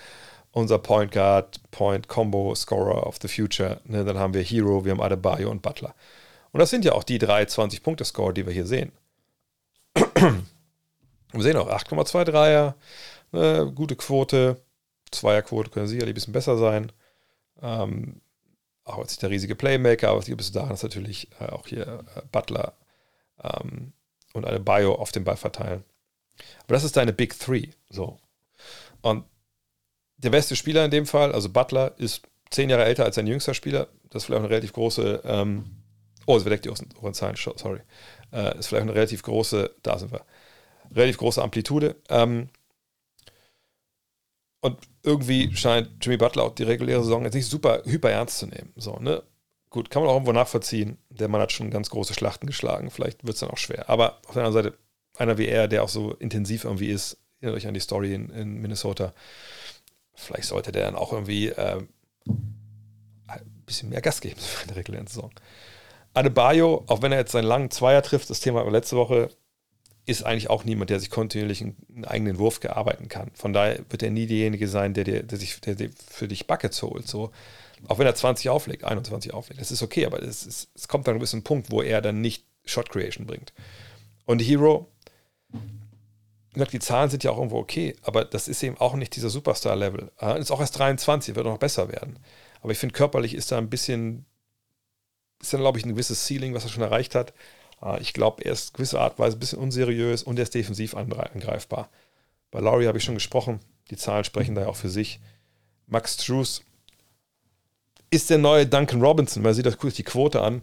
[0.52, 4.06] unser Point Guard, Point Combo Scorer of the Future, ne?
[4.06, 5.94] Dann haben wir Hero, wir haben Adebayo und Butler.
[6.52, 8.92] Und das sind ja auch die drei 20-Punkte-Score, die wir hier sehen.
[9.94, 12.74] wir sehen auch 8,2 Dreier,
[13.32, 14.56] äh, gute Quote,
[15.10, 16.90] Zweierquote können sicherlich ein bisschen besser sein.
[17.60, 18.21] Ähm,
[18.84, 21.66] auch als nicht der riesige Playmaker, aber es liegt bis daran, dass natürlich äh, auch
[21.66, 22.74] hier äh, Butler
[23.42, 23.92] ähm,
[24.32, 25.84] und eine Bio auf den Ball verteilen.
[26.64, 27.68] Aber das ist deine Big Three.
[27.90, 28.18] So.
[29.02, 29.24] Und
[30.16, 33.54] der beste Spieler in dem Fall, also Butler, ist zehn Jahre älter als sein jüngster
[33.54, 33.88] Spieler.
[34.10, 35.82] Das ist vielleicht eine relativ große ähm,
[36.26, 37.80] Oh, es verdeckt die oberen Zahlen, sorry.
[38.32, 40.24] Äh, ist vielleicht eine relativ große, da sind wir,
[40.94, 41.96] relativ große Amplitude.
[42.08, 42.48] Ähm,
[44.62, 48.46] und irgendwie scheint Jimmy Butler auch die reguläre Saison jetzt nicht super hyper ernst zu
[48.46, 48.72] nehmen.
[48.76, 49.22] So, ne?
[49.70, 50.98] Gut, kann man auch irgendwo nachvollziehen.
[51.10, 52.90] Der Mann hat schon ganz große Schlachten geschlagen.
[52.90, 53.90] Vielleicht wird es dann auch schwer.
[53.90, 54.78] Aber auf der anderen Seite,
[55.16, 58.30] einer wie er, der auch so intensiv irgendwie ist, erinnert euch an die Story in,
[58.30, 59.12] in Minnesota.
[60.14, 61.82] Vielleicht sollte der dann auch irgendwie äh,
[63.26, 65.32] ein bisschen mehr Gas geben für eine reguläre Saison.
[66.14, 69.28] Adebayo, auch wenn er jetzt seinen langen Zweier trifft, das Thema letzte Woche,
[70.04, 73.30] ist eigentlich auch niemand, der sich kontinuierlich einen eigenen Wurf gearbeiten kann.
[73.34, 76.46] Von daher wird er nie derjenige sein, der, der, der sich der, der für dich
[76.46, 77.06] Buckets holt.
[77.06, 77.30] So.
[77.86, 79.60] Auch wenn er 20 auflegt, 21 auflegt.
[79.60, 82.20] Das ist okay, aber es, ist, es kommt dann ein bisschen Punkt, wo er dann
[82.20, 83.52] nicht Shot Creation bringt.
[84.24, 84.90] Und Hero,
[86.54, 90.10] die Zahlen sind ja auch irgendwo okay, aber das ist eben auch nicht dieser Superstar-Level.
[90.38, 92.18] Ist auch erst 23, wird noch besser werden.
[92.60, 94.26] Aber ich finde, körperlich ist da ein bisschen
[95.42, 97.34] ist dann, glaube ich, ein gewisses Ceiling, was er schon erreicht hat.
[97.82, 100.54] Äh, ich glaube, er ist gewisse Art und Weise ein bisschen unseriös und er ist
[100.54, 101.90] defensiv angreifbar.
[102.50, 103.60] Bei Laurie habe ich schon gesprochen.
[103.90, 105.20] Die Zahlen sprechen da ja auch für sich.
[105.86, 106.62] Max Struess
[108.10, 109.42] ist der neue Duncan Robinson.
[109.42, 110.62] Man sieht das kurz die Quote an.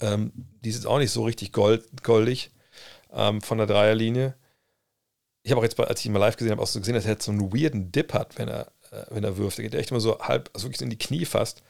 [0.00, 0.32] Ähm,
[0.62, 2.50] die ist jetzt auch nicht so richtig gold, goldig
[3.12, 4.34] ähm, von der Dreierlinie.
[5.42, 7.04] Ich habe auch jetzt, als ich ihn mal live gesehen habe, auch so gesehen, dass
[7.04, 9.58] er jetzt so einen weirden Dip hat, wenn er, äh, wenn er wirft.
[9.58, 11.62] Er geht echt immer so halb, also wirklich in die Knie fast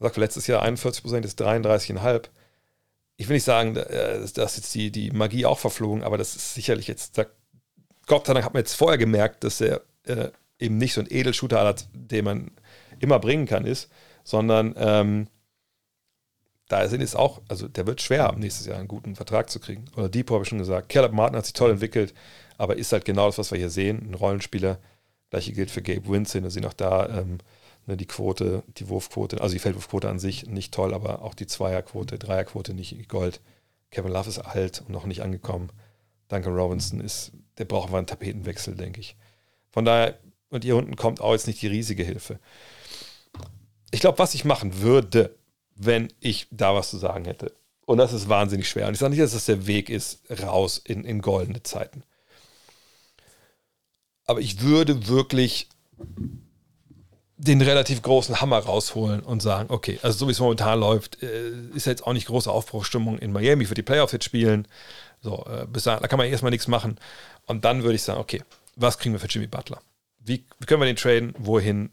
[0.00, 2.28] sagt letztes Jahr 41 Prozent, ist 33,5.
[3.16, 6.54] Ich will nicht sagen, äh, dass jetzt die, die Magie auch verflogen, aber das ist
[6.54, 7.20] sicherlich jetzt,
[8.06, 11.10] Gott sei Dank hat man jetzt vorher gemerkt, dass er äh, eben nicht so ein
[11.10, 12.50] Edelshooter hat, den man
[13.00, 13.90] immer bringen kann, ist,
[14.24, 15.28] sondern ähm,
[16.68, 19.60] da sind es auch, also der wird schwer haben, nächstes Jahr einen guten Vertrag zu
[19.60, 19.84] kriegen.
[19.96, 20.88] Oder Depot habe ich schon gesagt.
[20.88, 22.14] Caleb Martin hat sich toll entwickelt,
[22.56, 24.78] aber ist halt genau das, was wir hier sehen, ein Rollenspieler.
[25.30, 27.38] Gleiche gilt für Gabe Winston, da sind auch da ähm,
[27.86, 32.18] die Quote, die Wurfquote, also die Feldwurfquote an sich nicht toll, aber auch die Zweierquote,
[32.18, 33.40] Dreierquote nicht Gold.
[33.90, 35.70] Kevin Love ist alt und noch nicht angekommen.
[36.28, 39.16] Duncan Robinson ist, der braucht mal einen Tapetenwechsel, denke ich.
[39.70, 42.38] Von daher, und hier unten kommt auch jetzt nicht die riesige Hilfe.
[43.90, 45.36] Ich glaube, was ich machen würde,
[45.76, 47.52] wenn ich da was zu sagen hätte,
[47.86, 50.78] und das ist wahnsinnig schwer, und ich sage nicht, dass das der Weg ist, raus
[50.78, 52.02] in, in goldene Zeiten.
[54.24, 55.68] Aber ich würde wirklich
[57.36, 61.50] den relativ großen Hammer rausholen und sagen, okay, also so wie es momentan läuft, äh,
[61.74, 64.68] ist jetzt auch nicht große Aufbruchstimmung in Miami für die Playoffs jetzt spielen.
[65.20, 66.98] So, äh, bis da, da kann man erstmal nichts machen.
[67.46, 68.42] Und dann würde ich sagen, okay,
[68.76, 69.80] was kriegen wir für Jimmy Butler?
[70.18, 71.34] Wie, wie können wir den traden?
[71.38, 71.90] Wohin?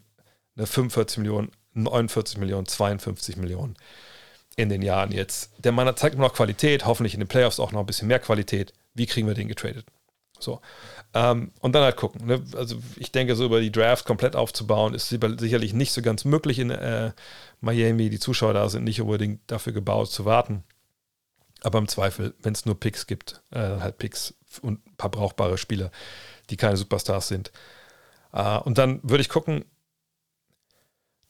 [0.56, 3.76] Eine 45 Millionen, 49 Millionen, 52 Millionen
[4.56, 5.50] in den Jahren jetzt.
[5.58, 8.18] Der Mann zeigt immer noch Qualität, hoffentlich in den Playoffs auch noch ein bisschen mehr
[8.18, 8.72] Qualität.
[8.94, 9.86] Wie kriegen wir den getradet?
[10.38, 10.60] So.
[11.14, 12.26] Ähm, und dann halt gucken.
[12.26, 12.42] Ne?
[12.56, 16.58] Also ich denke, so über die Draft komplett aufzubauen, ist sicherlich nicht so ganz möglich
[16.58, 17.12] in äh,
[17.60, 18.08] Miami.
[18.08, 20.64] Die Zuschauer da sind nicht unbedingt dafür gebaut zu warten.
[21.62, 25.58] Aber im Zweifel, wenn es nur Picks gibt, äh, halt Picks und ein paar brauchbare
[25.58, 25.90] Spieler,
[26.50, 27.52] die keine Superstars sind.
[28.32, 29.64] Äh, und dann würde ich gucken,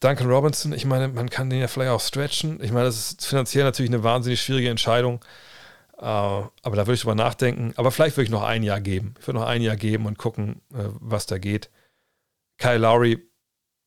[0.00, 2.62] Duncan Robinson, ich meine, man kann den ja vielleicht auch stretchen.
[2.62, 5.24] Ich meine, das ist finanziell natürlich eine wahnsinnig schwierige Entscheidung.
[6.02, 7.72] Äh, aber da würde ich drüber nachdenken.
[7.76, 9.14] Aber vielleicht würde ich noch ein Jahr geben.
[9.20, 11.70] Ich würde noch ein Jahr geben und gucken, äh, was da geht.
[12.58, 13.22] Kyle Lowry,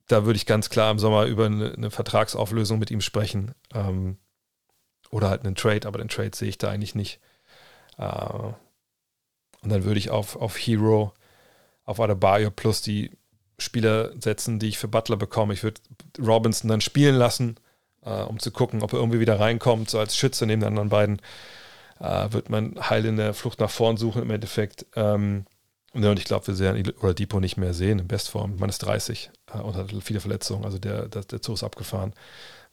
[0.07, 3.53] da würde ich ganz klar im Sommer über eine, eine Vertragsauflösung mit ihm sprechen.
[3.73, 4.17] Ähm,
[5.11, 7.19] oder halt einen Trade, aber den Trade sehe ich da eigentlich nicht.
[7.97, 8.05] Äh,
[9.61, 11.13] und dann würde ich auf, auf Hero,
[11.83, 13.11] auf Adebayo plus die
[13.59, 15.53] Spieler setzen, die ich für Butler bekomme.
[15.53, 15.81] Ich würde
[16.19, 17.57] Robinson dann spielen lassen,
[18.03, 20.89] äh, um zu gucken, ob er irgendwie wieder reinkommt, so als Schütze neben den anderen
[20.89, 21.21] beiden.
[21.99, 24.85] Äh, wird man heil in der Flucht nach vorn suchen im Endeffekt.
[24.95, 25.45] Ähm,
[25.93, 28.57] und ich glaube, wir sehen oder Depot nicht mehr sehen in Bestform.
[28.57, 32.13] Man ist 30 äh, und hat viele Verletzungen, also der, der, der Zug ist abgefahren.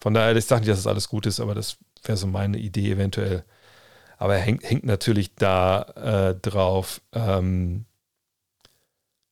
[0.00, 2.58] Von daher, ich sage nicht, dass das alles gut ist, aber das wäre so meine
[2.58, 3.44] Idee eventuell.
[4.18, 5.82] Aber er hängt, hängt natürlich da
[6.30, 7.86] äh, drauf, ähm,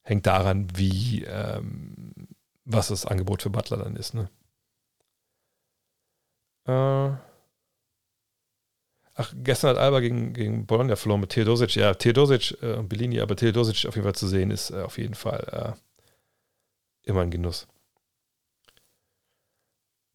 [0.03, 2.13] hängt daran, wie, ähm,
[2.65, 4.15] was das Angebot für Butler dann ist.
[4.15, 4.31] Ne?
[6.67, 7.30] Äh,
[9.21, 11.77] ach, gestern hat Alba gegen, gegen Bologna verloren mit Theodosic.
[11.77, 14.99] Ja, Theodosic äh, und Bellini, aber Theodosic auf jeden Fall zu sehen, ist äh, auf
[14.99, 15.77] jeden Fall
[17.05, 17.67] äh, immer ein Genuss.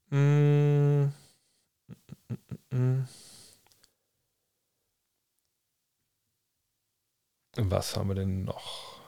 [0.10, 1.06] Mm.
[7.58, 9.00] Was haben wir denn noch?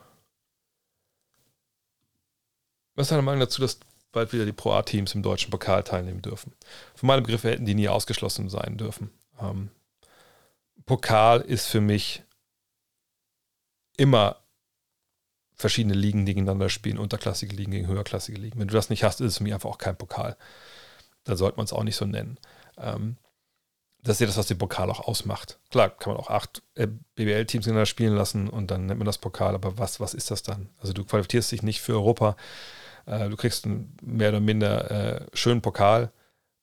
[2.94, 3.78] Was ist deine Meinung dazu, dass
[4.10, 6.52] bald wieder die Pro A-Teams im deutschen Pokal teilnehmen dürfen?
[6.94, 9.10] Von meinem Begriff hätten die nie ausgeschlossen sein dürfen.
[9.40, 9.70] Ähm,
[10.88, 12.24] Pokal ist für mich
[13.96, 14.36] immer
[15.54, 18.58] verschiedene Ligen gegeneinander spielen, unterklassige Ligen gegen höherklassige Ligen.
[18.58, 20.36] Wenn du das nicht hast, ist es für mich einfach auch kein Pokal.
[21.24, 22.38] Da sollte man es auch nicht so nennen.
[22.78, 23.18] Ähm,
[24.02, 25.58] das ist ja das, was den Pokal auch ausmacht.
[25.70, 29.18] Klar, kann man auch acht äh, BBL-Teams gegeneinander spielen lassen und dann nennt man das
[29.18, 30.70] Pokal, aber was, was ist das dann?
[30.78, 32.36] Also du qualifizierst dich nicht für Europa,
[33.04, 36.12] äh, du kriegst einen mehr oder minder äh, schönen Pokal,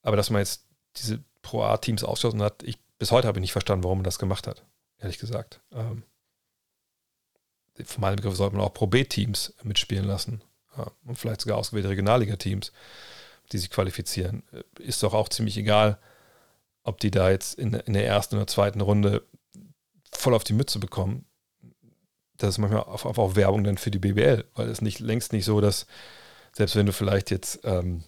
[0.02, 3.52] aber dass man jetzt diese Pro A-Teams ausgeschlossen hat, ich, bis heute habe ich nicht
[3.52, 4.66] verstanden, warum man das gemacht hat,
[5.00, 5.62] ehrlich gesagt.
[5.72, 6.04] Ähm,
[7.84, 10.42] von meinem Begriff sollte man auch Pro B-Teams mitspielen lassen
[10.78, 12.72] ja, und vielleicht sogar ausgewählte Regionalliga-Teams,
[13.52, 14.44] die sich qualifizieren.
[14.52, 16.00] Äh, ist doch auch ziemlich egal,
[16.84, 19.26] ob die da jetzt in, in der ersten oder zweiten Runde
[20.12, 21.26] voll auf die Mütze bekommen.
[22.38, 25.46] Das ist manchmal auch, auch Werbung dann für die BBL, weil es nicht längst nicht
[25.46, 25.88] so, dass
[26.54, 28.04] selbst wenn du vielleicht jetzt ähm,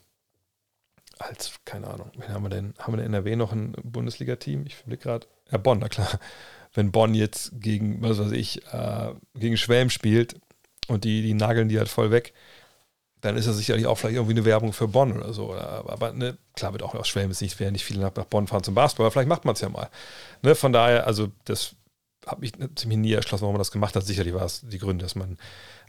[1.20, 2.74] als, keine Ahnung, wen haben wir denn?
[2.78, 4.66] Haben wir in NRW noch ein Bundesliga-Team?
[4.66, 5.28] Ich verblicke gerade.
[5.52, 6.20] Ja, Bonn, na klar.
[6.74, 10.36] Wenn Bonn jetzt gegen, was weiß ich, äh, gegen Schwelm spielt
[10.88, 12.34] und die, die nageln die halt voll weg,
[13.22, 15.54] dann ist das sicherlich auch vielleicht irgendwie eine Werbung für Bonn oder so.
[15.54, 18.64] Aber ne, klar wird auch aus Schwelm ist nicht, werden nicht viele nach, Bonn fahren
[18.64, 19.90] zum Basketball, aber vielleicht macht man es ja mal.
[20.44, 21.76] Ne, von daher, also das
[22.26, 24.06] habe ich ziemlich nie erschlossen, warum man das gemacht hat.
[24.06, 25.38] Sicherlich war es die Gründe, dass man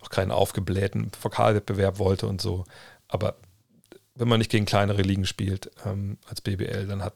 [0.01, 2.65] auch keinen aufgeblähten Vokalwettbewerb wollte und so.
[3.09, 3.37] Aber
[4.19, 7.15] wenn man nicht gegen kleinere Ligen spielt ähm, als BBL, dann hat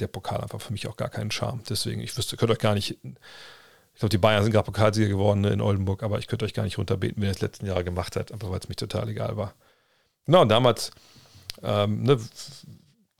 [0.00, 1.62] der Pokal einfach für mich auch gar keinen Charme.
[1.68, 5.40] Deswegen, ich wüsste, könnt euch gar nicht, ich glaube, die Bayern sind gerade Pokalsieger geworden
[5.40, 8.16] ne, in Oldenburg, aber ich könnte euch gar nicht runterbeten, wer das letzten Jahre gemacht
[8.16, 9.54] hat, einfach weil es mich total egal war.
[10.26, 10.90] Genau, und damals
[11.62, 12.18] ähm, ne,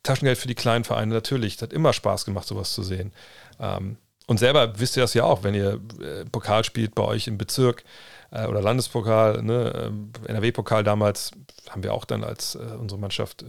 [0.03, 1.57] Taschengeld für die kleinen Vereine natürlich.
[1.57, 3.13] Es hat immer Spaß gemacht, sowas zu sehen.
[3.59, 3.97] Ähm,
[4.27, 7.39] und selber wisst ihr das ja auch, wenn ihr äh, Pokal spielt bei euch im
[7.39, 7.83] Bezirk
[8.31, 9.93] äh, oder Landespokal, ne,
[10.27, 11.33] äh, NRW-Pokal damals,
[11.71, 13.47] haben wir auch dann als äh, unsere Mannschaft äh,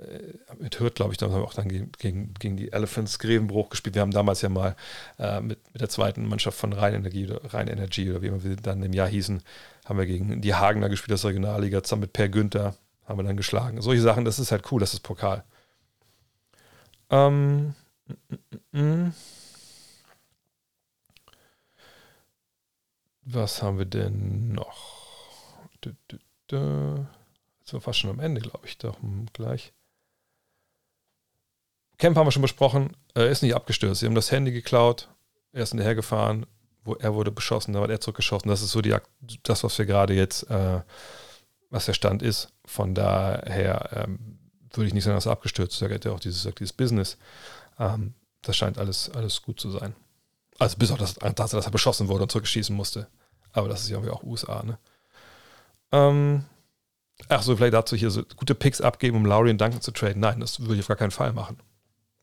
[0.00, 3.94] äh, mit Hürth, glaube ich, haben wir auch dann gegen, gegen die Elephants Grevenbruch gespielt.
[3.94, 4.76] Wir haben damals ja mal
[5.40, 8.92] mit, mit der zweiten Mannschaft von Rheinenergie oder Rhein Energy oder wie wir dann im
[8.92, 9.42] Jahr hießen,
[9.84, 12.74] haben wir gegen die Hagener gespielt der Regionalliga, zusammen mit Per Günther,
[13.06, 13.80] haben wir dann geschlagen.
[13.82, 15.44] Solche Sachen, das ist halt cool, das ist Pokal.
[17.10, 17.74] Ähm,
[18.08, 18.34] mm,
[18.72, 19.14] mm, mm.
[23.24, 25.56] Was haben wir denn noch?
[25.84, 25.96] Jetzt
[26.50, 29.72] sind wir fast schon am Ende, glaube ich, doch hm, gleich.
[31.98, 32.96] Camp haben wir schon besprochen.
[33.14, 34.00] Er ist nicht abgestürzt.
[34.00, 35.08] Sie haben das Handy geklaut.
[35.52, 36.46] Er ist hinterhergefahren,
[36.84, 38.48] wo er wurde beschossen, dann wird er zurückgeschossen.
[38.48, 38.94] Das ist so die,
[39.42, 40.80] das, was wir gerade jetzt, äh,
[41.70, 42.52] was der Stand ist.
[42.66, 44.38] Von daher ähm,
[44.72, 45.82] würde ich nicht sagen, dass er abgestürzt ist.
[45.82, 47.16] Da geht ja auch dieses, dieses Business.
[47.78, 49.94] Ähm, das scheint alles, alles gut zu sein.
[50.58, 53.08] Also bis auf das, dass er beschossen wurde und zurückschießen musste.
[53.52, 54.78] Aber das ist ja auch USA, ne?
[55.92, 56.44] Ähm,
[57.28, 60.20] ach so, vielleicht dazu hier so gute Picks abgeben, um Lowry und Duncan zu traden.
[60.20, 61.58] Nein, das würde ich auf gar keinen Fall machen.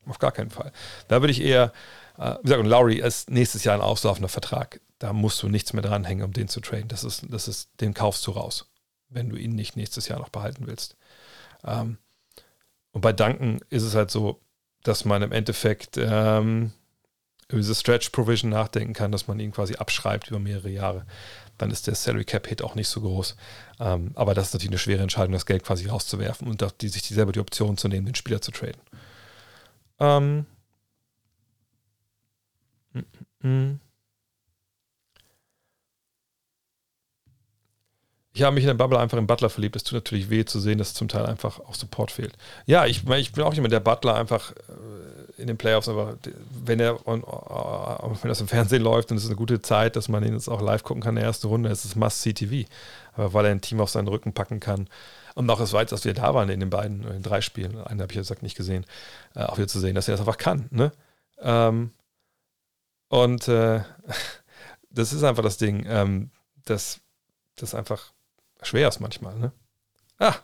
[0.06, 0.72] Auf gar keinen Fall.
[1.08, 1.72] Da würde ich eher,
[2.18, 4.80] äh, wie gesagt, und Lowry ist nächstes Jahr ein auslaufender Vertrag.
[4.98, 6.88] Da musst du nichts mehr dranhängen, um den zu traden.
[6.88, 8.68] Das ist, das ist, den kaufst du raus,
[9.08, 10.96] wenn du ihn nicht nächstes Jahr noch behalten willst.
[11.64, 11.98] Ähm,
[12.90, 14.40] und bei Duncan ist es halt so,
[14.82, 16.72] dass man im Endeffekt ähm,
[17.52, 21.06] über diese Stretch Provision nachdenken kann, dass man ihn quasi abschreibt über mehrere Jahre.
[21.58, 23.36] Dann ist der Salary Cap Hit auch nicht so groß.
[23.80, 27.02] Ähm, aber das ist natürlich eine schwere Entscheidung, das Geld quasi rauszuwerfen und die, sich
[27.04, 28.80] selber die Option zu nehmen, den Spieler zu traden.
[30.00, 30.46] Ähm.
[38.34, 39.76] Ich habe mich in der Bubble einfach in Butler verliebt.
[39.76, 42.34] Es tut natürlich weh zu sehen, dass zum Teil einfach auch Support fehlt.
[42.64, 45.11] Ja, ich, ich bin auch jemand, der Butler einfach äh,
[45.42, 46.16] in den Playoffs, aber
[46.64, 50.08] wenn er und, wenn das im Fernsehen läuft und es ist eine gute Zeit, dass
[50.08, 52.68] man ihn jetzt auch live gucken kann in der ersten Runde, ist es Must-See-TV.
[53.14, 54.88] Aber weil er ein Team auf seinen Rücken packen kann.
[55.34, 57.76] Und auch es weit, dass wir da waren in den beiden, in den drei Spielen,
[57.78, 58.86] einen habe ich ja gesagt nicht gesehen,
[59.34, 60.68] äh, auch wieder zu sehen, dass er das einfach kann.
[60.70, 60.92] Ne?
[61.40, 61.90] Ähm,
[63.08, 63.80] und äh,
[64.90, 66.30] das ist einfach das Ding, ähm,
[66.64, 67.00] dass
[67.56, 68.12] das einfach
[68.62, 69.52] schwer ist manchmal, ne?
[70.18, 70.36] Ah,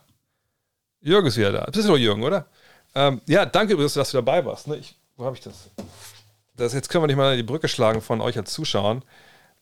[1.01, 1.65] Jürgen ist wieder da.
[1.65, 2.47] Das ist doch Jürgen, oder?
[2.95, 4.67] Ähm, ja, danke übrigens, dass du dabei warst.
[4.67, 4.77] Ne?
[4.77, 5.69] Ich, wo habe ich das?
[6.55, 6.73] das?
[6.73, 9.03] Jetzt können wir nicht mal die Brücke schlagen von euch als Zuschauern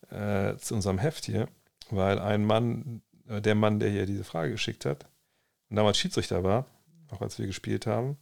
[0.10, 1.48] äh, zu unserem Heft hier,
[1.90, 5.06] weil ein Mann, äh, der Mann, der hier diese Frage geschickt hat
[5.70, 6.66] und damals Schiedsrichter war,
[7.12, 8.18] auch als wir gespielt haben,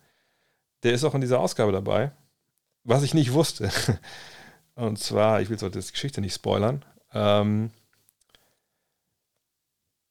[0.83, 2.11] der ist auch in dieser Ausgabe dabei,
[2.83, 3.69] was ich nicht wusste.
[4.75, 6.83] und zwar, ich will so die Geschichte nicht spoilern.
[7.13, 7.71] Ähm,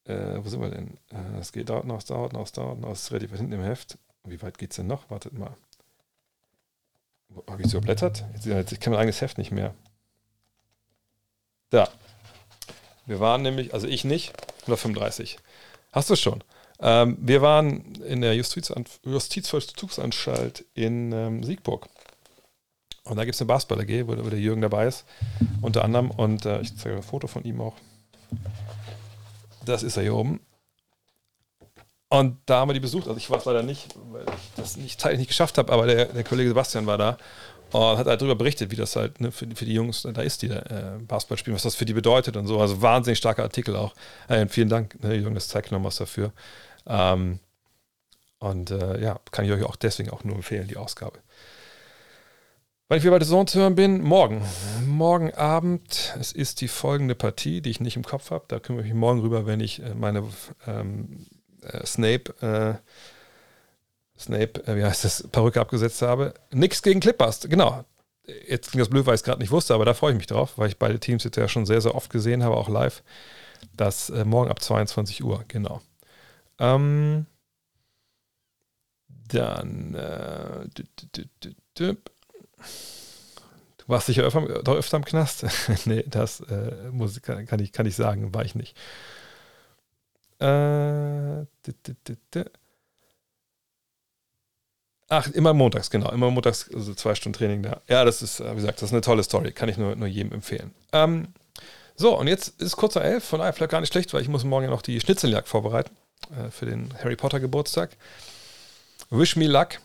[0.05, 0.99] äh, wo sind wir denn?
[1.11, 2.91] Äh, es geht, dauert noch, es dauert noch, es dauert noch.
[2.91, 3.99] Es ist relativ hinten im Heft.
[4.25, 5.11] Wie weit geht es denn noch?
[5.11, 5.57] Wartet mal.
[7.49, 8.25] Habe ich es überblättert?
[8.45, 9.75] Jetzt, ich kann mein eigenes Heft nicht mehr.
[11.71, 11.89] Da.
[13.07, 15.39] Wir waren nämlich, also ich nicht, 135.
[15.93, 16.43] Hast du schon?
[16.81, 21.89] Ähm, wir waren in der Justizvollzugsanstalt in ähm, Siegburg.
[23.05, 25.05] Und da gibt es eine Basketball-AG, wo, wo, der Jürgen dabei ist,
[25.61, 26.11] unter anderem.
[26.11, 27.75] Und äh, ich zeige ein Foto von ihm auch.
[29.67, 30.41] Das ist er hier oben.
[32.09, 33.09] Und da haben wir die besucht.
[33.09, 35.87] Also ich war es leider nicht, weil ich das nicht, zeitlich nicht geschafft habe, aber
[35.87, 37.17] der, der Kollege Sebastian war da
[37.73, 40.43] und hat halt darüber berichtet, wie das halt ne, für, für, die Jungs da ist,
[40.43, 40.63] die äh,
[41.09, 42.61] Basketball spielen, was das für die bedeutet und so.
[42.61, 43.95] Also wahnsinnig starker Artikel auch.
[44.29, 46.33] Äh, vielen Dank, ne, Jürgen, das zeigt noch dafür.
[46.87, 47.41] Ähm,
[48.39, 51.19] und äh, ja, kann ich euch auch deswegen auch nur empfehlen, die Ausgabe.
[52.89, 54.43] Wann ich wieder bei der Saison zu hören bin, morgen.
[54.87, 56.15] Morgen Abend.
[56.21, 58.45] Es ist die folgende Partie, die ich nicht im Kopf habe.
[58.47, 60.23] Da kümmere ich mich morgen rüber, wenn ich äh, meine
[60.67, 61.27] ähm,
[61.65, 62.75] äh, Snape, äh,
[64.19, 66.35] Snape, äh, wie heißt das, Perücke abgesetzt habe.
[66.51, 67.85] Nix gegen Clippers, genau.
[68.49, 70.27] Jetzt klingt das blöd, weil ich es gerade nicht wusste, aber da freue ich mich
[70.27, 73.03] drauf, weil ich beide Teams jetzt ja schon sehr, sehr oft gesehen habe, auch live.
[73.77, 75.83] Das äh, morgen ab 22 Uhr, genau.
[76.59, 77.27] Ähm,
[79.29, 80.69] dann äh,
[83.87, 85.45] Du warst sicher öfter, öfter im Knast?
[85.85, 88.77] nee, das äh, muss, kann, kann, ich, kann ich sagen, war ich nicht.
[90.41, 91.45] Äh,
[95.09, 96.11] Ach, immer montags, genau.
[96.11, 97.81] Immer montags, also zwei Stunden Training da.
[97.89, 99.53] Ja, das ist, wie gesagt, das ist eine tolle Story.
[99.53, 100.75] Kann ich nur, nur jedem empfehlen.
[100.93, 101.29] Ähm,
[101.97, 104.29] so, und jetzt ist kurz vor elf, von daher vielleicht gar nicht schlecht, weil ich
[104.29, 105.95] muss morgen ja noch die Schnitzeljagd vorbereiten
[106.37, 107.97] äh, für den Harry Potter Geburtstag.
[109.11, 109.79] Wish me luck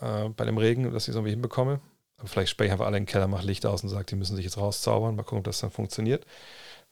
[0.00, 1.80] äh, bei dem Regen, dass ich es irgendwie hinbekomme.
[2.24, 4.36] Vielleicht spreche ich einfach alle in den Keller, mache Licht aus und sage, die müssen
[4.36, 5.16] sich jetzt rauszaubern.
[5.16, 6.24] Mal gucken, ob das dann funktioniert,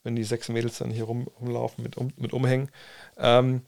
[0.04, 2.70] wenn die sechs Mädels dann hier rum, rumlaufen mit, um, mit Umhängen.
[3.16, 3.62] Ähm,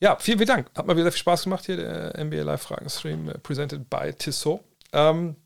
[0.00, 0.70] ja, vielen, vielen Dank.
[0.74, 4.12] Hat mal wieder viel Spaß gemacht hier, der NBA Live Fragen Stream, äh, presented by
[4.16, 4.60] Tissot.
[4.92, 5.36] Ähm,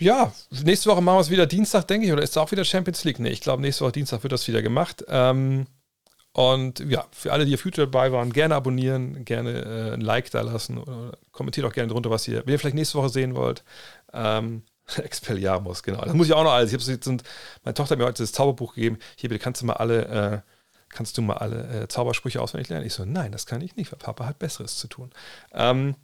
[0.00, 0.32] ja,
[0.64, 3.04] nächste Woche machen wir es wieder Dienstag, denke ich, oder ist es auch wieder Champions
[3.04, 3.18] League?
[3.18, 5.04] Nee, ich glaube, nächste Woche Dienstag wird das wieder gemacht.
[5.08, 5.66] Ähm,
[6.32, 10.30] und ja, für alle, die auf YouTube dabei waren, gerne abonnieren, gerne äh, ein Like
[10.30, 13.34] da lassen oder kommentiert auch gerne drunter, was ihr, wenn ihr vielleicht nächste Woche sehen
[13.34, 13.64] wollt.
[14.12, 14.62] Ähm,
[14.96, 16.02] Expelliarmus, genau.
[16.02, 16.72] Das muss ich auch noch alles.
[16.72, 18.98] Ich jetzt meine Tochter hat mir heute das Zauberbuch gegeben.
[19.16, 20.40] Hier, bitte kannst du mal alle, äh,
[20.88, 22.86] kannst du mal alle äh, Zaubersprüche auswendig lernen?
[22.86, 25.10] Ich so, nein, das kann ich nicht, weil Papa hat Besseres zu tun.
[25.52, 25.94] Ähm,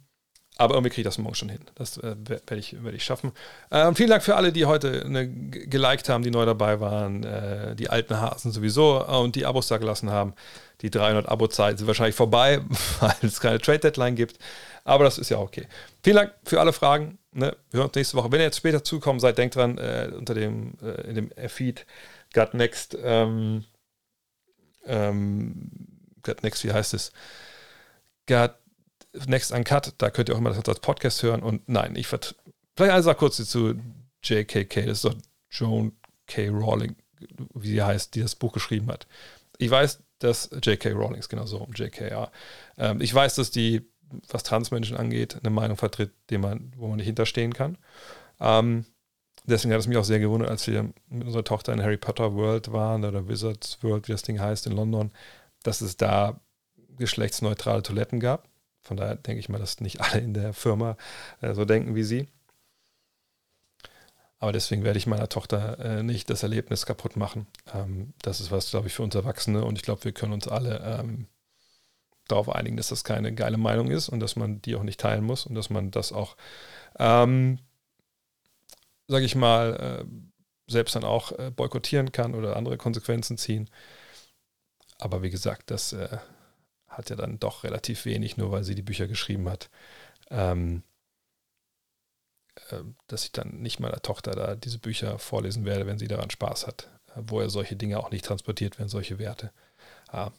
[0.57, 1.59] Aber irgendwie kriege ich das morgen schon hin.
[1.75, 3.33] Das äh, werde ich, werd ich schaffen.
[3.71, 7.23] Ähm, vielen Dank für alle, die heute ne, geliked haben, die neu dabei waren.
[7.23, 10.33] Äh, die alten Hasen sowieso äh, und die Abos da gelassen haben.
[10.81, 12.61] Die 300 Abo-Zeit sind wahrscheinlich vorbei,
[13.01, 14.39] weil es keine Trade-Deadline gibt.
[14.85, 15.67] Aber das ist ja okay.
[16.03, 17.17] Vielen Dank für alle Fragen.
[17.33, 17.55] Ne?
[17.71, 18.31] Wir hören uns nächste Woche.
[18.31, 21.85] Wenn ihr jetzt später zukommen seid, denkt dran, äh, unter dem, äh, in dem Feed
[22.33, 23.65] Gut Next, ähm,
[24.85, 25.69] ähm,
[26.23, 27.11] Gut Next, wie heißt es?
[28.27, 28.51] Gut
[29.27, 31.41] Next Uncut, da könnt ihr auch immer das als Podcast hören.
[31.41, 32.33] Und nein, ich vielleicht
[32.77, 33.75] eine Sache kurz zu
[34.23, 35.15] JKK, das ist doch
[35.49, 35.93] Joan
[36.27, 36.49] K.
[36.49, 36.95] Rowling,
[37.53, 39.07] wie sie heißt, die das Buch geschrieben hat.
[39.57, 40.91] Ich weiß, dass J.K.
[40.91, 42.31] Rowling ist genau so, um JKR.
[42.77, 43.87] Ähm, ich weiß, dass die,
[44.29, 47.77] was Transmenschen angeht, eine Meinung vertritt, dem man, wo man nicht hinterstehen kann.
[48.39, 48.85] Ähm,
[49.45, 52.33] deswegen hat es mich auch sehr gewundert, als wir mit unserer Tochter in Harry Potter
[52.33, 55.11] World waren oder Wizards World, wie das Ding heißt, in London,
[55.63, 56.39] dass es da
[56.97, 58.47] geschlechtsneutrale Toiletten gab.
[58.85, 60.95] Von daher denke ich mal, dass nicht alle in der Firma
[61.41, 62.27] äh, so denken wie sie.
[64.37, 67.47] Aber deswegen werde ich meiner Tochter äh, nicht das Erlebnis kaputt machen.
[67.73, 70.47] Ähm, das ist was, glaube ich, für uns Erwachsene und ich glaube, wir können uns
[70.47, 71.27] alle ähm,
[72.27, 75.23] darauf einigen, dass das keine geile Meinung ist und dass man die auch nicht teilen
[75.23, 76.37] muss und dass man das auch,
[76.99, 77.57] ähm,
[79.07, 83.67] sage ich mal, äh, selbst dann auch äh, boykottieren kann oder andere Konsequenzen ziehen.
[84.99, 86.17] Aber wie gesagt, das äh,
[86.97, 89.69] hat ja dann doch relativ wenig, nur weil sie die Bücher geschrieben hat.
[90.29, 90.83] Ähm,
[92.69, 96.29] äh, dass ich dann nicht meiner Tochter da diese Bücher vorlesen werde, wenn sie daran
[96.29, 99.51] Spaß hat, äh, wo ja solche Dinge auch nicht transportiert werden, solche Werte.
[100.07, 100.31] Ah.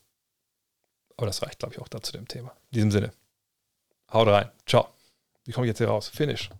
[1.16, 2.50] Aber das reicht, glaube ich, auch da zu dem Thema.
[2.70, 3.12] In diesem Sinne,
[4.12, 4.50] haut rein.
[4.66, 4.88] Ciao.
[5.44, 6.08] Wie komme ich jetzt hier raus?
[6.08, 6.50] Finish.